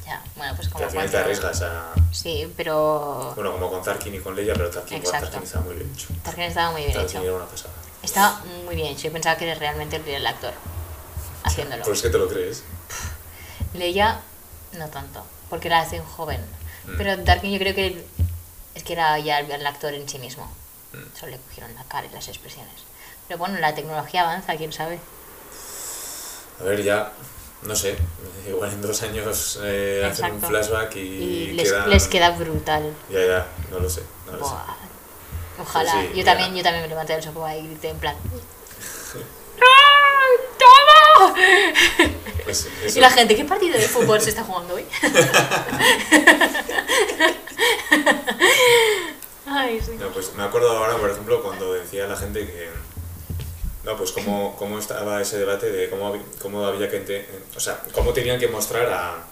Ya, 0.05 0.21
bueno, 0.35 0.53
pues 0.55 0.67
Que 0.67 0.73
como 0.73 0.85
al 0.85 0.91
final 0.91 1.09
te 1.11 1.17
arriesgas 1.17 1.61
a. 1.61 1.93
Sí, 2.11 2.51
pero. 2.57 3.33
Bueno, 3.35 3.51
como 3.53 3.69
con 3.69 3.83
Tarkin 3.83 4.15
y 4.15 4.19
con 4.19 4.35
Leia, 4.35 4.53
pero 4.53 4.69
Tarkin. 4.69 5.01
Tarkin 5.03 5.43
estaba 5.43 5.65
muy 5.65 5.75
bien 5.75 5.91
hecho. 5.93 6.07
Tarkin 6.23 6.43
estaba 6.43 6.71
muy 6.71 6.81
bien 6.81 6.93
Tarkin 6.93 7.09
hecho. 7.17 7.23
era 7.23 7.33
una 7.35 7.45
pasada. 7.45 7.73
Estaba 8.03 8.41
muy 8.65 8.75
bien 8.75 8.87
hecho. 8.89 9.03
Yo 9.03 9.11
pensaba 9.13 9.37
que 9.37 9.49
era 9.49 9.59
realmente 9.59 9.95
el, 9.97 10.07
el 10.07 10.25
actor 10.27 10.53
haciéndolo. 11.43 11.83
Pues 11.83 12.01
que 12.01 12.09
te 12.09 12.17
lo 12.17 12.27
crees. 12.27 12.63
Leia, 13.73 14.21
no 14.73 14.87
tanto, 14.89 15.23
porque 15.49 15.69
la 15.69 15.81
hacen 15.81 16.03
joven. 16.03 16.41
Mm. 16.85 16.97
Pero 16.97 17.23
Tarkin 17.23 17.51
yo 17.51 17.59
creo 17.59 17.75
que 17.75 18.03
es 18.75 18.83
que 18.83 18.93
era 18.93 19.17
ya 19.19 19.39
el 19.39 19.65
actor 19.67 19.93
en 19.93 20.07
sí 20.07 20.19
mismo. 20.19 20.49
Solo 21.19 21.31
le 21.33 21.37
cogieron 21.39 21.73
la 21.75 21.83
cara 21.85 22.07
y 22.07 22.13
las 22.13 22.27
expresiones. 22.27 22.73
Pero 23.27 23.37
bueno, 23.39 23.59
la 23.59 23.73
tecnología 23.75 24.21
avanza, 24.23 24.55
quién 24.55 24.71
sabe. 24.71 24.99
A 26.59 26.63
ver, 26.63 26.81
ya, 26.83 27.11
no 27.63 27.75
sé, 27.75 27.97
igual 28.47 28.71
en 28.71 28.81
dos 28.81 29.01
años 29.03 29.59
eh, 29.63 30.07
hacen 30.09 30.31
un 30.33 30.41
flashback 30.41 30.95
y, 30.95 30.99
Y 30.99 31.53
les, 31.53 31.71
quedan- 31.71 31.89
les 31.89 32.07
queda 32.07 32.29
brutal. 32.31 32.93
Ya, 33.09 33.19
ya, 33.25 33.47
no 33.71 33.79
lo 33.79 33.89
sé, 33.89 34.01
no 34.25 34.33
lo 34.37 34.45
sé. 34.47 34.53
Ojalá. 35.59 35.91
Sí, 35.91 35.97
sí, 36.11 36.17
yo, 36.19 36.23
también, 36.23 36.55
yo 36.55 36.63
también 36.63 36.83
me 36.83 36.87
levanté 36.89 37.13
del 37.13 37.23
sofá 37.23 37.55
y 37.55 37.65
grité 37.67 37.89
en 37.89 37.97
plan. 37.97 38.15
¡Ah, 39.61 40.29
¡Toma! 40.59 41.33
Pues. 42.43 42.67
Y 42.95 42.99
la 42.99 43.09
gente, 43.09 43.35
¿qué 43.35 43.43
partido 43.43 43.77
de 43.77 43.87
fútbol 43.87 44.21
se 44.21 44.29
está 44.29 44.43
jugando 44.43 44.75
hoy? 44.75 44.85
Ay, 49.57 49.81
sí. 49.83 49.91
No, 49.99 50.09
pues 50.09 50.33
me 50.35 50.43
acuerdo 50.43 50.69
ahora, 50.71 50.97
por 50.97 51.09
ejemplo, 51.09 51.41
cuando 51.41 51.73
decía 51.73 52.05
la 52.07 52.15
gente 52.15 52.45
que... 52.45 52.69
No, 53.83 53.95
pues 53.97 54.11
cómo, 54.11 54.55
cómo 54.57 54.77
estaba 54.79 55.21
ese 55.21 55.37
debate 55.39 55.71
de 55.71 55.89
cómo, 55.89 56.15
cómo 56.41 56.65
había 56.65 56.89
que... 56.89 57.25
O 57.55 57.59
sea, 57.59 57.81
cómo 57.93 58.11
tenían 58.13 58.37
que 58.39 58.47
mostrar 58.49 58.85
a, 58.91 59.23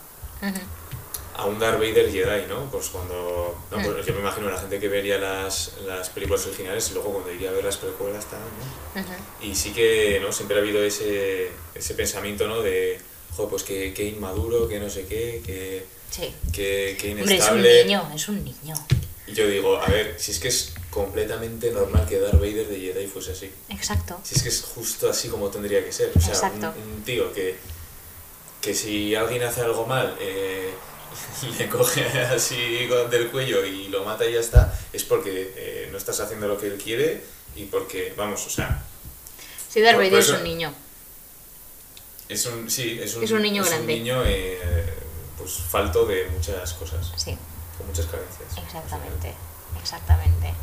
a 1.35 1.45
un 1.45 1.59
Darth 1.59 1.77
Vader 1.79 2.09
Jedi, 2.09 2.45
¿no? 2.47 2.69
Pues 2.71 2.87
cuando... 2.87 3.57
No, 3.69 3.77
Mm. 3.79 3.83
pues 3.83 4.05
yo 4.05 4.13
me 4.13 4.21
imagino 4.21 4.49
la 4.49 4.57
gente 4.57 4.79
que 4.79 4.87
vería 4.87 5.17
las, 5.17 5.73
las 5.85 6.09
películas 6.09 6.45
originales 6.47 6.89
y 6.89 6.93
luego 6.93 7.11
cuando 7.11 7.31
iría 7.33 7.49
a 7.49 7.53
ver 7.53 7.65
las 7.65 7.75
precuelas, 7.77 8.25
tal, 8.25 8.39
¿no? 8.39 9.01
Ujú. 9.01 9.11
Y 9.41 9.53
sí 9.55 9.73
que, 9.73 10.19
¿no? 10.21 10.31
Siempre 10.31 10.57
ha 10.57 10.61
habido 10.61 10.81
ese, 10.81 11.51
ese 11.73 11.93
pensamiento, 11.93 12.47
¿no? 12.47 12.61
De, 12.61 12.97
joder, 13.35 13.49
pues 13.49 13.63
que, 13.63 13.93
que 13.93 14.05
inmaduro, 14.05 14.67
que 14.69 14.79
no 14.79 14.89
sé 14.89 15.05
qué, 15.05 15.41
que, 15.45 15.85
Sí. 16.11 16.33
que, 16.53 16.95
que 16.97 17.11
Hombre, 17.11 17.23
es 17.23 17.27
un 17.49 17.59
inestable. 17.59 17.83
niño, 17.83 18.11
es 18.15 18.29
un 18.29 18.43
niño. 18.45 18.75
Y 19.27 19.33
yo 19.33 19.47
digo, 19.47 19.77
a 19.81 19.87
ver, 19.87 20.15
si 20.19 20.31
es 20.31 20.39
que 20.39 20.47
es 20.49 20.73
completamente 20.91 21.71
normal 21.71 22.05
que 22.07 22.19
Darth 22.19 22.35
Vader 22.39 22.67
de 22.67 22.79
Jedi 22.79 23.07
fuese 23.07 23.31
así. 23.31 23.51
Exacto. 23.69 24.19
Si 24.23 24.35
es 24.35 24.43
que 24.43 24.49
es 24.49 24.61
justo 24.61 25.09
así 25.09 25.29
como 25.29 25.49
tendría 25.49 25.83
que 25.83 25.91
ser. 25.91 26.11
O 26.15 26.19
sea, 26.19 26.29
Exacto. 26.33 26.73
un, 26.77 26.91
un 26.97 27.03
tío 27.03 27.33
que, 27.33 27.55
que 28.61 28.73
si 28.75 29.15
alguien 29.15 29.43
hace 29.43 29.61
algo 29.61 29.85
mal, 29.87 30.15
eh, 30.19 30.73
le 31.59 31.69
coge 31.69 32.03
así 32.19 32.87
del 33.09 33.31
cuello 33.31 33.65
y 33.65 33.87
lo 33.87 34.03
mata 34.05 34.25
y 34.25 34.33
ya 34.33 34.39
está, 34.39 34.77
es 34.93 35.03
porque 35.03 35.53
eh, 35.55 35.89
no 35.91 35.97
estás 35.97 36.19
haciendo 36.19 36.47
lo 36.47 36.57
que 36.59 36.67
él 36.67 36.77
quiere 36.81 37.21
y 37.55 37.65
porque, 37.65 38.13
vamos, 38.15 38.45
o 38.45 38.49
sea, 38.49 38.83
Sí, 39.69 39.81
Darth 39.81 39.97
Vader 39.97 40.13
es 40.13 40.29
un 40.29 40.43
niño. 40.43 40.73
es 42.29 42.45
un, 42.45 42.69
sí, 42.69 42.99
es 43.01 43.15
un, 43.15 43.23
Es 43.23 43.31
un 43.31 43.41
niño 43.41 43.63
es 43.63 43.69
grande. 43.69 43.93
niño, 43.93 44.23
eh, 44.25 44.59
pues 45.37 45.51
falto 45.53 46.05
de 46.05 46.25
muchas 46.29 46.73
cosas, 46.73 47.11
Sí, 47.17 47.35
con 47.77 47.87
muchas 47.87 48.05
carencias. 48.07 48.57
exactamente. 48.65 49.33
Exactamente. 49.81 50.53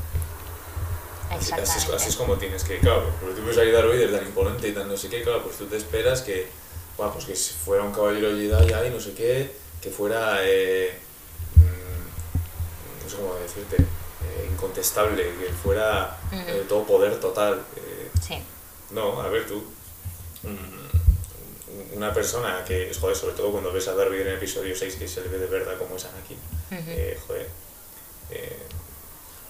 Así, 1.31 1.37
así 1.37 1.45
es, 1.55 1.59
Exactamente. 1.61 1.97
así 1.97 2.09
es 2.11 2.17
como 2.17 2.37
tienes 2.37 2.65
que, 2.65 2.79
claro, 2.79 3.11
porque 3.21 3.41
tú 3.41 3.47
ves 3.47 3.57
ahí 3.59 3.71
Darth 3.71 3.87
Vader 3.89 4.13
tan 4.13 4.27
imponente 4.27 4.69
y 4.69 4.73
tan 4.73 4.89
no 4.89 4.97
sé 4.97 5.09
qué, 5.09 5.23
claro, 5.23 5.43
pues 5.43 5.57
tú 5.57 5.67
te 5.67 5.77
esperas 5.77 6.21
que, 6.23 6.47
bueno, 6.97 7.13
pues 7.13 7.25
que 7.25 7.35
si 7.37 7.55
fuera 7.55 7.83
un 7.85 7.93
caballero 7.93 8.29
Jedi 8.31 8.73
ahí, 8.73 8.91
no 8.91 9.01
sé 9.01 9.15
qué, 9.15 9.51
que 9.81 9.91
fuera, 9.91 10.39
eh, 10.43 10.99
mm, 11.57 13.05
no 13.05 13.11
sé 13.11 13.17
cómo 13.17 13.35
decirte, 13.37 13.77
eh, 13.77 14.49
incontestable, 14.53 15.23
que 15.39 15.53
fuera 15.63 16.19
eh, 16.33 16.65
todo 16.69 16.85
poder 16.85 17.19
total. 17.19 17.63
eh, 17.77 18.11
Sí, 18.21 18.43
no, 18.91 19.21
a 19.23 19.29
ver 19.29 19.47
tú, 19.47 19.65
mm, 20.43 21.97
una 21.97 22.13
persona 22.13 22.63
que, 22.65 22.93
joder, 23.01 23.17
sobre 23.17 23.35
todo 23.35 23.51
cuando 23.53 23.73
ves 23.73 23.89
a 23.89 23.95
Vader 23.95 24.27
en 24.29 24.35
episodio 24.37 24.77
6, 24.77 24.97
que 24.97 25.09
se 25.09 25.23
le 25.23 25.29
ve 25.29 25.39
de 25.39 25.47
verdad 25.47 25.79
como 25.79 25.97
es 25.97 26.05
Anakin, 26.05 26.39
Eh, 26.75 27.19
joder. 27.27 27.49
eh, 28.31 28.63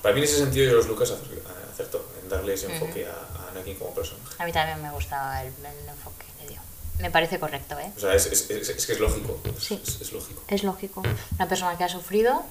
para 0.03 0.15
mí 0.15 0.21
en 0.21 0.25
ese 0.25 0.39
sentido 0.39 0.71
George 0.71 0.89
Lucas 0.89 1.11
acer- 1.13 1.43
acertó 1.73 2.05
en 2.23 2.29
darle 2.29 2.55
ese 2.55 2.67
enfoque 2.73 3.07
a, 3.07 3.13
a 3.13 3.51
Anakin 3.51 3.77
como 3.79 3.95
personaje. 3.95 4.35
a 4.39 4.45
mí 4.45 4.53
también 4.53 4.83
me 4.83 4.91
gustaba 4.91 5.43
el, 5.43 5.53
el 5.65 5.89
enfoque 5.89 6.25
que 6.39 6.43
le 6.45 6.51
dio. 6.51 6.61
Me 6.99 7.11
parece 7.11 7.39
correcto, 7.39 7.79
¿eh? 7.79 7.93
O 7.97 8.01
sea, 8.01 8.15
es, 8.15 8.27
es, 8.27 8.51
es, 8.51 8.69
es 8.69 8.87
que 8.87 8.93
es 8.95 9.01
lógico. 9.01 9.41
Es, 9.57 9.63
Sí. 9.65 9.81
es- 9.87 10.01
es 10.01 10.13
lógico. 10.13 10.43
Es 10.49 10.63
lógico. 10.65 11.03
Una 11.39 11.49
persona 11.49 11.79
que 11.79 11.85
ha 11.85 11.89
sufrido 11.89 12.43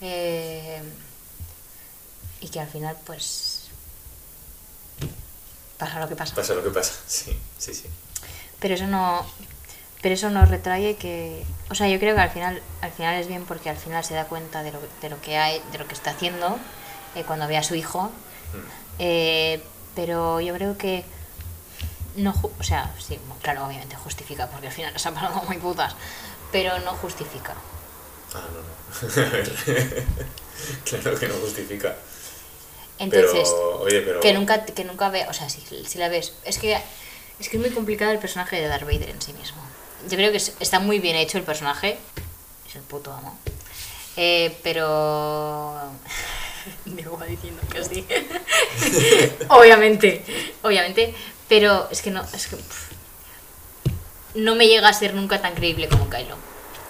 eh, 0.00 0.82
y 2.40 2.48
que 2.48 2.58
al 2.60 2.68
final, 2.68 2.96
pues. 3.06 3.68
pasa 5.78 6.00
lo 6.00 6.08
que 6.08 6.16
pasa. 6.16 6.34
Pasa 6.34 6.54
lo 6.54 6.62
que 6.64 6.70
pasa. 6.70 6.92
Sí, 7.06 7.38
sí, 7.58 7.74
sí. 7.74 7.86
Pero 8.58 8.74
eso 8.74 8.86
no. 8.86 9.24
Pero 10.02 10.14
eso 10.14 10.30
no 10.30 10.44
retrae 10.46 10.96
que. 10.96 11.44
O 11.70 11.74
sea, 11.74 11.88
yo 11.88 11.98
creo 11.98 12.14
que 12.14 12.22
al 12.22 12.30
final, 12.30 12.62
al 12.80 12.90
final 12.90 13.16
es 13.16 13.28
bien 13.28 13.44
porque 13.44 13.70
al 13.70 13.76
final 13.76 14.04
se 14.04 14.14
da 14.14 14.24
cuenta 14.24 14.62
de 14.62 14.72
lo, 14.72 14.80
de 15.02 15.10
lo 15.10 15.20
que 15.20 15.36
hay, 15.36 15.60
de 15.72 15.78
lo 15.78 15.86
que 15.86 15.94
está 15.94 16.10
haciendo 16.10 16.58
eh, 17.14 17.24
cuando 17.26 17.46
ve 17.46 17.56
a 17.56 17.62
su 17.62 17.74
hijo. 17.74 18.04
Mm. 18.04 18.58
Eh, 18.98 19.62
pero 19.94 20.40
yo 20.40 20.54
creo 20.54 20.78
que 20.78 21.04
no, 22.16 22.34
o 22.58 22.62
sea, 22.62 22.94
sí, 22.98 23.18
claro, 23.42 23.66
obviamente 23.66 23.96
justifica, 23.96 24.48
porque 24.48 24.68
al 24.68 24.72
final 24.72 24.92
nos 24.92 25.04
han 25.04 25.14
pasado 25.14 25.42
muy 25.42 25.58
putas, 25.58 25.94
pero 26.50 26.78
no 26.80 26.92
justifica. 26.94 27.54
Ah, 28.34 28.46
no, 28.52 28.60
no. 28.60 29.26
A 29.26 29.30
ver. 29.30 30.04
claro 30.84 31.18
que 31.18 31.28
no 31.28 31.34
justifica. 31.34 31.96
Entonces, 32.98 33.48
pero, 33.50 33.80
oye, 33.80 34.00
pero. 34.02 34.20
que 34.20 34.32
nunca, 34.32 34.64
que 34.64 34.84
nunca 34.84 35.08
ve, 35.08 35.26
o 35.28 35.32
sea, 35.32 35.48
si, 35.48 35.60
si 35.60 35.98
la 35.98 36.08
ves, 36.08 36.34
es 36.44 36.58
que 36.58 36.78
es 37.38 37.48
que 37.48 37.56
es 37.56 37.62
muy 37.62 37.70
complicado 37.70 38.12
el 38.12 38.18
personaje 38.18 38.60
de 38.60 38.68
Darth 38.68 38.84
Vader 38.84 39.08
en 39.08 39.22
sí 39.22 39.32
mismo. 39.32 39.62
Yo 40.08 40.16
creo 40.16 40.30
que 40.30 40.38
es- 40.38 40.54
está 40.60 40.80
muy 40.80 40.98
bien 40.98 41.16
hecho 41.16 41.38
el 41.38 41.44
personaje, 41.44 41.98
es 42.68 42.74
el 42.76 42.82
puto 42.82 43.12
amo. 43.12 43.38
Eh, 44.16 44.56
pero 44.62 45.78
Diego 46.84 47.18
va 47.18 47.26
diciendo 47.26 47.60
que 47.72 47.84
sí. 47.84 48.06
obviamente, 49.48 50.24
obviamente, 50.62 51.14
Pero 51.48 51.88
es 51.90 52.00
que 52.02 52.10
no. 52.12 52.22
Es 52.32 52.46
que, 52.46 52.56
pff, 52.56 52.90
no 54.36 54.54
me 54.54 54.68
llega 54.68 54.88
a 54.88 54.92
ser 54.92 55.14
nunca 55.14 55.40
tan 55.42 55.54
creíble 55.54 55.88
como 55.88 56.08
Kylo. 56.08 56.36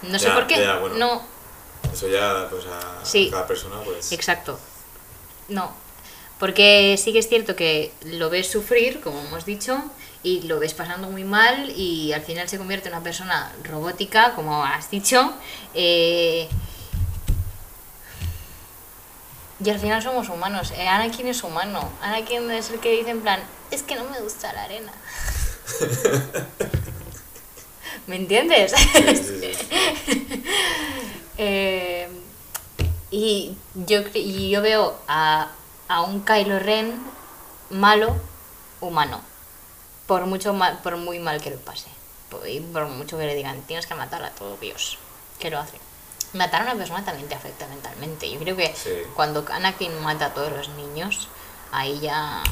No 0.02 0.18
sé 0.18 0.30
por 0.30 0.46
qué. 0.46 0.60
ya, 0.60 0.76
bueno. 0.78 0.96
No, 0.96 1.22
Eso 1.92 2.08
ya, 2.08 2.46
pues 2.50 2.64
a 2.66 3.04
Sí. 3.04 3.28
cada 3.30 3.46
persona, 3.46 3.76
pues. 3.84 4.12
exacto. 4.12 4.58
No. 5.48 5.72
Porque 6.38 6.96
sí 7.02 7.12
que 7.12 7.18
es 7.20 7.28
cierto 7.28 7.56
que 7.56 7.92
lo 8.04 8.28
ves 8.30 8.48
sufrir, 8.50 9.00
como 9.00 9.20
hemos 9.20 9.44
dicho, 9.46 9.82
y 10.22 10.42
lo 10.42 10.58
ves 10.58 10.74
pasando 10.74 11.08
muy 11.08 11.24
mal, 11.24 11.70
y 11.76 12.12
al 12.12 12.22
final 12.22 12.48
se 12.48 12.58
convierte 12.58 12.88
en 12.88 12.94
una 12.94 13.02
persona 13.02 13.52
robótica, 13.64 14.34
como 14.34 14.64
has 14.64 14.90
dicho. 14.90 15.32
eh, 15.74 16.48
y 19.62 19.68
al 19.68 19.78
final 19.78 20.02
somos 20.02 20.28
humanos. 20.30 20.72
Eh, 20.76 20.88
Anakin 20.88 21.28
es 21.28 21.42
humano. 21.44 21.86
Anakin 22.00 22.50
es 22.50 22.70
el 22.70 22.80
que 22.80 22.92
dice 22.92 23.10
en 23.10 23.20
plan, 23.20 23.40
es 23.70 23.82
que 23.82 23.94
no 23.94 24.04
me 24.04 24.18
gusta 24.20 24.52
la 24.54 24.64
arena. 24.64 24.92
¿Me 28.06 28.16
entiendes? 28.16 28.72
Sí, 28.72 29.16
sí, 29.16 29.52
sí. 29.54 30.44
Eh, 31.42 32.06
y, 33.10 33.56
yo, 33.74 34.00
y 34.12 34.50
yo 34.50 34.60
veo 34.60 34.94
a, 35.08 35.48
a 35.88 36.02
un 36.02 36.22
Kylo 36.22 36.58
Ren 36.58 37.00
malo, 37.70 38.14
humano. 38.82 39.22
Por 40.10 40.26
mucho 40.26 40.52
mal, 40.52 40.80
por 40.82 40.96
muy 40.96 41.20
mal 41.20 41.40
que 41.40 41.50
lo 41.50 41.56
pase. 41.58 41.86
Por- 42.30 42.44
Y 42.48 42.58
por 42.58 42.84
mucho 42.86 43.16
que 43.16 43.26
le 43.26 43.36
digan, 43.36 43.62
tienes 43.68 43.86
que 43.86 43.94
matar 43.94 44.24
a 44.24 44.30
todo 44.30 44.56
Dios. 44.60 44.98
Que 45.38 45.50
lo 45.50 45.58
hace. 45.60 45.78
Matar 46.32 46.62
a 46.62 46.64
una 46.64 46.74
persona 46.74 47.04
también 47.04 47.28
te 47.28 47.36
afecta 47.36 47.68
mentalmente. 47.68 48.28
Yo 48.28 48.40
creo 48.40 48.56
que 48.56 48.74
Sí. 48.74 48.90
cuando 49.14 49.44
Anakin 49.48 49.96
mata 50.00 50.26
a 50.26 50.34
todos 50.34 50.50
los 50.50 50.68
niños, 50.70 51.28
ahí 51.70 52.00
ya. 52.00 52.42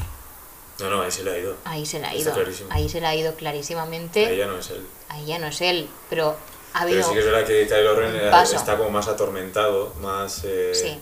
No, 0.79 0.89
no, 0.89 1.01
ahí 1.01 1.11
se 1.11 1.25
le 1.25 1.31
ha 1.31 1.37
ido. 1.37 1.57
Ahí 1.65 1.85
se 1.85 1.99
le 1.99 2.05
ha 2.07 2.15
ido. 2.15 2.33
Ahí 2.69 2.87
se 2.87 3.01
le 3.01 3.07
ha 3.07 3.13
ido 3.15 3.35
clarísimamente. 3.35 4.25
Ahí 4.25 4.37
ya 4.37 4.45
no 4.47 4.57
es 4.57 4.69
él. 4.69 4.87
Ahí 5.09 5.25
ya 5.25 5.37
no 5.39 5.47
es 5.47 5.59
él. 5.59 5.89
Pero 6.09 6.37
ha 6.73 6.79
habido. 6.83 6.99
Pero 6.99 7.07
sí 7.09 7.13
que 7.15 7.19
es 7.19 7.25
verdad 7.25 7.45
que 7.45 7.67
Kylo 7.67 7.95
Ren 7.97 8.15
eh, 8.15 8.29
paso. 8.31 8.55
está 8.55 8.77
como 8.77 8.89
más 8.89 9.09
atormentado, 9.09 9.93
más... 9.99 10.43
eh, 10.45 10.71
Sí. 10.73 10.97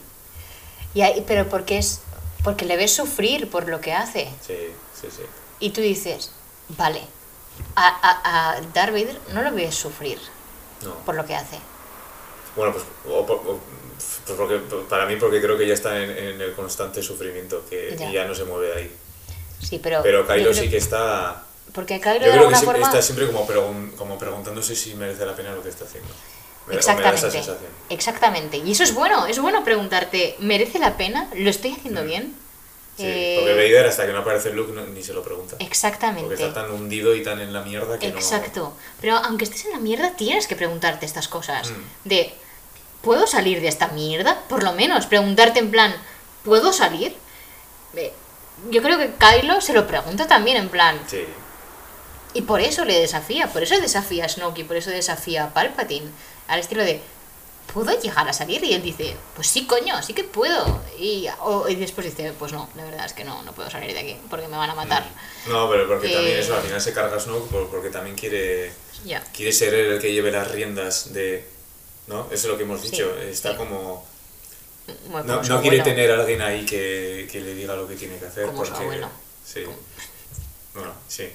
Y 0.95 1.01
ahí- 1.01 1.23
pero 1.27 1.47
porque 1.49 1.77
es 1.77 2.01
porque 2.43 2.65
le 2.65 2.77
ves 2.77 2.95
sufrir 2.95 3.47
por 3.47 3.69
lo 3.69 3.79
que 3.79 3.93
hace. 3.93 4.25
Sí, 4.41 4.57
sí, 4.99 5.07
sí. 5.15 5.21
Y 5.59 5.69
tú 5.69 5.81
dices, 5.81 6.31
vale, 6.70 7.01
a, 7.76 7.88
a, 7.88 8.51
a 8.57 8.61
Darth 8.74 8.91
Vader 8.93 9.20
no 9.34 9.41
lo 9.41 9.51
ves 9.51 9.76
sufrir 9.76 10.20
No. 10.84 10.93
por 11.05 11.15
lo 11.15 11.26
que 11.26 11.36
hace. 11.36 11.57
Bueno, 12.55 12.74
pues, 12.74 12.86
o 13.07 13.26
por- 13.26 13.38
o- 13.38 13.59
pues 13.97 14.38
porque, 14.38 14.57
para 14.89 15.05
mí 15.05 15.15
porque 15.15 15.41
creo 15.41 15.57
que 15.57 15.68
ya 15.68 15.74
está 15.74 15.97
en, 16.01 16.09
en 16.11 16.41
el 16.41 16.53
constante 16.53 17.01
sufrimiento, 17.01 17.63
que 17.70 17.95
Ya. 18.11 18.26
no 18.26 18.36
se 18.36 18.43
mueve 18.45 18.68
de 18.68 18.74
ahí. 18.76 18.95
Sí, 19.61 19.80
pero. 19.82 20.01
Pero 20.03 20.28
Kylo 20.28 20.53
sí 20.53 20.70
que 20.70 20.78
está... 20.78 21.43
Porque 21.74 21.99
Kylo 21.99 22.20
Yo 22.20 22.26
de 22.26 22.32
creo 22.32 22.49
que 22.49 22.55
siempre, 22.55 22.80
forma. 22.80 22.88
está 22.88 23.01
siempre 23.01 23.28
como, 23.28 23.47
pregun- 23.47 23.95
como 23.95 24.18
preguntándose 24.18 24.76
si 24.76 24.93
merece 24.95 25.26
la 25.26 25.36
pena 25.36 25.51
lo 25.53 25.61
que 25.63 25.70
está 25.70 25.86
haciendo. 25.86 26.09
Me 26.68 26.74
me 26.74 26.80
Exactamente. 26.80 27.41
Exactamente. 27.89 28.57
Y 28.57 28.72
eso 28.72 28.84
es 28.84 28.93
bueno, 28.93 29.26
es 29.28 29.39
bueno 29.39 29.63
preguntarte, 29.63 30.36
¿merece 30.39 30.80
la 30.80 30.97
pena? 30.97 31.30
¿Lo 31.36 31.49
estoy 31.49 31.72
haciendo 31.74 32.03
bien? 32.03 32.36
Sí, 32.97 33.03
Eh, 33.05 33.35
porque 33.39 33.53
Vader 33.53 33.85
hasta 33.85 34.05
que 34.07 34.11
no 34.13 34.19
aparece 34.19 34.51
Luke 34.51 34.73
no- 34.73 34.85
ni 34.87 35.03
se 35.03 35.13
lo 35.13 35.21
pregunta. 35.23 35.55
Exactamente. 35.59 36.23
Porque 36.27 36.43
está 36.43 36.61
tan 36.63 36.71
hundido 36.71 37.15
y 37.15 37.21
tan 37.23 37.39
en 37.39 37.53
la 37.53 37.61
mierda 37.61 37.99
que 37.99 38.07
Exacto. 38.07 38.73
Pero 38.99 39.17
aunque 39.17 39.43
estés 39.45 39.65
en 39.65 39.71
la 39.71 39.77
mierda, 39.79 40.15
tienes 40.15 40.47
que 40.47 40.55
preguntarte 40.55 41.05
estas 41.05 41.27
cosas. 41.27 41.69
Mm. 41.69 42.09
De, 42.09 42.33
¿puedo 43.01 43.27
salir 43.27 43.61
de 43.61 43.67
esta 43.67 43.89
mierda? 43.89 44.41
Por 44.49 44.63
lo 44.63 44.73
menos, 44.73 45.05
preguntarte 45.05 45.59
en 45.59 45.69
plan, 45.71 45.95
¿puedo 46.43 46.73
salir? 46.73 47.15
Eh, 47.95 48.11
Yo 48.71 48.81
creo 48.81 48.97
que 48.97 49.11
Kylo 49.19 49.61
se 49.61 49.73
lo 49.73 49.85
pregunta 49.85 50.25
también 50.25 50.57
en 50.57 50.69
plan. 50.69 50.99
Sí, 51.07 51.23
y 52.33 52.41
por 52.41 52.59
eso 52.61 52.85
le 52.85 52.99
desafía, 52.99 53.47
por 53.53 53.61
eso 53.63 53.79
desafía 53.79 54.25
a 54.25 54.29
Snoke 54.29 54.59
y 54.59 54.63
por 54.63 54.75
eso 54.77 54.89
desafía 54.89 55.43
a 55.45 55.53
Palpatine. 55.53 56.07
Al 56.47 56.59
estilo 56.59 56.83
de, 56.83 56.99
¿puedo 57.74 57.99
llegar 57.99 58.28
a 58.28 58.34
salir? 58.34 58.63
Y 58.63 58.74
él 58.74 58.82
dice, 58.82 59.15
pues 59.36 59.47
sí, 59.47 59.65
coño, 59.68 60.01
sí 60.01 60.13
que 60.13 60.24
puedo. 60.24 60.82
Y, 60.99 61.28
o- 61.41 61.68
y 61.68 61.76
después 61.76 62.05
dice, 62.05 62.34
pues 62.38 62.51
no, 62.53 62.70
la 62.76 62.84
verdad 62.86 63.05
es 63.05 63.13
que 63.13 63.24
no, 63.24 63.43
no 63.43 63.53
puedo 63.53 63.70
salir 63.70 63.93
de 63.93 63.99
aquí 63.99 64.18
porque 64.30 64.47
me 64.47 64.57
van 64.57 64.70
a 64.70 64.76
matar. 64.76 65.05
No, 65.47 65.70
pero 65.70 65.88
porque 65.88 66.09
también 66.09 66.38
Eh, 66.38 66.39
eso, 66.39 66.55
al 66.55 66.61
final 66.63 66.82
se 66.82 66.93
carga 66.93 67.20
Snoke 67.20 67.49
por- 67.49 67.70
porque 67.70 67.89
también 67.89 68.15
quiere, 68.15 68.72
quiere 69.34 69.51
ser 69.51 69.74
él 69.74 69.93
el 69.93 70.01
que 70.01 70.11
lleve 70.13 70.32
las 70.32 70.49
riendas 70.51 71.13
de... 71.13 71.45
¿No? 72.07 72.22
Eso 72.32 72.34
es 72.34 72.45
lo 72.45 72.57
que 72.57 72.63
hemos 72.63 72.82
Sí, 72.82 72.89
dicho. 72.91 73.13
Está 73.18 73.51
sí. 73.51 73.57
como... 73.57 74.05
No, 75.26 75.43
su 75.43 75.51
no 75.53 75.61
quiere 75.61 75.82
tener 75.82 76.09
a 76.11 76.22
alguien 76.22 76.41
ahí 76.41 76.65
que, 76.65 77.28
que 77.30 77.41
le 77.41 77.53
diga 77.53 77.76
lo 77.76 77.86
que 77.86 77.95
tiene 77.97 78.18
que 78.18 78.26
hacer. 78.26 78.45
Como 78.45 78.63
su 78.63 78.72
porque, 78.72 78.86
abuelo. 78.86 79.09
Sí. 79.45 79.63
Bueno, 80.74 80.93
sí. 81.09 81.28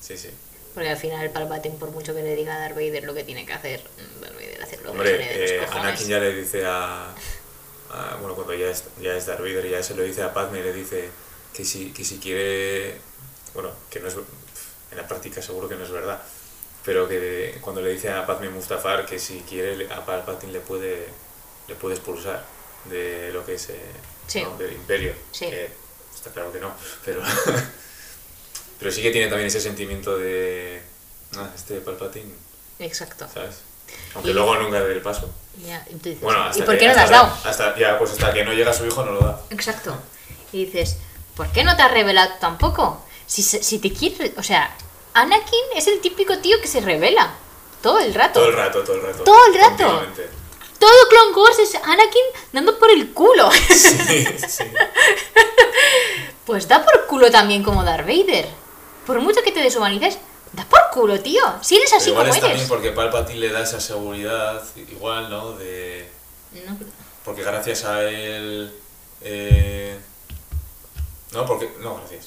Sí, 0.00 0.16
sí. 0.16 0.30
Porque 0.74 0.88
al 0.90 0.96
final 0.96 1.30
Palpatine, 1.30 1.76
por 1.76 1.90
mucho 1.92 2.14
que 2.14 2.22
le 2.22 2.34
diga 2.34 2.56
a 2.56 2.58
Darth 2.58 2.74
Vader 2.74 3.04
lo 3.04 3.14
que 3.14 3.22
tiene 3.24 3.46
que 3.46 3.52
hacer, 3.52 3.80
Darth 4.20 4.34
Vader 4.34 4.62
hace 4.62 4.76
lo 4.78 4.82
que 4.82 4.88
Hombre, 4.88 5.16
los 5.40 5.50
eh. 5.50 5.66
Anakin 5.72 6.08
ya 6.08 6.18
le 6.18 6.34
dice 6.34 6.66
a, 6.66 7.14
a- 7.90 8.16
Bueno, 8.20 8.34
cuando 8.34 8.54
ya 8.54 8.66
es, 8.70 8.84
ya 9.00 9.14
es 9.14 9.26
Darth 9.26 9.40
Vader, 9.40 9.68
ya 9.68 9.82
se 9.82 9.94
lo 9.94 10.02
dice 10.02 10.22
a 10.22 10.34
Padme, 10.34 10.62
le 10.62 10.72
dice 10.72 11.08
que 11.54 11.64
si, 11.64 11.92
que 11.92 12.04
si 12.04 12.18
quiere... 12.18 12.96
Bueno, 13.54 13.70
que 13.88 14.00
no 14.00 14.08
es... 14.08 14.16
En 14.90 14.96
la 14.98 15.06
práctica 15.06 15.40
seguro 15.42 15.68
que 15.68 15.76
no 15.76 15.84
es 15.84 15.90
verdad. 15.90 16.20
Pero 16.84 17.08
que 17.08 17.56
cuando 17.60 17.80
le 17.80 17.90
dice 17.92 18.10
a 18.10 18.26
Padme 18.26 18.48
Mustafar 18.50 19.06
que 19.06 19.18
si 19.20 19.40
quiere 19.48 19.86
a 19.92 20.04
Palpatine 20.04 20.52
le 20.52 20.60
puede, 20.60 21.06
le 21.68 21.74
puede 21.76 21.94
expulsar 21.94 22.44
de 22.86 23.30
lo 23.32 23.46
que 23.46 23.54
es... 23.54 23.68
eh, 23.70 23.80
Sí. 24.26 24.42
¿no? 24.42 24.56
Del 24.56 24.72
imperio. 24.72 25.12
Sí. 25.32 25.46
Que 25.46 25.70
está 26.14 26.30
claro 26.30 26.50
que 26.52 26.58
no, 26.58 26.74
pero... 27.04 27.22
pero 28.78 28.90
sí 28.92 29.02
que 29.02 29.10
tiene 29.10 29.28
también 29.28 29.46
ese 29.48 29.60
sentimiento 29.60 30.16
de... 30.16 30.82
Ah, 31.36 31.48
este 31.54 31.76
Palpatine, 31.80 32.32
Exacto. 32.78 33.26
¿sabes? 33.32 33.56
Aunque 34.14 34.30
Y- 34.30 34.34
luego 34.34 34.56
nunca 34.56 34.80
dé 34.80 34.92
el 34.92 35.02
paso. 35.02 35.30
Ya, 35.64 35.84
y 35.90 35.94
dices, 35.94 36.20
Bueno, 36.20 36.44
¿y 36.54 36.62
por 36.62 36.76
qué 36.78 36.88
no 36.88 36.94
le 36.94 37.00
has 37.00 37.10
dado? 37.10 37.32
Hasta, 37.44 37.76
ya, 37.78 37.98
pues 37.98 38.10
hasta 38.12 38.32
que 38.32 38.44
no 38.44 38.52
llega 38.52 38.72
su 38.72 38.84
hijo 38.86 39.04
no 39.04 39.12
lo 39.12 39.20
da. 39.20 39.40
Exacto. 39.50 39.96
Y 40.52 40.64
dices, 40.66 40.96
¿por 41.36 41.48
qué 41.52 41.62
no 41.64 41.76
te 41.76 41.82
has 41.82 41.90
revelado 41.92 42.32
tampoco? 42.40 43.04
Si, 43.26 43.42
si 43.42 43.78
te 43.78 43.92
quieres... 43.92 44.32
O 44.36 44.42
sea, 44.42 44.74
Anakin 45.14 45.60
es 45.76 45.86
el 45.86 46.00
típico 46.00 46.38
tío 46.38 46.60
que 46.60 46.66
se 46.68 46.80
revela. 46.80 47.34
Todo 47.82 47.98
el 48.00 48.14
rato. 48.14 48.40
Todo 48.40 48.48
el 48.50 48.56
rato, 48.56 48.82
todo 48.82 48.96
el 48.96 49.02
rato. 49.02 49.24
Todo 49.24 49.46
el 49.46 49.54
rato. 49.54 50.02
Todo 50.78 51.08
Clone 51.08 51.36
Wars 51.36 51.58
es 51.60 51.74
Anakin 51.76 52.22
dando 52.52 52.78
por 52.78 52.90
el 52.90 53.12
culo. 53.12 53.50
Sí, 53.52 54.26
sí. 54.48 54.64
pues 56.46 56.68
da 56.68 56.84
por 56.84 57.06
culo 57.06 57.30
también 57.30 57.62
como 57.62 57.84
Darth 57.84 58.06
Vader. 58.06 58.48
Por 59.06 59.20
mucho 59.20 59.42
que 59.42 59.52
te 59.52 59.60
deshumanices, 59.60 60.18
da 60.52 60.64
por 60.64 60.80
culo, 60.92 61.20
tío. 61.20 61.42
Si 61.62 61.76
eres 61.76 61.92
así 61.92 62.10
igual 62.10 62.26
como 62.26 62.34
es 62.34 62.40
también 62.40 62.58
eres. 62.58 62.68
porque 62.68 62.90
Palpatine 62.92 63.38
le 63.40 63.52
da 63.52 63.62
esa 63.62 63.80
seguridad, 63.80 64.62
igual, 64.76 65.30
¿no? 65.30 65.52
De, 65.52 66.08
No, 66.66 66.76
porque 67.24 67.42
gracias 67.42 67.84
a 67.84 68.02
él... 68.08 68.72
eh, 69.22 69.98
no, 71.32 71.44
porque... 71.46 71.70
No, 71.80 71.96
gracias. 71.96 72.26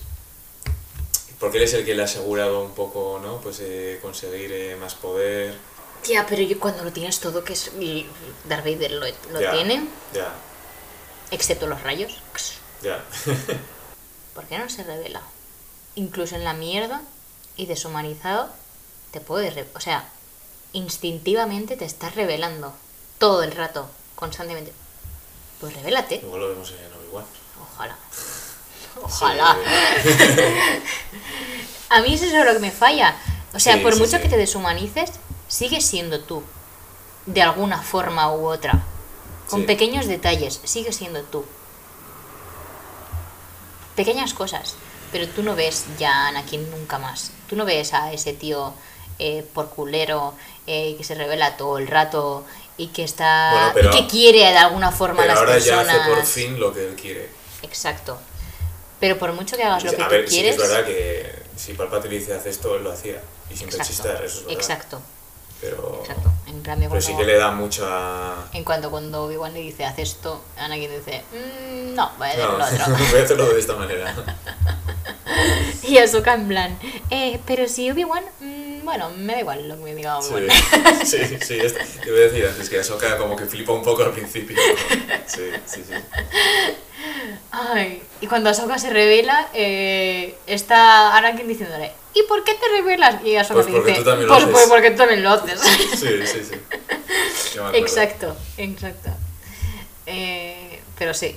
Porque 1.40 1.58
él 1.58 1.64
es 1.64 1.74
el 1.74 1.86
que 1.86 1.94
le 1.96 2.02
ha 2.02 2.06
asegurado 2.06 2.62
un 2.64 2.72
poco, 2.74 3.20
¿no? 3.24 3.40
Pues 3.42 3.60
eh, 3.62 4.00
conseguir 4.02 4.52
eh, 4.52 4.76
más 4.76 4.96
poder. 4.96 5.56
Tía, 6.02 6.26
pero 6.28 6.42
yo 6.42 6.60
cuando 6.60 6.84
lo 6.84 6.92
tienes 6.92 7.20
todo, 7.20 7.44
que 7.44 7.54
es 7.54 7.72
Darth 8.46 8.66
Vader 8.66 8.92
lo, 8.92 9.06
lo 9.32 9.40
Ya, 9.42 9.52
tiene, 9.52 9.88
Ya, 10.14 10.34
excepto 11.32 11.68
los 11.68 11.82
rayos. 11.84 12.12
ya. 12.82 13.04
¿Por 14.34 14.46
qué 14.46 14.58
no 14.58 14.70
se 14.70 14.84
revela? 14.84 15.22
Incluso 15.98 16.36
en 16.36 16.44
la 16.44 16.54
mierda 16.54 17.02
y 17.58 17.66
deshumanizado, 17.66 18.50
te 19.12 19.20
puede... 19.20 19.50
re- 19.50 19.68
O 19.76 19.80
sea, 19.80 20.08
instintivamente 20.74 21.76
te 21.76 21.86
estás 21.86 22.14
revelando 22.16 22.72
todo 23.18 23.42
el 23.44 23.52
rato, 23.52 23.90
constantemente. 24.16 24.72
Pues 25.60 25.74
revélate. 25.76 26.20
Luego 26.22 26.38
lo 26.38 26.50
vemos 26.50 26.70
en 26.72 26.94
Obi-Wan. 26.94 27.26
Ojalá. 27.74 27.96
Ojalá. 29.02 29.58
Sí. 30.04 30.10
A 31.90 32.02
mí 32.02 32.14
eso 32.14 32.26
es 32.26 32.34
lo 32.46 32.54
que 32.54 32.60
me 32.60 32.72
falla. 32.72 33.16
O 33.54 33.60
sea, 33.60 33.76
Sí, 33.78 33.80
por 33.82 33.94
sí, 33.96 34.00
mucho 34.00 34.20
que 34.22 34.30
te 34.30 34.38
deshumanices, 34.38 35.12
sigues 35.48 35.86
siendo 35.86 36.20
tú. 36.22 36.44
De 37.26 37.42
alguna 37.42 37.82
forma 37.82 38.32
u 38.36 38.46
otra. 38.48 38.84
Con 39.50 39.66
pequeños 39.66 40.06
detalles, 40.08 40.60
sigues 40.64 40.96
siendo 40.98 41.24
tú. 41.24 41.44
Pequeñas 43.96 44.34
cosas. 44.34 44.76
Pero 45.12 45.28
tú 45.30 45.44
no 45.44 45.56
ves 45.56 45.86
ya 45.98 46.12
a 46.26 46.28
Anakin 46.30 46.70
nunca 46.72 46.98
más. 47.00 47.32
Tú 47.50 47.56
no 47.56 47.66
ves 47.66 47.94
a 47.94 48.12
ese 48.12 48.34
tío 48.34 48.74
eh, 49.20 49.46
por 49.54 49.70
culero 49.70 50.34
eh, 50.68 50.96
que 50.98 51.04
se 51.04 51.16
revela 51.16 51.56
todo 51.58 51.78
el 51.78 51.88
rato 51.88 52.46
y 52.78 52.88
que 52.88 53.04
está. 53.04 53.72
Bueno, 53.74 53.90
y 53.90 54.02
que 54.02 54.08
quiere 54.08 54.40
de 54.40 54.58
alguna 54.58 54.92
forma 54.92 55.22
Pero 55.22 55.32
a 55.32 55.36
las 55.36 55.40
ahora 55.40 55.58
ya 55.60 55.76
personas. 55.78 56.02
hace 56.02 56.10
por 56.14 56.26
fin 56.26 56.60
lo 56.60 56.74
que 56.74 56.88
él 56.90 56.96
quiere. 56.96 57.30
Exacto. 57.64 58.18
Pero 59.00 59.18
por 59.18 59.32
mucho 59.34 59.56
que 59.56 59.64
hagas 59.64 59.84
lo 59.84 59.92
que 59.92 60.02
a 60.02 60.06
tú 60.08 60.12
ver, 60.12 60.28
sí 60.30 60.36
que 60.38 60.42
quieres. 60.42 60.56
es 60.62 60.70
verdad 60.70 60.86
que 60.86 61.34
si 61.56 61.74
Palpatine 61.74 62.16
dice 62.20 62.34
haz 62.34 62.46
esto, 62.46 62.76
él 62.76 62.84
lo 62.84 62.92
hacía. 62.92 63.22
Y 63.50 63.56
sin 63.56 63.72
rechistar, 63.72 64.16
eso 64.26 64.26
es 64.26 64.46
verdad. 64.46 64.52
Exacto, 64.60 65.02
Pero, 65.62 66.00
exacto. 66.02 66.30
En 66.48 66.62
cambio, 66.62 66.90
pero 66.90 67.02
sí 67.02 67.16
que 67.16 67.24
le 67.24 67.38
da 67.38 67.52
mucha... 67.52 68.34
en 68.54 68.64
cuanto 68.64 68.90
cuando 68.92 69.24
Obi-Wan 69.26 69.54
le 69.54 69.60
dice 69.62 69.86
haz 69.86 69.98
esto, 70.00 70.42
Anakin 70.58 70.92
dice 70.92 71.24
"Mm, 71.32 71.94
no, 71.96 72.12
voy 72.18 72.28
a 72.28 72.32
hacer 72.32 72.46
No, 72.46 72.56
otro. 72.56 73.06
voy 73.12 73.20
a 73.20 73.24
hacerlo 73.24 73.46
de 73.54 73.60
esta 73.60 73.76
manera. 73.76 74.16
Y 75.84 75.98
Ahsoka 76.00 76.34
en 76.34 76.48
plan, 76.48 76.78
eh, 77.10 77.40
pero 77.46 77.68
si 77.68 77.90
Obi-Wan, 77.90 78.24
mm, 78.42 78.84
bueno, 78.84 79.10
me 79.12 79.34
da 79.34 79.40
igual 79.40 79.70
lo 79.70 79.78
que 79.78 79.84
me 79.84 79.96
diga 79.96 80.22
Sí, 80.22 80.34
Obi-Wan. 80.34 80.58
sí, 81.06 81.18
sí, 81.42 81.60
es- 81.60 81.74
te 82.02 82.12
voy 82.12 82.22
a 82.22 82.24
decir 82.24 82.46
antes 82.46 82.70
que 82.70 82.80
Ahsoka 82.80 83.18
como 83.18 83.36
que 83.36 83.46
flipa 83.46 83.72
un 83.72 83.84
poco 83.84 84.04
al 84.04 84.12
principio. 84.12 84.58
Sí, 85.26 85.50
sí, 85.66 85.84
sí. 85.88 85.94
Ay, 87.52 88.02
y 88.22 88.28
cuando 88.28 88.50
Ahsoka 88.50 88.78
se 88.80 88.90
revela, 88.90 89.48
eh, 89.54 90.36
está 90.48 91.16
Anakin 91.16 91.48
diciéndole, 91.48 91.92
¿y 92.14 92.24
por 92.24 92.44
qué 92.44 92.54
te 92.56 92.68
revelas? 92.70 93.24
Y 93.24 93.36
Ahsoka 93.38 93.62
Pues 93.64 93.68
porque 93.76 93.92
dice, 93.92 94.02
tú 94.04 94.10
también 94.10 94.28
lo 94.28 94.34
pues, 94.34 94.44
haces". 94.44 94.54
pues 94.56 94.68
porque 94.70 94.92
tú 94.92 94.98
también 94.98 95.24
lo 95.24 95.30
haces. 95.32 95.60
Sí, 95.96 96.10
sí, 96.26 96.44
sí. 96.44 97.60
Exacto, 97.74 98.36
exacto. 98.58 99.10
Eh, 100.06 100.82
pero 100.98 101.14
sí, 101.14 101.36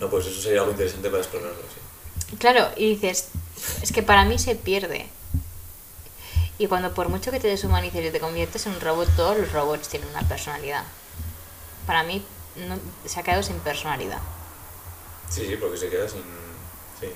No, 0.00 0.08
pues 0.10 0.26
eso 0.26 0.40
sería 0.40 0.60
algo 0.60 0.72
interesante 0.72 1.08
para 1.08 1.22
explorarlo, 1.22 1.62
sí. 1.62 1.80
Claro, 2.38 2.68
y 2.76 2.90
dices, 2.94 3.28
es 3.82 3.92
que 3.92 4.02
para 4.02 4.24
mí 4.24 4.38
se 4.38 4.54
pierde. 4.56 5.08
Y 6.58 6.66
cuando 6.68 6.94
por 6.94 7.08
mucho 7.08 7.30
que 7.30 7.40
te 7.40 7.48
deshumanices 7.48 8.04
y 8.06 8.10
te 8.10 8.20
conviertes 8.20 8.66
en 8.66 8.72
un 8.74 8.80
robot, 8.80 9.08
todos 9.16 9.36
los 9.38 9.52
robots 9.52 9.88
tienen 9.88 10.08
una 10.10 10.22
personalidad. 10.22 10.84
Para 11.86 12.02
mí 12.04 12.24
no- 12.56 12.78
se 13.08 13.20
ha 13.20 13.22
quedado 13.22 13.42
sin 13.42 13.58
personalidad. 13.58 14.20
Sí, 15.28 15.46
sí, 15.46 15.56
porque 15.56 15.76
se 15.76 15.88
queda 15.90 16.08
sin... 16.08 16.22
Sí. 17.00 17.08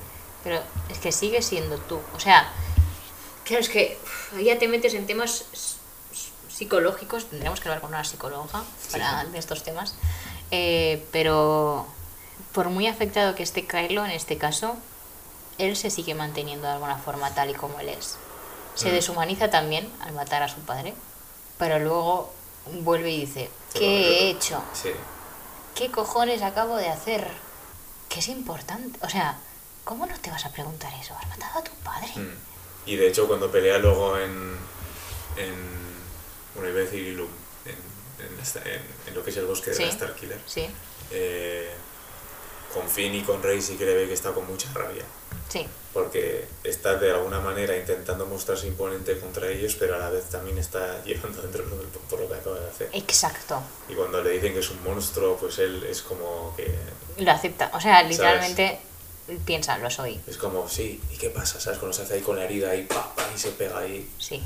Pero 0.42 0.60
es 0.88 0.98
que 0.98 1.12
sigue 1.12 1.40
siendo 1.42 1.78
tú. 1.78 2.00
O 2.16 2.20
sea, 2.20 2.50
claro, 3.44 3.60
es 3.62 3.68
que 3.68 3.96
uf, 4.02 4.40
ya 4.40 4.58
te 4.58 4.66
metes 4.66 4.94
en 4.94 5.06
temas 5.06 5.44
psicológicos. 6.48 7.26
Tendríamos 7.26 7.60
que 7.60 7.68
hablar 7.68 7.80
con 7.80 7.90
una 7.90 8.04
psicóloga 8.04 8.64
para 8.90 9.24
de 9.24 9.38
estos 9.38 9.62
temas. 9.62 9.94
Eh, 10.50 11.04
pero 11.12 11.86
por 12.52 12.70
muy 12.70 12.86
afectado 12.88 13.34
que 13.34 13.42
esté 13.44 13.66
Kylo 13.66 14.04
en 14.04 14.10
este 14.10 14.36
caso, 14.38 14.76
él 15.58 15.76
se 15.76 15.90
sigue 15.90 16.14
manteniendo 16.14 16.66
de 16.66 16.74
alguna 16.74 16.96
forma 16.96 17.34
tal 17.34 17.50
y 17.50 17.54
como 17.54 17.78
él 17.80 17.88
es. 17.90 18.16
Se 18.74 18.88
Mm. 18.88 18.92
deshumaniza 18.92 19.50
también 19.50 19.90
al 20.00 20.12
matar 20.12 20.42
a 20.42 20.48
su 20.48 20.60
padre, 20.60 20.94
pero 21.58 21.78
luego 21.78 22.32
vuelve 22.82 23.10
y 23.10 23.20
dice, 23.20 23.50
¿qué 23.74 23.86
he 24.26 24.30
hecho? 24.30 24.62
Sí. 24.72 24.90
¿Qué 25.74 25.90
cojones 25.90 26.42
acabo 26.42 26.76
de 26.76 26.88
hacer? 26.88 27.26
Que 28.08 28.20
es 28.20 28.28
importante. 28.28 28.98
O 29.04 29.08
sea, 29.08 29.38
¿cómo 29.84 30.06
no 30.06 30.18
te 30.20 30.30
vas 30.30 30.44
a 30.46 30.50
preguntar 30.52 30.92
eso? 31.00 31.14
¿Has 31.20 31.28
matado 31.28 31.58
a 31.58 31.64
tu 31.64 31.72
padre? 31.84 32.08
Mm. 32.16 32.36
Y 32.86 32.96
de 32.96 33.08
hecho 33.08 33.26
cuando 33.26 33.50
pelea 33.50 33.78
luego 33.78 34.16
en... 34.18 34.56
en 35.36 35.78
bueno, 36.54 36.70
iba 36.70 36.78
a 36.80 36.82
decir 36.84 37.02
Ilum, 37.02 37.28
en, 37.64 38.24
en, 38.26 38.40
esta- 38.40 38.60
en- 38.62 38.82
en 39.06 39.14
lo 39.14 39.22
que 39.22 39.30
es 39.30 39.36
el 39.36 39.46
bosque 39.46 39.70
de 39.70 39.86
la 39.86 39.92
Starkiller, 39.92 40.40
Sí, 40.46 40.68
eh, 41.12 41.70
con 42.74 42.88
Finn 42.88 43.14
y 43.14 43.22
con 43.22 43.42
Rey 43.42 43.60
sí 43.62 43.76
que 43.76 43.84
le 43.84 43.94
ve 43.94 44.08
que 44.08 44.14
está 44.14 44.32
con 44.32 44.46
mucha 44.46 44.68
rabia. 44.72 45.04
Sí, 45.48 45.66
porque 45.92 46.46
está 46.64 46.94
de 46.96 47.10
alguna 47.10 47.40
manera 47.40 47.76
intentando 47.76 48.26
mostrarse 48.26 48.66
imponente 48.66 49.18
contra 49.18 49.48
ellos, 49.48 49.74
pero 49.78 49.96
a 49.96 49.98
la 49.98 50.10
vez 50.10 50.24
también 50.26 50.58
está 50.58 51.02
llevando 51.04 51.42
dentro 51.42 51.64
lo- 51.64 51.82
por 52.08 52.20
lo 52.20 52.28
que 52.28 52.34
acaba 52.34 52.58
de 52.60 52.68
hacer. 52.68 52.88
exacto. 52.92 53.60
Y 53.88 53.94
cuando 53.94 54.22
le 54.22 54.30
dicen 54.30 54.52
que 54.52 54.60
es 54.60 54.70
un 54.70 54.82
monstruo, 54.84 55.36
pues 55.36 55.58
él 55.58 55.84
es 55.88 56.02
como 56.02 56.54
que... 56.56 56.72
Lo 57.18 57.30
acepta. 57.32 57.70
O 57.74 57.80
sea, 57.80 58.02
literalmente 58.04 58.78
piensa, 59.44 59.76
lo 59.78 59.90
soy. 59.90 60.20
Es 60.26 60.36
como, 60.36 60.68
sí, 60.68 61.00
¿y 61.12 61.16
qué 61.16 61.30
pasa? 61.30 61.60
¿Sabes? 61.60 61.78
Cuando 61.78 61.96
se 61.96 62.02
hace 62.02 62.14
ahí 62.14 62.20
con 62.20 62.36
la 62.36 62.44
herida 62.44 62.74
y 62.76 62.84
pa, 62.84 63.14
pa, 63.14 63.24
y 63.34 63.38
se 63.38 63.50
pega 63.50 63.78
ahí. 63.78 64.08
Sí. 64.18 64.42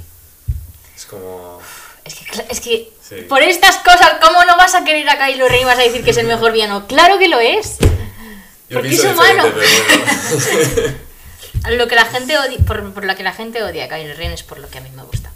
Es 0.97 1.05
como... 1.07 1.61
Es 2.05 2.15
que, 2.17 2.25
es 2.51 2.61
que 2.61 2.93
Sí. 3.01 3.23
por 3.29 3.41
estas 3.43 3.77
cosas, 3.79 4.15
¿cómo 4.21 4.45
no 4.45 4.57
vas 4.57 4.75
a 4.75 4.83
querer 4.85 5.09
a 5.09 5.19
Kylo 5.25 5.47
Ren 5.49 5.61
y 5.61 5.65
vas 5.65 5.79
a 5.79 5.83
decir 5.83 6.03
que 6.03 6.11
es 6.11 6.17
el 6.17 6.27
mejor 6.27 6.51
villano? 6.53 6.87
¡Claro 6.89 7.19
que 7.19 7.29
lo 7.29 7.39
es! 7.39 7.77
Yo 8.73 8.79
Porque 8.81 8.95
es 8.95 9.05
humano. 9.05 9.53
bueno. 9.53 10.97
Lo 11.77 11.87
que 11.89 11.95
la 11.95 12.07
gente 12.07 12.39
odia, 12.39 12.59
por, 12.67 12.93
por 12.93 13.05
lo 13.05 13.15
que 13.15 13.23
la 13.23 13.33
gente 13.33 13.63
odia 13.63 13.85
a 13.85 13.89
Kylo 13.89 14.15
Ren 14.15 14.33
es 14.33 14.43
por 14.43 14.59
lo 14.59 14.69
que 14.69 14.79
a 14.79 14.81
mí 14.81 14.89
me 14.97 15.03
gusta. 15.05 15.31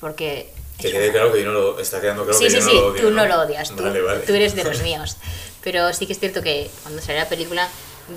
Porque... 0.00 0.52
que 0.78 0.90
quede 0.90 1.10
claro 1.10 1.32
que 1.32 1.40
yo 1.40 1.46
no 1.46 1.52
lo... 1.52 1.78
Está 1.80 2.00
quedando 2.00 2.24
claro 2.24 2.36
sí, 2.38 2.44
que 2.44 2.50
sí, 2.50 2.56
yo 2.58 2.62
sí, 2.62 2.74
no 2.74 2.80
lo 2.80 2.88
odio, 2.90 3.00
tú 3.02 3.10
no 3.12 3.26
lo 3.26 3.40
odias, 3.42 3.70
tú, 3.70 3.82
Vale, 3.82 4.02
vale. 4.02 4.20
tú 4.20 4.34
eres 4.34 4.54
de 4.54 4.64
los 4.64 4.82
míos. 4.82 5.16
Pero 5.62 5.92
sí 5.94 6.06
que 6.06 6.12
es 6.12 6.18
cierto 6.18 6.42
que 6.42 6.68
cuando 6.82 7.00
salió 7.00 7.20
la 7.22 7.28
película 7.28 7.68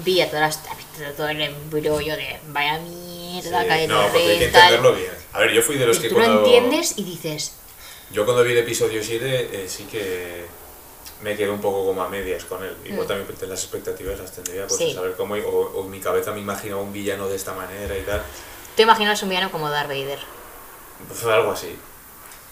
vi 0.03 0.19
a 0.21 0.29
todas 0.29 0.59
las, 0.97 1.15
todo 1.15 1.29
el 1.29 1.39
embrollo 1.41 2.17
de 2.17 2.39
vaya 2.47 2.79
mierda, 2.79 3.61
Sí, 3.61 3.67
Kylo 3.69 3.95
no, 3.95 4.01
porque 4.09 4.17
hay 4.31 4.39
que 4.39 4.45
entenderlo 4.45 4.93
bien. 4.95 5.11
A 5.33 5.39
ver, 5.39 5.51
yo 5.53 5.61
fui 5.61 5.77
de 5.77 5.85
los 5.85 5.97
Y 5.97 6.01
que 6.01 6.09
tú 6.09 6.15
cuando... 6.15 6.41
lo 6.41 6.45
entiendes 6.47 6.93
y 6.97 7.03
dices, 7.03 7.53
Yo 8.11 8.25
cuando 8.25 8.43
vi 8.43 8.51
el 8.53 8.57
episodio 8.59 9.01
7 9.03 9.49
eh, 9.53 9.65
sí 9.69 9.83
que 9.85 10.45
me 11.23 11.35
quedé 11.37 11.49
un 11.49 11.61
poco 11.61 11.85
como 11.85 12.03
a 12.03 12.09
medias 12.09 12.43
con 12.45 12.63
él. 12.63 12.75
Igual 12.85 13.05
Mm. 13.05 13.07
también 13.07 13.49
las 13.49 13.63
expectativas 13.63 14.19
las 14.19 14.31
tendría, 14.33 14.67
pues 14.67 14.77
Sí. 14.77 14.91
a 14.91 14.95
saber 14.95 15.13
cómo, 15.13 15.35
o, 15.35 15.71
o 15.79 15.83
en 15.85 15.89
mi 15.91 15.99
cabeza 15.99 16.31
me 16.33 16.41
imagino 16.41 16.77
a 16.77 16.81
un 16.81 16.91
villano 16.93 17.27
de 17.27 17.35
esta 17.35 17.53
manera 17.53 17.97
y 17.97 18.01
tal. 18.01 18.21
te 18.75 18.83
imaginas 18.83 19.21
un 19.23 19.29
villano 19.29 19.51
como 19.51 19.69
Darth 19.69 19.87
Vader. 19.89 20.19
Pues 21.07 21.23
algo 21.25 21.51
así. 21.51 21.75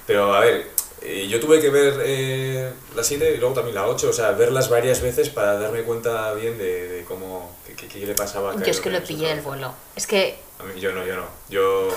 Pero 0.08 0.34
a 0.34 0.40
ver, 0.40 0.68
eh, 1.02 1.28
yo 1.28 1.40
tuve 1.40 1.60
que 1.60 1.70
ver 1.70 2.00
eh, 2.04 2.72
la 2.96 3.04
7 3.04 3.34
y 3.34 3.38
luego 3.38 3.56
también 3.56 3.76
la 3.76 3.88
8, 3.88 4.10
o 4.10 4.14
sea, 4.14 4.32
verlas 4.32 4.70
varias 4.70 5.02
veces 5.02 5.30
para 5.30 5.58
darme 5.60 5.82
cuenta 5.84 6.34
bien 6.34 6.58
de, 6.58 6.88
de 6.88 7.04
cómo, 7.06 7.56
qué, 7.76 8.06
le 8.06 8.14
pasaba 8.14 8.52
a 8.52 8.56
Yo 8.56 8.66
es 8.66 8.80
que 8.80 8.90
lo 8.90 9.04
pillé 9.04 9.32
el 9.32 9.42
vuelo. 9.42 9.74
Es 9.96 10.06
que 10.08 10.38
A 10.60 10.64
mí, 10.64 10.80
yo 10.80 10.92
no, 10.92 11.06
yo 11.06 11.16
no. 11.16 11.26
Yo... 11.50 11.90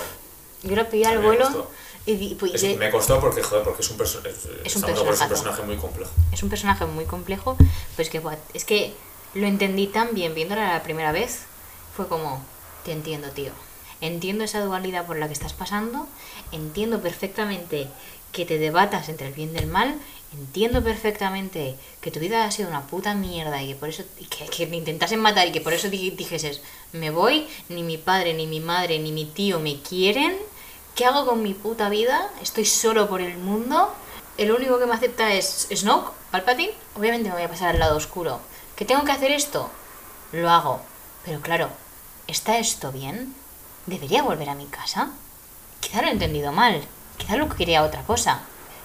yo 0.63 0.75
lo 0.75 0.89
pillé 0.89 1.05
al 1.07 1.19
vuelo 1.19 1.43
costó. 1.45 1.69
Y 2.05 2.35
pues, 2.35 2.63
es- 2.63 2.77
me 2.77 2.91
costó 2.91 3.19
porque, 3.19 3.41
joder, 3.41 3.63
porque 3.63 3.81
es 3.81 3.89
un, 3.89 3.97
perso- 3.97 4.19
es, 4.25 4.45
Es 4.63 4.75
un 4.75 4.83
es 4.89 4.99
un 4.99 5.27
personaje 5.27 5.63
muy 5.63 5.77
complejo. 5.77 6.11
es 6.31 6.43
un 6.43 6.49
personaje 6.49 6.85
muy 6.85 7.05
complejo, 7.05 7.57
pues 7.95 8.09
que 8.09 8.19
what, 8.19 8.37
es 8.53 8.63
que 8.65 8.93
lo 9.33 9.47
entendí 9.47 9.87
tan 9.87 10.13
bien 10.13 10.33
viéndola 10.35 10.71
la 10.73 10.83
primera 10.83 11.11
vez, 11.11 11.39
fue 11.95 12.07
como, 12.07 12.43
te 12.83 12.91
entiendo, 12.91 13.29
tío. 13.29 13.51
Entiendo 14.01 14.43
esa 14.43 14.63
dualidad 14.63 15.05
por 15.07 15.17
la 15.17 15.27
que 15.27 15.33
estás 15.33 15.53
pasando, 15.53 16.07
entiendo 16.51 17.01
perfectamente 17.01 17.87
que 18.31 18.45
te 18.45 18.57
debatas 18.59 19.07
entre 19.09 19.27
el 19.27 19.33
bien 19.33 19.51
y 19.55 19.57
el 19.59 19.67
mal, 19.67 19.95
entiendo 20.33 20.83
perfectamente 20.83 21.75
que 22.01 22.11
tu 22.11 22.19
vida 22.19 22.43
ha 22.43 22.51
sido 22.51 22.67
una 22.69 22.85
puta 22.87 23.15
mierda 23.15 23.63
y 23.63 23.69
que 23.69 23.75
por 23.75 23.87
eso 23.89 24.03
y 24.19 24.25
que, 24.25 24.45
que 24.47 24.67
me 24.67 24.75
intentasen 24.75 25.21
matar 25.21 25.47
y 25.47 25.51
que 25.53 25.61
por 25.61 25.71
eso 25.73 25.89
di- 25.89 26.11
dijeses, 26.11 26.61
me 26.91 27.09
voy, 27.09 27.47
ni 27.69 27.83
mi 27.83 27.97
padre, 27.97 28.33
ni 28.33 28.45
mi 28.45 28.59
madre, 28.59 28.99
ni 28.99 29.13
mi 29.13 29.23
tío 29.25 29.59
me 29.61 29.79
quieren, 29.81 30.35
¿qué 30.95 31.05
hago 31.05 31.25
con 31.25 31.43
mi 31.43 31.53
puta 31.53 31.89
vida? 31.89 32.29
Estoy 32.41 32.65
solo 32.65 33.07
por 33.07 33.21
el 33.21 33.37
mundo. 33.37 33.93
El 34.37 34.51
único 34.51 34.79
que 34.79 34.85
me 34.85 34.93
acepta 34.95 35.33
es 35.33 35.67
Snoke, 35.73 36.11
Palpatine. 36.31 36.73
Obviamente 36.95 37.29
me 37.29 37.35
voy 37.35 37.43
a 37.43 37.49
pasar 37.49 37.69
al 37.69 37.79
lado 37.79 37.97
oscuro. 37.97 38.39
¿Que 38.75 38.85
tengo 38.85 39.03
que 39.03 39.11
hacer 39.11 39.31
esto? 39.31 39.69
Lo 40.31 40.49
hago. 40.49 40.81
Pero 41.23 41.41
claro, 41.41 41.69
¿está 42.27 42.57
esto 42.57 42.91
bien? 42.91 43.33
¿Debería 43.85 44.23
volver 44.23 44.49
a 44.49 44.55
mi 44.55 44.65
casa? 44.65 45.11
Quizá 45.79 46.01
lo 46.01 46.07
he 46.07 46.11
entendido 46.11 46.51
mal. 46.51 46.81
Quizá 47.17 47.37
lo 47.37 47.47
que 47.49 47.55
quería 47.57 47.83
otra 47.83 48.03
cosa. 48.03 48.41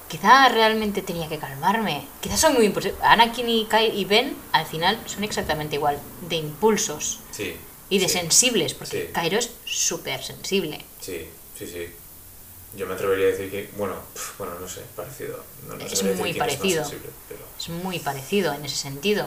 Quizá 0.09 0.49
realmente 0.49 1.03
tenía 1.03 1.29
que 1.29 1.39
calmarme. 1.39 2.07
Quizá 2.21 2.37
son 2.37 2.55
muy 2.55 2.67
impulsivos. 2.67 2.99
Anakin 3.03 3.49
y, 3.49 3.65
Kai 3.67 3.97
y 3.97 4.05
Ben 4.05 4.37
al 4.53 4.67
final 4.67 5.01
son 5.07 5.25
exactamente 5.25 5.77
igual. 5.77 5.99
De 6.29 6.37
impulsos. 6.37 7.21
Sí. 7.31 7.57
Y 7.89 7.99
de 7.99 8.09
sí. 8.09 8.19
sensibles. 8.19 8.75
Porque 8.75 9.07
Sí. 9.07 9.13
Cairo 9.13 9.39
es 9.39 9.51
súper 9.65 10.23
sensible. 10.23 10.85
Sí, 11.01 11.29
sí, 11.61 11.67
sí. 11.67 11.95
Yo 12.77 12.87
me 12.87 12.95
atrevería 12.95 13.27
a 13.27 13.31
decir 13.31 13.51
que, 13.51 13.69
bueno, 13.77 13.95
pf, 14.15 14.35
bueno, 14.39 14.55
no 14.61 14.69
sé, 14.69 14.83
parecido. 14.95 15.43
No, 15.67 15.75
no 15.77 15.85
Es 15.85 16.03
muy 16.17 16.31
es 16.31 16.37
parecido. 16.37 16.83
sensible, 16.85 17.11
pero- 17.29 17.41
Es 17.59 17.69
muy 17.69 17.99
parecido 17.99 18.53
en 18.55 18.65
ese 18.65 18.77
sentido. 18.77 19.27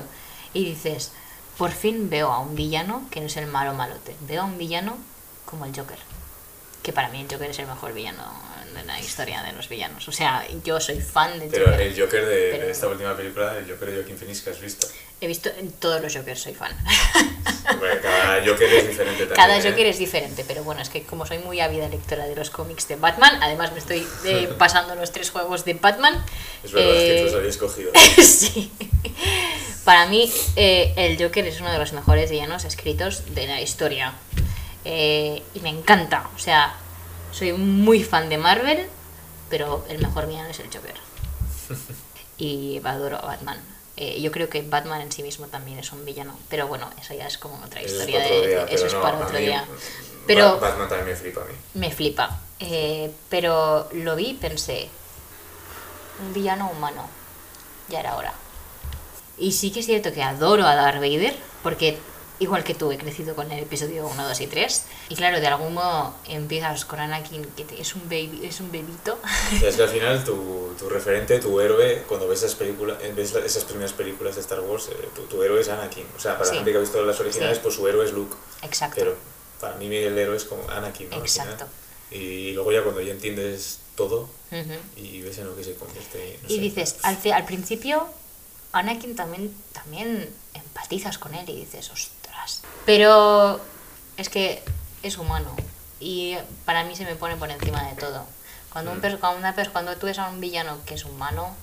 Y 0.53 0.63
dices, 0.65 1.11
por 1.57 1.71
fin 1.71 2.09
veo 2.09 2.31
a 2.31 2.39
un 2.39 2.55
villano 2.55 3.05
que 3.11 3.19
no 3.19 3.25
es 3.27 3.36
el 3.38 3.47
malo 3.47 3.73
malote. 3.73 4.15
Veo 4.21 4.41
a 4.43 4.45
un 4.45 4.57
villano 4.57 4.97
como 5.45 5.65
el 5.65 5.75
Joker. 5.75 5.97
Que 6.84 6.93
para 6.93 7.09
mí 7.09 7.21
el 7.21 7.27
Joker 7.31 7.49
es 7.49 7.59
el 7.59 7.67
mejor 7.67 7.93
villano 7.93 8.23
de 8.73 8.84
la 8.86 8.99
historia 8.99 9.43
de 9.43 9.51
los 9.53 9.67
villanos. 9.69 10.07
O 10.07 10.11
sea, 10.11 10.45
yo 10.63 10.79
soy 10.79 10.99
fan 11.01 11.38
del 11.39 11.49
Pero 11.49 11.65
Joker. 11.65 11.81
el 11.81 11.99
Joker 12.01 12.25
de, 12.25 12.49
Pero- 12.51 12.65
de 12.65 12.71
esta 12.71 12.88
última 12.88 13.15
película, 13.15 13.57
el 13.57 13.69
Joker 13.69 13.89
de 13.91 13.95
Joaquin 13.97 14.17
Phoenix 14.17 14.41
que 14.41 14.49
has 14.51 14.59
visto. 14.61 14.88
He 15.24 15.28
visto 15.28 15.49
en 15.57 15.71
todos 15.71 16.01
los 16.01 16.13
Jokers, 16.13 16.41
soy 16.41 16.53
fan. 16.53 16.76
Bueno, 17.80 18.01
cada 18.01 18.45
Joker 18.45 18.74
es 18.74 18.89
diferente 18.89 19.19
también. 19.26 19.36
Cada 19.38 19.57
¿eh? 19.57 19.63
Joker 19.63 19.86
es 19.86 19.97
diferente, 19.97 20.43
pero 20.45 20.65
bueno, 20.65 20.82
es 20.82 20.89
que 20.89 21.03
como 21.03 21.26
soy 21.26 21.38
muy 21.38 21.61
ávida 21.61 21.88
lectora 21.88 22.26
de 22.26 22.36
los 22.36 22.49
cómics 22.49 22.89
de 22.89 22.97
Batman, 22.97 23.41
además 23.41 23.71
me 23.71 23.80
estoy 23.80 24.05
eh, 24.26 24.53
pasando 24.57 24.95
los 24.95 25.13
tres 25.13 25.32
juegos 25.32 25.63
de 25.63 25.76
Batman. 25.76 26.21
Es 26.61 26.74
verdad, 26.74 26.93
es 26.93 27.03
que 27.03 27.15
eh, 27.15 27.19
tú 27.19 27.26
los 27.28 27.36
había 27.36 27.49
escogido. 27.49 27.91
sí. 28.21 28.69
Para 29.86 30.07
mí, 30.07 30.30
el 30.57 31.17
Joker 31.17 31.47
es 31.47 31.61
uno 31.61 31.71
de 31.71 31.78
los 31.78 31.93
mejores 31.93 32.30
villanos 32.30 32.65
escritos 32.65 33.34
de 33.34 33.47
la 33.47 33.61
historia. 33.61 34.15
Y 34.84 35.59
me 35.61 35.69
encanta. 35.69 36.30
O 36.36 36.39
sea, 36.39 36.76
soy 37.32 37.53
muy 37.53 38.03
fan 38.03 38.28
de 38.28 38.38
Marvel, 38.38 38.88
pero 39.49 39.86
el 39.88 39.99
mejor 39.99 40.28
villano 40.28 40.49
es 40.49 40.59
el 40.59 40.67
Joker. 40.67 40.95
Y 42.36 42.82
adoro 42.84 43.17
a 43.19 43.21
Batman. 43.21 43.72
Eh, 43.95 44.19
yo 44.21 44.31
creo 44.31 44.49
que 44.49 44.61
Batman 44.63 45.01
en 45.01 45.11
sí 45.11 45.21
mismo 45.23 45.47
también 45.47 45.77
es 45.79 45.91
un 45.91 46.03
villano. 46.05 46.37
Pero 46.49 46.67
bueno, 46.67 46.89
eso 46.99 47.13
ya 47.13 47.27
es 47.27 47.37
como 47.37 47.63
otra 47.63 47.81
Eso 47.81 47.93
historia. 47.95 48.19
de- 48.21 48.47
día, 48.47 48.63
eso 48.65 48.87
es 48.87 48.93
no, 48.93 49.01
para 49.01 49.17
otro 49.19 49.37
mí, 49.39 49.45
día. 49.45 49.65
Pero 50.25 50.59
Batman 50.59 50.87
también 50.89 51.09
me 51.09 51.15
flipa 51.15 51.41
a 51.41 51.45
mí. 51.45 51.53
me 51.75 51.91
flipa. 51.91 52.39
Eh, 52.59 53.11
pero 53.29 53.89
lo 53.93 54.15
vi 54.15 54.29
y 54.29 54.33
pensé, 54.35 54.87
un 56.21 56.33
villano 56.33 56.69
humano, 56.71 57.07
ya 57.89 57.99
era 57.99 58.15
hora. 58.15 58.33
Y 59.37 59.51
sí 59.51 59.71
que 59.71 59.81
es 59.81 59.85
cierto 59.85 60.13
que 60.13 60.23
adoro 60.23 60.65
a 60.65 60.75
Darth 60.75 60.99
Vader, 61.01 61.35
porque 61.61 61.97
igual 62.43 62.63
que 62.63 62.75
tú, 62.75 62.91
he 62.91 62.97
crecido 62.97 63.35
con 63.35 63.51
el 63.51 63.63
episodio 63.63 64.07
1, 64.07 64.27
2 64.27 64.41
y 64.41 64.47
3. 64.47 64.83
Y 65.09 65.15
claro, 65.15 65.39
de 65.39 65.47
algún 65.47 65.73
modo 65.73 66.13
empiezas 66.27 66.85
con 66.85 66.99
Anakin, 66.99 67.43
que 67.57 67.63
te- 67.65 67.81
es 67.81 67.95
un 67.95 68.03
baby, 68.03 68.41
es 68.43 68.59
un 68.59 68.71
bebito. 68.71 69.17
Es 69.63 69.75
que 69.75 69.83
al 69.83 69.89
final 69.97 70.23
tu, 70.23 70.73
tu 70.77 70.89
referente, 70.89 71.39
tu 71.39 71.59
héroe, 71.59 72.03
cuando 72.07 72.27
ves 72.27 72.39
esas, 72.43 72.55
películas, 72.55 72.97
ves 73.15 73.33
esas 73.35 73.63
primeras 73.63 73.93
películas 73.93 74.35
de 74.35 74.41
Star 74.41 74.59
Wars, 74.61 74.87
eh, 74.89 75.09
tu, 75.15 75.23
tu 75.23 75.41
héroe 75.43 75.59
es 75.61 75.69
Anakin. 75.69 76.05
O 76.15 76.19
sea, 76.19 76.33
para 76.33 76.45
Sí. 76.45 76.51
la 76.51 76.55
gente 76.57 76.71
que 76.71 76.77
ha 76.77 76.81
visto 76.81 77.03
las 77.03 77.19
originales, 77.19 77.57
Sí. 77.57 77.61
pues 77.63 77.75
su 77.75 77.87
héroe 77.87 78.05
es 78.05 78.11
Luke. 78.13 78.35
Exacto. 78.61 78.95
Pero 78.99 79.15
para 79.59 79.75
mí 79.75 79.85
el 79.95 80.17
héroe 80.17 80.37
es 80.37 80.43
como 80.45 80.69
Anakin, 80.69 81.09
¿no? 81.09 81.15
Al 81.15 81.21
Exacto. 81.21 81.65
Y 82.11 82.51
luego 82.51 82.71
ya 82.71 82.83
cuando 82.83 83.01
ya 83.01 83.11
entiendes 83.11 83.79
todo 83.95 84.29
Ujú. 84.51 84.73
y 84.97 85.21
ves 85.21 85.37
en 85.39 85.47
lo 85.47 85.55
que 85.55 85.63
se 85.63 85.73
convierte. 85.75 86.39
no 86.43 86.49
Y 86.49 86.55
sé. 86.55 86.61
dices, 86.61 86.95
al, 87.03 87.17
fi- 87.17 87.31
al 87.31 87.45
principio, 87.45 88.07
Anakin 88.71 89.15
también, 89.15 89.55
también 89.71 90.29
empatizas 90.53 91.17
con 91.17 91.33
él 91.35 91.47
y 91.49 91.55
dices, 91.55 91.91
ostras. 92.43 92.61
Pero 92.85 93.59
es 94.17 94.29
que 94.29 94.63
es 95.03 95.17
humano. 95.17 95.55
Y 95.99 96.37
para 96.65 96.83
mí 96.83 96.95
se 96.95 97.05
me 97.05 97.15
pone 97.15 97.35
por 97.37 97.49
encima 97.49 97.83
de 97.89 97.95
todo. 97.95 98.25
Cuando, 98.71 98.91
un 98.91 98.97
Mm. 98.97 99.01
perso- 99.01 99.19
cuando, 99.19 99.39
una 99.39 99.55
pers- 99.55 99.71
cuando 99.71 99.95
tú 99.97 100.07
ves 100.07 100.19
a 100.19 100.27
un 100.29 100.39
villano 100.41 100.77
que 100.85 100.95
es 100.95 101.05
humano, 101.05 101.55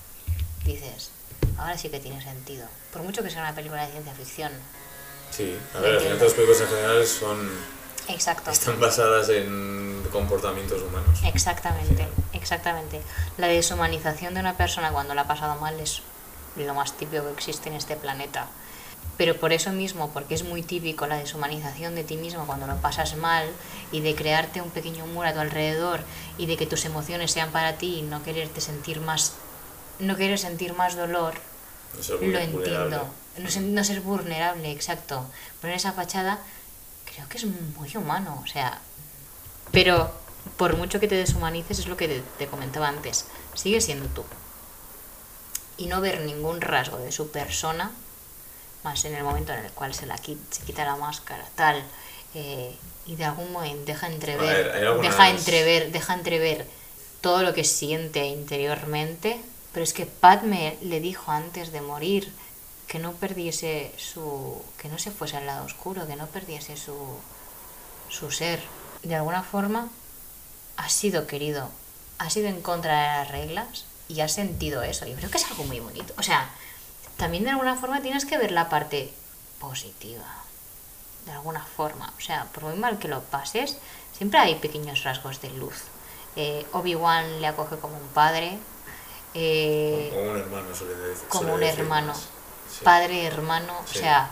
dices, 0.65 1.11
ahora 1.57 1.77
sí 1.77 1.89
que 1.89 1.99
tiene 1.99 2.21
sentido. 2.23 2.65
Por 2.93 3.03
mucho 3.03 3.21
que 3.23 3.29
sea 3.29 3.41
una 3.41 3.53
película 3.53 3.85
de 3.85 3.91
ciencia 3.91 4.13
ficción. 4.13 4.51
Sí, 5.31 5.57
a 5.75 5.79
ver, 5.79 5.95
al 5.95 5.99
final 6.01 6.17
todas 6.17 6.33
las 6.33 6.33
películas 6.33 6.61
en 6.61 6.67
general 6.67 7.07
son, 7.07 7.49
Exacto. 8.07 8.51
están 8.51 8.79
basadas 8.79 9.29
en 9.29 10.03
comportamientos 10.11 10.81
humanos. 10.81 11.19
Exactamente, 11.23 12.07
exactamente. 12.33 13.01
La 13.37 13.47
deshumanización 13.47 14.33
de 14.33 14.39
una 14.39 14.57
persona 14.57 14.91
cuando 14.91 15.13
la 15.13 15.21
ha 15.21 15.27
pasado 15.27 15.59
mal 15.61 15.79
es 15.79 16.01
lo 16.57 16.73
más 16.73 16.93
típico 16.97 17.23
que 17.25 17.31
existe 17.33 17.69
en 17.69 17.75
este 17.75 17.95
planeta. 17.95 18.47
Pero 19.21 19.37
por 19.37 19.53
eso 19.53 19.71
mismo, 19.71 20.09
porque 20.09 20.33
es 20.33 20.43
muy 20.43 20.63
típico 20.63 21.05
la 21.05 21.17
deshumanización 21.17 21.93
de 21.93 22.03
ti 22.03 22.17
mismo 22.17 22.47
cuando 22.47 22.65
lo 22.65 22.77
pasas 22.77 23.15
mal 23.17 23.45
y 23.91 23.99
de 23.99 24.15
crearte 24.15 24.63
un 24.63 24.71
pequeño 24.71 25.05
muro 25.05 25.29
a 25.29 25.33
tu 25.33 25.39
alrededor 25.39 25.99
y 26.39 26.47
de 26.47 26.57
que 26.57 26.65
tus 26.65 26.85
emociones 26.85 27.29
sean 27.31 27.51
para 27.51 27.77
ti 27.77 27.97
y 27.99 28.01
no 28.01 28.23
quererte 28.23 28.61
sentir 28.61 28.99
más, 28.99 29.33
no 29.99 30.15
querer 30.15 30.39
sentir 30.39 30.73
más 30.73 30.95
dolor, 30.95 31.35
No 32.19 32.31
lo 32.31 32.39
entiendo. 32.39 32.97
No, 33.37 33.49
ser- 33.51 33.61
no 33.61 33.83
ser 33.83 34.01
vulnerable, 34.01 34.71
exacto. 34.71 35.23
Poner 35.61 35.75
esa 35.75 35.91
fachada 35.91 36.39
creo 37.05 37.29
que 37.29 37.37
es 37.37 37.45
muy 37.45 37.95
humano, 37.95 38.41
o 38.43 38.47
sea... 38.47 38.79
Pero 39.71 40.09
por 40.57 40.77
mucho 40.77 40.99
que 40.99 41.07
te 41.07 41.13
deshumanices, 41.13 41.77
es 41.77 41.85
lo 41.87 41.95
que 41.95 42.07
te, 42.07 42.23
te 42.39 42.47
comentaba 42.47 42.87
antes, 42.87 43.25
sigue 43.53 43.81
siendo 43.81 44.07
tú. 44.07 44.23
Y 45.77 45.85
no 45.85 46.01
ver 46.01 46.21
ningún 46.21 46.59
rasgo 46.59 46.97
de 46.97 47.11
su 47.11 47.29
persona, 47.29 47.91
más 48.83 49.03
en 49.05 49.15
el 49.15 49.23
momento 49.23 49.53
en 49.53 49.65
el 49.65 49.71
cual 49.71 49.93
se, 49.93 50.05
la 50.05 50.17
qui- 50.17 50.37
se 50.49 50.63
quita 50.63 50.85
la 50.85 50.95
máscara, 50.95 51.45
tal, 51.55 51.83
eh, 52.33 52.75
y 53.05 53.15
de 53.15 53.25
algún 53.25 53.51
momento 53.51 53.85
deja 53.85 54.07
entrever, 54.07 54.71
hay 54.71 54.81
algunas- 54.85 55.11
deja 55.11 55.29
entrever, 55.29 55.91
deja 55.91 56.13
entrever 56.13 56.67
todo 57.21 57.43
lo 57.43 57.53
que 57.53 57.63
siente 57.63 58.25
interiormente, 58.27 59.39
pero 59.73 59.83
es 59.83 59.93
que 59.93 60.05
Padme 60.05 60.77
le 60.81 60.99
dijo 60.99 61.31
antes 61.31 61.71
de 61.71 61.81
morir 61.81 62.31
que 62.87 62.99
no 62.99 63.13
perdiese 63.13 63.93
su. 63.97 64.61
que 64.77 64.89
no 64.89 64.97
se 64.99 65.11
fuese 65.11 65.37
al 65.37 65.45
lado 65.45 65.65
oscuro, 65.65 66.07
que 66.07 66.15
no 66.15 66.27
perdiese 66.27 66.75
su. 66.77 66.95
su 68.09 68.31
ser. 68.31 68.59
De 69.03 69.15
alguna 69.15 69.43
forma 69.43 69.89
ha 70.77 70.89
sido 70.89 71.25
querido, 71.27 71.69
ha 72.17 72.29
sido 72.29 72.49
en 72.49 72.61
contra 72.61 72.99
de 73.01 73.07
las 73.19 73.27
reglas 73.31 73.85
y 74.09 74.19
ha 74.21 74.27
sentido 74.27 74.83
eso. 74.83 75.05
Yo 75.05 75.15
creo 75.15 75.29
que 75.31 75.37
es 75.37 75.45
algo 75.49 75.63
muy 75.63 75.79
bonito. 75.79 76.13
O 76.17 76.23
sea, 76.23 76.49
también 77.21 77.43
de 77.43 77.51
alguna 77.51 77.75
forma 77.75 78.01
tienes 78.01 78.25
que 78.25 78.37
ver 78.39 78.51
la 78.51 78.67
parte 78.67 79.13
positiva. 79.59 80.25
De 81.25 81.31
alguna 81.31 81.63
forma. 81.63 82.11
O 82.17 82.21
sea, 82.21 82.45
por 82.45 82.63
muy 82.63 82.73
mal 82.79 82.97
que 82.97 83.07
lo 83.07 83.21
pases, 83.21 83.77
siempre 84.17 84.39
hay 84.39 84.55
pequeños 84.55 85.03
rasgos 85.03 85.39
de 85.39 85.51
luz. 85.51 85.83
Eh, 86.35 86.65
Obi-Wan 86.73 87.39
le 87.41 87.47
acoge 87.47 87.77
como 87.77 87.95
un 87.95 88.07
padre. 88.07 88.57
eh, 89.35 90.09
Como 90.13 90.31
un 90.31 90.37
hermano, 90.39 90.75
suele 90.75 90.95
decir. 90.95 91.27
como 91.29 91.53
un 91.53 91.63
hermano. 91.63 92.13
Sí. 92.15 92.83
Padre, 92.83 93.25
hermano, 93.25 93.73
Sí. 93.85 93.99
o 93.99 94.01
sea, 94.01 94.31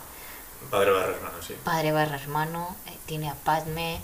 Padre 0.71 0.91
barra 0.91 1.13
hermano, 1.15 1.37
sí. 1.45 1.55
padre 1.63 1.91
barra 1.91 2.15
hermano, 2.15 2.75
eh, 2.87 2.97
tiene 3.05 3.29
a 3.29 3.35
Padme. 3.35 4.01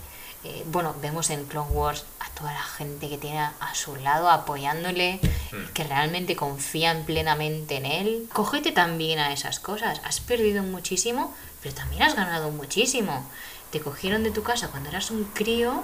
Eh, 0.48 0.62
bueno, 0.66 0.94
vemos 1.02 1.30
en 1.30 1.44
Clone 1.46 1.70
Wars 1.72 2.04
a 2.20 2.30
toda 2.38 2.52
la 2.52 2.62
gente 2.62 3.08
que 3.08 3.18
tiene 3.18 3.40
a 3.40 3.74
su 3.74 3.96
lado 3.96 4.30
apoyándole, 4.30 5.18
Mm. 5.52 5.72
que 5.74 5.84
realmente 5.84 6.36
confían 6.36 7.04
plenamente 7.04 7.76
en 7.76 7.86
él. 7.86 8.28
Cógete 8.32 8.70
también 8.72 9.18
a 9.18 9.32
esas 9.32 9.58
cosas. 9.60 10.00
Has 10.04 10.20
perdido 10.20 10.62
muchísimo, 10.62 11.34
pero 11.62 11.74
también 11.74 12.02
has 12.02 12.14
ganado 12.14 12.50
muchísimo. 12.50 13.24
Te 13.70 13.80
cogieron 13.80 14.22
de 14.22 14.30
tu 14.30 14.42
casa 14.42 14.68
cuando 14.68 14.88
eras 14.90 15.10
un 15.10 15.24
crío 15.24 15.82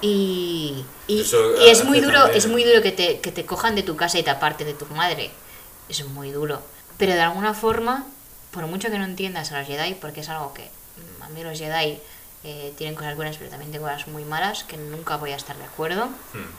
y, 0.00 0.84
y, 1.06 1.20
Eso 1.20 1.36
y 1.62 1.68
es 1.68 1.84
muy 1.84 2.00
duro, 2.00 2.18
también- 2.20 2.38
es 2.38 2.46
muy 2.46 2.64
duro 2.64 2.80
que 2.82 2.92
te, 2.92 3.20
que 3.20 3.32
te 3.32 3.44
cojan 3.44 3.74
de 3.74 3.82
tu 3.82 3.96
casa 3.96 4.18
y 4.18 4.22
te 4.22 4.30
aparten 4.30 4.66
de 4.66 4.74
tu 4.74 4.86
madre. 4.86 5.30
Es 5.88 6.04
muy 6.06 6.30
duro. 6.30 6.62
Pero 6.96 7.12
de 7.14 7.20
alguna 7.20 7.54
forma, 7.54 8.06
por 8.50 8.66
mucho 8.66 8.90
que 8.90 8.98
no 8.98 9.04
entiendas 9.04 9.52
a 9.52 9.58
los 9.58 9.66
Jedi, 9.66 9.94
porque 9.94 10.20
es 10.20 10.28
algo 10.28 10.54
que 10.54 10.70
a 11.22 11.28
mí 11.30 11.42
los 11.42 11.58
Jedi 11.58 11.98
eh, 12.44 12.72
tienen 12.78 12.94
cosas 12.94 13.16
buenas, 13.16 13.36
pero 13.36 13.50
también 13.50 13.70
tienen 13.70 13.88
cosas 13.88 14.08
muy 14.08 14.24
malas, 14.24 14.64
que 14.64 14.76
nunca 14.76 15.16
voy 15.16 15.32
a 15.32 15.36
estar 15.36 15.56
de 15.56 15.64
acuerdo, 15.64 16.06
Hmm. 16.06 16.50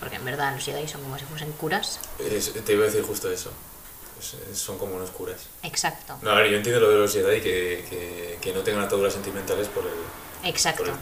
porque 0.00 0.16
en 0.16 0.24
verdad 0.24 0.54
los 0.54 0.64
Jedi 0.64 0.88
son 0.88 1.02
como 1.02 1.18
si 1.18 1.24
fuesen 1.26 1.52
curas. 1.52 2.00
Es- 2.18 2.52
te 2.64 2.72
iba 2.72 2.82
a 2.84 2.86
decir 2.86 3.02
justo 3.02 3.30
eso. 3.30 3.50
Es- 4.18 4.58
son 4.58 4.78
como 4.78 4.96
unos 4.96 5.10
curas. 5.10 5.40
Exacto, 5.62 6.16
No, 6.22 6.30
a 6.30 6.34
ver, 6.34 6.50
yo 6.50 6.56
entiendo 6.58 6.80
lo 6.80 6.90
de 6.90 6.98
los 6.98 7.12
Jedi 7.12 7.40
que, 7.40 7.86
que, 7.88 8.38
que 8.40 8.52
no 8.52 8.60
tengan 8.60 8.82
ataduras 8.84 9.14
sentimentales 9.14 9.68
por 9.68 9.84
el, 9.84 9.90
por 9.92 10.46
exacto, 10.48 10.84
el 10.84 10.92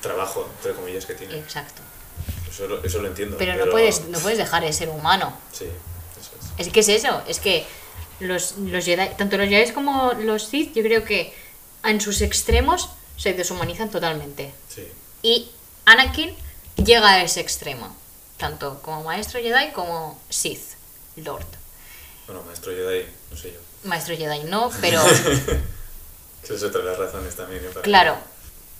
trabajo, 0.00 0.48
entre 0.56 0.72
comillas, 0.72 1.04
que 1.06 1.14
tienen. 1.14 1.38
exacto. 1.38 1.82
Eso, 2.50 2.66
lo- 2.68 2.82
eso 2.84 3.00
lo 3.00 3.08
entiendo. 3.08 3.36
Pero 3.38 3.54
no 3.62 3.70
puedes, 3.70 4.06
no 4.08 4.18
puedes 4.18 4.38
dejar 4.38 4.62
de 4.62 4.72
ser 4.72 4.88
humano. 4.90 5.34
Sí, 5.52 5.66
eso 6.20 6.30
es. 6.58 6.66
Es 6.66 6.72
que 6.72 6.80
es 6.80 6.88
eso, 6.88 7.22
es 7.26 7.40
que 7.40 7.66
los, 8.20 8.56
los 8.58 8.84
Jedi, 8.84 9.14
tanto 9.16 9.36
los 9.38 9.48
Jedi 9.48 9.72
como 9.72 10.12
los 10.14 10.44
Sith, 10.48 10.74
yo 10.74 10.82
creo 10.82 11.04
que 11.04 11.34
en 11.84 12.00
sus 12.00 12.20
extremos 12.22 12.88
se 13.16 13.32
deshumanizan 13.34 13.90
totalmente. 13.90 14.52
Sí. 14.68 14.90
Y 15.22 15.50
Anakin 15.84 16.34
llega 16.76 17.08
a 17.10 17.22
ese 17.22 17.40
extremo, 17.40 17.94
tanto 18.38 18.80
como 18.82 19.02
maestro 19.04 19.40
Jedi 19.40 19.72
como 19.72 20.20
Sith, 20.28 20.74
Lord. 21.16 21.46
Bueno, 22.26 22.42
maestro 22.44 22.72
Jedi, 22.72 23.06
no 23.30 23.36
sé 23.36 23.52
yo. 23.52 23.60
Maestro 23.84 24.16
Jedi 24.16 24.44
no, 24.44 24.70
pero 24.80 25.02
Esa 26.42 26.54
es 26.54 26.62
otra 26.62 26.80
de 26.80 26.86
las 26.90 26.98
razones 26.98 27.36
también. 27.36 27.62
para- 27.68 27.82
claro, 27.82 28.16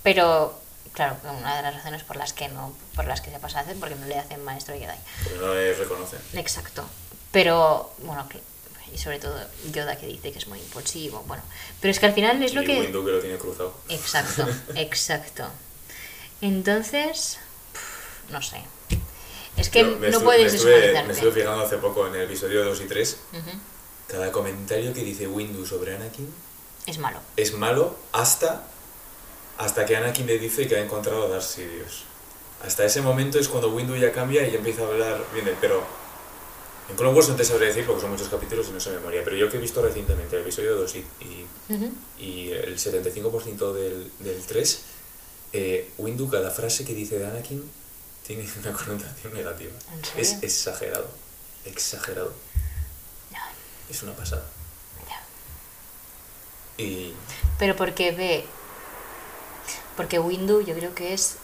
pero 0.02 0.58
claro, 0.92 1.16
una 1.24 1.56
de 1.56 1.62
las 1.62 1.74
razones 1.74 2.02
por 2.02 2.16
las 2.16 2.32
que 2.32 2.48
no, 2.48 2.74
por 2.96 3.04
las 3.06 3.20
que 3.20 3.30
se 3.30 3.38
pasa 3.38 3.60
a 3.60 3.62
hacer, 3.62 3.76
porque 3.78 3.94
no 3.94 4.06
le 4.06 4.18
hacen 4.18 4.42
maestro 4.44 4.74
Jedi. 4.74 4.96
Porque 5.24 5.38
no 5.38 5.54
le 5.54 5.74
reconocen. 5.74 6.18
Exacto. 6.34 6.84
Pero, 7.30 7.92
bueno, 7.98 8.28
y 8.94 8.98
sobre 8.98 9.18
todo 9.18 9.38
Yoda 9.72 9.96
que 9.96 10.06
dice 10.06 10.32
que 10.32 10.38
es 10.38 10.46
muy 10.48 10.58
impulsivo, 10.58 11.22
bueno. 11.26 11.42
Pero 11.80 11.90
es 11.92 11.98
que 11.98 12.06
al 12.06 12.12
final 12.14 12.42
es 12.42 12.54
lo 12.54 12.62
y 12.62 12.66
que... 12.66 12.80
Windu 12.80 13.04
que 13.04 13.10
lo 13.12 13.20
tiene 13.20 13.36
cruzado. 13.38 13.74
Exacto, 13.88 14.46
exacto. 14.76 15.44
Entonces, 16.40 17.38
no 18.30 18.42
sé. 18.42 18.62
Es 19.56 19.68
que 19.68 19.82
no 19.84 20.20
puedes 20.20 20.54
estuve, 20.54 20.70
me 20.70 20.80
deshumanizarte. 20.80 21.12
estuve 21.12 21.32
fijando 21.32 21.64
hace 21.64 21.76
poco 21.78 22.06
en 22.06 22.14
el 22.14 22.22
episodio 22.22 22.64
2 22.64 22.80
y 22.80 22.84
3. 22.86 23.16
Ujú. 23.32 23.50
Cada 24.08 24.32
comentario 24.32 24.92
que 24.92 25.02
dice 25.04 25.26
Windu 25.26 25.64
sobre 25.66 25.94
Anakin 25.94 26.32
Es 26.86 26.98
malo. 26.98 27.18
es 27.36 27.52
malo 27.54 27.96
hasta, 28.12 28.66
hasta 29.58 29.84
que 29.86 29.96
Anakin 29.96 30.26
le 30.26 30.38
dice 30.38 30.66
que 30.66 30.76
ha 30.76 30.80
encontrado 30.80 31.24
a 31.24 31.28
Darth 31.28 31.42
Sidious. 31.44 32.04
Hasta 32.64 32.84
ese 32.84 33.00
momento 33.02 33.38
es 33.38 33.48
cuando 33.48 33.70
Windu 33.70 33.96
ya 33.96 34.12
cambia 34.12 34.46
y 34.46 34.52
ya 34.52 34.58
empieza 34.58 34.82
a 34.82 34.86
hablar 34.86 35.24
bien 35.32 35.44
de- 35.44 35.56
pero 35.60 35.82
en 36.88 36.96
Clone 36.96 37.14
Wars 37.14 37.28
no 37.28 37.36
te 37.36 37.44
sabría 37.44 37.68
decir 37.68 37.86
porque 37.86 38.00
son 38.02 38.10
muchos 38.10 38.28
capítulos 38.28 38.66
y 38.68 38.72
no 38.72 38.80
sé 38.80 38.90
memoria, 38.90 39.22
pero 39.24 39.36
yo 39.36 39.48
que 39.48 39.56
he 39.56 39.60
visto 39.60 39.80
recientemente 39.82 40.36
el 40.36 40.42
episodio 40.42 40.76
2 40.76 40.94
y, 40.96 40.98
y, 40.98 41.46
Ujú. 41.74 41.92
y 42.18 42.50
el 42.50 42.78
75% 42.78 43.72
del, 43.72 44.10
del 44.18 44.42
3, 44.44 44.82
eh, 45.54 45.90
Windu 45.98 46.28
cada 46.28 46.50
frase 46.50 46.84
que 46.84 46.94
dice 46.94 47.18
de 47.18 47.26
Anakin 47.26 47.70
tiene 48.26 48.46
una 48.60 48.72
connotación 48.76 49.32
negativa. 49.34 49.72
Es 50.16 50.42
exagerado, 50.42 51.08
exagerado. 51.64 52.32
Es 53.90 54.02
una 54.02 54.14
pasada. 54.14 54.44
Y 56.78 57.12
Pero 57.58 57.76
porque 57.76 58.12
ve. 58.12 58.44
Porque 59.96 60.18
Windu 60.18 60.62
yo 60.62 60.74
creo 60.74 60.94
que 60.94 61.12
es 61.12 61.36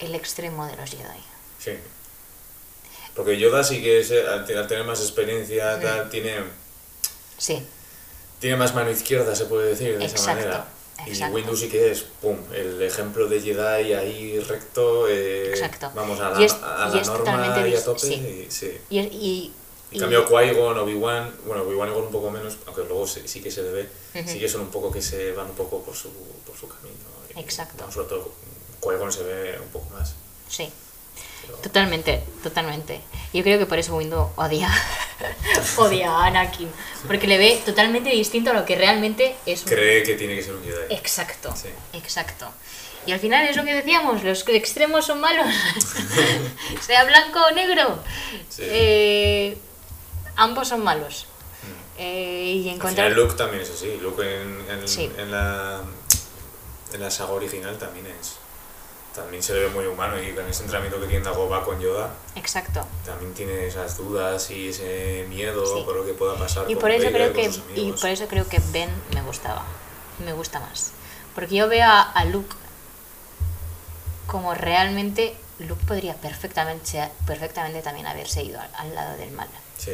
el 0.00 0.14
extremo 0.14 0.66
de 0.66 0.76
los 0.76 0.90
Jedi. 0.90 1.24
Sí. 1.58 1.72
Porque 3.18 3.36
Yoda 3.36 3.64
sí 3.64 3.82
que 3.82 3.98
es, 3.98 4.12
eh, 4.12 4.24
al 4.28 4.46
tener 4.46 4.84
más 4.84 5.00
experiencia, 5.00 5.80
tal, 5.80 6.08
tiene, 6.08 6.36
Sí, 7.36 7.60
tiene 8.38 8.56
más 8.56 8.74
mano 8.76 8.90
izquierda, 8.90 9.34
se 9.34 9.46
puede 9.46 9.70
decir, 9.70 9.98
de 9.98 10.04
esa 10.04 10.14
Exacto, 10.16 10.40
manera. 10.40 10.68
Y. 11.04 11.32
Windows 11.34 11.58
sí 11.58 11.68
que 11.68 11.90
es, 11.90 12.02
pum, 12.22 12.36
el 12.54 12.80
ejemplo 12.80 13.26
de 13.26 13.40
Jedi 13.40 13.92
ahí 13.92 14.38
recto, 14.38 15.08
eh, 15.08 15.50
Exacto. 15.50 15.90
vamos 15.96 16.20
a 16.20 16.30
la, 16.30 16.44
es- 16.44 16.52
a 16.54 16.88
la 16.94 17.02
norma 17.02 17.68
y 17.68 17.74
a 17.74 17.84
tope. 17.84 17.98
sí. 17.98 18.14
Y, 18.14 18.50
sí. 18.50 18.78
Y, 18.88 18.98
y 19.00 19.54
En 19.90 19.96
Y- 19.96 20.00
cambio, 20.00 20.24
Qui-Gon, 20.26 20.78
Obi-Wan, 20.78 21.34
bueno, 21.46 21.62
Obi-Wan 21.64 21.88
igual 21.88 22.04
un 22.04 22.12
poco 22.12 22.30
menos, 22.30 22.56
aunque 22.66 22.82
luego 22.84 23.04
sí, 23.06 23.22
sí 23.26 23.40
que 23.40 23.50
se 23.50 23.62
le 23.62 23.70
ve, 23.72 23.88
Ujú. 24.14 24.28
sí 24.30 24.38
que 24.38 24.48
son 24.48 24.60
un 24.60 24.70
poco 24.70 24.92
que 24.92 25.00
se 25.02 25.32
van 25.32 25.46
un 25.46 25.56
poco 25.56 25.82
por 25.82 25.96
su, 25.96 26.10
por 26.46 26.56
su 26.56 26.68
camino. 26.68 26.94
Exacto. 27.36 27.90
sobre 27.90 28.06
todo, 28.08 28.32
Qui-Gon 28.80 29.10
se 29.10 29.22
ve 29.24 29.58
un 29.60 29.68
poco 29.68 29.88
más. 29.90 30.14
Sí. 30.48 30.68
Totalmente, 31.62 32.22
totalmente. 32.42 33.00
Yo 33.32 33.42
creo 33.42 33.58
que 33.58 33.66
por 33.66 33.78
eso 33.78 33.96
Windu 33.96 34.30
odia, 34.36 34.70
odia 35.76 36.10
a 36.10 36.26
Anakin. 36.26 36.68
Porque 37.06 37.26
le 37.26 37.36
ve 37.38 37.60
totalmente 37.64 38.10
distinto 38.10 38.50
a 38.50 38.54
lo 38.54 38.64
que 38.64 38.76
realmente 38.76 39.34
es 39.44 39.62
un... 39.64 39.68
Cree 39.68 40.02
que 40.02 40.14
tiene 40.14 40.36
que 40.36 40.42
ser 40.42 40.54
un 40.54 40.62
Jedi. 40.64 40.94
Exacto, 40.94 41.54
Sí. 41.56 41.68
exacto. 41.92 42.48
Y 43.06 43.12
al 43.12 43.20
final 43.20 43.48
es 43.48 43.56
lo 43.56 43.64
que 43.64 43.74
decíamos, 43.74 44.22
los 44.22 44.46
extremos 44.48 45.06
son 45.06 45.20
malos. 45.20 45.46
sea 46.86 47.04
blanco 47.04 47.40
o 47.40 47.50
negro. 47.52 47.98
Sí. 48.48 48.62
Eh, 48.64 49.58
ambos 50.36 50.68
son 50.68 50.82
malos. 50.84 51.26
Eh, 51.96 52.52
y 52.64 52.68
Al 52.68 52.76
encontrar... 52.76 53.08
final 53.10 53.24
Luke 53.24 53.34
también 53.36 53.62
es 53.62 53.70
así. 53.70 53.98
Luke 54.00 54.22
en, 54.22 54.64
en, 54.70 54.86
Sí. 54.88 55.10
en 55.16 55.30
la, 55.30 55.80
en 56.92 57.00
la 57.00 57.10
saga 57.10 57.32
original 57.32 57.76
también 57.78 58.06
es. 58.20 58.36
También 59.18 59.42
se 59.42 59.52
le 59.52 59.60
ve 59.60 59.68
muy 59.70 59.84
humano 59.86 60.20
y 60.22 60.32
con 60.32 60.48
ese 60.48 60.62
entrenamiento 60.62 61.00
que 61.00 61.06
tiene 61.08 61.24
Dagobah 61.24 61.64
con 61.64 61.80
Yoda, 61.80 62.14
Exacto. 62.36 62.86
también 63.04 63.34
tiene 63.34 63.66
esas 63.66 63.96
dudas 63.98 64.48
y 64.50 64.68
ese 64.68 65.26
miedo 65.28 65.66
Sí. 65.66 65.82
por 65.84 65.96
lo 65.96 66.06
que 66.06 66.12
pueda 66.14 66.36
pasar 66.36 66.70
Y 66.70 66.74
con 66.74 66.82
por 66.82 66.90
eso 66.92 67.10
Vader, 67.10 67.32
creo 67.32 67.50
que 67.74 67.80
y 67.80 67.92
por 67.92 68.10
eso 68.10 68.28
creo 68.28 68.48
que 68.48 68.60
Ben 68.72 68.90
me 69.14 69.22
gustaba. 69.22 69.64
Me 70.24 70.32
gusta 70.32 70.60
más. 70.60 70.92
Porque 71.34 71.56
yo 71.56 71.68
veo 71.68 71.84
a, 71.84 72.02
a 72.02 72.24
Luke 72.26 72.54
como 74.26 74.54
realmente 74.54 75.34
Luke 75.58 75.84
podría 75.86 76.14
perfectamente 76.14 77.10
perfectamente 77.26 77.82
también 77.82 78.06
haberse 78.06 78.42
ido 78.44 78.60
al, 78.60 78.70
al 78.76 78.94
lado 78.94 79.16
del 79.16 79.32
mal. 79.32 79.48
Sí. 79.78 79.92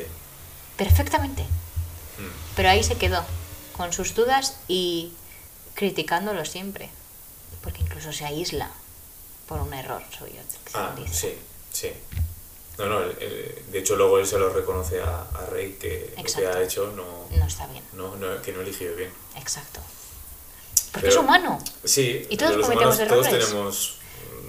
Perfectamente. 0.76 1.42
Mm. 1.42 2.56
Pero 2.56 2.68
ahí 2.70 2.82
se 2.84 2.96
quedó 2.96 3.24
con 3.76 3.92
sus 3.92 4.14
dudas 4.14 4.58
y 4.68 5.12
criticándolo 5.74 6.44
siempre. 6.44 6.90
Porque 7.62 7.80
incluso 7.80 8.12
se 8.12 8.26
aísla 8.26 8.70
por 9.46 9.60
un 9.60 9.72
error 9.74 10.02
suyo. 10.16 10.40
Ah, 10.74 10.94
sí, 11.10 11.34
sí. 11.72 11.92
No, 12.78 12.86
no, 12.86 13.00
de 13.00 13.78
hecho 13.78 13.94
luego 13.96 14.18
él 14.18 14.26
se 14.26 14.38
lo 14.38 14.50
reconoce 14.52 15.00
a, 15.00 15.22
a 15.32 15.46
Rey 15.46 15.74
que 15.80 16.08
lo 16.10 16.14
que 16.16 16.20
Exacto. 16.22 16.58
ha 16.58 16.62
hecho 16.62 16.92
no, 16.96 17.28
No 17.38 17.46
está 17.46 17.66
bien. 17.68 17.84
no, 17.92 18.16
no- 18.16 18.42
que 18.42 18.52
no 18.52 18.62
eligió 18.62 18.94
bien. 18.96 19.12
Exacto. 19.36 19.80
Porque 20.92 21.08
Pero- 21.08 21.20
es 21.20 21.24
humano. 21.24 21.58
Sí, 21.84 22.26
Y 22.30 22.36
todos 22.36 22.56
los 22.56 22.66
cometemos 22.66 22.94
humanos 22.96 23.08
todos 23.12 23.26
errores. 23.26 23.46
tenemos 23.48 23.98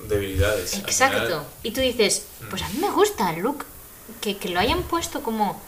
mm, 0.04 0.08
debilidades. 0.08 0.74
Exacto. 0.76 1.20
final- 1.26 1.46
Y 1.64 1.72
tú 1.72 1.82
dices, 1.82 2.24
pues 2.50 2.62
a 2.64 2.70
mí 2.70 2.80
me 2.80 2.90
gusta 2.92 3.32
Luke, 3.34 3.64
que, 4.22 4.38
que 4.38 4.50
lo 4.50 4.60
hayan 4.60 4.82
puesto 4.84 5.22
como 5.22 5.62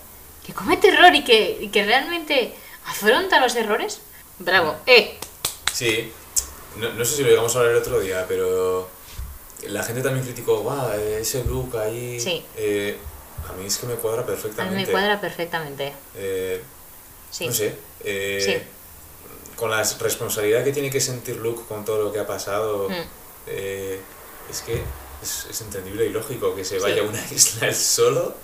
que 0.45 0.53
comete 0.53 0.87
error 0.89 1.13
y 1.13 1.23
que, 1.23 1.57
y 1.61 1.69
que 1.69 1.83
realmente 1.85 2.55
afronta 2.85 3.39
los 3.39 3.55
errores. 3.55 3.99
Bravo. 4.39 4.75
Eh, 4.87 5.19
Sí, 5.73 6.11
no, 6.77 6.91
no 6.93 7.05
sé 7.05 7.17
si 7.17 7.23
lo 7.23 7.29
llegamos 7.29 7.55
a 7.55 7.59
hablar 7.59 7.73
el 7.75 7.81
otro 7.81 7.99
día, 7.99 8.25
pero 8.27 8.89
la 9.67 9.83
gente 9.83 10.01
también 10.01 10.23
criticó, 10.25 10.59
guau, 10.61 10.91
ese 10.99 11.43
look 11.45 11.75
ahí. 11.77 12.19
Sí. 12.19 12.43
eh, 12.55 12.97
a 13.49 13.53
mí 13.53 13.65
es 13.65 13.77
que 13.77 13.87
me 13.87 13.95
cuadra 13.95 14.21
a 14.21 14.25
mí 14.25 14.31
perfectamente. 14.31 14.85
me 14.85 14.91
cuadra 14.91 15.21
perfectamente. 15.21 15.93
Eh, 16.15 16.61
Sí. 17.31 17.45
No 17.47 17.53
sé. 17.53 17.75
eh, 18.03 18.41
Sí. 18.43 19.55
Con 19.57 19.69
la 19.71 19.83
responsabilidad 19.83 20.63
que 20.63 20.71
tiene 20.71 20.89
que 20.89 21.01
sentir 21.01 21.35
Luke 21.37 21.63
con 21.67 21.83
todo 21.83 22.03
lo 22.03 22.11
que 22.13 22.19
ha 22.19 22.27
pasado, 22.27 22.87
Mm. 22.89 22.93
eh, 23.47 23.99
es 24.49 24.61
que 24.61 24.81
es, 25.23 25.47
es 25.49 25.61
entendible 25.61 26.05
y 26.05 26.09
lógico 26.09 26.55
que 26.55 26.63
se 26.63 26.77
Sí. 26.77 26.83
vaya 26.83 27.01
a 27.01 27.05
una 27.05 27.19
isla 27.31 27.73
solo, 27.73 28.35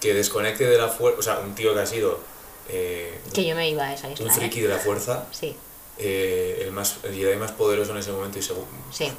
que 0.00 0.14
desconecte 0.14 0.64
de 0.66 0.78
la 0.78 0.88
fuerza. 0.88 1.18
O 1.18 1.22
sea, 1.22 1.38
un 1.40 1.54
tío 1.54 1.74
que 1.74 1.80
ha 1.80 1.86
sido 1.86 2.20
eh, 2.68 3.18
Que 3.32 3.44
yo 3.46 3.54
me 3.54 3.68
iba 3.68 3.84
a 3.84 3.94
esa 3.94 4.06
un 4.08 4.12
isla. 4.14 4.26
¿eh? 4.26 4.30
friki 4.36 4.60
de 4.60 4.68
la 4.68 4.78
fuerza, 4.78 5.26
Sí, 5.30 5.56
eh, 5.98 6.62
el, 6.64 6.72
más, 6.72 6.96
el 7.04 7.14
Jedi 7.14 7.36
más 7.36 7.52
poderoso 7.52 7.92
en 7.92 7.98
ese 7.98 8.10
momento 8.12 8.38
y 8.38 8.42
según, 8.42 8.66
sí. 8.92 9.12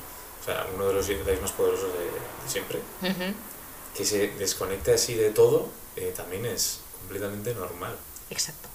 Sea, 0.48 0.66
uno 0.74 0.88
de 0.88 0.94
los 0.94 1.06
Jedi 1.06 1.40
más 1.42 1.52
poderosos 1.52 1.92
de, 1.94 2.00
de 2.00 2.50
siempre, 2.50 2.80
que 3.96 4.06
se 4.06 4.30
desconecte 4.40 4.94
así 4.94 5.14
de 5.16 5.32
todo, 5.32 5.68
eh, 5.96 6.14
también 6.16 6.46
es 6.46 6.80
completamente 7.00 7.54
normal. 7.54 7.96
Exacto. 8.30 8.70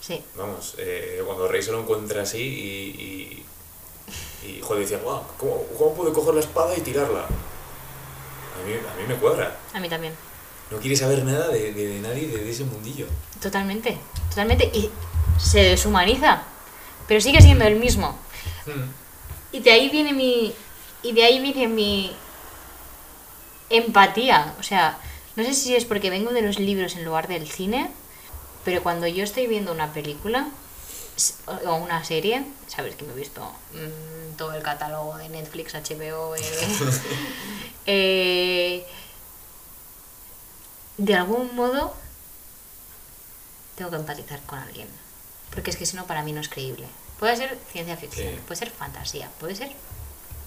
Sí. 0.00 0.22
Vamos, 0.36 0.74
eh, 0.78 1.22
cuando 1.24 1.48
Rey 1.48 1.62
se 1.62 1.72
lo 1.72 1.80
encuentra 1.80 2.22
así 2.22 2.38
y, 2.40 3.44
y, 4.44 4.48
y 4.48 4.60
joder, 4.60 4.82
decía, 4.82 4.98
guau, 4.98 5.22
¿cómo, 5.36 5.64
¿cómo 5.76 5.94
puede 5.94 6.12
coger 6.12 6.34
la 6.34 6.40
espada 6.40 6.76
y 6.76 6.80
tirarla? 6.80 7.24
A 7.24 8.66
mí, 8.66 8.72
a 8.74 8.96
mí 8.96 9.06
me 9.06 9.16
cuadra. 9.16 9.58
A 9.74 9.80
mí 9.80 9.88
también. 9.88 10.14
No 10.70 10.78
quiere 10.78 10.96
saber 10.96 11.24
nada 11.24 11.48
de, 11.48 11.72
de, 11.72 11.86
de 11.88 12.00
nadie 12.00 12.28
de, 12.28 12.44
de 12.44 12.50
ese 12.50 12.64
mundillo. 12.64 13.06
Totalmente. 13.40 13.98
Totalmente. 14.28 14.70
Y 14.72 14.90
se 15.38 15.60
deshumaniza. 15.60 16.42
Pero 17.06 17.20
sigue 17.20 17.40
siendo 17.40 17.64
el 17.64 17.76
mismo. 17.76 18.18
Y 19.50 19.60
de 19.60 19.70
ahí 19.70 19.88
viene 19.88 20.12
mi. 20.12 20.54
Y 21.02 21.12
de 21.12 21.24
ahí 21.24 21.40
viene 21.40 21.68
mi 21.68 22.14
empatía. 23.70 24.54
O 24.58 24.62
sea, 24.62 24.98
no 25.36 25.44
sé 25.44 25.54
si 25.54 25.76
es 25.76 25.84
porque 25.84 26.10
vengo 26.10 26.32
de 26.32 26.42
los 26.42 26.58
libros 26.58 26.96
en 26.96 27.04
lugar 27.04 27.28
del 27.28 27.48
cine, 27.48 27.90
pero 28.64 28.82
cuando 28.82 29.06
yo 29.06 29.24
estoy 29.24 29.46
viendo 29.46 29.72
una 29.72 29.92
película 29.92 30.48
o 31.66 31.74
una 31.76 32.04
serie, 32.04 32.44
sabes 32.66 32.94
que 32.96 33.04
me 33.04 33.12
he 33.12 33.16
visto 33.16 33.42
mm, 33.72 34.36
todo 34.36 34.52
el 34.54 34.62
catálogo 34.62 35.16
de 35.16 35.28
Netflix, 35.28 35.74
HBO, 35.74 36.36
eh, 36.36 36.42
eh, 37.86 38.86
de 40.96 41.14
algún 41.14 41.54
modo 41.54 41.94
tengo 43.76 43.90
que 43.90 43.96
empatizar 43.96 44.40
con 44.42 44.58
alguien. 44.58 44.88
Porque 45.50 45.70
es 45.70 45.76
que 45.76 45.86
si 45.86 45.96
no, 45.96 46.06
para 46.06 46.22
mí 46.22 46.32
no 46.32 46.40
es 46.40 46.48
creíble. 46.48 46.86
Puede 47.18 47.36
ser 47.36 47.58
ciencia 47.72 47.96
ficción, 47.96 48.34
Sí. 48.34 48.40
puede 48.46 48.58
ser 48.58 48.70
fantasía, 48.70 49.30
puede 49.40 49.54
ser 49.54 49.70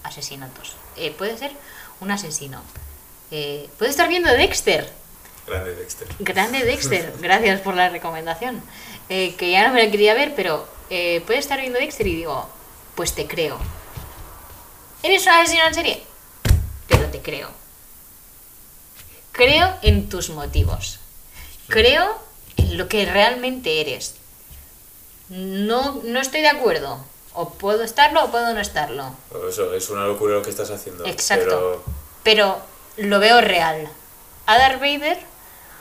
asesinatos, 0.02 0.74
eh, 0.96 1.10
puede 1.16 1.36
ser 1.38 1.52
un 2.00 2.10
asesino. 2.10 2.62
Eh, 3.30 3.68
puede 3.78 3.90
estar 3.90 4.08
viendo 4.08 4.30
Dexter, 4.30 4.92
Grande 5.46 5.74
Dexter. 5.74 6.08
grande 6.20 6.64
Dexter, 6.64 7.14
gracias 7.20 7.60
por 7.60 7.74
la 7.74 7.88
recomendación. 7.88 8.62
Eh, 9.08 9.34
que 9.36 9.50
ya 9.50 9.66
no 9.66 9.74
me 9.74 9.84
la 9.84 9.90
quería 9.90 10.14
ver, 10.14 10.34
pero 10.34 10.68
eh, 10.90 11.22
puede 11.26 11.40
estar 11.40 11.60
viendo 11.60 11.78
Dexter 11.78 12.06
y 12.06 12.16
digo, 12.16 12.48
pues 12.94 13.14
te 13.14 13.26
creo. 13.26 13.58
¿Eres 15.02 15.22
un 15.26 15.32
asesino 15.32 15.66
en 15.66 15.74
serie? 15.74 16.02
Pero 16.86 17.06
te 17.06 17.20
creo. 17.20 17.50
Creo 19.32 19.76
en 19.82 20.08
tus 20.08 20.30
motivos. 20.30 21.00
Creo 21.68 22.22
en 22.56 22.78
lo 22.78 22.88
que 22.88 23.04
realmente 23.06 23.80
eres. 23.80 24.14
No, 25.28 26.00
no 26.04 26.20
estoy 26.20 26.42
de 26.42 26.48
acuerdo. 26.48 27.04
O 27.34 27.50
puedo 27.50 27.82
estarlo 27.82 28.24
o 28.24 28.30
puedo 28.30 28.52
no 28.52 28.60
estarlo. 28.60 29.14
Eso, 29.48 29.72
es 29.74 29.88
una 29.90 30.04
locura 30.06 30.34
lo 30.34 30.42
que 30.42 30.50
estás 30.50 30.70
haciendo. 30.70 31.06
Exacto. 31.06 31.82
Pero 32.22 32.60
lo 32.98 33.18
veo 33.20 33.40
real. 33.40 33.88
A 34.46 34.58
Darth 34.58 34.80
Vader 34.80 35.18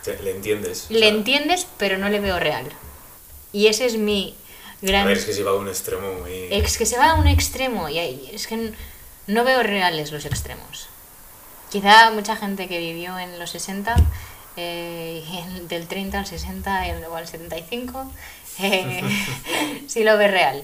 te- 0.03 0.17
le 0.23 0.31
entiendes. 0.31 0.87
o 0.89 0.93
le 0.93 0.99
sea, 0.99 1.07
entiendes, 1.09 1.67
pero 1.77 1.97
no 1.97 2.09
le 2.09 2.19
veo 2.19 2.39
real. 2.39 2.65
Y 3.51 3.67
ese 3.67 3.85
es 3.85 3.97
mi 3.97 4.35
gran... 4.81 5.03
A 5.03 5.05
ver, 5.07 5.17
es 5.17 5.25
que 5.25 5.33
se 5.33 5.43
va 5.43 5.51
a 5.51 5.55
un 5.55 5.67
extremo 5.67 6.13
muy... 6.13 6.47
Es 6.51 6.77
que 6.77 6.85
se 6.85 6.97
va 6.97 7.11
a 7.11 7.13
un 7.15 7.27
extremo 7.27 7.89
y 7.89 8.29
es 8.33 8.47
que 8.47 8.73
no 9.27 9.43
veo 9.43 9.61
reales 9.61 10.11
los 10.11 10.25
extremos. 10.25 10.87
Quizá 11.69 12.11
mucha 12.11 12.35
gente 12.35 12.67
que 12.67 12.77
vivió 12.79 13.17
en 13.19 13.39
los 13.39 13.49
60, 13.51 13.95
eh, 14.57 15.23
del 15.67 15.87
30 15.87 16.19
al 16.19 16.25
60 16.25 16.87
y 16.87 16.99
luego 16.99 17.15
al 17.17 17.27
75, 17.27 18.11
eh, 18.59 19.01
sí 19.87 20.03
lo 20.03 20.17
ve 20.17 20.27
real. 20.29 20.63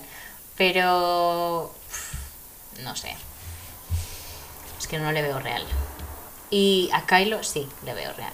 Pero 0.58 1.72
no 2.82 2.96
sé. 2.96 3.16
Es 4.80 4.88
que 4.88 4.98
no 4.98 5.12
le 5.12 5.22
veo 5.22 5.40
real. 5.40 5.66
Y 6.50 6.90
a 6.94 7.06
Kylo 7.06 7.44
sí 7.44 7.68
le 7.86 7.94
veo 7.94 8.14
real. 8.14 8.34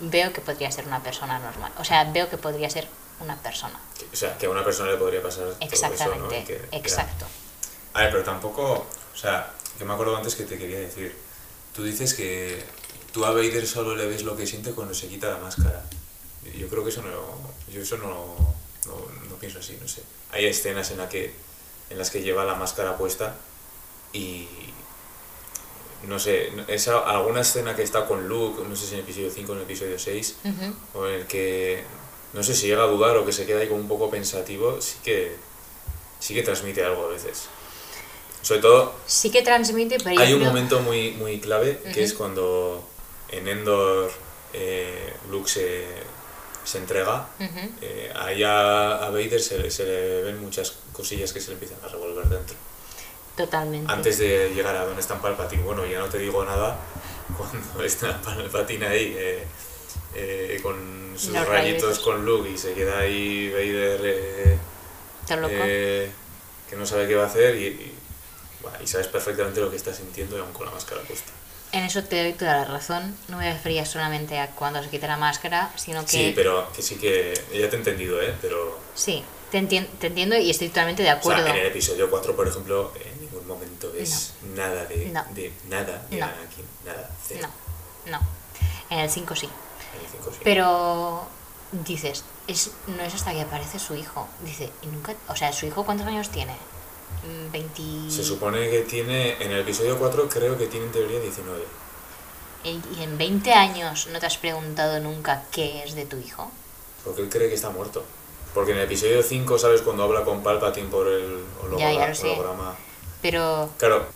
Veo 0.00 0.32
que 0.32 0.40
podría 0.40 0.70
ser 0.72 0.86
una 0.86 1.02
persona 1.02 1.38
normal. 1.38 1.72
O 1.78 1.84
sea, 1.84 2.04
veo 2.04 2.28
que 2.28 2.38
podría 2.38 2.68
ser 2.70 2.88
una 3.20 3.36
persona. 3.36 3.78
O 4.12 4.16
sea, 4.16 4.36
que 4.36 4.46
a 4.46 4.50
una 4.50 4.64
persona 4.64 4.90
le 4.90 4.96
podría 4.96 5.22
pasar 5.22 5.44
todo 5.44 5.56
Exactamente. 5.60 6.38
eso, 6.38 6.62
¿no? 6.64 6.70
Que- 6.70 6.76
Exacto. 6.76 7.26
A 7.94 8.00
ver, 8.02 8.10
pero 8.10 8.24
tampoco, 8.24 8.86
o 9.14 9.16
sea, 9.16 9.52
que 9.78 9.84
me 9.84 9.92
acuerdo 9.92 10.16
antes 10.16 10.34
que 10.34 10.44
te 10.44 10.58
quería 10.58 10.80
decir. 10.80 11.16
Tú 11.74 11.84
dices 11.84 12.14
que 12.14 12.64
tú 13.12 13.24
a 13.24 13.30
Vader 13.30 13.66
solo 13.66 13.94
le 13.94 14.06
ves 14.06 14.22
lo 14.24 14.36
que 14.36 14.46
siente 14.46 14.72
cuando 14.72 14.94
se 14.94 15.08
quita 15.08 15.28
la 15.28 15.38
máscara. 15.38 15.82
Yo 16.56 16.68
creo 16.68 16.82
que 16.82 16.90
eso 16.90 17.02
no, 17.02 17.10
yo 17.72 17.80
eso 17.80 17.96
no, 17.98 18.36
no, 18.86 19.28
no 19.30 19.36
pienso 19.36 19.60
así, 19.60 19.78
no 19.80 19.86
sé. 19.86 20.02
Hay 20.32 20.46
escenas 20.46 20.90
en, 20.90 20.98
la 20.98 21.08
que, 21.08 21.32
en 21.92 21.98
las 21.98 22.10
que 22.10 22.22
lleva 22.22 22.44
la 22.44 22.54
máscara 22.54 22.96
puesta 22.96 23.36
y 24.12 24.48
no 26.08 26.18
sé, 26.18 26.50
esa, 26.66 26.98
alguna 26.98 27.42
escena 27.42 27.76
que 27.76 27.82
está 27.82 28.06
con 28.06 28.28
Luke, 28.28 28.62
no 28.68 28.74
sé 28.74 28.86
si 28.86 28.94
en 28.94 28.98
el 29.00 29.04
episodio 29.04 29.30
5 29.30 29.52
o 29.52 29.54
en 29.54 29.58
el 29.60 29.64
episodio 29.66 29.98
6, 29.98 30.36
Ujú. 30.44 30.74
o 30.98 31.06
en 31.06 31.14
el 31.14 31.26
que 31.26 31.84
no 32.32 32.42
sé 32.42 32.54
si 32.54 32.66
llega 32.66 32.82
a 32.82 32.86
dudar 32.86 33.16
o 33.16 33.24
que 33.24 33.32
se 33.32 33.46
queda 33.46 33.60
ahí 33.60 33.68
como 33.68 33.80
un 33.80 33.88
poco 33.88 34.10
pensativo, 34.10 34.80
sí 34.80 34.96
que 35.04 35.36
sí 36.18 36.34
que 36.34 36.42
transmite 36.42 36.84
algo 36.84 37.04
a 37.04 37.08
veces. 37.08 37.44
Sobre 38.42 38.60
todo 38.60 38.94
Sí 39.06 39.30
que 39.30 39.42
transmite, 39.42 39.98
pero 40.02 40.20
hay 40.20 40.32
un 40.32 40.40
creo- 40.40 40.50
momento 40.52 40.80
muy, 40.80 41.12
muy 41.12 41.38
clave 41.40 41.78
que 41.84 41.90
Ujú. 41.90 42.00
es 42.00 42.14
cuando 42.14 42.84
en 43.28 43.46
Endor 43.46 44.10
eh, 44.54 45.12
Luke 45.30 45.48
se, 45.48 45.86
se 46.64 46.78
entrega, 46.78 47.28
Ujú. 47.38 47.70
eh, 47.80 48.12
ahí 48.16 48.42
a, 48.42 49.04
a 49.06 49.10
Vader 49.10 49.40
se, 49.40 49.58
le- 49.58 49.70
se 49.70 49.84
le 49.84 50.22
ven 50.22 50.40
muchas 50.40 50.72
cosillas 50.92 51.32
que 51.32 51.40
se 51.40 51.48
le 51.48 51.54
empiezan 51.54 51.78
a 51.84 51.88
revolver 51.88 52.26
dentro. 52.26 52.56
Totalmente. 53.36 53.90
Antes 53.90 54.18
de 54.18 54.52
llegar 54.54 54.76
a 54.76 54.84
donde 54.84 55.00
está 55.00 55.20
Palpatine, 55.20 55.62
bueno, 55.62 55.86
ya 55.86 55.98
no 56.00 56.06
te 56.08 56.18
digo 56.18 56.44
nada 56.44 56.76
cuando 57.36 57.82
está 57.84 58.20
Palpatine 58.20 58.86
ahí 58.86 59.14
eh, 59.16 59.44
eh, 60.14 60.60
con 60.62 61.14
sus 61.16 61.30
Los 61.32 61.48
rayitos 61.48 61.82
rayitos. 61.82 61.98
con 62.00 62.24
Luke 62.26 62.50
y 62.50 62.58
se 62.58 62.74
queda 62.74 62.98
ahí 62.98 63.50
Vader 63.50 64.00
eh, 64.04 64.58
eh, 65.30 66.10
que 66.68 66.76
no 66.76 66.84
sabe 66.86 67.08
qué 67.08 67.14
va 67.14 67.24
a 67.24 67.26
hacer 67.26 67.56
y, 67.56 67.64
y, 67.66 67.98
y 68.82 68.86
sabes 68.86 69.06
perfectamente 69.08 69.60
lo 69.60 69.70
que 69.70 69.76
está 69.76 69.94
sintiendo 69.94 70.36
y 70.36 70.40
aún 70.40 70.52
con 70.52 70.66
la 70.66 70.72
máscara 70.72 71.00
puesta. 71.02 71.32
En 71.72 71.84
eso 71.84 72.04
te 72.04 72.22
doy 72.22 72.34
toda 72.34 72.58
la 72.58 72.64
razón. 72.66 73.16
No 73.28 73.38
me 73.38 73.50
refería 73.50 73.86
solamente 73.86 74.38
a 74.38 74.48
cuando 74.50 74.82
se 74.82 74.90
quita 74.90 75.06
la 75.06 75.16
máscara, 75.16 75.72
sino 75.76 76.02
que... 76.02 76.10
Sí, 76.10 76.32
pero 76.34 76.70
que 76.76 76.82
sí 76.82 76.96
que 76.96 77.32
ya 77.54 77.70
te 77.70 77.76
he 77.76 77.78
entendido, 77.78 78.20
¿eh? 78.20 78.34
Pero 78.42 78.78
Sí, 78.94 79.24
te, 79.52 79.58
entien- 79.60 79.86
te 80.00 80.08
entiendo 80.08 80.36
y 80.36 80.50
estoy 80.50 80.68
totalmente 80.68 81.02
de 81.02 81.08
o 81.10 81.12
sea, 81.12 81.18
acuerdo. 81.20 81.46
en 81.46 81.56
el 81.56 81.66
episodio 81.66 82.10
4, 82.10 82.34
por 82.34 82.48
ejemplo, 82.48 82.90
en 82.96 83.20
ningún 83.20 83.46
momento 83.46 83.92
ves 83.92 84.32
nada 84.56 84.86
de, 84.86 85.06
No. 85.06 85.24
de 85.34 85.52
nada 85.68 86.04
de 86.10 86.16
No. 86.16 86.24
Anakin, 86.26 86.64
nada, 86.84 87.10
cero. 87.28 87.46
No, 88.06 88.12
no. 88.18 88.26
En 88.90 88.98
el 89.00 89.10
5 89.10 89.36
sí. 89.36 89.46
En 89.46 90.04
el 90.04 90.10
cinco 90.10 90.30
sí. 90.32 90.38
Pero 90.42 91.24
dices, 91.70 92.24
es, 92.48 92.70
no 92.86 93.02
es 93.02 93.14
hasta 93.14 93.32
que 93.32 93.42
aparece 93.42 93.78
su 93.78 93.94
hijo. 93.94 94.26
Dice, 94.44 94.70
y 94.82 94.86
nunca... 94.86 95.14
O 95.28 95.36
sea, 95.36 95.52
¿su 95.52 95.66
hijo 95.66 95.84
cuántos 95.84 96.06
años 96.06 96.30
tiene? 96.30 96.54
Mm, 97.24 97.52
20... 97.52 97.82
Se 98.10 98.24
supone 98.24 98.70
que 98.70 98.80
tiene, 98.80 99.34
en 99.42 99.52
el 99.52 99.60
episodio 99.60 99.98
4 99.98 100.28
creo 100.30 100.56
que 100.58 100.66
tiene 100.66 100.86
en 100.86 100.92
teoría 100.92 101.20
19. 101.20 101.62
Y 102.64 102.80
y 102.98 103.02
en 103.02 103.18
20 103.18 103.52
años 103.52 104.06
no 104.12 104.18
te 104.18 104.26
has 104.26 104.38
preguntado 104.38 104.98
nunca 105.00 105.44
qué 105.50 105.82
es 105.84 105.94
de 105.94 106.06
tu 106.06 106.16
hijo. 106.18 106.50
Porque 107.04 107.22
él 107.22 107.28
cree 107.28 107.48
que 107.48 107.54
está 107.56 107.70
muerto. 107.70 108.04
Porque 108.54 108.72
en 108.72 108.78
el 108.78 108.84
episodio 108.84 109.22
5, 109.22 109.58
¿sabes? 109.58 109.80
Cuando 109.82 110.02
habla 110.04 110.24
con 110.24 110.42
Palpatine 110.42 110.88
por 110.88 111.08
el 111.08 111.42
hologra- 111.62 111.78
Ya, 111.78 111.92
ya 111.92 112.08
lo 112.08 112.14
sé. 112.14 112.28
holograma. 112.30 112.76
Pero 113.22 113.70
Claro, 113.78 114.06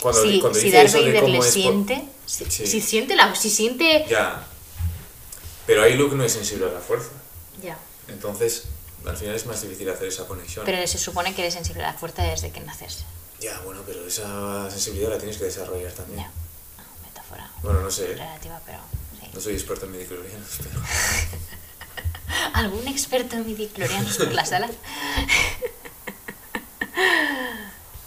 cuando, 0.00 0.20
cuando 0.40 0.58
si 0.58 0.66
dice 0.66 0.76
Darth 0.78 0.88
eso 0.88 0.98
de 0.98 1.04
Vader 1.08 1.20
cómo 1.22 1.32
le 1.34 1.42
siente... 1.42 2.08
Si, 2.26 2.44
Sí. 2.50 2.66
si 2.66 2.80
siente 2.80 3.14
la... 3.16 3.34
Si 3.34 3.50
siente... 3.50 4.06
Ya. 4.08 4.46
Pero 5.66 5.82
ahí 5.82 5.94
Luke 5.94 6.14
no 6.16 6.24
es 6.24 6.32
sensible 6.32 6.66
a 6.66 6.72
la 6.72 6.80
fuerza. 6.80 7.10
Ya. 7.62 7.76
Entonces, 8.08 8.64
al 9.06 9.16
final 9.16 9.34
es 9.34 9.46
más 9.46 9.60
difícil 9.60 9.88
hacer 9.90 10.08
esa 10.08 10.26
conexión. 10.26 10.64
Pero 10.64 10.86
se 10.86 10.98
supone 10.98 11.34
que 11.34 11.42
eres 11.42 11.54
sensible 11.54 11.84
a 11.84 11.92
la 11.92 11.98
fuerza 11.98 12.22
desde 12.22 12.50
que 12.50 12.60
naces. 12.60 13.04
Ya, 13.40 13.60
bueno, 13.64 13.82
pero 13.86 14.06
esa 14.06 14.70
sensibilidad 14.70 15.10
la 15.10 15.18
tienes 15.18 15.36
que 15.36 15.44
desarrollar 15.44 15.92
también. 15.92 16.20
Ya. 16.20 16.26
No, 16.78 16.84
metáfora 17.06 17.50
Bueno, 17.62 17.80
no 17.80 17.90
sé, 17.90 18.06
relativa, 18.08 18.60
pero 18.64 18.78
sí. 19.20 19.28
no 19.34 19.40
soy 19.40 19.54
experto 19.54 19.86
en 19.86 19.92
midichlorianos, 19.92 20.48
pero... 20.62 20.80
¿Algún 22.54 22.86
experto 22.88 23.36
en 23.36 23.46
midichlorianos 23.46 24.16
por 24.18 24.32
la 24.32 24.44
sala? 24.44 24.68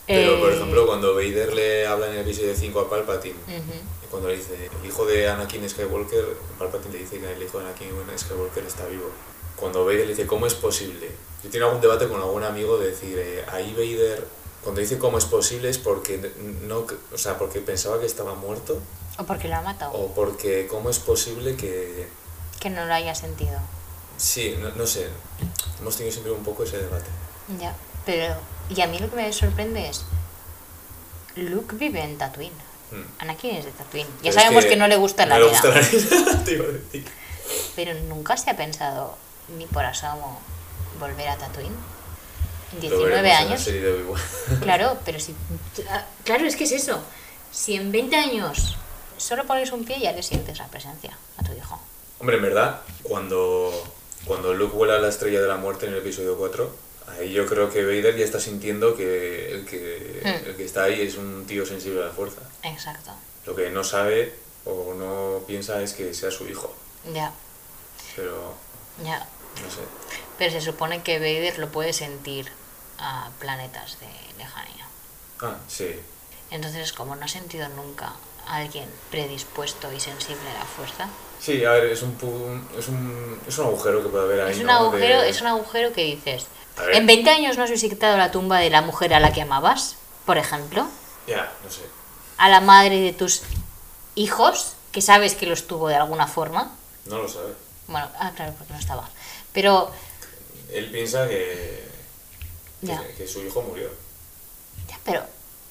Pero, 0.07 0.39
por 0.39 0.51
Eh, 0.51 0.55
ejemplo, 0.55 0.85
cuando 0.85 1.15
Vader 1.15 1.53
le 1.53 1.87
habla 1.87 2.07
en 2.07 2.13
el 2.13 2.19
episodio 2.19 2.55
5 2.55 2.79
a 2.79 2.89
Palpatine, 2.89 3.35
y 3.47 4.07
cuando 4.09 4.29
le 4.29 4.37
dice, 4.37 4.69
el 4.81 4.87
hijo 4.87 5.05
de 5.05 5.27
Anakin 5.27 5.67
Skywalker, 5.67 6.37
Palpatine 6.59 6.93
le 6.93 6.99
dice 6.99 7.19
que 7.19 7.31
el 7.33 7.41
hijo 7.41 7.57
de 7.59 7.65
Anakin 7.65 7.89
Skywalker 8.17 8.63
está 8.65 8.85
vivo. 8.85 9.09
Cuando 9.55 9.83
Vader 9.83 10.01
le 10.01 10.07
dice, 10.15 10.27
¿cómo 10.27 10.45
es 10.45 10.53
posible? 10.53 11.09
Yo 11.43 11.49
tengo 11.49 11.65
algún 11.65 11.81
debate 11.81 12.07
con 12.07 12.21
algún 12.21 12.43
amigo 12.43 12.77
de 12.77 12.87
decir, 12.91 13.17
eh, 13.17 13.43
ahí 13.51 13.73
Vader, 13.73 14.23
cuando 14.63 14.81
dice 14.81 14.97
cómo 14.99 15.17
es 15.17 15.25
posible 15.25 15.69
es 15.69 15.77
porque, 15.79 16.31
no, 16.67 16.85
o 17.13 17.17
sea, 17.17 17.37
porque 17.39 17.59
pensaba 17.61 17.99
que 17.99 18.05
estaba 18.05 18.35
muerto, 18.35 18.79
O 19.17 19.23
porque 19.25 19.47
lo 19.47 19.55
ha 19.55 19.61
matado. 19.61 19.91
o 19.93 20.13
porque 20.13 20.67
cómo 20.67 20.89
es 20.91 20.99
posible 20.99 21.55
que... 21.55 22.07
Que 22.59 22.69
no 22.69 22.85
lo 22.85 22.93
haya 22.93 23.15
sentido. 23.15 23.59
Sí, 24.17 24.55
no, 24.59 24.69
no 24.71 24.85
sé, 24.87 25.09
hemos 25.79 25.95
tenido 25.95 26.11
siempre 26.13 26.31
un 26.31 26.43
poco 26.43 26.63
ese 26.63 26.77
debate. 26.77 27.09
Ya. 27.59 27.73
Pero... 28.05 28.35
Y 28.69 28.81
a 28.81 28.87
mí 28.87 28.97
lo 28.99 29.09
que 29.09 29.15
me 29.15 29.31
sorprende 29.33 29.87
es... 29.89 30.03
Luke 31.35 31.75
vive 31.75 32.01
en 32.01 32.17
Tatooine. 32.17 32.55
Mm. 32.91 33.21
Anakin 33.21 33.55
es 33.57 33.65
de 33.65 33.71
Tatooine. 33.71 34.07
Ya 34.07 34.15
Pero 34.21 34.29
es 34.29 34.35
sabemos 34.35 34.65
que, 34.65 34.75
no 34.75 34.87
le 34.87 34.95
gusta 34.95 35.25
la 35.25 35.37
no 35.37 35.45
le 35.45 35.51
vida. 35.51 35.61
gusta 35.61 35.79
la 35.79 35.85
arena, 35.85 36.43
te 36.45 36.51
iba 36.53 36.65
a 36.65 36.67
decir. 36.69 37.05
Pero 37.75 37.93
nunca 38.05 38.37
se 38.37 38.49
ha 38.49 38.57
pensado 38.57 39.17
ni 39.57 39.65
por 39.67 39.83
asomo 39.85 40.39
volver 40.99 41.27
a 41.29 41.37
Tatooine. 41.37 41.75
En 42.81 42.89
Lo 42.89 42.97
19 42.97 43.21
veremos 43.21 43.67
en 43.67 43.83
la 43.83 43.89
años. 43.91 44.19
Claro, 44.61 44.97
pero 45.05 45.19
si... 45.19 45.35
ah, 45.89 46.05
Claro, 46.23 46.45
es 46.45 46.55
que 46.55 46.63
es 46.63 46.71
eso. 46.71 46.99
Si 47.51 47.75
en 47.75 47.91
20 47.91 48.15
años 48.15 48.77
solo 49.17 49.45
pones 49.45 49.71
un 49.71 49.85
pie 49.85 49.99
ya 49.99 50.11
le 50.11 50.23
sientes 50.23 50.57
la 50.57 50.67
presencia 50.67 51.17
a 51.37 51.43
tu 51.43 51.53
hijo. 51.53 51.79
Hombre, 52.19 52.37
en 52.37 52.41
verdad, 52.43 52.81
cuando, 53.03 53.71
cuando 54.25 54.53
Luke 54.53 54.75
vuela 54.75 54.95
a 54.95 54.99
la 54.99 55.09
estrella 55.09 55.41
de 55.41 55.47
la 55.47 55.57
muerte 55.57 55.85
en 55.85 55.93
el 55.93 55.99
episodio 55.99 56.37
4, 56.37 56.75
ahí 57.19 57.31
yo 57.31 57.45
creo 57.45 57.69
que 57.71 57.83
Vader 57.83 58.15
ya 58.17 58.25
está 58.25 58.39
sintiendo 58.39 58.95
que 58.95 59.51
el 59.51 59.65
que, 59.65 60.21
Hmm. 60.23 60.47
el 60.49 60.55
que 60.55 60.65
está 60.65 60.83
ahí 60.83 61.01
es 61.01 61.15
un 61.17 61.45
tío 61.45 61.65
sensible 61.65 62.01
a 62.03 62.07
la 62.07 62.11
fuerza. 62.11 62.41
Exacto. 62.63 63.11
Lo 63.45 63.55
que 63.55 63.69
no 63.69 63.83
sabe 63.83 64.33
o 64.65 64.93
no 64.95 65.45
piensa 65.45 65.81
es 65.81 65.93
que 65.93 66.13
sea 66.13 66.31
su 66.31 66.47
hijo. 66.47 66.73
Ya, 67.13 67.31
Pero, 68.15 68.55
ya. 69.03 69.19
no 69.19 69.69
sé. 69.69 69.81
Pero 70.39 70.51
se 70.51 70.61
supone 70.61 71.03
que 71.03 71.19
Vader 71.19 71.59
lo 71.59 71.69
puede 71.71 71.93
sentir 71.93 72.51
a 72.97 73.29
planetas 73.39 73.99
de 73.99 74.07
lejanía. 74.37 74.87
Ah, 75.41 75.57
sí. 75.67 75.99
Entonces, 76.49 76.93
como 76.93 77.15
no 77.15 77.25
ha 77.25 77.27
sentido 77.27 77.67
nunca 77.69 78.13
alguien 78.47 78.89
predispuesto 79.11 79.91
y 79.93 79.99
sensible 79.99 80.49
a 80.55 80.59
la 80.59 80.65
fuerza, 80.65 81.07
Sí, 81.39 81.63
a 81.65 81.71
ver, 81.73 81.85
es 81.87 82.01
un, 82.01 82.15
es 82.79 82.87
un, 82.87 83.39
es 83.47 83.57
un 83.59 83.65
agujero 83.67 84.01
que 84.01 84.09
puede 84.09 84.23
haber 84.23 84.41
ahí. 84.41 84.53
es 84.53 84.59
un 84.59 84.65
¿no? 84.67 84.71
agujero, 84.73 85.21
De- 85.21 85.29
es 85.29 85.41
un 85.41 85.47
agujero 85.47 85.91
que 85.93 86.03
dices. 86.03 86.45
En 86.93 87.05
20 87.05 87.29
años 87.29 87.57
no 87.57 87.63
has 87.65 87.69
visitado 87.69 88.17
la 88.17 88.31
tumba 88.31 88.59
de 88.59 88.69
la 88.69 88.81
mujer 88.81 89.13
a 89.13 89.19
la 89.19 89.31
que 89.31 89.41
amabas, 89.41 89.95
por 90.25 90.37
ejemplo, 90.37 90.87
Ya, 91.27 91.51
no 91.63 91.69
sé. 91.69 91.81
a 92.37 92.49
la 92.49 92.61
madre 92.61 92.99
de 93.01 93.13
tus 93.13 93.41
hijos, 94.15 94.73
que 94.91 95.01
sabes 95.01 95.35
que 95.35 95.45
los 95.45 95.67
tuvo 95.67 95.87
de 95.89 95.95
alguna 95.95 96.25
forma. 96.25 96.71
No 97.05 97.19
lo 97.19 97.27
sabe. 97.29 97.53
Bueno, 97.87 98.07
ah, 98.19 98.31
claro, 98.35 98.53
porque 98.57 98.73
no 98.73 98.79
estaba. 98.79 99.07
Pero, 99.53 99.91
Él 100.71 100.89
piensa 100.89 101.27
que, 101.27 101.83
que, 102.81 102.87
Ya. 102.87 103.03
que 103.17 103.27
su 103.27 103.41
hijo 103.43 103.61
murió. 103.61 103.89
ya, 104.89 104.97
pero 105.03 105.21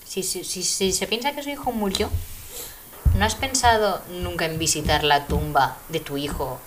si, 0.07 0.23
si, 0.23 0.45
si, 0.45 0.63
si 0.63 0.93
se 0.93 1.07
piensa 1.07 1.33
que 1.33 1.43
su 1.43 1.49
hijo 1.51 1.73
murió, 1.73 2.09
¿no 3.15 3.25
has 3.25 3.35
pensado 3.35 4.01
nunca 4.11 4.45
en 4.45 4.59
visitar 4.59 5.05
la 5.05 5.27
tumba 5.27 5.77
de 5.89 6.01
tu 6.01 6.17
hijo 6.17 6.59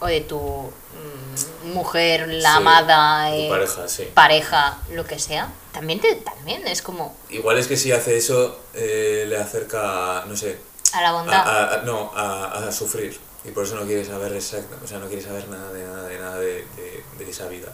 o 0.00 0.06
de 0.06 0.20
tu 0.20 0.38
mm, 0.38 1.68
mujer, 1.72 2.28
la 2.28 2.50
Sí, 2.52 2.56
amada, 2.56 3.28
tu 3.30 3.34
eh, 3.36 3.48
pareja, 3.48 3.88
sí. 3.88 4.08
pareja, 4.14 4.78
lo 4.90 5.04
que 5.06 5.18
sea? 5.18 5.48
También, 5.72 6.00
te, 6.00 6.14
también 6.16 6.66
es 6.66 6.82
como 6.82 7.14
Igual 7.30 7.58
es 7.58 7.66
que 7.66 7.76
si 7.76 7.92
hace 7.92 8.16
eso, 8.16 8.58
eh, 8.74 9.24
le 9.28 9.36
acerca, 9.38 10.24
no 10.26 10.36
sé, 10.36 10.58
a 10.92 11.02
la 11.02 11.12
bondad. 11.12 11.34
a- 11.48 11.74
a- 11.74 11.82
no, 11.82 12.12
a, 12.14 12.66
a 12.68 12.72
sufrir. 12.72 13.18
Y 13.44 13.50
por 13.50 13.64
eso 13.64 13.76
no 13.76 13.84
quiere 13.86 14.04
saber 14.04 14.32
exacta, 14.34 14.76
o 14.82 14.86
sea, 14.88 14.98
no 14.98 15.06
quiere 15.06 15.22
saber 15.22 15.48
nada 15.48 15.72
de 15.72 15.84
nada 15.84 16.08
de 16.08 16.18
nada 16.18 16.38
de, 16.38 16.66
de- 16.76 17.04
de 17.18 17.30
esa 17.30 17.46
vida. 17.48 17.72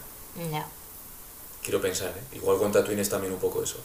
Ya. 0.50 0.66
Quiero 1.62 1.80
pensar, 1.80 2.08
¿eh? 2.10 2.36
Igual 2.36 2.58
con 2.58 2.72
Tatooine 2.72 3.00
es 3.00 3.08
también 3.08 3.32
un 3.32 3.38
poco 3.38 3.62
eso. 3.62 3.76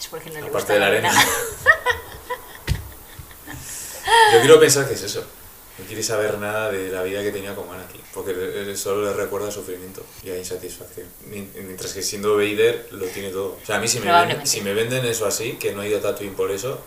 Es 0.00 0.06
porque 0.08 0.30
no 0.30 0.40
le 0.40 0.48
Aparte 0.48 0.56
gusta 0.58 0.72
de 0.74 0.80
la 0.80 0.86
arena. 0.86 1.12
Yo 4.32 4.40
quiero 4.40 4.60
pensar 4.60 4.86
que 4.88 4.94
es 4.94 5.02
eso. 5.02 5.24
No 5.78 5.84
quiere 5.86 6.02
saber 6.02 6.38
nada 6.38 6.72
de 6.72 6.88
la 6.88 7.02
vida 7.04 7.22
que 7.22 7.30
tenía 7.30 7.54
como 7.54 7.72
Anakin, 7.72 8.00
porque 8.12 8.74
solo 8.76 9.04
le 9.04 9.12
recuerda 9.12 9.50
sufrimiento 9.52 10.04
y 10.24 10.30
a 10.30 10.36
insatisfacción. 10.36 11.06
Mien- 11.26 11.52
Mientras 11.54 11.92
que 11.92 12.02
siendo 12.02 12.34
Vader 12.36 12.88
lo 12.90 13.06
tiene 13.06 13.30
todo. 13.30 13.58
O 13.62 13.66
sea, 13.66 13.76
a 13.76 13.78
mí 13.78 13.86
si 13.86 14.00
me, 14.00 14.10
venden, 14.10 14.44
si 14.46 14.60
me 14.60 14.74
venden 14.74 15.04
eso 15.06 15.24
así, 15.26 15.52
que 15.52 15.72
no 15.72 15.82
ha 15.82 15.86
ido 15.86 15.98
a 15.98 16.02
Tatooine 16.02 16.34
por 16.34 16.50
eso, 16.50 16.80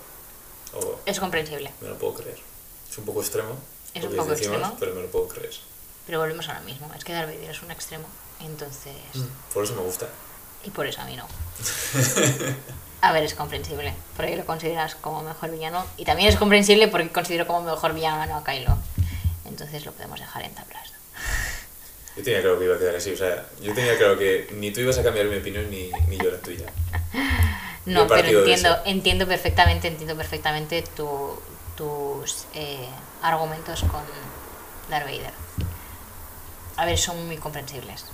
o 0.73 0.99
Es 1.05 1.19
comprensible. 1.21 1.71
me 1.79 1.87
lo 1.87 1.97
puedo 1.97 2.15
creer. 2.15 2.37
Es 2.89 2.97
un 2.97 3.05
poco 3.05 3.21
extremo, 3.21 3.57
Es 3.93 4.03
un 4.03 4.09
poco 4.13 4.31
decimos, 4.31 4.55
extremo. 4.57 4.77
pero 4.77 4.93
me 4.95 5.01
lo 5.03 5.07
puedo 5.07 5.27
creer. 5.29 5.53
Pero 6.05 6.19
volvemos 6.19 6.49
a 6.49 6.55
lo 6.59 6.61
mismo. 6.65 6.91
Es 6.97 7.05
que 7.05 7.13
Darth 7.13 7.29
Vader 7.33 7.49
es 7.49 7.61
un 7.61 7.71
extremo. 7.71 8.05
Entonces... 8.41 8.93
Por 9.53 9.63
eso 9.63 9.73
me 9.75 9.83
gusta. 9.83 10.09
Y 10.65 10.69
por 10.71 10.85
eso 10.85 10.99
a 10.99 11.05
mí 11.05 11.15
no. 11.15 11.25
A 13.01 13.11
ver, 13.11 13.23
es 13.23 13.33
comprensible. 13.33 13.93
Porque 14.15 14.35
lo 14.37 14.45
consideras 14.45 14.95
como 14.95 15.21
mejor 15.23 15.51
villano. 15.51 15.85
Y 15.97 16.05
también 16.05 16.29
es 16.29 16.35
comprensible 16.35 16.87
porque 16.87 17.09
considero 17.09 17.47
como 17.47 17.61
mejor 17.63 17.93
villano 17.93 18.35
a 18.37 18.43
Kylo. 18.43 18.77
Entonces 19.45 19.85
lo 19.85 19.91
podemos 19.91 20.19
dejar 20.19 20.43
en 20.43 20.53
tablas. 20.53 20.91
Yo 22.15 22.23
tenía 22.23 22.41
claro 22.41 22.59
que 22.59 22.65
iba 22.65 22.75
a 22.75 22.79
quedar 22.79 22.95
así, 22.97 23.13
o 23.13 23.17
sea, 23.17 23.45
yo 23.61 23.73
tenía 23.73 23.97
claro 23.97 24.17
que 24.17 24.49
ni 24.53 24.71
tú 24.71 24.81
ibas 24.81 24.97
a 24.97 25.03
cambiar 25.03 25.27
mi 25.27 25.37
opinión 25.37 25.69
ni, 25.71 25.89
ni 26.09 26.17
yo 26.17 26.29
la 26.31 26.37
tuya. 26.39 26.65
No, 27.83 28.05
pero 28.05 28.27
entiendo, 28.41 28.77
entiendo 28.85 29.27
perfectamente, 29.27 29.87
entiendo 29.87 30.15
perfectamente 30.15 30.83
tu- 30.95 31.41
tus 31.75 32.45
eh, 32.53 32.87
argumentos 33.23 33.81
con 33.81 34.03
Darth 34.87 35.05
Vader. 35.05 35.33
A 36.77 36.85
ver, 36.85 36.97
son 36.99 37.25
muy 37.25 37.37
comprensibles. 37.37 38.05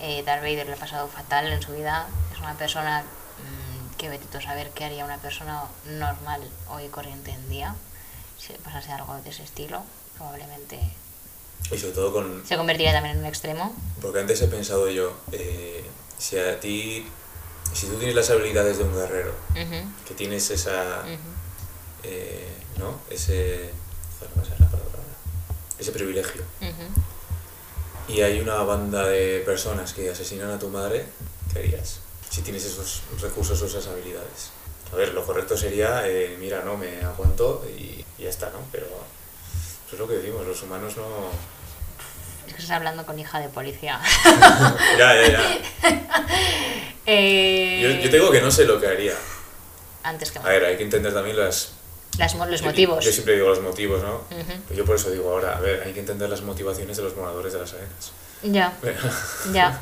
Eh, 0.00 0.24
Darth 0.26 0.42
Vader 0.42 0.66
le 0.66 0.72
ha 0.72 0.76
pasado 0.76 1.06
fatal 1.06 1.46
en 1.52 1.62
su 1.62 1.72
vida. 1.72 2.08
Es 2.34 2.40
una 2.40 2.54
persona 2.54 3.02
mm, 3.02 3.71
que 4.02 4.08
vete 4.08 4.26
tú 4.26 4.38
a 4.38 4.42
saber 4.42 4.70
qué 4.74 4.84
haría 4.84 5.04
una 5.04 5.18
persona 5.18 5.62
normal 5.86 6.40
hoy 6.68 6.88
corriente 6.88 7.30
en 7.30 7.48
día. 7.48 7.76
Si 8.36 8.52
pasase 8.54 8.90
algo 8.90 9.14
de 9.22 9.30
ese 9.30 9.44
estilo, 9.44 9.80
probablemente 10.18 10.76
Y 11.70 11.78
sobre 11.78 11.92
todo 11.92 12.12
con... 12.12 12.44
Se 12.44 12.56
convertiría 12.56 12.90
también 12.92 13.14
en 13.14 13.20
un 13.22 13.28
extremo. 13.28 13.72
Porque 14.00 14.18
antes 14.18 14.42
he 14.42 14.48
pensado 14.48 14.88
yo, 14.90 15.12
eh, 15.30 15.84
si 16.18 16.36
a 16.36 16.58
ti, 16.58 17.06
si 17.72 17.86
tú 17.86 17.94
tienes 17.94 18.16
las 18.16 18.28
habilidades 18.30 18.78
de 18.78 18.84
un 18.84 18.92
guerrero, 18.92 19.32
Ujú, 19.52 19.88
que 20.08 20.14
tienes 20.14 20.50
esa, 20.50 21.02
ujú. 21.04 21.30
eh, 22.02 22.52
¿no? 22.78 22.98
Ese, 23.08 23.70
joder, 24.18 24.34
no 24.36 24.42
me 24.42 24.48
sale 24.48 24.60
la 24.62 24.66
palabra 24.66 24.98
ese 25.78 25.92
privilegio. 25.92 26.42
Ujú. 26.60 28.12
Y 28.12 28.22
hay 28.22 28.40
una 28.40 28.56
banda 28.64 29.06
de 29.06 29.44
personas 29.46 29.92
que 29.92 30.10
asesinan 30.10 30.50
a 30.50 30.58
tu 30.58 30.68
madre, 30.70 31.06
¿qué 31.52 31.60
harías? 31.60 32.01
Si 32.32 32.40
tienes 32.40 32.64
esos 32.64 33.02
recursos 33.20 33.60
o 33.60 33.66
esas 33.66 33.86
habilidades. 33.88 34.50
A 34.90 34.96
ver, 34.96 35.12
lo 35.12 35.22
correcto 35.26 35.54
sería, 35.56 36.08
eh, 36.08 36.34
mira, 36.40 36.62
no, 36.64 36.78
me 36.78 37.02
aguanto 37.04 37.62
y, 37.68 38.02
y 38.18 38.22
ya 38.22 38.30
está, 38.30 38.46
¿no? 38.50 38.58
Pero 38.72 38.86
eso 38.86 39.92
es 39.94 39.98
lo 39.98 40.08
que 40.08 40.14
decimos, 40.14 40.46
los 40.46 40.62
humanos 40.62 40.96
no... 40.96 41.04
Es 42.46 42.54
que 42.54 42.62
estás 42.62 42.76
hablando 42.76 43.04
con 43.04 43.18
hija 43.18 43.38
de 43.38 43.48
policía. 43.50 44.00
ya, 44.98 45.14
ya, 45.14 45.28
ya. 45.28 45.58
Eh, 47.04 47.80
Yo, 47.82 47.88
yo 48.04 48.10
te 48.10 48.16
digo 48.16 48.30
que 48.30 48.40
no 48.40 48.48
sé 48.50 48.64
lo 48.64 48.80
que 48.80 48.86
haría. 48.86 49.14
Antes 50.04 50.30
que 50.30 50.38
A 50.38 50.42
ver, 50.42 50.64
hay 50.64 50.76
que 50.76 50.84
entender 50.84 51.12
también 51.12 51.36
las... 51.36 51.72
Las 52.16 52.32
los 52.34 52.60
yo- 52.60 52.66
motivos. 52.66 53.04
Yo 53.04 53.10
siempre 53.10 53.34
digo 53.34 53.48
los 53.48 53.60
motivos, 53.60 54.00
¿no? 54.02 54.16
Ujú. 54.30 54.52
Pues 54.68 54.78
yo 54.78 54.84
por 54.84 54.94
eso 54.96 55.10
digo 55.10 55.32
ahora, 55.32 55.56
a 55.56 55.60
ver, 55.60 55.82
hay 55.82 55.92
que 55.92 55.98
entender 56.00 56.30
las 56.30 56.42
motivaciones 56.42 56.96
de 56.96 57.02
los 57.02 57.16
moradores 57.16 57.52
de 57.54 57.58
las 57.58 57.72
arenas. 57.72 58.12
Ya, 58.44 58.72
ya, 59.52 59.80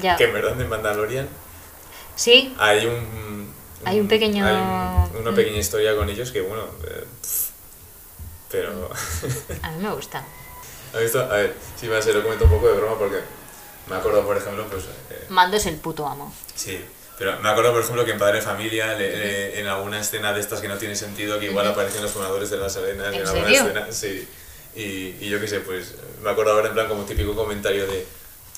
ya. 0.00 0.16
que 0.16 0.24
en 0.24 0.32
verdad 0.34 0.60
en 0.60 0.68
Mandalorian 0.68 1.28
Sí, 2.16 2.54
hay 2.58 2.86
un... 2.86 3.54
Hay 3.84 4.00
un 4.00 4.08
pequeño- 4.08 4.44
hay 4.44 4.54
un- 4.56 5.16
una 5.20 5.30
mm. 5.30 5.34
pequeña 5.34 5.58
historia 5.58 5.94
con 5.94 6.08
ellos 6.10 6.32
que, 6.32 6.40
bueno... 6.40 6.64
eh, 6.88 7.04
pero... 8.50 8.90
a 9.62 9.70
mí 9.72 9.82
me 9.82 9.92
gusta. 9.92 10.24
¿Has 10.94 11.00
visto? 11.00 11.20
A 11.20 11.26
ver, 11.36 11.54
sí, 11.78 11.86
me 11.88 12.00
lo 12.12 12.22
comento 12.22 12.44
un 12.44 12.50
poco 12.50 12.68
de 12.68 12.74
broma 12.76 12.98
porque 12.98 13.20
me 13.88 13.96
acuerdo, 13.96 14.24
por 14.24 14.36
ejemplo, 14.36 14.66
pues... 14.70 14.84
eh, 15.10 15.26
Mando 15.28 15.56
es 15.56 15.66
el 15.66 15.76
puto 15.76 16.06
amo. 16.06 16.32
sí, 16.54 16.80
pero 17.18 17.38
me 17.40 17.48
acuerdo, 17.48 17.72
por 17.72 17.80
ejemplo, 17.82 18.04
que 18.04 18.12
en 18.12 18.18
Padre 18.18 18.42
Familia, 18.42 18.94
le- 18.94 19.16
le- 19.16 19.60
en 19.60 19.66
alguna 19.66 20.00
escena 20.00 20.32
de 20.32 20.40
estas 20.40 20.60
que 20.60 20.68
no 20.68 20.76
tiene 20.78 20.94
sentido, 20.96 21.38
que 21.38 21.46
igual 21.46 21.66
aparecen 21.66 22.02
los 22.02 22.14
moradores 22.14 22.50
de 22.50 22.56
las 22.58 22.76
arenas 22.76 23.14
¿En 23.14 23.26
alguna 23.26 23.44
serio? 23.44 23.60
escena, 23.62 23.86
sí. 23.92 24.28
Y, 24.74 25.16
y 25.24 25.28
yo 25.30 25.40
qué 25.40 25.48
sé, 25.48 25.60
pues 25.60 25.94
me 26.22 26.30
acuerdo 26.30 26.52
ahora 26.52 26.68
en 26.68 26.74
plan 26.74 26.88
como 26.88 27.04
típico 27.04 27.34
comentario 27.34 27.86
de... 27.86 28.06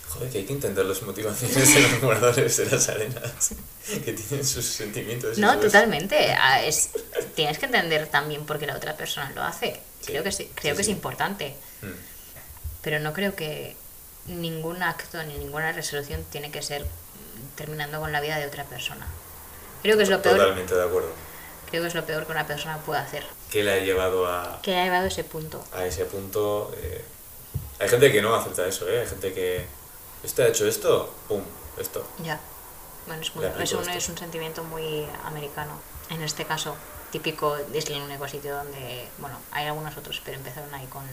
Joder, 0.08 0.30
que 0.30 0.38
hay 0.38 0.44
que 0.44 0.52
entender 0.54 0.84
las 0.86 1.02
motivaciones 1.02 1.74
de 1.74 1.80
los 1.82 2.02
moradores 2.02 2.56
de 2.56 2.66
las 2.66 2.88
arenas, 2.88 3.50
que 4.04 4.12
tienen 4.12 4.44
sus 4.44 4.64
sentimientos. 4.64 5.36
No, 5.38 5.58
totalmente. 5.58 6.32
Ah, 6.32 6.62
Es, 6.64 6.90
tienes 7.34 7.58
que 7.58 7.66
entender 7.66 8.06
también 8.06 8.46
por 8.46 8.58
qué 8.58 8.66
la 8.66 8.76
otra 8.76 8.96
persona 8.96 9.30
lo 9.34 9.42
hace. 9.42 9.80
Sí, 10.00 10.12
Creo 10.12 10.22
que 10.24 10.32
sí, 10.32 10.50
creo 10.54 10.72
sí, 10.74 10.76
que 10.76 10.82
es 10.82 10.88
importante. 10.88 11.54
Mm. 11.82 11.86
Pero 12.82 13.00
no 13.00 13.12
creo 13.12 13.34
que 13.36 13.76
ningún 14.26 14.82
acto 14.82 15.22
ni 15.24 15.34
ninguna 15.38 15.72
resolución 15.72 16.24
tiene 16.30 16.50
que 16.50 16.62
ser 16.62 16.86
terminando 17.56 18.00
con 18.00 18.12
la 18.12 18.20
vida 18.20 18.38
de 18.38 18.46
otra 18.46 18.64
persona. 18.64 19.06
Creo 19.82 19.96
que 19.96 20.02
es 20.04 20.08
lo 20.08 20.22
peor, 20.22 20.36
Totalmente 20.38 20.74
de 20.74 20.84
acuerdo. 20.84 21.10
creo 21.70 21.82
que 21.82 21.88
es 21.88 21.94
lo 21.94 22.04
peor 22.06 22.24
que 22.26 22.32
una 22.32 22.46
persona 22.46 22.78
puede 22.78 23.00
hacer. 23.00 23.24
¿Qué 23.50 23.62
le 23.62 23.72
ha 23.72 23.78
llevado 23.78 24.26
a, 24.26 24.60
Que 24.62 24.76
ha 24.76 24.84
llevado 24.84 25.04
a 25.04 25.08
ese 25.08 25.24
punto. 25.24 25.64
a 25.72 25.84
ese 25.86 26.04
punto? 26.04 26.74
eh, 26.78 27.04
hay 27.78 27.88
gente 27.88 28.10
que 28.10 28.20
no 28.22 28.34
acepta 28.34 28.66
eso, 28.66 28.88
¿eh? 28.88 29.00
Hay 29.00 29.06
gente 29.06 29.32
que... 29.32 29.64
¿Este 30.22 30.42
ha 30.42 30.48
hecho 30.48 30.66
esto? 30.66 31.12
¡Pum! 31.28 31.42
Esto. 31.78 32.06
Ya. 32.22 32.40
Bueno, 33.06 33.22
es, 33.22 33.34
muy- 33.34 33.44
es, 33.60 33.72
un, 33.72 33.88
es 33.88 34.08
un 34.08 34.18
sentimiento 34.18 34.64
muy 34.64 35.06
americano. 35.24 35.72
En 36.10 36.22
este 36.22 36.44
caso, 36.44 36.76
típico 37.12 37.56
es 37.72 37.86
el 37.86 38.02
único 38.02 38.26
sitio 38.28 38.56
donde, 38.56 39.08
bueno, 39.18 39.38
hay 39.52 39.66
algunos 39.66 39.96
otros, 39.96 40.20
pero 40.24 40.36
empezaron 40.38 40.72
ahí 40.74 40.86
con 40.86 41.04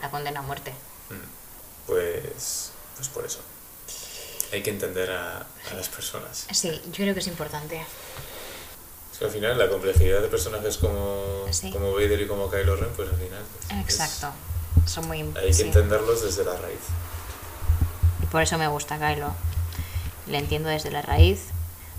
la 0.00 0.10
condena 0.10 0.40
a 0.40 0.42
muerte. 0.42 0.72
Mm. 1.10 1.86
Pues... 1.86 2.70
Pues 2.96 3.08
por 3.08 3.24
eso. 3.24 3.40
Hay 4.52 4.62
que 4.62 4.70
entender 4.70 5.10
a, 5.10 5.38
a 5.38 5.74
las 5.74 5.88
personas. 5.88 6.46
Sí, 6.52 6.70
yo 6.86 6.92
creo 6.92 7.14
que 7.14 7.20
es 7.20 7.26
importante. 7.26 7.84
Es 9.12 9.18
que 9.18 9.24
al 9.24 9.30
final 9.30 9.58
la 9.58 9.68
complejidad 9.68 10.20
de 10.20 10.28
personajes 10.28 10.76
como, 10.78 11.46
Sí. 11.50 11.70
como 11.72 11.92
Vader 11.92 12.20
y 12.20 12.26
como 12.28 12.50
Kylo 12.50 12.76
Ren, 12.76 12.90
pues 12.96 13.08
al 13.08 13.16
final... 13.16 13.42
es- 13.70 13.78
Exacto. 13.80 14.32
Son 14.86 15.06
muy 15.06 15.20
hay 15.20 15.46
que 15.48 15.52
sí. 15.52 15.62
entenderlos 15.62 16.22
desde 16.22 16.44
la 16.44 16.56
raíz. 16.56 16.80
Por 18.32 18.42
eso 18.42 18.56
me 18.56 18.66
gusta 18.66 18.98
Kylo. 18.98 19.30
Le 20.26 20.38
entiendo 20.38 20.70
desde 20.70 20.90
la 20.90 21.02
raíz. 21.02 21.50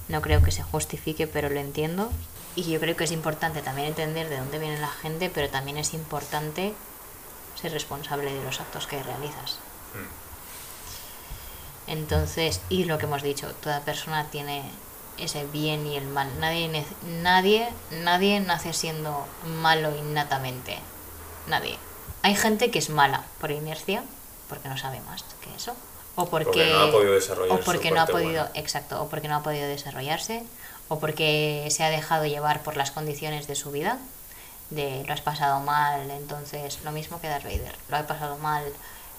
No 0.09 0.21
creo 0.21 0.41
que 0.41 0.51
se 0.51 0.63
justifique, 0.63 1.27
pero 1.27 1.47
lo 1.47 1.59
entiendo. 1.59 2.11
Y 2.55 2.63
yo 2.63 2.79
creo 2.79 2.95
que 2.95 3.03
es 3.03 3.11
importante 3.11 3.61
también 3.61 3.89
entender 3.89 4.29
de 4.29 4.39
dónde 4.39 4.57
viene 4.57 4.79
la 4.79 4.89
gente, 4.89 5.29
pero 5.29 5.49
también 5.49 5.77
es 5.77 5.93
importante 5.93 6.73
ser 7.61 7.71
responsable 7.71 8.33
de 8.33 8.43
los 8.43 8.59
actos 8.59 8.87
que 8.87 9.01
realizas. 9.01 9.59
Mm. 9.93 11.91
Entonces, 11.91 12.61
y 12.69 12.85
lo 12.85 12.97
que 12.97 13.05
hemos 13.05 13.21
dicho, 13.21 13.53
toda 13.61 13.81
persona 13.81 14.25
tiene 14.31 14.63
ese 15.19 15.45
bien 15.45 15.85
y 15.85 15.97
el 15.97 16.07
mal. 16.07 16.39
Nadie, 16.39 16.83
nadie, 17.21 17.69
nadie 17.91 18.39
nace 18.39 18.73
siendo 18.73 19.27
malo 19.61 19.95
innatamente. 19.95 20.79
Nadie. 21.45 21.77
Hay 22.23 22.35
gente 22.35 22.71
que 22.71 22.79
es 22.79 22.89
mala 22.89 23.23
por 23.39 23.51
inercia, 23.51 24.03
porque 24.49 24.67
no 24.67 24.77
sabe 24.79 24.99
más 25.01 25.23
que 25.41 25.53
eso. 25.55 25.75
O 26.15 26.27
porque, 26.27 26.45
Porque 26.45 26.71
no 26.71 26.79
ha 26.83 26.91
podido 26.91 27.13
desarrollar 27.13 27.59
o 27.59 27.63
porque 27.63 27.91
no 27.91 28.01
ha 28.01 28.05
podido, 28.05 28.43
buena. 28.43 28.51
exacto, 28.53 29.01
o 29.01 29.09
porque 29.09 29.27
no 29.27 29.35
ha 29.35 29.43
podido 29.43 29.67
desarrollarse, 29.67 30.43
o 30.87 30.99
porque 30.99 31.67
se 31.71 31.83
ha 31.83 31.89
dejado 31.89 32.25
llevar 32.25 32.61
por 32.61 32.77
las 32.77 32.91
condiciones 32.91 33.47
de 33.47 33.55
su 33.55 33.71
vida, 33.71 33.97
de 34.69 35.03
lo 35.07 35.13
has 35.13 35.21
pasado 35.21 35.59
mal, 35.61 36.09
entonces 36.11 36.79
lo 36.83 36.91
mismo 36.91 37.19
que 37.19 37.27
Darth 37.27 37.43
Vader, 37.45 37.75
lo 37.89 37.97
he 37.97 38.03
pasado 38.03 38.37
mal, 38.37 38.63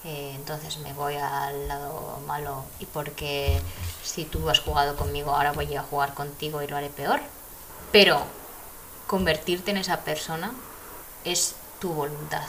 eh, 0.05 0.33
entonces 0.35 0.77
me 0.77 0.93
voy 0.93 1.15
al 1.15 1.67
lado 1.67 2.19
malo 2.27 2.63
y 2.79 2.85
porque 2.85 3.59
si 4.03 4.23
tú 4.23 4.47
has 4.49 4.59
jugado 4.59 4.95
conmigo 4.95 5.31
ahora 5.31 5.51
voy 5.51 5.75
a 5.75 5.81
jugar 5.81 6.13
contigo 6.13 6.61
y 6.61 6.67
lo 6.67 6.77
haré 6.77 6.89
peor. 6.89 7.19
Pero 7.91 8.21
convertirte 9.07 9.71
en 9.71 9.77
esa 9.77 10.01
persona 10.01 10.53
es 11.23 11.55
tu 11.79 11.91
voluntad, 11.91 12.43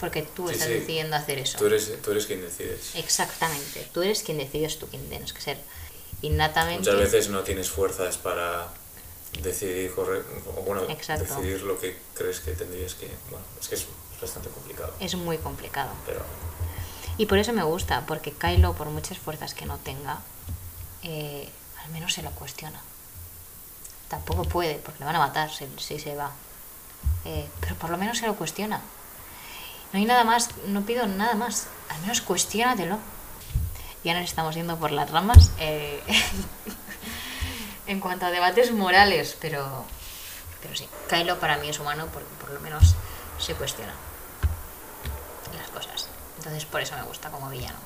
porque 0.00 0.22
tú 0.22 0.48
Sí, 0.48 0.54
estás 0.54 0.68
sí. 0.68 0.74
decidiendo 0.74 1.16
hacer 1.16 1.38
eso. 1.38 1.58
Tú 1.58 1.66
eres, 1.66 1.92
tú 2.02 2.10
eres 2.10 2.26
quien 2.26 2.40
decides. 2.40 2.94
Exactamente, 2.96 3.86
tú 3.92 4.02
eres 4.02 4.22
quien 4.22 4.38
decides 4.38 4.78
tú 4.78 4.86
quién 4.88 5.06
tienes 5.08 5.32
que 5.32 5.40
ser. 5.42 5.58
Innatamente. 6.22 6.80
Muchas 6.90 7.12
veces 7.12 7.28
no 7.28 7.40
tienes 7.42 7.70
fuerzas 7.70 8.16
para 8.16 8.68
decidir 9.42 9.94
corre- 9.94 10.22
o 10.46 10.62
bueno, 10.62 10.82
Exacto. 10.88 11.24
decidir 11.24 11.62
lo 11.62 11.78
que 11.78 11.96
crees 12.14 12.40
que 12.40 12.52
tendrías 12.52 12.94
que... 12.94 13.08
Bueno, 13.30 13.44
es 13.60 13.68
que 13.68 13.74
es 13.76 13.86
bastante 14.20 14.48
complicado, 14.48 14.92
Es 15.00 15.14
muy 15.14 15.38
complicado. 15.38 15.90
pero... 16.06 16.20
Y 17.16 17.26
por 17.26 17.38
eso 17.38 17.52
me 17.52 17.62
gusta, 17.62 18.04
porque 18.06 18.32
Kylo, 18.32 18.72
por 18.74 18.86
muchas 18.88 19.18
fuerzas 19.18 19.52
que 19.54 19.66
no 19.66 19.76
tenga, 19.78 20.20
eh, 21.02 21.48
al 21.84 21.90
menos 21.90 22.14
se 22.14 22.22
lo 22.22 22.30
cuestiona. 22.30 22.80
Tampoco 24.08 24.44
puede, 24.44 24.76
porque 24.76 25.00
le 25.00 25.04
van 25.06 25.16
a 25.16 25.20
matar 25.20 25.50
si, 25.52 25.66
si 25.78 25.98
se 26.00 26.14
va. 26.16 26.32
Eh, 27.26 27.46
pero 27.60 27.74
por 27.76 27.90
lo 27.90 27.98
menos 27.98 28.18
se 28.18 28.26
lo 28.26 28.34
cuestiona. 28.36 28.80
No 29.92 29.98
hay 29.98 30.04
nada 30.04 30.24
más, 30.24 30.48
no 30.66 30.82
pido 30.82 31.06
nada 31.06 31.34
más. 31.34 31.66
Al 31.88 32.00
menos 32.02 32.20
cuestiónatelo. 32.20 32.98
Ya 34.04 34.14
nos 34.14 34.24
estamos 34.24 34.54
yendo 34.54 34.76
por 34.76 34.92
las 34.92 35.10
ramas. 35.10 35.50
eh, 35.58 36.00
en 37.86 37.98
cuanto 37.98 38.26
a 38.26 38.30
debates 38.30 38.70
morales, 38.72 39.36
pero, 39.40 39.84
pero 40.62 40.76
sí. 40.76 40.88
Kylo 41.08 41.40
para 41.40 41.58
mí 41.58 41.68
es 41.68 41.80
humano 41.80 42.06
porque 42.12 42.28
por 42.40 42.50
lo 42.52 42.60
menos 42.60 42.94
se 43.38 43.54
cuestiona 43.54 43.92
las 45.58 45.68
cosas. 45.70 46.08
Entonces 46.38 46.64
por 46.66 46.80
eso 46.80 46.94
me 46.96 47.02
gusta 47.02 47.30
como 47.30 47.50
villano. 47.50 47.78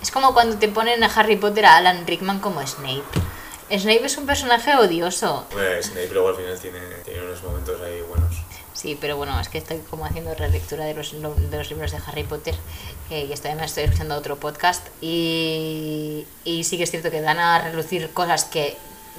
Es 0.00 0.10
como 0.10 0.32
cuando 0.32 0.56
te 0.56 0.68
ponen 0.68 1.04
a 1.04 1.06
Harry 1.06 1.36
Potter 1.36 1.66
a 1.66 1.76
Alan 1.76 2.06
Rickman 2.06 2.40
como 2.40 2.66
Snape. 2.66 3.04
Snape 3.70 4.06
es 4.06 4.16
un 4.16 4.24
personaje 4.26 4.74
odioso. 4.76 5.46
Bueno, 5.52 5.82
Snape 5.82 6.10
luego 6.12 6.28
al 6.28 6.36
final 6.36 6.58
tiene, 6.58 6.80
tiene 7.04 7.22
unos 7.22 7.42
momentos 7.42 7.80
ahí. 7.82 7.95
Sí, 8.86 8.96
pero 9.00 9.16
bueno, 9.16 9.40
es 9.40 9.48
que 9.48 9.58
estoy 9.58 9.78
como 9.90 10.06
haciendo 10.06 10.32
relectura 10.36 10.84
de 10.84 10.94
los, 10.94 11.12
lo- 11.14 11.34
de 11.34 11.56
los 11.58 11.68
libros 11.70 11.90
de 11.90 11.98
Harry 12.06 12.22
Potter 12.22 12.54
eh, 13.10 13.26
y 13.28 13.32
estoy, 13.32 13.50
además 13.50 13.70
estoy 13.70 13.82
escuchando 13.82 14.14
otro 14.14 14.36
podcast 14.36 14.86
y, 15.00 16.24
y 16.44 16.62
sí 16.62 16.76
que 16.76 16.84
es 16.84 16.92
cierto 16.92 17.10
que 17.10 17.20
dan 17.20 17.40
a 17.40 17.58
relucir 17.62 18.10
cosas 18.10 18.44
que 18.44 18.76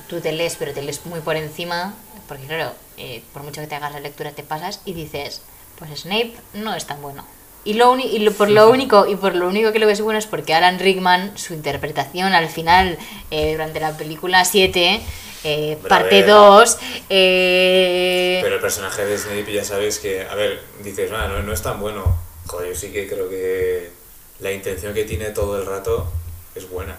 tú 0.07 0.21
te 0.21 0.31
lees, 0.31 0.55
pero 0.57 0.71
te 0.71 0.81
lees 0.81 1.05
muy 1.05 1.19
por 1.19 1.35
encima, 1.35 1.93
porque 2.29 2.45
claro, 2.45 2.71
eh, 2.95 3.21
por 3.33 3.43
mucho 3.43 3.59
que 3.59 3.67
te 3.67 3.75
hagas 3.75 3.91
la 3.91 3.99
lectura 3.99 4.31
te 4.31 4.41
pasas 4.43 4.79
y 4.85 4.93
dices, 4.93 5.41
pues 5.77 5.99
Snape 5.99 6.33
no 6.53 6.73
es 6.73 6.85
tan 6.85 7.01
bueno. 7.01 7.25
Y, 7.65 7.73
lo 7.73 7.97
y 7.99 8.19
lo- 8.19 8.31
por 8.31 8.49
lo 8.49 8.69
único 8.69 9.05
y 9.05 9.17
por 9.17 9.35
lo 9.35 9.49
único 9.49 9.73
que 9.73 9.79
lo 9.79 9.87
ves 9.87 9.99
bueno 9.99 10.17
es 10.17 10.27
porque 10.27 10.53
Alan 10.53 10.79
Rickman, 10.79 11.37
su 11.37 11.53
interpretación 11.53 12.31
al 12.31 12.47
final, 12.47 12.97
eh, 13.31 13.51
durante 13.51 13.81
la 13.81 13.97
película 13.97 14.45
7, 14.45 15.01
eh, 15.43 15.77
a 15.83 15.87
parte 15.87 16.21
ver. 16.23 16.27
2, 16.27 16.77
eh, 17.09 18.39
Pero 18.43 18.55
el 18.55 18.61
personaje 18.61 19.05
de 19.05 19.17
Snape 19.17 19.51
ya 19.51 19.63
sabes 19.63 19.99
que, 19.99 20.21
a 20.27 20.35
ver, 20.35 20.61
dices, 20.83 21.11
"Ah, 21.13 21.27
no, 21.27 21.41
no 21.43 21.53
es 21.53 21.61
tan 21.61 21.79
bueno. 21.79 22.17
Joder, 22.47 22.69
yo 22.73 22.75
sí 22.79 22.91
que 22.91 23.07
creo 23.07 23.29
que 23.29 23.91
la 24.39 24.51
intención 24.51 24.93
que 24.93 25.03
tiene 25.03 25.29
todo 25.31 25.57
el 25.59 25.65
rato 25.65 26.11
es 26.55 26.69
buena. 26.69 26.95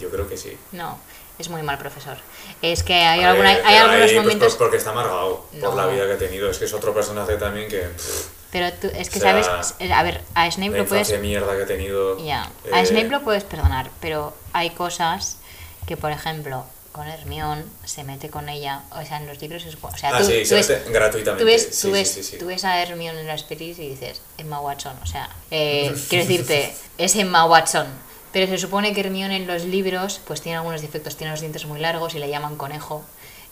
Yo 0.00 0.10
creo 0.10 0.28
que 0.28 0.36
sí. 0.36 0.56
No, 0.72 0.98
es 1.38 1.48
muy 1.48 1.62
mal 1.62 1.78
profesor. 1.78 2.16
Es 2.62 2.82
que 2.82 2.94
hay, 2.94 3.22
A 3.22 3.30
alguna- 3.30 3.54
ver, 3.54 3.62
hay 3.64 3.76
algunos 3.76 4.00
ahí, 4.02 4.14
pues, 4.14 4.24
momentos... 4.24 4.54
por- 4.54 4.58
porque 4.66 4.76
está 4.78 4.90
amargado 4.90 5.46
por 5.60 5.70
No. 5.70 5.76
la 5.76 5.86
vida 5.86 6.06
que 6.06 6.12
ha 6.14 6.18
tenido. 6.18 6.50
Es 6.50 6.58
que 6.58 6.64
es 6.66 6.72
otro 6.74 6.92
personaje 6.92 7.36
también 7.36 7.68
que... 7.68 7.78
pff, 7.80 8.26
Pero 8.52 8.72
tú, 8.74 8.88
es 8.94 9.10
que 9.10 9.18
O 9.18 9.22
sea, 9.22 9.42
sabes, 9.42 9.74
a 9.92 10.02
ver, 10.02 10.22
a 10.34 10.50
Snape 10.50 10.72
La 10.72 10.78
lo 10.78 10.86
puedes 10.86 11.18
mierda 11.20 11.56
que 11.56 11.62
ha 11.62 11.66
tenido. 11.66 12.18
Ya, 12.24 12.50
a 12.72 12.82
eh, 12.82 12.86
Snape 12.86 13.08
lo 13.08 13.22
puedes 13.22 13.44
perdonar, 13.44 13.90
pero 14.00 14.34
hay 14.52 14.70
cosas 14.70 15.38
que, 15.86 15.96
por 15.96 16.10
ejemplo, 16.10 16.64
con 16.96 17.06
Hermione 17.06 17.62
se 17.84 18.02
mete 18.02 18.28
con 18.30 18.48
ella, 18.48 18.82
o 18.90 19.04
sea, 19.04 19.18
en 19.18 19.26
los 19.28 19.40
libros 19.40 19.64
es... 19.64 19.76
O 19.80 19.96
sea, 19.96 20.10
Ah, 20.16 20.18
tú, 20.18 20.24
sí, 20.26 20.40
tú 20.40 20.46
se 20.46 20.54
ves, 20.56 20.68
mete 20.68 20.90
gratuitamente. 20.90 21.44
tú 21.44 21.46
ves, 21.46 21.68
Sí, 21.70 21.86
tú 21.86 21.92
ves, 21.92 22.10
sí, 22.10 22.36
tú 22.38 22.46
ves 22.46 22.64
a 22.64 22.82
Hermione 22.82 23.20
en 23.20 23.26
las 23.26 23.42
pelis 23.44 23.78
y 23.78 23.88
dices, 23.90 24.20
Emma 24.38 24.60
Watson, 24.60 24.96
o 25.02 25.06
sea, 25.06 25.28
eh, 25.50 25.94
quiero 26.08 26.24
decirte, 26.26 26.74
es 26.98 27.14
Emma 27.16 27.44
Watson. 27.44 27.86
Pero 28.32 28.48
se 28.48 28.58
supone 28.58 28.92
que 28.92 29.00
Hermione 29.00 29.36
en 29.36 29.46
los 29.46 29.64
libros 29.64 30.20
pues 30.26 30.42
tiene 30.42 30.56
algunos 30.58 30.82
defectos, 30.82 31.16
tiene 31.16 31.30
los 31.30 31.40
dientes 31.40 31.64
muy 31.66 31.78
largos 31.80 32.14
y 32.14 32.18
le 32.18 32.28
llaman 32.28 32.56
conejo. 32.56 33.04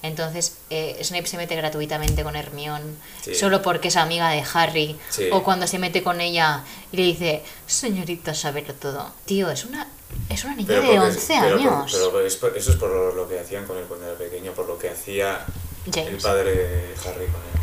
Entonces 0.02 0.58
eh, 0.68 0.98
Snape 1.02 1.26
se 1.26 1.38
mete 1.38 1.56
gratuitamente 1.56 2.22
con 2.22 2.36
Hermione 2.36 2.84
Sí. 3.22 3.34
solo 3.34 3.62
porque 3.62 3.88
es 3.88 3.96
amiga 3.96 4.28
de 4.28 4.44
Harry. 4.52 4.98
Sí. 5.08 5.28
O 5.32 5.42
cuando 5.42 5.66
se 5.66 5.78
mete 5.78 6.02
con 6.02 6.20
ella 6.20 6.62
y 6.92 6.96
le 6.98 7.02
dice, 7.04 7.42
señorita, 7.66 8.34
saberlo 8.34 8.74
todo. 8.74 9.10
Tío, 9.24 9.50
es 9.50 9.64
una, 9.64 9.86
es 10.28 10.44
una 10.44 10.54
niña 10.56 10.68
Pero 10.68 10.80
de 10.82 10.86
porque- 10.88 11.00
11 11.00 11.34
pero 11.40 11.56
por- 11.58 11.66
años. 11.68 11.92
pero 11.92 12.20
es 12.26 12.36
por- 12.36 12.56
eso 12.56 12.70
es 12.70 12.76
por 12.76 13.14
lo, 13.14 13.28
que 13.28 13.38
hacían 13.40 13.66
con 13.66 13.76
él 13.78 13.84
cuando 13.84 14.06
era 14.06 14.16
pequeño, 14.18 14.52
por 14.52 14.66
lo 14.66 14.78
que 14.78 14.90
hacía 14.90 15.44
el 15.86 15.92
James. 15.92 16.22
padre 16.22 16.54
de 16.54 16.94
Harry 17.04 17.26
con 17.26 17.40
él. 17.42 17.60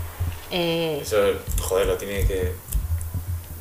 Eh, 0.51 0.99
Eso, 1.01 1.17
joder, 1.61 1.87
lo 1.87 1.97
tiene 1.97 2.27
que 2.27 2.53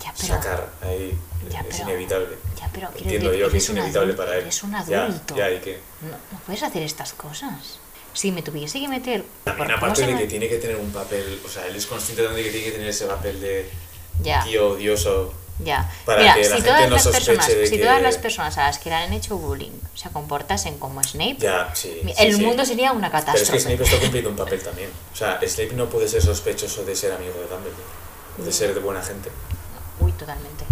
ya, 0.04 0.12
pero, 0.20 0.34
sacar 0.34 0.70
ahí. 0.82 1.16
Ya, 1.50 1.60
es 1.60 1.66
pero- 1.78 1.88
inevitable. 1.90 2.36
ya, 2.58 2.70
pero 2.72 2.88
Entiendo 2.96 3.32
yo 3.34 3.50
que 3.50 3.58
es 3.58 3.68
inevitable 3.70 4.12
adulto, 4.12 4.22
para 4.22 4.36
él. 4.36 4.42
eres 4.42 4.62
un 4.62 4.74
adulto. 4.74 5.36
Ya, 5.36 5.50
y 5.50 5.60
que. 5.60 5.78
no, 6.02 6.08
no 6.10 6.38
puedes 6.44 6.62
hacer 6.62 6.82
estas 6.82 7.12
cosas. 7.14 7.78
Si 8.12 8.32
me 8.32 8.42
tuviese 8.42 8.80
que 8.80 8.88
meter... 8.88 9.24
También 9.44 9.68
por- 9.68 9.74
¿cómo 9.78 9.86
aparte 9.92 10.04
de 10.04 10.16
que 10.18 10.26
tiene 10.26 10.48
que 10.48 10.56
tener 10.56 10.76
un 10.76 10.90
papel, 10.90 11.40
o 11.46 11.48
sea, 11.48 11.64
él 11.68 11.76
es 11.76 11.86
consciente 11.86 12.22
de 12.26 12.42
que 12.42 12.50
tiene 12.50 12.64
que 12.66 12.72
tener 12.72 12.88
ese 12.88 13.06
papel 13.06 13.40
de 13.40 13.70
tío 14.44 14.70
odioso. 14.70 15.32
Ya. 15.64 15.90
Para 16.06 16.20
Mira, 16.22 16.34
que 16.34 16.40
la 16.40 16.44
si 16.46 16.52
gente 16.52 16.68
todas 16.68 16.88
no 16.88 16.96
las 16.96 17.06
personas, 17.08 17.48
de 17.48 17.66
si 17.66 17.76
que- 17.76 17.82
todas 17.84 18.00
las 18.02 18.16
personas 18.18 18.56
a 18.58 18.62
las 18.66 18.78
que 18.78 18.88
le 18.88 18.96
han 18.96 19.12
hecho 19.12 19.36
bullying 19.36 19.72
se 19.94 20.08
comportasen 20.10 20.78
como 20.78 21.02
Snape, 21.04 21.36
Ya, 21.38 21.70
sí. 21.74 22.00
sí, 22.02 22.14
el 22.18 22.34
sí. 22.36 22.42
mundo 22.44 22.64
sería 22.64 22.92
una 22.92 23.08
Pero 23.10 23.18
es 23.18 23.24
catástrofe. 23.26 23.52
que 23.52 23.60
Snape 23.60 23.84
está 23.84 23.98
cumpliendo 23.98 24.30
un 24.30 24.36
papel 24.36 24.62
también. 24.62 24.90
O 25.12 25.16
sea, 25.16 25.38
Snape 25.46 25.74
no 25.74 25.86
puede 25.90 26.08
ser 26.08 26.22
sospechoso 26.22 26.84
de 26.84 26.96
ser 26.96 27.12
amigo 27.12 27.34
de 27.34 27.46
Dumbledore, 27.48 27.82
de 28.38 28.52
ser 28.52 28.72
de 28.74 28.80
buena 28.80 29.02
gente. 29.02 29.30
Uy, 30.00 30.12
totalmente. 30.12 30.64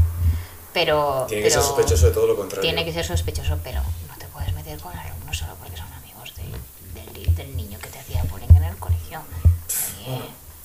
Pero 0.73 1.25
Tiene 1.29 1.43
que 1.45 1.49
pero 1.51 1.61
ser 1.63 1.69
sospechoso 1.71 2.07
de 2.07 2.13
todo 2.13 2.27
lo 2.27 2.37
contrario. 2.37 2.63
Tiene 2.63 2.85
que 2.85 2.93
ser 2.93 3.05
sospechoso, 3.05 3.59
pero 3.65 3.81
no 4.09 4.15
te 4.19 4.27
puedes 4.27 4.53
meter 4.55 4.79
con 4.79 4.97
alumnos 4.97 5.37
solo 5.37 5.55
porque 5.61 5.77
son 5.77 5.93
amigos 5.93 6.33
de- 6.37 7.01
del, 7.25 7.35
del 7.35 7.57
niño 7.57 7.79
que 7.81 7.89
te 7.89 7.99
hacía 7.99 8.23
bullying 8.25 8.55
en 8.57 8.65
el 8.65 8.77
colegio. 8.77 9.21
Oye, 10.07 10.21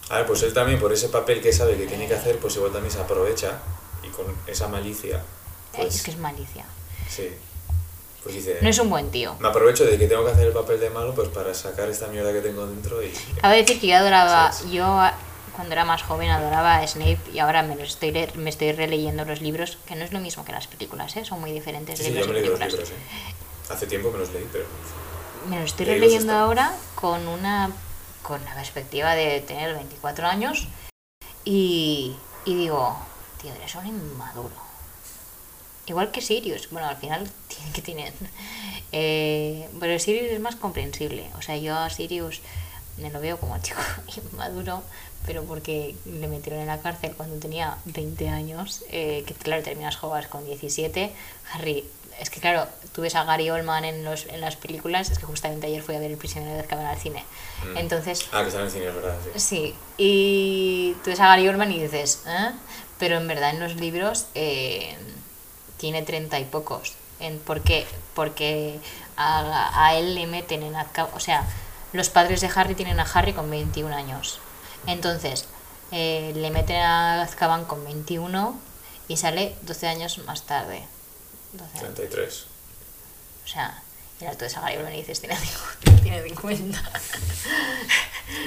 A 0.10 0.18
ver, 0.18 0.26
pues 0.28 0.44
él 0.44 0.54
también, 0.54 0.80
por 0.80 0.92
ese 0.94 1.10
papel 1.10 1.42
que 1.42 1.52
sabe 1.52 1.76
que 1.78 1.86
tiene 1.88 2.08
que 2.08 2.14
hacer, 2.14 2.38
pues 2.38 2.56
igual 2.58 2.72
también 2.72 2.92
se 2.94 3.00
aprovecha 3.00 3.54
y 4.04 4.08
con 4.10 4.26
esa 4.48 4.68
malicia, 4.68 5.24
pues 5.76 5.96
es 5.96 6.04
que 6.04 6.12
es 6.12 6.18
malicia. 6.18 6.66
sí. 7.10 7.30
Pues 8.24 8.36
dice, 8.36 8.58
No 8.62 8.70
es 8.70 8.80
un 8.80 8.90
buen 8.90 9.12
tío. 9.12 9.36
me 9.42 9.50
aprovecho 9.50 9.84
de 9.84 9.98
que 9.98 10.08
tengo 10.08 10.24
que 10.24 10.32
hacer 10.32 10.48
el 10.48 10.54
papel 10.54 10.80
de 10.80 10.90
malo, 10.90 11.14
pues 11.14 11.28
para 11.28 11.54
sacar 11.54 11.90
esta 11.90 12.08
mierda 12.08 12.32
que 12.32 12.40
tengo 12.40 12.66
dentro 12.66 13.04
y... 13.04 13.12
Cabe 13.42 13.58
decir 13.58 13.82
que 13.82 13.88
yo 13.88 13.98
adoraba, 13.98 14.50
sí. 14.50 14.72
yo 14.72 14.86
cuando 15.54 15.74
era 15.74 15.84
más 15.84 16.04
joven 16.04 16.30
adoraba 16.30 16.78
a 16.78 16.88
Snape 16.88 17.20
y 17.34 17.40
ahora 17.40 17.64
me, 17.64 17.76
lo 17.76 17.84
estoy, 17.84 18.14
me 18.36 18.50
estoy 18.50 18.72
releyendo 18.72 19.26
los 19.26 19.42
libros, 19.42 19.78
que 19.86 19.96
no 19.96 20.06
es 20.06 20.14
lo 20.14 20.22
mismo 20.22 20.46
que 20.46 20.54
las 20.54 20.68
películas, 20.68 21.18
¿eh? 21.18 21.26
son 21.26 21.42
muy 21.42 21.52
diferentes 21.52 22.00
Sí, 22.00 22.06
sí, 22.06 22.14
yo 22.14 22.26
me 22.26 22.34
leí 22.34 22.48
los 22.48 22.58
libros, 22.58 22.92
¿eh? 22.92 22.94
Hace 23.70 23.88
tiempo 23.88 24.10
que 24.14 24.20
los 24.20 24.32
leí, 24.32 24.48
pero... 24.54 24.64
Me 25.50 25.60
lo 25.60 25.66
estoy 25.66 25.86
releyendo 25.86 26.32
ahora 26.32 26.74
con 26.96 27.28
una 27.28 27.72
con 28.22 28.44
la 28.46 28.56
perspectiva 28.56 29.16
de 29.16 29.42
tener 29.42 29.74
24 29.76 30.28
años 30.28 30.70
y, 31.44 32.16
y 32.46 32.56
digo, 32.56 32.98
tío, 33.44 33.54
eres 33.54 33.76
un 33.76 33.86
inmaduro. 33.86 34.56
Igual 35.86 36.12
que 36.12 36.22
Sirius, 36.22 36.70
bueno, 36.72 36.88
al 36.88 36.98
final 36.98 37.30
tiene 37.48 37.72
que 37.72 37.82
tienen. 37.82 38.14
Eh, 38.92 39.70
pero 39.80 40.00
Sirius 40.00 40.32
es 40.32 40.40
más 40.40 40.56
comprensible. 40.56 41.30
O 41.38 41.42
sea, 41.42 41.58
yo 41.58 41.76
a 41.78 41.90
Sirius 41.90 42.42
me 42.98 43.10
lo 43.12 43.20
veo 43.20 43.38
como 43.38 43.58
chico 43.62 43.82
inmaduro, 44.32 44.82
pero 45.26 45.44
porque 45.44 45.96
le 46.06 46.28
metieron 46.28 46.62
en 46.62 46.68
la 46.68 46.80
cárcel 46.80 47.14
cuando 47.16 47.38
tenía 47.38 47.78
20 47.86 48.30
años, 48.30 48.84
eh, 48.90 49.24
que 49.28 49.34
claro, 49.34 49.62
terminas 49.64 49.98
juegas 49.98 50.28
con 50.28 50.46
17. 50.46 51.12
Harry, 51.54 51.86
es 52.20 52.30
que 52.30 52.40
claro, 52.40 52.68
tú 52.94 53.02
ves 53.02 53.16
a 53.16 53.24
Gary 53.24 53.50
Oldman 53.50 53.84
en, 53.86 54.06
los, 54.06 54.26
en 54.28 54.40
las 54.42 54.56
películas, 54.56 55.10
es 55.10 55.18
que 55.20 55.26
justamente 55.26 55.68
ayer 55.68 55.82
fui 55.82 55.96
a 55.96 56.00
ver 56.00 56.12
El 56.12 56.18
prisionero 56.18 56.54
de 56.54 56.60
Azkaban 56.62 56.86
al 56.86 56.98
cine. 56.98 57.24
Mm. 57.74 57.78
Entonces, 57.78 58.28
Ah, 58.32 58.42
que 58.42 58.48
está 58.50 58.60
en 58.60 58.66
el 58.68 58.72
cine, 58.72 58.88
es 58.88 58.96
verdad, 58.96 59.18
sí. 59.36 59.40
Sí, 59.40 59.76
y 59.98 60.94
tú 61.04 61.10
ves 61.10 61.20
a 61.20 61.28
Gary 61.28 61.48
Oldman 61.48 61.72
y 61.72 61.82
dices, 61.82 62.24
¿eh? 62.28 62.52
Pero 63.04 63.18
en 63.18 63.28
verdad 63.28 63.50
en 63.50 63.60
los 63.60 63.76
libros 63.76 64.28
eh, 64.34 64.96
tiene 65.76 66.04
treinta 66.04 66.40
y 66.40 66.46
pocos. 66.46 66.94
En, 67.20 67.38
¿Por 67.38 67.60
qué? 67.60 67.86
Porque 68.16 68.80
a, 69.18 69.86
a 69.86 69.98
él 69.98 70.16
le 70.16 70.26
meten 70.26 70.64
en 70.64 70.74
o 70.74 71.20
sea, 71.20 71.46
los 71.92 72.08
padres 72.08 72.40
de 72.40 72.50
Harry 72.56 72.76
tienen 72.76 73.02
a 73.02 73.04
Harry 73.04 73.34
con 73.34 73.50
21 73.50 73.94
años. 73.94 74.40
Entonces, 74.88 75.48
eh, 75.92 76.32
le 76.34 76.50
meten 76.50 76.78
a 76.78 77.22
Azkaban 77.24 77.66
con 77.66 77.84
21 77.84 78.58
y 79.10 79.18
sale 79.18 79.54
12 79.64 79.88
años 79.88 80.20
más 80.20 80.44
tarde. 80.44 80.88
12 81.52 81.80
años. 81.80 81.96
33. 81.96 82.46
O 83.44 83.48
sea, 83.50 83.83
ahora 84.26 84.38
tú 84.38 84.46
a 84.46 84.62
Gary 84.62 84.78
Oldman 84.78 84.94
y 84.94 84.98
dices, 84.98 85.20
tiene 85.20 85.36
50. 85.36 86.02
Tiene 86.04 86.24
50. 86.24 86.78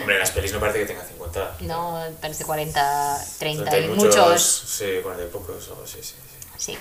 Hombre, 0.01 0.14
en 0.14 0.20
las 0.20 0.31
pelis 0.31 0.53
no 0.53 0.61
parece 0.61 0.81
que 0.81 0.87
tenga 0.87 1.05
50. 1.05 1.57
No, 1.61 2.03
parece 2.20 2.45
40, 2.45 3.24
30 3.39 3.70
hay 3.70 3.85
y 3.85 3.89
muchos. 3.89 4.43
Sí, 4.43 4.87
40 5.03 5.24
y 5.24 5.29
pocos, 5.29 5.68
o 5.68 5.87
sí, 5.87 5.99
sí, 6.03 6.14
sí. 6.14 6.49
Sí, 6.59 6.79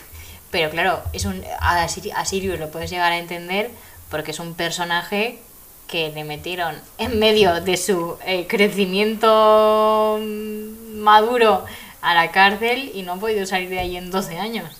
pero 0.52 0.70
claro, 0.70 1.04
es 1.12 1.26
un, 1.26 1.44
a 1.60 1.88
Sirius 1.88 2.60
lo 2.60 2.72
puedes 2.72 2.90
llegar 2.90 3.12
a 3.12 3.18
entender 3.18 3.70
porque 4.10 4.32
es 4.32 4.40
un 4.40 4.54
personaje 4.54 5.40
que 5.88 6.10
le 6.10 6.24
metieron 6.24 6.76
en 6.98 7.20
medio 7.20 7.62
de 7.62 7.78
su 7.78 8.18
eh, 8.26 8.48
crecimiento 8.48 10.18
mm, 10.22 10.98
maduro 11.00 11.66
a 12.02 12.14
la 12.14 12.32
cárcel 12.32 12.92
y 12.94 13.04
no 13.04 13.14
ha 13.14 13.18
podido 13.18 13.46
salir 13.46 13.70
de 13.70 13.80
ahí 13.80 13.98
en 13.98 14.12
12 14.12 14.38
años. 14.38 14.78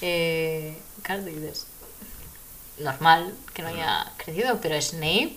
Eh, 0.00 0.76
claro, 1.02 1.22
dices, 1.22 1.67
normal 2.80 3.32
que 3.54 3.62
no 3.62 3.68
haya 3.68 4.06
crecido, 4.16 4.58
pero 4.60 4.80
Snape 4.80 5.36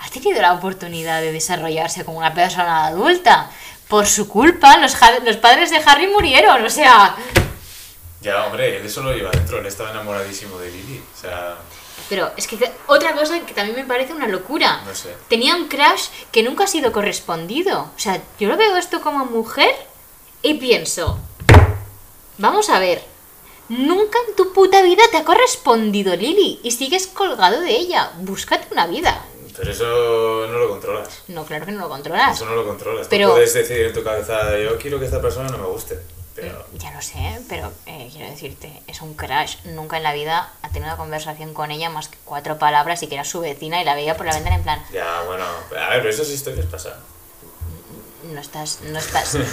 ha 0.00 0.10
tenido 0.10 0.42
la 0.42 0.54
oportunidad 0.54 1.20
de 1.20 1.32
desarrollarse 1.32 2.04
como 2.04 2.18
una 2.18 2.34
persona 2.34 2.86
adulta. 2.86 3.50
Por 3.88 4.06
su 4.06 4.26
culpa, 4.26 4.78
los, 4.78 4.94
padres 4.94 5.70
de 5.70 5.82
Harry 5.84 6.06
murieron, 6.06 6.64
o 6.64 6.70
sea... 6.70 7.14
Ya, 8.20 8.46
hombre, 8.46 8.78
él 8.78 8.86
eso 8.86 9.02
lo 9.02 9.12
lleva 9.12 9.30
dentro, 9.30 9.58
él 9.58 9.66
estaba 9.66 9.90
enamoradísimo 9.90 10.58
de 10.58 10.70
Lily. 10.70 11.02
O 11.14 11.20
sea, 11.20 11.56
Pero 12.08 12.30
es 12.36 12.46
que 12.46 12.72
otra 12.86 13.14
cosa 13.14 13.40
que 13.40 13.52
también 13.52 13.76
me 13.76 13.84
parece 13.84 14.12
una 14.14 14.28
locura. 14.28 14.80
no 14.86 14.94
sé. 14.94 15.14
Tenía 15.28 15.56
un 15.56 15.68
crush 15.68 16.06
que 16.30 16.42
nunca 16.42 16.64
ha 16.64 16.68
sido 16.68 16.90
correspondido. 16.92 17.90
O 17.94 17.98
sea, 17.98 18.20
yo 18.38 18.48
lo 18.48 18.56
veo 18.56 18.76
esto 18.76 19.02
como 19.02 19.26
mujer 19.26 19.74
y 20.40 20.54
pienso, 20.54 21.18
vamos 22.38 22.70
a 22.70 22.78
ver, 22.78 23.04
nunca 23.68 24.18
en 24.28 24.36
tu 24.36 24.52
puta 24.52 24.82
vida 24.82 25.02
te 25.10 25.18
ha 25.18 25.24
correspondido 25.24 26.14
Lily 26.16 26.60
y 26.62 26.70
sigues 26.72 27.06
colgado 27.06 27.60
de 27.60 27.70
ella. 27.70 28.12
Búscate 28.20 28.68
una 28.72 28.86
vida. 28.86 29.24
Pero 29.56 29.70
eso 29.70 30.46
no 30.50 30.58
lo 30.58 30.68
controlas. 30.70 31.22
No, 31.28 31.44
claro 31.44 31.66
que 31.66 31.72
no 31.72 31.80
lo 31.82 31.88
controlas. 31.88 32.36
Eso 32.36 32.46
no 32.46 32.54
lo 32.54 32.66
controlas. 32.66 33.06
Pero- 33.08 33.28
Tú 33.28 33.34
puedes 33.34 33.52
decidir 33.54 33.86
en 33.86 33.92
tu 33.92 34.02
cabeza, 34.02 34.58
yo 34.58 34.78
quiero 34.78 34.98
que 34.98 35.04
esta 35.04 35.20
persona 35.20 35.48
no 35.50 35.58
me 35.58 35.66
guste. 35.66 35.98
Pero 36.34 36.64
Ya 36.78 36.90
lo 36.92 37.02
sé, 37.02 37.40
pero 37.46 37.70
eh, 37.84 38.08
quiero 38.10 38.30
decirte, 38.30 38.82
es 38.86 39.02
un 39.02 39.12
crush. 39.12 39.56
Nunca 39.64 39.98
en 39.98 40.02
la 40.02 40.14
vida 40.14 40.50
ha 40.62 40.68
tenido 40.70 40.86
una 40.86 40.96
conversación 40.96 41.52
con 41.52 41.70
ella 41.70 41.90
más 41.90 42.08
que 42.08 42.16
cuatro 42.24 42.56
palabras 42.58 43.02
y 43.02 43.06
que 43.06 43.16
era 43.16 43.24
su 43.24 43.40
vecina 43.40 43.82
y 43.82 43.84
la 43.84 43.94
veía 43.94 44.16
por 44.16 44.24
la 44.24 44.32
ventana 44.32 44.56
en 44.56 44.62
plan, 44.62 44.82
ya, 44.94 45.22
bueno, 45.26 45.44
a 45.44 45.90
ver, 45.90 45.98
pero 45.98 46.08
esas 46.08 46.30
historias 46.30 46.64
pasan. 46.64 46.94
no 48.32 48.40
estás, 48.40 48.78
no 48.84 48.98
estás. 48.98 49.36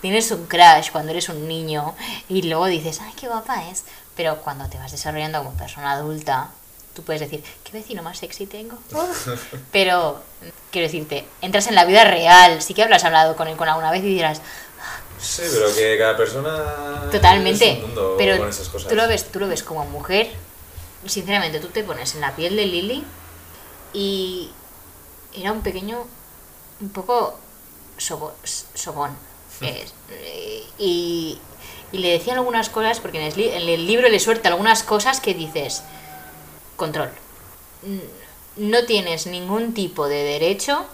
Tienes 0.00 0.30
un 0.30 0.46
crush 0.46 0.90
cuando 0.92 1.10
eres 1.12 1.28
un 1.28 1.48
niño 1.48 1.94
y 2.28 2.42
luego 2.42 2.66
dices, 2.66 3.00
ay, 3.00 3.12
qué 3.18 3.26
guapa 3.28 3.68
es. 3.68 3.84
Pero 4.16 4.38
cuando 4.38 4.68
te 4.68 4.78
vas 4.78 4.92
desarrollando 4.92 5.38
como 5.38 5.52
persona 5.56 5.92
adulta, 5.92 6.50
tú 6.94 7.02
puedes 7.02 7.20
decir, 7.20 7.42
qué 7.64 7.72
vecino 7.72 8.02
más 8.02 8.18
sexy 8.18 8.46
tengo. 8.46 8.78
Oh". 8.94 9.08
Pero, 9.72 10.20
quiero 10.70 10.86
decirte, 10.86 11.26
entras 11.40 11.66
en 11.66 11.74
la 11.74 11.84
vida 11.84 12.04
real, 12.04 12.62
sí 12.62 12.74
que 12.74 12.82
habrás 12.82 13.04
hablado 13.04 13.34
con 13.36 13.48
él 13.48 13.56
con 13.56 13.68
alguna 13.68 13.90
vez 13.90 14.02
y 14.02 14.14
dirás, 14.14 14.40
Sí, 15.20 15.42
pero 15.52 15.74
que 15.74 15.98
cada 15.98 16.16
persona. 16.16 17.08
totalmente. 17.10 17.72
Es 17.72 17.78
un 17.78 17.86
mundo 17.86 18.14
pero 18.16 18.38
con 18.38 18.48
esas 18.48 18.68
cosas. 18.68 18.88
tú 18.88 18.94
lo 18.94 19.08
ves, 19.08 19.24
tú 19.32 19.40
lo 19.40 19.48
ves 19.48 19.64
como 19.64 19.84
mujer. 19.86 20.30
Sinceramente, 21.06 21.58
tú 21.58 21.66
te 21.68 21.82
pones 21.82 22.14
en 22.14 22.20
la 22.20 22.36
piel 22.36 22.54
de 22.54 22.66
Lily 22.66 23.04
y 23.92 24.50
era 25.34 25.50
un 25.50 25.62
pequeño, 25.62 26.06
un 26.80 26.88
poco 26.90 27.36
sobo- 27.98 28.34
sobón. 28.74 29.10
Eh, 29.60 30.64
y, 30.78 31.38
y 31.92 31.98
le 31.98 32.10
decían 32.12 32.36
algunas 32.38 32.68
cosas, 32.68 33.00
porque 33.00 33.18
en 33.18 33.24
el, 33.32 33.36
li- 33.36 33.48
en 33.50 33.68
el 33.68 33.86
libro 33.86 34.08
le 34.08 34.20
suelta 34.20 34.48
algunas 34.48 34.82
cosas 34.82 35.20
que 35.20 35.34
dices, 35.34 35.82
control. 36.76 37.10
No 38.56 38.84
tienes 38.86 39.26
ningún 39.26 39.74
tipo 39.74 40.08
de 40.08 40.22
derecho 40.24 40.84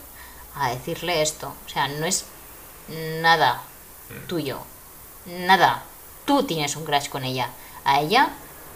a 0.57 0.71
decirle 0.71 1.23
esto. 1.23 1.55
O 1.67 1.69
sea, 1.69 1.89
no 1.89 2.07
es 2.07 2.25
nada 3.23 3.63
tuyo. 4.29 4.59
Nada. 5.27 5.83
Tú 6.27 6.45
tienes 6.45 6.77
un 6.77 6.85
crush 6.85 7.09
con 7.09 7.25
ella. 7.25 7.51
A 7.85 8.01
ella 8.01 8.31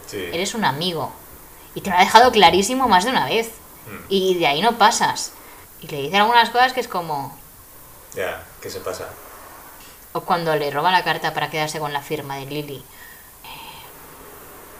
Sí. 0.06 0.16
eres 0.32 0.55
un 0.55 0.65
amigo. 0.65 1.12
Y 1.74 1.82
te 1.82 1.90
lo 1.90 1.97
ha 1.97 2.01
dejado 2.01 2.32
clarísimo 2.32 2.89
más 2.89 3.05
de 3.05 3.10
una 3.10 3.27
vez. 3.27 3.48
Mm. 3.86 4.05
Y 4.09 4.35
de 4.39 4.47
ahí 4.47 4.62
no 4.62 4.78
pasas. 4.78 5.32
Y 5.81 5.86
le 5.89 5.98
dicen 6.02 6.20
algunas 6.23 6.48
cosas 6.51 6.73
que 6.73 6.81
es 6.81 6.89
como... 6.89 7.36
Ya, 8.15 8.43
¿qué 8.62 8.70
se 8.70 8.81
pasa? 8.81 9.09
O 10.19 10.24
cuando 10.24 10.55
le 10.57 10.70
roba 10.70 10.90
la 10.90 11.05
carta 11.05 11.32
para 11.32 11.49
quedarse 11.51 11.78
con 11.78 11.93
la 11.93 12.03
firma 12.03 12.36
de 12.39 12.47
Lily. 12.47 12.77
Eh, 12.78 12.82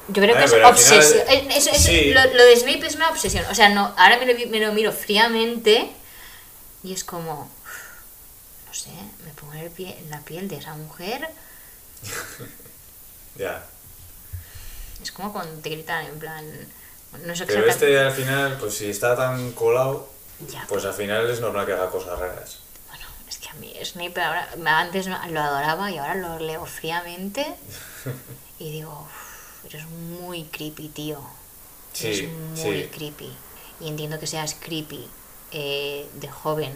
Yo 0.09 0.23
creo 0.23 0.36
que 0.36 0.44
es 0.44 0.52
final- 0.52 0.73
obsesión. 0.73 1.23
Es- 1.51 1.66
es- 1.69 1.82
sí. 1.85 2.12
lo, 2.12 2.20
lo 2.35 2.44
de 2.44 2.56
Snape 2.56 2.86
es 2.86 2.97
una 2.97 3.10
obsesión. 3.10 3.44
O 3.51 3.55
sea, 3.55 3.69
no, 3.69 3.94
ahora 3.97 4.19
me 4.19 4.27
lo, 4.27 4.48
me 4.51 4.59
lo 4.60 4.73
miro 4.73 4.90
fríamente 4.93 5.90
y 6.82 6.93
es 6.93 7.05
como. 7.05 7.48
No 8.66 8.74
sé, 8.74 8.90
me 9.24 9.31
pongo 9.32 9.52
en, 9.55 9.60
el 9.60 9.70
pie, 9.70 9.97
en 9.98 10.10
la 10.10 10.20
piel 10.20 10.48
de 10.48 10.56
esa 10.56 10.74
mujer. 10.74 11.28
Ya. 13.36 13.65
Es 15.01 15.12
como 15.12 15.32
cuando 15.32 15.60
te 15.62 15.70
gritan 15.70 16.05
en 16.06 16.19
plan. 16.19 16.44
No 17.24 17.36
sé 17.36 17.47
Pero 17.47 17.60
exactamente. 17.65 17.70
este 17.70 18.01
al 18.01 18.10
final, 18.12 18.56
pues 18.59 18.74
si 18.74 18.90
está 18.90 19.15
tan 19.15 19.52
colado, 19.52 20.09
Ya, 20.52 20.66
pues 20.69 20.85
al 20.85 20.93
final 20.94 21.31
es 21.31 21.40
normal 21.40 21.65
que 21.65 21.73
haga 21.73 21.89
cosas 21.89 22.19
raras. 22.19 22.59
Es 23.39 23.47
que 23.47 23.51
a 23.51 23.55
mí 23.55 23.73
Snape 23.85 24.20
ahora, 24.20 24.48
antes 24.81 25.06
lo 25.06 25.15
adoraba 25.40 25.90
y 25.90 25.98
ahora 25.98 26.16
lo 26.16 26.39
leo 26.40 26.66
fríamente 26.66 27.55
y 28.59 28.73
digo, 28.73 29.06
"Uf, 29.06 29.65
eres 29.66 29.86
muy 29.86 30.44
creepy, 30.44 30.89
tío. 30.89 31.20
Sí, 31.93 32.09
eres 32.09 32.32
muy 32.32 32.82
sí. 32.82 32.89
creepy. 32.89 33.36
Y 33.81 33.89
entiendo 33.89 34.19
que 34.19 34.27
seas 34.27 34.55
creepy 34.59 35.09
eh, 35.52 36.09
de 36.15 36.28
joven, 36.28 36.74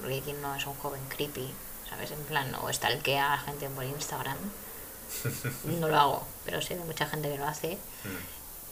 porque 0.00 0.20
quien 0.20 0.40
no 0.40 0.54
es 0.54 0.66
un 0.66 0.74
joven 0.76 1.00
creepy, 1.08 1.52
¿sabes? 1.90 2.10
En 2.10 2.22
plan, 2.24 2.54
o 2.54 2.72
stalkea 2.72 3.34
a 3.34 3.38
gente 3.38 3.68
por 3.68 3.84
Instagram. 3.84 4.38
No 5.64 5.88
lo 5.88 5.98
hago, 5.98 6.26
pero 6.44 6.60
sé 6.62 6.76
de 6.76 6.84
mucha 6.84 7.06
gente 7.06 7.30
que 7.30 7.38
lo 7.38 7.46
hace. 7.46 7.74
Mm. 7.74 8.08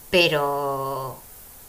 Pero 0.09 1.19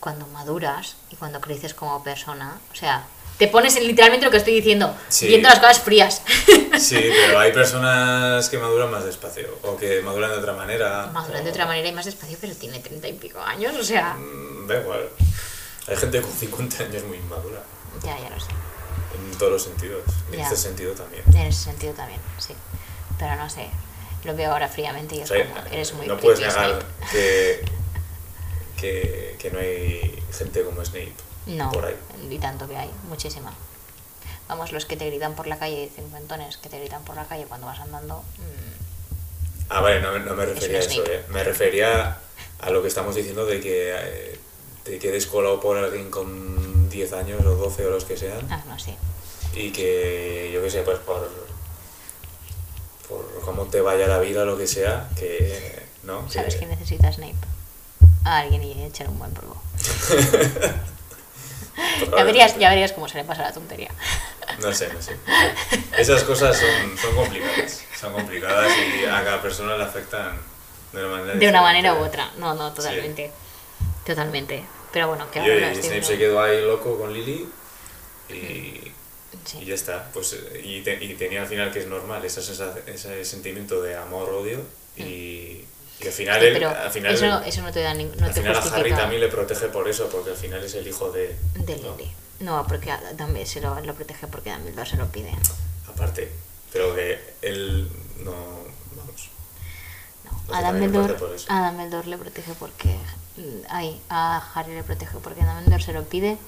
cuando 0.01 0.27
maduras 0.29 0.97
y 1.11 1.17
cuando 1.17 1.41
creces 1.41 1.75
como 1.75 2.03
persona, 2.03 2.59
o 2.73 2.75
sea, 2.75 3.07
te 3.39 3.47
pones 3.49 3.77
en 3.77 3.87
literalmente 3.87 4.25
lo 4.27 4.31
que 4.33 4.39
estoy 4.39 4.55
diciendo, 4.55 4.95
Sí. 5.09 5.29
viendo 5.29 5.49
las 5.49 5.59
cosas 5.59 5.81
frías. 5.81 6.23
Sí, 6.79 7.11
pero 7.27 7.41
hay 7.41 7.51
personas 7.53 8.49
que 8.49 8.57
maduran 8.57 8.89
más 8.89 9.05
despacio 9.05 9.49
o 9.65 9.77
que 9.77 10.01
maduran 10.03 10.31
de 10.31 10.37
otra 10.37 10.53
manera. 10.53 11.11
Maduran 11.13 11.43
de 11.43 11.51
otra 11.51 11.67
manera 11.67 11.89
y 11.89 11.93
más 11.93 12.05
despacio, 12.05 12.39
pero 12.41 12.55
tiene 12.55 12.79
treinta 12.79 13.09
y 13.09 13.15
pico 13.15 13.41
años, 13.41 13.75
o 13.77 13.83
sea, 13.83 14.15
Mm, 14.15 14.69
Da 14.69 14.81
igual. 14.81 15.09
Hay 15.89 15.97
gente 15.97 16.21
con 16.21 16.31
50 16.31 16.85
años 16.85 17.03
muy 17.05 17.17
inmadura, 17.17 17.61
ya, 18.05 18.17
ya 18.21 18.31
lo 18.31 18.39
sé. 18.39 18.51
en 19.33 19.39
todos 19.39 19.53
los 19.53 19.63
sentidos. 19.65 20.03
En 20.33 20.39
este 20.41 20.57
sentido 20.57 20.93
también. 20.93 21.25
En 21.35 21.47
ese 21.49 21.65
sentido 21.65 21.93
también, 21.95 22.21
sí. 22.39 22.55
Pero 23.19 23.35
no 23.35 23.51
sé, 23.51 23.69
lo 24.25 24.37
veo 24.37 24.53
ahora 24.53 24.69
fríamente 24.69 25.17
y 25.17 25.21
es 25.23 25.31
como, 25.31 25.43
eres 25.73 25.93
muy 25.95 26.07
no 26.07 26.17
puedes 26.19 26.39
negar 26.41 26.85
que, 27.11 27.65
que 29.39 29.51
no 29.51 29.59
hay 29.59 30.23
gente 30.37 30.63
como 30.63 30.85
Snape 30.85 31.15
No, 31.49 31.73
por 31.73 31.87
ahí. 31.87 31.97
y 32.31 32.39
tanto 32.39 32.69
que 32.69 32.77
hay, 32.77 32.91
muchísima. 33.09 33.53
Vamos, 34.49 34.73
los 34.73 34.87
que 34.87 34.97
te 34.97 35.07
gritan 35.07 35.35
por 35.35 35.47
la 35.47 35.59
calle, 35.59 35.91
cincuentones 35.95 36.57
que 36.57 36.69
te 36.69 36.79
gritan 36.79 37.03
por 37.05 37.17
la 37.17 37.27
calle 37.27 37.45
cuando 37.47 37.67
vas 37.67 37.81
andando, 37.81 38.23
mm, 38.39 38.69
Ah, 39.71 39.81
vale, 39.81 40.01
no, 40.01 40.19
no 40.19 40.35
me 40.35 40.47
refería 40.47 40.79
a 40.79 40.81
eso, 40.81 41.05
eh. 41.05 41.25
Me 41.29 41.45
refería 41.45 42.19
a 42.61 42.71
lo 42.71 42.81
que 42.81 42.89
estamos 42.89 43.15
diciendo 43.15 43.45
de 43.45 43.61
que 43.61 43.93
eh, 43.95 44.41
te 44.83 44.99
quedes 44.99 45.27
colado 45.27 45.61
por 45.61 45.77
alguien 45.77 46.11
con 46.11 46.89
10 46.89 47.13
años 47.13 47.45
o 47.45 47.55
12 47.55 47.87
o 47.87 47.91
los 47.91 48.05
que 48.05 48.17
sean 48.17 48.51
ah, 48.51 48.63
no 48.67 48.79
sé. 48.79 48.97
y 49.55 49.71
que, 49.71 50.51
yo 50.53 50.63
qué 50.63 50.71
sé, 50.71 50.83
pues 50.83 50.99
por, 51.01 51.31
por 53.09 53.41
cómo 53.43 53.67
te 53.67 53.83
vaya 53.83 54.09
la 54.09 54.19
vida 54.19 54.43
o 54.43 54.47
lo 54.47 54.57
que 54.57 54.67
sea, 54.67 55.11
que, 55.17 55.83
¿no? 56.03 56.29
¿Sabes 56.31 56.55
que, 56.55 56.61
quién 56.61 56.71
necesita 56.71 57.13
Snape? 57.13 57.37
A 58.25 58.39
alguien 58.39 58.63
y 58.65 58.85
echar 58.85 59.09
un 59.09 59.19
buen 59.19 59.33
polvo. 59.33 59.61
Ya 62.17 62.25
verías, 62.25 62.59
ya 62.59 62.71
verías 62.71 62.93
cómo 62.93 63.09
se 63.09 63.19
le 63.19 63.25
pasa 63.25 63.43
la 63.43 63.53
tontería. 63.53 63.91
No 64.61 64.73
sé, 64.75 64.93
no 64.93 65.01
sé. 65.01 65.15
Esas 65.97 66.25
cosas 66.25 66.57
son, 66.59 66.99
son 66.99 67.15
complicadas. 67.15 67.83
Son 68.01 68.13
complicadas 68.13 68.73
y 68.77 69.05
a 69.05 69.23
cada 69.23 69.41
persona 69.41 69.77
le 69.77 69.85
afectan 69.85 70.37
de 70.93 71.05
una 71.05 71.17
manera 71.17 71.35
De 71.39 71.49
una 71.49 71.63
manera 71.63 71.95
u 71.95 71.99
otra. 71.99 72.29
No, 72.39 72.55
no, 72.55 72.73
totalmente. 72.73 73.31
Totalmente. 74.05 74.65
Pero 74.93 75.09
bueno, 75.09 75.31
que 75.31 75.39
Y, 75.39 75.43
ahora 75.43 75.73
Snape 75.75 76.03
se 76.03 76.19
quedó 76.19 76.43
ahí 76.43 76.61
loco 76.63 76.99
con 76.99 77.13
Lily 77.13 77.47
y, 78.31 78.93
Sí. 79.45 79.59
y 79.61 79.65
ya 79.67 79.75
está. 79.75 80.11
Pues, 80.13 80.35
y, 80.65 80.81
te- 80.81 81.05
y 81.05 81.15
tenía 81.15 81.43
al 81.43 81.47
final 81.49 81.71
que 81.73 81.79
es 81.81 81.87
normal 81.87 82.25
esa 82.25 82.41
ese 82.41 83.25
sentimiento 83.25 83.81
de 83.83 83.97
amor-odio 83.97 84.63
y, 84.97 85.65
y 86.01 86.07
al 86.07 86.13
final, 86.13 86.41
Sí, 86.41 86.47
él- 86.47 86.53
pero 86.55 86.71
al 86.71 86.91
final, 86.91 87.15
eso, 87.15 87.25
él- 87.25 87.31
no- 87.31 87.43
eso 87.43 87.63
no 87.63 87.73
te 87.73 87.81
da 87.83 87.95
ni- 87.95 88.05
no 88.05 88.27
al 88.27 88.33
te 88.35 88.41
final 88.41 88.55
a 88.55 88.59
Harry 88.59 88.69
justifica 88.71 88.97
también 88.97 89.21
le 89.21 89.29
protege 89.29 89.67
por 89.69 89.89
eso, 89.89 90.09
porque 90.09 90.31
al 90.31 90.37
final 90.37 90.63
es 90.65 90.75
el 90.75 90.87
hijo 90.87 91.11
de... 91.11 91.37
de 91.55 91.77
¿no? 91.79 91.97
Lily. 91.97 92.13
No, 92.41 92.65
porque 92.69 92.93
Dumbledore 93.17 93.47
se 93.47 93.61
lo, 93.61 93.81
lo 93.81 93.95
protege 93.95 94.27
porque 94.29 94.53
Dumbledore 94.53 94.89
se 94.89 94.97
lo 94.97 95.07
pide. 95.09 95.35
Aparte, 95.89 96.31
pero 96.73 96.95
que 96.95 97.19
él 97.43 97.91
no... 98.21 98.33
Vamos. 98.97 99.29
No, 100.25 100.55
a 100.55 100.63
también 100.63 100.93
Dumbledore, 100.93 101.37
a 101.49 101.67
Dumbledore 101.71 102.09
le 102.09 102.19
protege 102.19 102.53
porque... 102.59 102.97
Ay, 103.69 104.01
a 104.09 104.53
Harry 104.55 104.75
le 104.75 104.83
protege 104.85 105.17
porque 105.23 105.41
Dumbledore 105.45 105.83
se 105.83 105.93
lo 105.93 106.05
pide, 106.05 106.39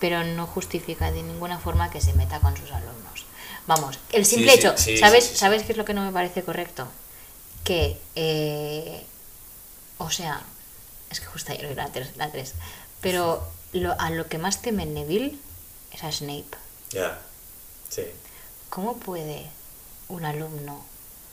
pero 0.00 0.22
no 0.24 0.46
justifica 0.46 1.10
de 1.12 1.22
ninguna 1.22 1.58
forma 1.58 1.90
que 1.90 2.00
se 2.00 2.12
meta 2.12 2.40
con 2.40 2.54
sus 2.56 2.70
alumnos. 2.70 3.24
Vamos, 3.66 3.98
el 4.12 4.24
simple 4.26 4.52
sí, 4.52 4.58
hecho, 4.60 4.76
sí, 4.78 4.96
¿sabes, 4.98 5.24
sí. 5.24 5.36
¿sabes 5.36 5.62
qué 5.64 5.72
es 5.72 5.78
lo 5.78 5.84
que 5.84 5.92
no 5.94 6.02
me 6.04 6.10
parece 6.12 6.42
correcto? 6.42 6.88
Que, 7.64 7.98
eh, 8.14 9.04
o 9.98 10.10
sea, 10.10 10.42
es 11.10 11.20
que 11.20 11.26
justo 11.26 11.52
ayer 11.52 11.68
vi 11.68 11.74
la 11.74 11.88
3, 11.88 12.16
la 12.16 12.30
tres, 12.30 12.54
pero 13.00 13.46
lo, 13.72 13.98
a 13.98 14.10
lo 14.10 14.26
que 14.28 14.38
más 14.38 14.62
teme 14.62 14.86
Neville 14.86 15.36
es 15.92 16.04
a 16.04 16.12
Snape. 16.12 16.56
Ya, 16.90 17.20
sí. 17.88 18.04
¿Cómo 18.70 18.96
puede 18.96 19.46
un 20.08 20.24
alumno 20.24 20.84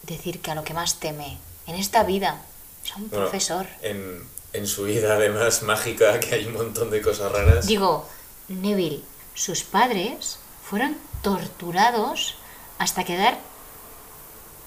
decir 0.04 0.42
que 0.42 0.52
a 0.52 0.56
lo 0.56 0.64
que 0.64 0.74
más 0.74 1.00
teme 1.00 1.38
en 1.68 1.76
esta 1.76 2.04
vida 2.04 2.42
es 2.84 2.92
a 2.92 2.98
un 2.98 3.10
Bueno, 3.10 3.26
profesor? 3.26 3.68
En, 3.82 4.28
en 4.54 4.68
su 4.68 4.84
vida, 4.84 5.16
además, 5.16 5.64
mágica, 5.64 6.20
que 6.20 6.36
hay 6.36 6.46
un 6.46 6.54
montón 6.54 6.90
de 6.90 7.02
cosas 7.02 7.32
raras. 7.32 7.68
Digo, 7.68 8.08
Neville, 8.48 9.02
sus 9.34 9.64
padres 9.64 10.40
fueron 10.64 10.98
torturados 11.22 12.36
hasta 12.78 13.04
quedar... 13.04 13.38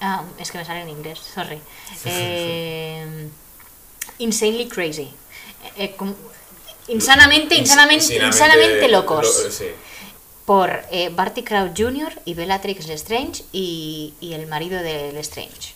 Ah, 0.01 0.23
es 0.37 0.51
que 0.51 0.57
me 0.57 0.65
sale 0.65 0.81
en 0.81 0.89
inglés, 0.89 1.19
sorry. 1.19 1.59
Eh, 2.05 3.27
insanely 4.19 4.67
crazy. 4.67 5.09
Eh, 5.63 5.71
eh, 5.85 5.95
com- 5.95 6.15
insanamente, 6.87 7.55
Ins- 7.55 7.59
insanamente, 7.61 8.15
insanamente 8.25 8.87
locos. 8.87 9.25
lo- 9.45 9.51
sí. 9.51 9.65
por 10.45 10.81
eh, 10.89 11.09
Barty 11.09 11.43
Crouch 11.43 11.77
Jr. 11.77 12.21
y 12.25 12.33
Bellatrix 12.33 12.87
Lestrange 12.87 13.43
y, 13.51 14.13
y 14.19 14.33
el 14.33 14.47
marido 14.47 14.81
de 14.81 15.11
Lestrange. 15.11 15.73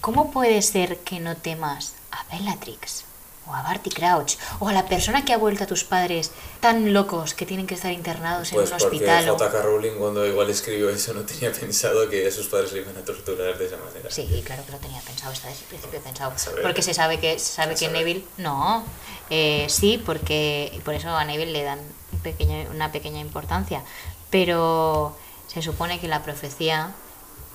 ¿Cómo 0.00 0.30
puede 0.32 0.62
ser 0.62 0.98
que 0.98 1.20
no 1.20 1.36
temas 1.36 1.92
a 2.10 2.24
Bellatrix 2.34 3.04
o 3.46 3.54
a 3.54 3.62
Barty 3.62 3.90
Crouch 3.90 4.34
o 4.60 4.68
a 4.68 4.72
la 4.72 4.86
persona 4.86 5.24
que 5.24 5.32
ha 5.32 5.36
vuelto 5.38 5.64
a 5.64 5.66
tus 5.66 5.82
padres 5.84 6.30
tan 6.60 6.92
locos 6.92 7.34
que 7.34 7.44
tienen 7.44 7.66
que 7.66 7.74
estar 7.74 7.90
internados 7.92 8.50
Pues 8.52 8.68
en 8.70 8.74
un 8.74 8.80
porque 8.80 8.96
hospital? 8.96 9.28
o- 9.30 9.32
J.K. 9.38 9.62
Rowling 9.62 9.98
cuando 9.98 10.24
igual 10.26 10.48
escribió 10.50 10.90
eso 10.90 11.12
no 11.14 11.22
tenía 11.22 11.50
pensado 11.52 12.08
que 12.08 12.26
a 12.26 12.30
sus 12.30 12.46
padres 12.46 12.72
le 12.72 12.80
iban 12.82 12.96
a 12.96 13.04
torturar 13.04 13.58
de 13.58 13.66
esa 13.66 13.76
manera. 13.78 14.10
Sí, 14.10 14.42
claro 14.46 14.64
que 14.64 14.72
lo 14.72 14.78
tenía 14.78 15.00
pensado, 15.00 15.32
está 15.32 15.48
desde 15.48 15.62
el 15.62 15.66
principio 15.68 16.00
pensado. 16.00 16.32
Porque 16.62 16.82
se 16.82 16.94
sabe 16.94 17.18
que, 17.18 17.38
se 17.38 17.52
sabe 17.52 17.72
A 17.72 17.74
que 17.74 17.86
saber. 17.86 17.98
Neville. 17.98 18.24
No, 18.38 18.84
eh, 19.30 19.66
sí, 19.68 20.00
porque 20.04 20.80
por 20.84 20.94
eso 20.94 21.08
a 21.10 21.24
Neville 21.24 21.52
le 21.52 21.64
dan 21.64 21.80
un 22.12 22.18
pequeño, 22.20 22.70
una 22.70 22.92
pequeña 22.92 23.20
importancia. 23.20 23.82
Pero 24.30 25.16
se 25.46 25.62
supone 25.62 26.00
que 26.00 26.08
la 26.08 26.22
profecía 26.22 26.92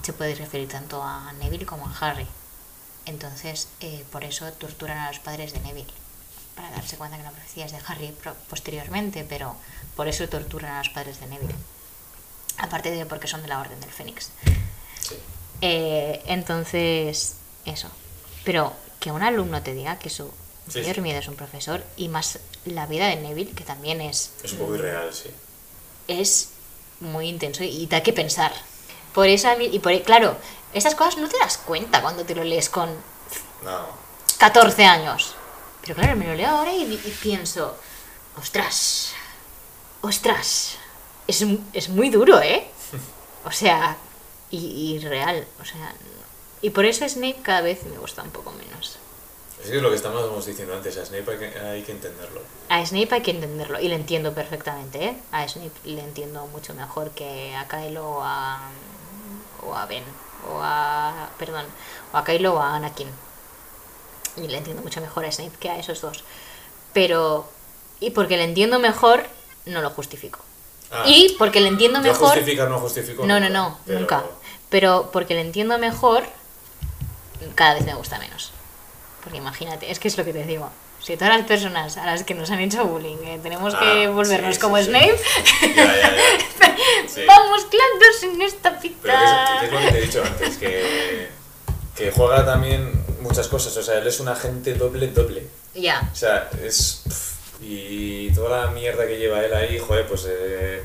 se 0.03 0.13
puede 0.13 0.35
referir 0.35 0.67
tanto 0.69 1.01
a 1.01 1.33
Neville 1.39 1.65
como 1.65 1.85
a 1.87 1.93
Harry. 1.99 2.27
Entonces, 3.07 3.67
eh, 3.81 4.03
por 4.11 4.23
eso 4.23 4.51
torturan 4.53 4.97
a 4.99 5.07
los 5.09 5.19
padres 5.19 5.53
de 5.53 5.59
Neville. 5.61 5.91
Para 6.55 6.69
darse 6.71 6.97
cuenta 6.97 7.17
que 7.17 7.23
la 7.23 7.31
profecía 7.31 7.65
es 7.65 7.71
de 7.71 7.79
Harry 7.87 8.13
posteriormente, 8.49 9.25
pero 9.27 9.55
por 9.95 10.07
eso 10.07 10.27
torturan 10.27 10.71
a 10.73 10.79
los 10.79 10.89
padres 10.89 11.19
de 11.19 11.27
Neville. 11.27 11.55
Aparte 12.57 12.91
de 12.91 13.05
porque 13.05 13.27
son 13.27 13.41
de 13.43 13.47
la 13.47 13.59
Orden 13.59 13.79
del 13.79 13.91
Fénix. 13.91 14.29
Eh, 15.61 16.21
entonces, 16.25 17.35
eso. 17.65 17.89
Pero 18.43 18.73
que 18.99 19.11
un 19.11 19.21
alumno 19.23 19.61
te 19.61 19.73
diga 19.73 19.99
que 19.99 20.09
su 20.09 20.31
Sí, 20.69 20.79
mayor 20.79 20.95
sí. 20.95 21.01
miedo 21.01 21.19
es 21.19 21.27
un 21.27 21.35
profesor 21.35 21.83
y 21.95 22.09
más 22.09 22.39
la 22.65 22.87
vida 22.87 23.07
de 23.07 23.15
Neville, 23.17 23.51
que 23.53 23.63
también 23.63 24.01
es, 24.01 24.31
Es 24.43 24.53
poco 24.53 24.75
irreal, 24.75 25.13
sí. 25.13 25.29
es 26.09 26.49
muy 26.99 27.29
intenso 27.29 27.63
y 27.63 27.85
da 27.87 28.03
que 28.03 28.11
pensar. 28.11 28.51
Por 29.13 29.27
eso, 29.27 29.49
a 29.49 29.55
mí- 29.55 29.69
y 29.71 29.79
por, 29.79 29.99
claro, 30.03 30.35
esas 30.73 30.95
cosas 30.95 31.17
no 31.17 31.27
te 31.29 31.37
das 31.39 31.57
cuenta 31.57 32.01
cuando 32.01 32.23
te 32.25 32.35
lo 32.35 32.43
lees 32.43 32.69
con 32.69 32.89
No. 33.63 33.85
14 34.37 34.85
años. 34.85 35.35
Pero 35.81 35.95
claro, 35.95 36.15
me 36.15 36.27
lo 36.27 36.35
leo 36.35 36.49
ahora 36.49 36.73
y, 36.73 36.83
y 36.83 37.17
pienso, 37.21 37.75
ostras, 38.37 39.13
ostras, 40.01 40.75
es, 41.27 41.45
es 41.73 41.89
muy 41.89 42.09
duro, 42.09 42.39
¿eh? 42.41 42.67
O 43.45 43.51
sea, 43.51 43.95
y, 44.51 44.57
y 44.95 44.99
real. 44.99 45.47
O 45.61 45.65
sea, 45.65 45.93
y 46.61 46.69
por 46.71 46.85
eso 46.85 47.07
Snape 47.07 47.41
cada 47.41 47.61
vez 47.61 47.83
me 47.85 47.97
gusta 47.97 48.21
un 48.23 48.31
poco 48.31 48.51
menos. 48.51 48.99
Es 49.63 49.69
que 49.71 49.77
es 49.77 49.81
lo 49.81 49.89
que 49.89 49.95
estábamos 49.95 50.45
diciendo 50.45 50.75
antes, 50.75 50.97
a 50.97 51.05
Snape 51.05 51.31
hay 51.31 51.37
que, 51.37 51.59
hay 51.59 51.81
que 51.83 51.91
entenderlo. 51.93 52.41
A 52.69 52.85
Snape 52.85 53.15
hay 53.15 53.21
que 53.21 53.31
entenderlo 53.31 53.79
y 53.79 53.87
le 53.87 53.95
entiendo 53.95 54.33
perfectamente, 54.33 55.03
¿eh? 55.03 55.17
A 55.31 55.47
Snape 55.47 55.71
le 55.85 56.01
entiendo 56.03 56.45
mucho 56.47 56.73
mejor 56.75 57.11
que 57.11 57.55
a 57.55 57.67
Kylo 57.67 58.07
o 58.17 58.23
a, 58.23 58.59
o 59.65 59.75
a 59.75 59.85
Ben. 59.87 60.03
O 60.49 60.59
a. 60.61 61.29
Perdón. 61.37 61.65
O 62.13 62.17
a 62.17 62.23
Kylo 62.23 62.55
o 62.55 62.59
a 62.59 62.75
Anakin. 62.75 63.09
Y 64.37 64.47
le 64.47 64.57
entiendo 64.57 64.81
mucho 64.83 65.01
mejor 65.01 65.25
a 65.25 65.31
Snape 65.31 65.57
que 65.59 65.69
a 65.69 65.77
esos 65.79 66.01
dos. 66.01 66.23
Pero. 66.93 67.49
Y 67.99 68.11
porque 68.11 68.37
le 68.37 68.43
entiendo 68.43 68.79
mejor, 68.79 69.23
no 69.65 69.81
lo 69.81 69.89
justifico. 69.89 70.39
Ah, 70.91 71.03
Y 71.05 71.35
porque 71.37 71.59
le 71.59 71.67
entiendo 71.69 71.99
mejor. 72.01 72.29
justificar 72.35 72.69
no 72.69 72.79
justifico. 72.79 73.25
No, 73.25 73.39
no, 73.39 73.49
no, 73.49 73.77
pero- 73.85 73.99
nunca. 73.99 74.23
Pero 74.69 75.09
porque 75.11 75.33
le 75.33 75.41
entiendo 75.41 75.77
mejor, 75.79 76.23
cada 77.55 77.73
vez 77.73 77.85
me 77.85 77.93
gusta 77.95 78.19
menos. 78.19 78.51
Porque 79.23 79.37
imagínate, 79.39 79.91
es 79.91 79.99
que 79.99 80.07
es 80.07 80.17
lo 80.17 80.23
que 80.25 80.33
te 80.33 80.43
digo. 80.45 80.69
Si 81.01 81.15
todas 81.15 81.37
las 81.37 81.47
personas 81.47 81.95
a 81.97 82.05
las 82.05 82.23
que 82.23 82.33
nos 82.33 82.49
han 82.51 82.59
hecho 82.59 82.83
bullying 82.85 83.17
eh, 83.23 83.39
tenemos 83.41 83.73
que 83.75 84.05
Ah, 84.05 84.09
volvernos 84.09 84.55
sí, 84.55 84.61
como 84.61 84.77
sí, 84.77 84.83
sí. 84.85 84.89
Snape, 84.89 85.15
Ya, 85.75 85.85
ya, 85.85 85.95
ya. 86.01 86.11
Sí. 87.07 87.21
vamos 87.25 87.65
claros 87.65 88.23
en 88.23 88.41
esta 88.41 88.77
Pero 88.79 88.81
pita. 88.81 89.09
que 89.09 89.53
es, 89.55 89.59
que 89.59 89.65
es 89.65 89.71
lo 89.71 89.79
que 89.79 89.91
te 89.91 89.97
he 89.97 90.01
dicho 90.01 90.23
antes, 90.23 90.57
que, 90.57 91.29
que 91.95 92.11
juega 92.11 92.45
también 92.45 92.91
muchas 93.21 93.47
cosas. 93.47 93.75
O 93.77 93.81
sea, 93.83 93.97
él 93.99 94.07
es 94.07 94.19
un 94.19 94.27
agente 94.27 94.73
doble, 94.75 95.07
doble. 95.07 95.47
Ya, 95.73 96.09
O 96.11 96.15
sea, 96.15 96.49
es. 96.63 97.03
Y 97.61 98.29
toda 98.31 98.65
la 98.65 98.71
mierda 98.71 99.07
que 99.07 99.17
lleva 99.17 99.43
él 99.43 99.53
ahí, 99.53 99.79
joder, 99.79 100.05
pues 100.07 100.25
eh, 100.27 100.83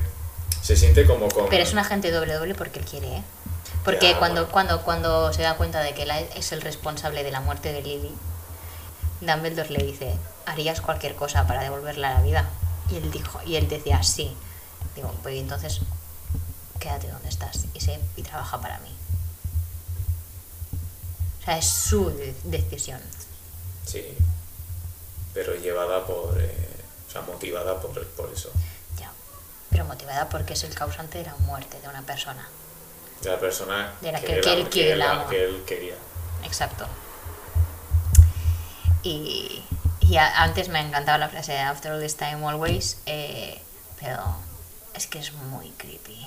se 0.61 0.75
siente 0.75 1.05
como 1.05 1.27
con. 1.29 1.47
pero 1.49 1.63
es 1.63 1.73
un 1.73 1.79
agente 1.79 2.09
doble 2.11 2.33
doble 2.33 2.55
porque 2.55 2.79
él 2.79 2.85
quiere, 2.85 3.07
¿eh? 3.17 3.23
Porque 3.85 4.11
Ya, 4.11 4.19
cuando, 4.19 4.41
bueno. 4.43 4.51
cuando, 4.53 4.81
cuando 4.83 5.33
se 5.33 5.41
da 5.41 5.55
cuenta 5.55 5.81
de 5.81 5.93
que 5.93 6.03
él 6.03 6.11
es 6.35 6.51
el 6.53 6.61
responsable 6.61 7.23
de 7.23 7.31
la 7.31 7.41
muerte 7.41 7.71
de 7.73 7.81
Lily, 7.81 8.11
Dumbledore 9.25 9.69
le 9.69 9.83
dice, 9.83 10.13
¿harías 10.45 10.81
cualquier 10.81 11.15
cosa 11.15 11.45
para 11.47 11.61
devolverle 11.63 12.07
a 12.07 12.13
la 12.15 12.21
vida? 12.21 12.49
Y 12.89 12.97
él 12.97 13.11
dijo, 13.11 13.39
y 13.45 13.55
él 13.55 13.67
decía, 13.67 14.01
sí. 14.03 14.35
Digo, 14.95 15.13
pues 15.23 15.35
entonces 15.39 15.79
quédate 16.79 17.07
donde 17.09 17.29
estás 17.29 17.65
y, 17.73 17.79
sé, 17.79 17.99
y 18.17 18.21
trabaja 18.23 18.59
para 18.61 18.79
mí. 18.79 18.95
O 21.41 21.45
sea, 21.45 21.57
es 21.57 21.65
su 21.67 22.09
de- 22.11 22.35
decisión. 22.43 23.01
Sí. 23.85 24.15
Pero 25.33 25.55
llevada 25.55 26.05
por. 26.05 26.39
eh, 26.39 26.69
o 27.07 27.11
sea, 27.11 27.21
motivada 27.21 27.79
por, 27.81 28.05
por 28.09 28.31
eso. 28.31 28.49
Ya. 28.99 29.11
Pero 29.69 29.85
motivada 29.85 30.29
porque 30.29 30.53
es 30.53 30.63
el 30.63 30.73
causante 30.73 31.17
de 31.19 31.25
la 31.25 31.35
muerte 31.37 31.79
de 31.81 31.87
una 31.87 32.01
persona. 32.03 32.47
De 33.21 33.29
la 33.31 33.39
persona 33.39 33.93
De 34.01 34.11
la 34.11 34.19
que- 34.21 34.33
él 34.35 34.41
que 34.69 34.91
él 34.93 35.03
que 35.29 35.43
él 35.43 35.63
quería. 35.65 35.95
Exacto. 36.43 36.85
Y, 39.03 39.63
y 40.01 40.17
a- 40.17 40.41
antes 40.43 40.69
me 40.69 40.79
encantaba 40.79 41.17
la 41.17 41.29
frase 41.29 41.57
After 41.59 41.91
all 41.91 42.01
this 42.01 42.15
time 42.15 42.45
always, 42.47 42.97
eh, 43.05 43.59
pero 43.99 44.21
es 44.95 45.07
que 45.07 45.19
es 45.19 45.33
muy 45.33 45.69
creepy. 45.77 46.25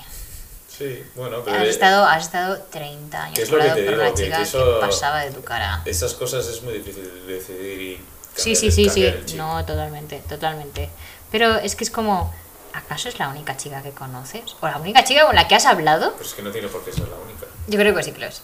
Sí, 0.69 1.03
bueno, 1.15 1.39
pero. 1.44 1.57
Has 1.57 1.65
eh, 1.65 1.70
estado, 1.70 2.05
has 2.05 2.24
estado 2.24 2.59
30 2.70 3.23
años 3.23 3.35
¿Qué 3.36 3.43
es 3.44 3.51
lo 3.51 3.57
que 3.57 3.62
colado 3.62 3.77
te 3.81 3.85
por 3.85 3.93
digo? 3.94 4.03
una 4.03 4.15
Que- 4.15 4.24
chica 4.24 4.59
que 4.59 4.81
pasaba 4.86 5.20
de 5.20 5.31
tu 5.31 5.43
cara. 5.43 5.81
Esas 5.86 6.12
cosas 6.15 6.47
es 6.48 6.62
muy 6.62 6.74
difícil 6.74 7.03
de 7.27 7.32
decidir 7.35 7.81
y. 7.81 8.05
Sí, 8.35 8.53
cambiar- 8.53 8.57
sí, 8.73 8.90
sí, 8.90 8.90
sí. 9.27 9.35
No, 9.36 9.65
totalmente, 9.65 10.19
totalmente. 10.28 10.90
Pero 11.32 11.57
es 11.57 11.74
que 11.77 11.85
es 11.85 11.90
como, 11.90 12.35
¿acaso 12.74 13.09
es 13.09 13.19
la 13.19 13.28
única 13.31 13.57
chica 13.57 13.82
que 13.82 13.93
conoces? 13.93 14.43
¿O 14.61 14.66
la 14.69 14.77
única 14.77 15.03
chica 15.03 15.24
con 15.24 15.35
la 15.35 15.48
que 15.48 15.55
has 15.55 15.65
hablado? 15.65 16.12
Pero 16.12 16.24
es 16.28 16.35
que 16.35 16.43
no 16.43 16.51
tiene 16.51 16.69
por 16.69 16.85
qué 16.85 16.93
ser 16.93 17.09
la 17.09 17.16
única. 17.16 17.47
Yo 17.69 17.78
creo 17.78 17.94
que 17.94 18.03
sí 18.03 18.12
que 18.12 18.20
lo 18.20 18.27
es. 18.27 18.43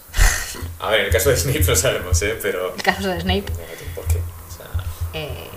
A 0.80 0.88
ver, 0.88 1.00
en 1.00 1.06
el 1.06 1.12
caso 1.12 1.28
de 1.28 1.36
Snape 1.36 1.60
no 1.64 1.76
sabemos, 1.76 2.22
¿eh? 2.22 2.38
Pero. 2.40 2.74
El 2.74 2.82
caso 2.82 3.08
de 3.08 3.20
Snape 3.20 3.42
No 3.50 3.56
tiene 3.56 3.94
por 3.94 4.06
qué. 4.06 4.21
Eh, 5.14 5.50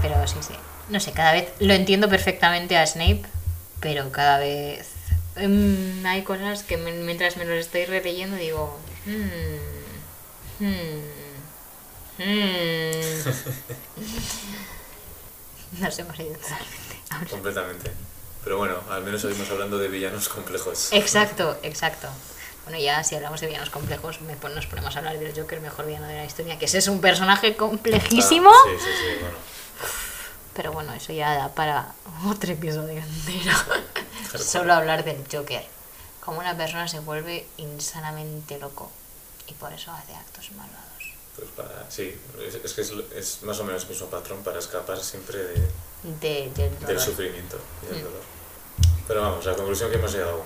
pero 0.00 0.26
sí, 0.26 0.36
sí. 0.40 0.54
No 0.88 1.00
sé, 1.00 1.12
cada 1.12 1.32
vez 1.32 1.52
lo 1.60 1.72
entiendo 1.74 2.08
perfectamente 2.08 2.76
a 2.76 2.86
Snape, 2.86 3.22
pero 3.80 4.10
cada 4.12 4.38
vez 4.38 4.88
mm, 5.36 6.04
hay 6.06 6.22
cosas 6.22 6.62
que 6.62 6.76
me- 6.76 6.92
mientras 6.92 7.36
me 7.36 7.44
los 7.44 7.56
estoy 7.58 7.84
releyendo 7.86 8.36
digo... 8.36 8.78
hmm, 9.06 10.64
hmm, 10.64 11.02
hmm". 12.18 13.02
Nos 15.80 15.98
hemos 15.98 16.18
ido 16.18 16.34
totalmente. 16.34 17.00
Ahora- 17.10 17.26
completamente. 17.30 17.90
Pero 18.44 18.58
bueno, 18.58 18.74
al 18.90 19.04
menos 19.04 19.20
seguimos 19.22 19.48
hablando 19.50 19.78
de 19.78 19.88
villanos 19.88 20.28
complejos. 20.28 20.88
Exacto, 20.92 21.58
exacto. 21.62 22.08
Bueno, 22.64 22.78
ya 22.78 23.02
si 23.02 23.16
hablamos 23.16 23.40
de 23.40 23.48
villanos 23.48 23.70
complejos, 23.70 24.20
me 24.20 24.36
pon- 24.36 24.54
nos 24.54 24.66
ponemos 24.66 24.94
a 24.94 24.98
hablar 25.00 25.18
del 25.18 25.34
Joker, 25.38 25.60
mejor 25.60 25.86
villano 25.86 26.06
de 26.06 26.14
la 26.16 26.24
historia, 26.24 26.58
que 26.58 26.66
ese 26.66 26.78
es 26.78 26.88
un 26.88 27.00
personaje 27.00 27.56
complejísimo. 27.56 28.50
Sí, 28.64 28.70
sí, 28.78 28.90
sí, 28.98 29.18
bueno. 29.20 29.36
Pero 30.54 30.72
bueno, 30.72 30.92
eso 30.94 31.12
ya 31.12 31.34
da 31.34 31.48
para 31.54 31.92
otro 32.28 32.52
episodio 32.52 32.98
entero. 33.02 33.56
Solo 34.38 34.74
hablar 34.74 35.02
del 35.04 35.24
Joker. 35.30 35.64
Como 36.24 36.38
una 36.40 36.56
persona 36.56 36.86
se 36.86 37.00
vuelve 37.00 37.46
insanamente 37.56 38.58
loco. 38.58 38.90
Y 39.48 39.54
por 39.54 39.72
eso 39.72 39.90
hace 39.90 40.14
actos 40.14 40.50
malvados. 40.52 40.82
Pues 41.36 41.48
para, 41.56 41.90
sí, 41.90 42.16
es, 42.46 42.54
es 42.56 42.72
que 42.74 42.82
es, 42.82 42.92
es 43.16 43.42
más 43.42 43.58
o 43.58 43.64
menos 43.64 43.82
el 43.84 43.88
mismo 43.88 44.06
patrón 44.06 44.42
para 44.44 44.58
escapar 44.58 45.00
siempre 45.02 45.38
de, 45.38 45.68
De, 46.20 46.50
del 46.86 47.00
sufrimiento 47.00 47.58
y 47.82 47.86
del 47.86 48.02
Mm. 48.02 48.04
dolor. 48.04 48.20
Pero 49.08 49.20
vamos, 49.22 49.44
la 49.44 49.54
conclusión 49.54 49.90
que 49.90 49.96
hemos 49.96 50.12
llegado, 50.12 50.42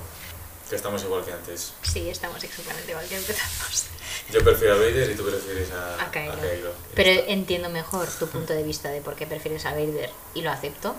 que 0.69 0.77
estamos 0.77 1.03
igual 1.05 1.25
que 1.25 1.33
antes. 1.33 1.73
Sí, 1.83 2.09
estamos 2.11 2.43
exactamente 2.43 2.91
igual 2.91 3.07
que 3.07 3.17
empezamos. 3.17 3.85
Yo 4.33 4.43
prefiero 4.43 4.75
a 4.75 4.77
Vader 4.79 5.11
y 5.11 5.15
tú 5.15 5.25
prefieres 5.25 5.71
a, 5.71 6.03
A 6.03 6.11
Kylo. 6.11 6.73
Pero 6.95 7.25
entiendo 7.29 7.69
mejor 7.71 8.09
tu 8.19 8.27
punto 8.29 8.53
de 8.53 8.63
vista 8.65 8.89
de 8.91 9.01
por 9.01 9.15
qué 9.15 9.27
prefieres 9.27 9.65
a 9.67 9.71
Vader 9.73 10.11
y 10.35 10.43
lo 10.43 10.51
acepto. 10.51 10.97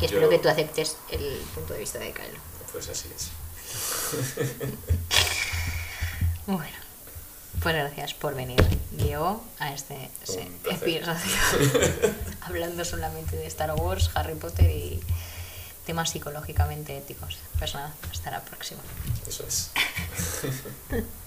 Y 0.00 0.04
espero 0.06 0.22
Yo- 0.22 0.30
que 0.30 0.38
tú 0.38 0.48
aceptes 0.48 0.96
el 1.10 1.42
punto 1.54 1.72
de 1.74 1.80
vista 1.80 1.98
de 1.98 2.12
Kylo. 2.12 2.38
Pues 2.72 2.88
así 2.88 3.08
es. 3.14 3.30
Bueno, 6.46 6.76
pues 7.62 7.74
gracias 7.74 8.12
por 8.12 8.34
venir, 8.34 8.62
Diego, 8.90 9.42
a 9.58 9.72
este 9.72 10.10
episodio. 10.24 10.46
Hablando 12.42 12.84
solamente 12.84 13.36
de 13.36 13.46
Star 13.46 13.72
Wars, 13.74 14.10
Harry 14.14 14.34
Potter 14.34 14.68
y 14.70 15.00
temas 15.86 16.10
psicológicamente 16.10 16.96
éticos. 16.96 17.38
Pues 17.58 17.74
nada, 17.74 17.92
hasta 18.10 18.30
la 18.30 18.40
próxima. 18.40 18.80
Eso 19.26 19.44
es. 19.46 19.70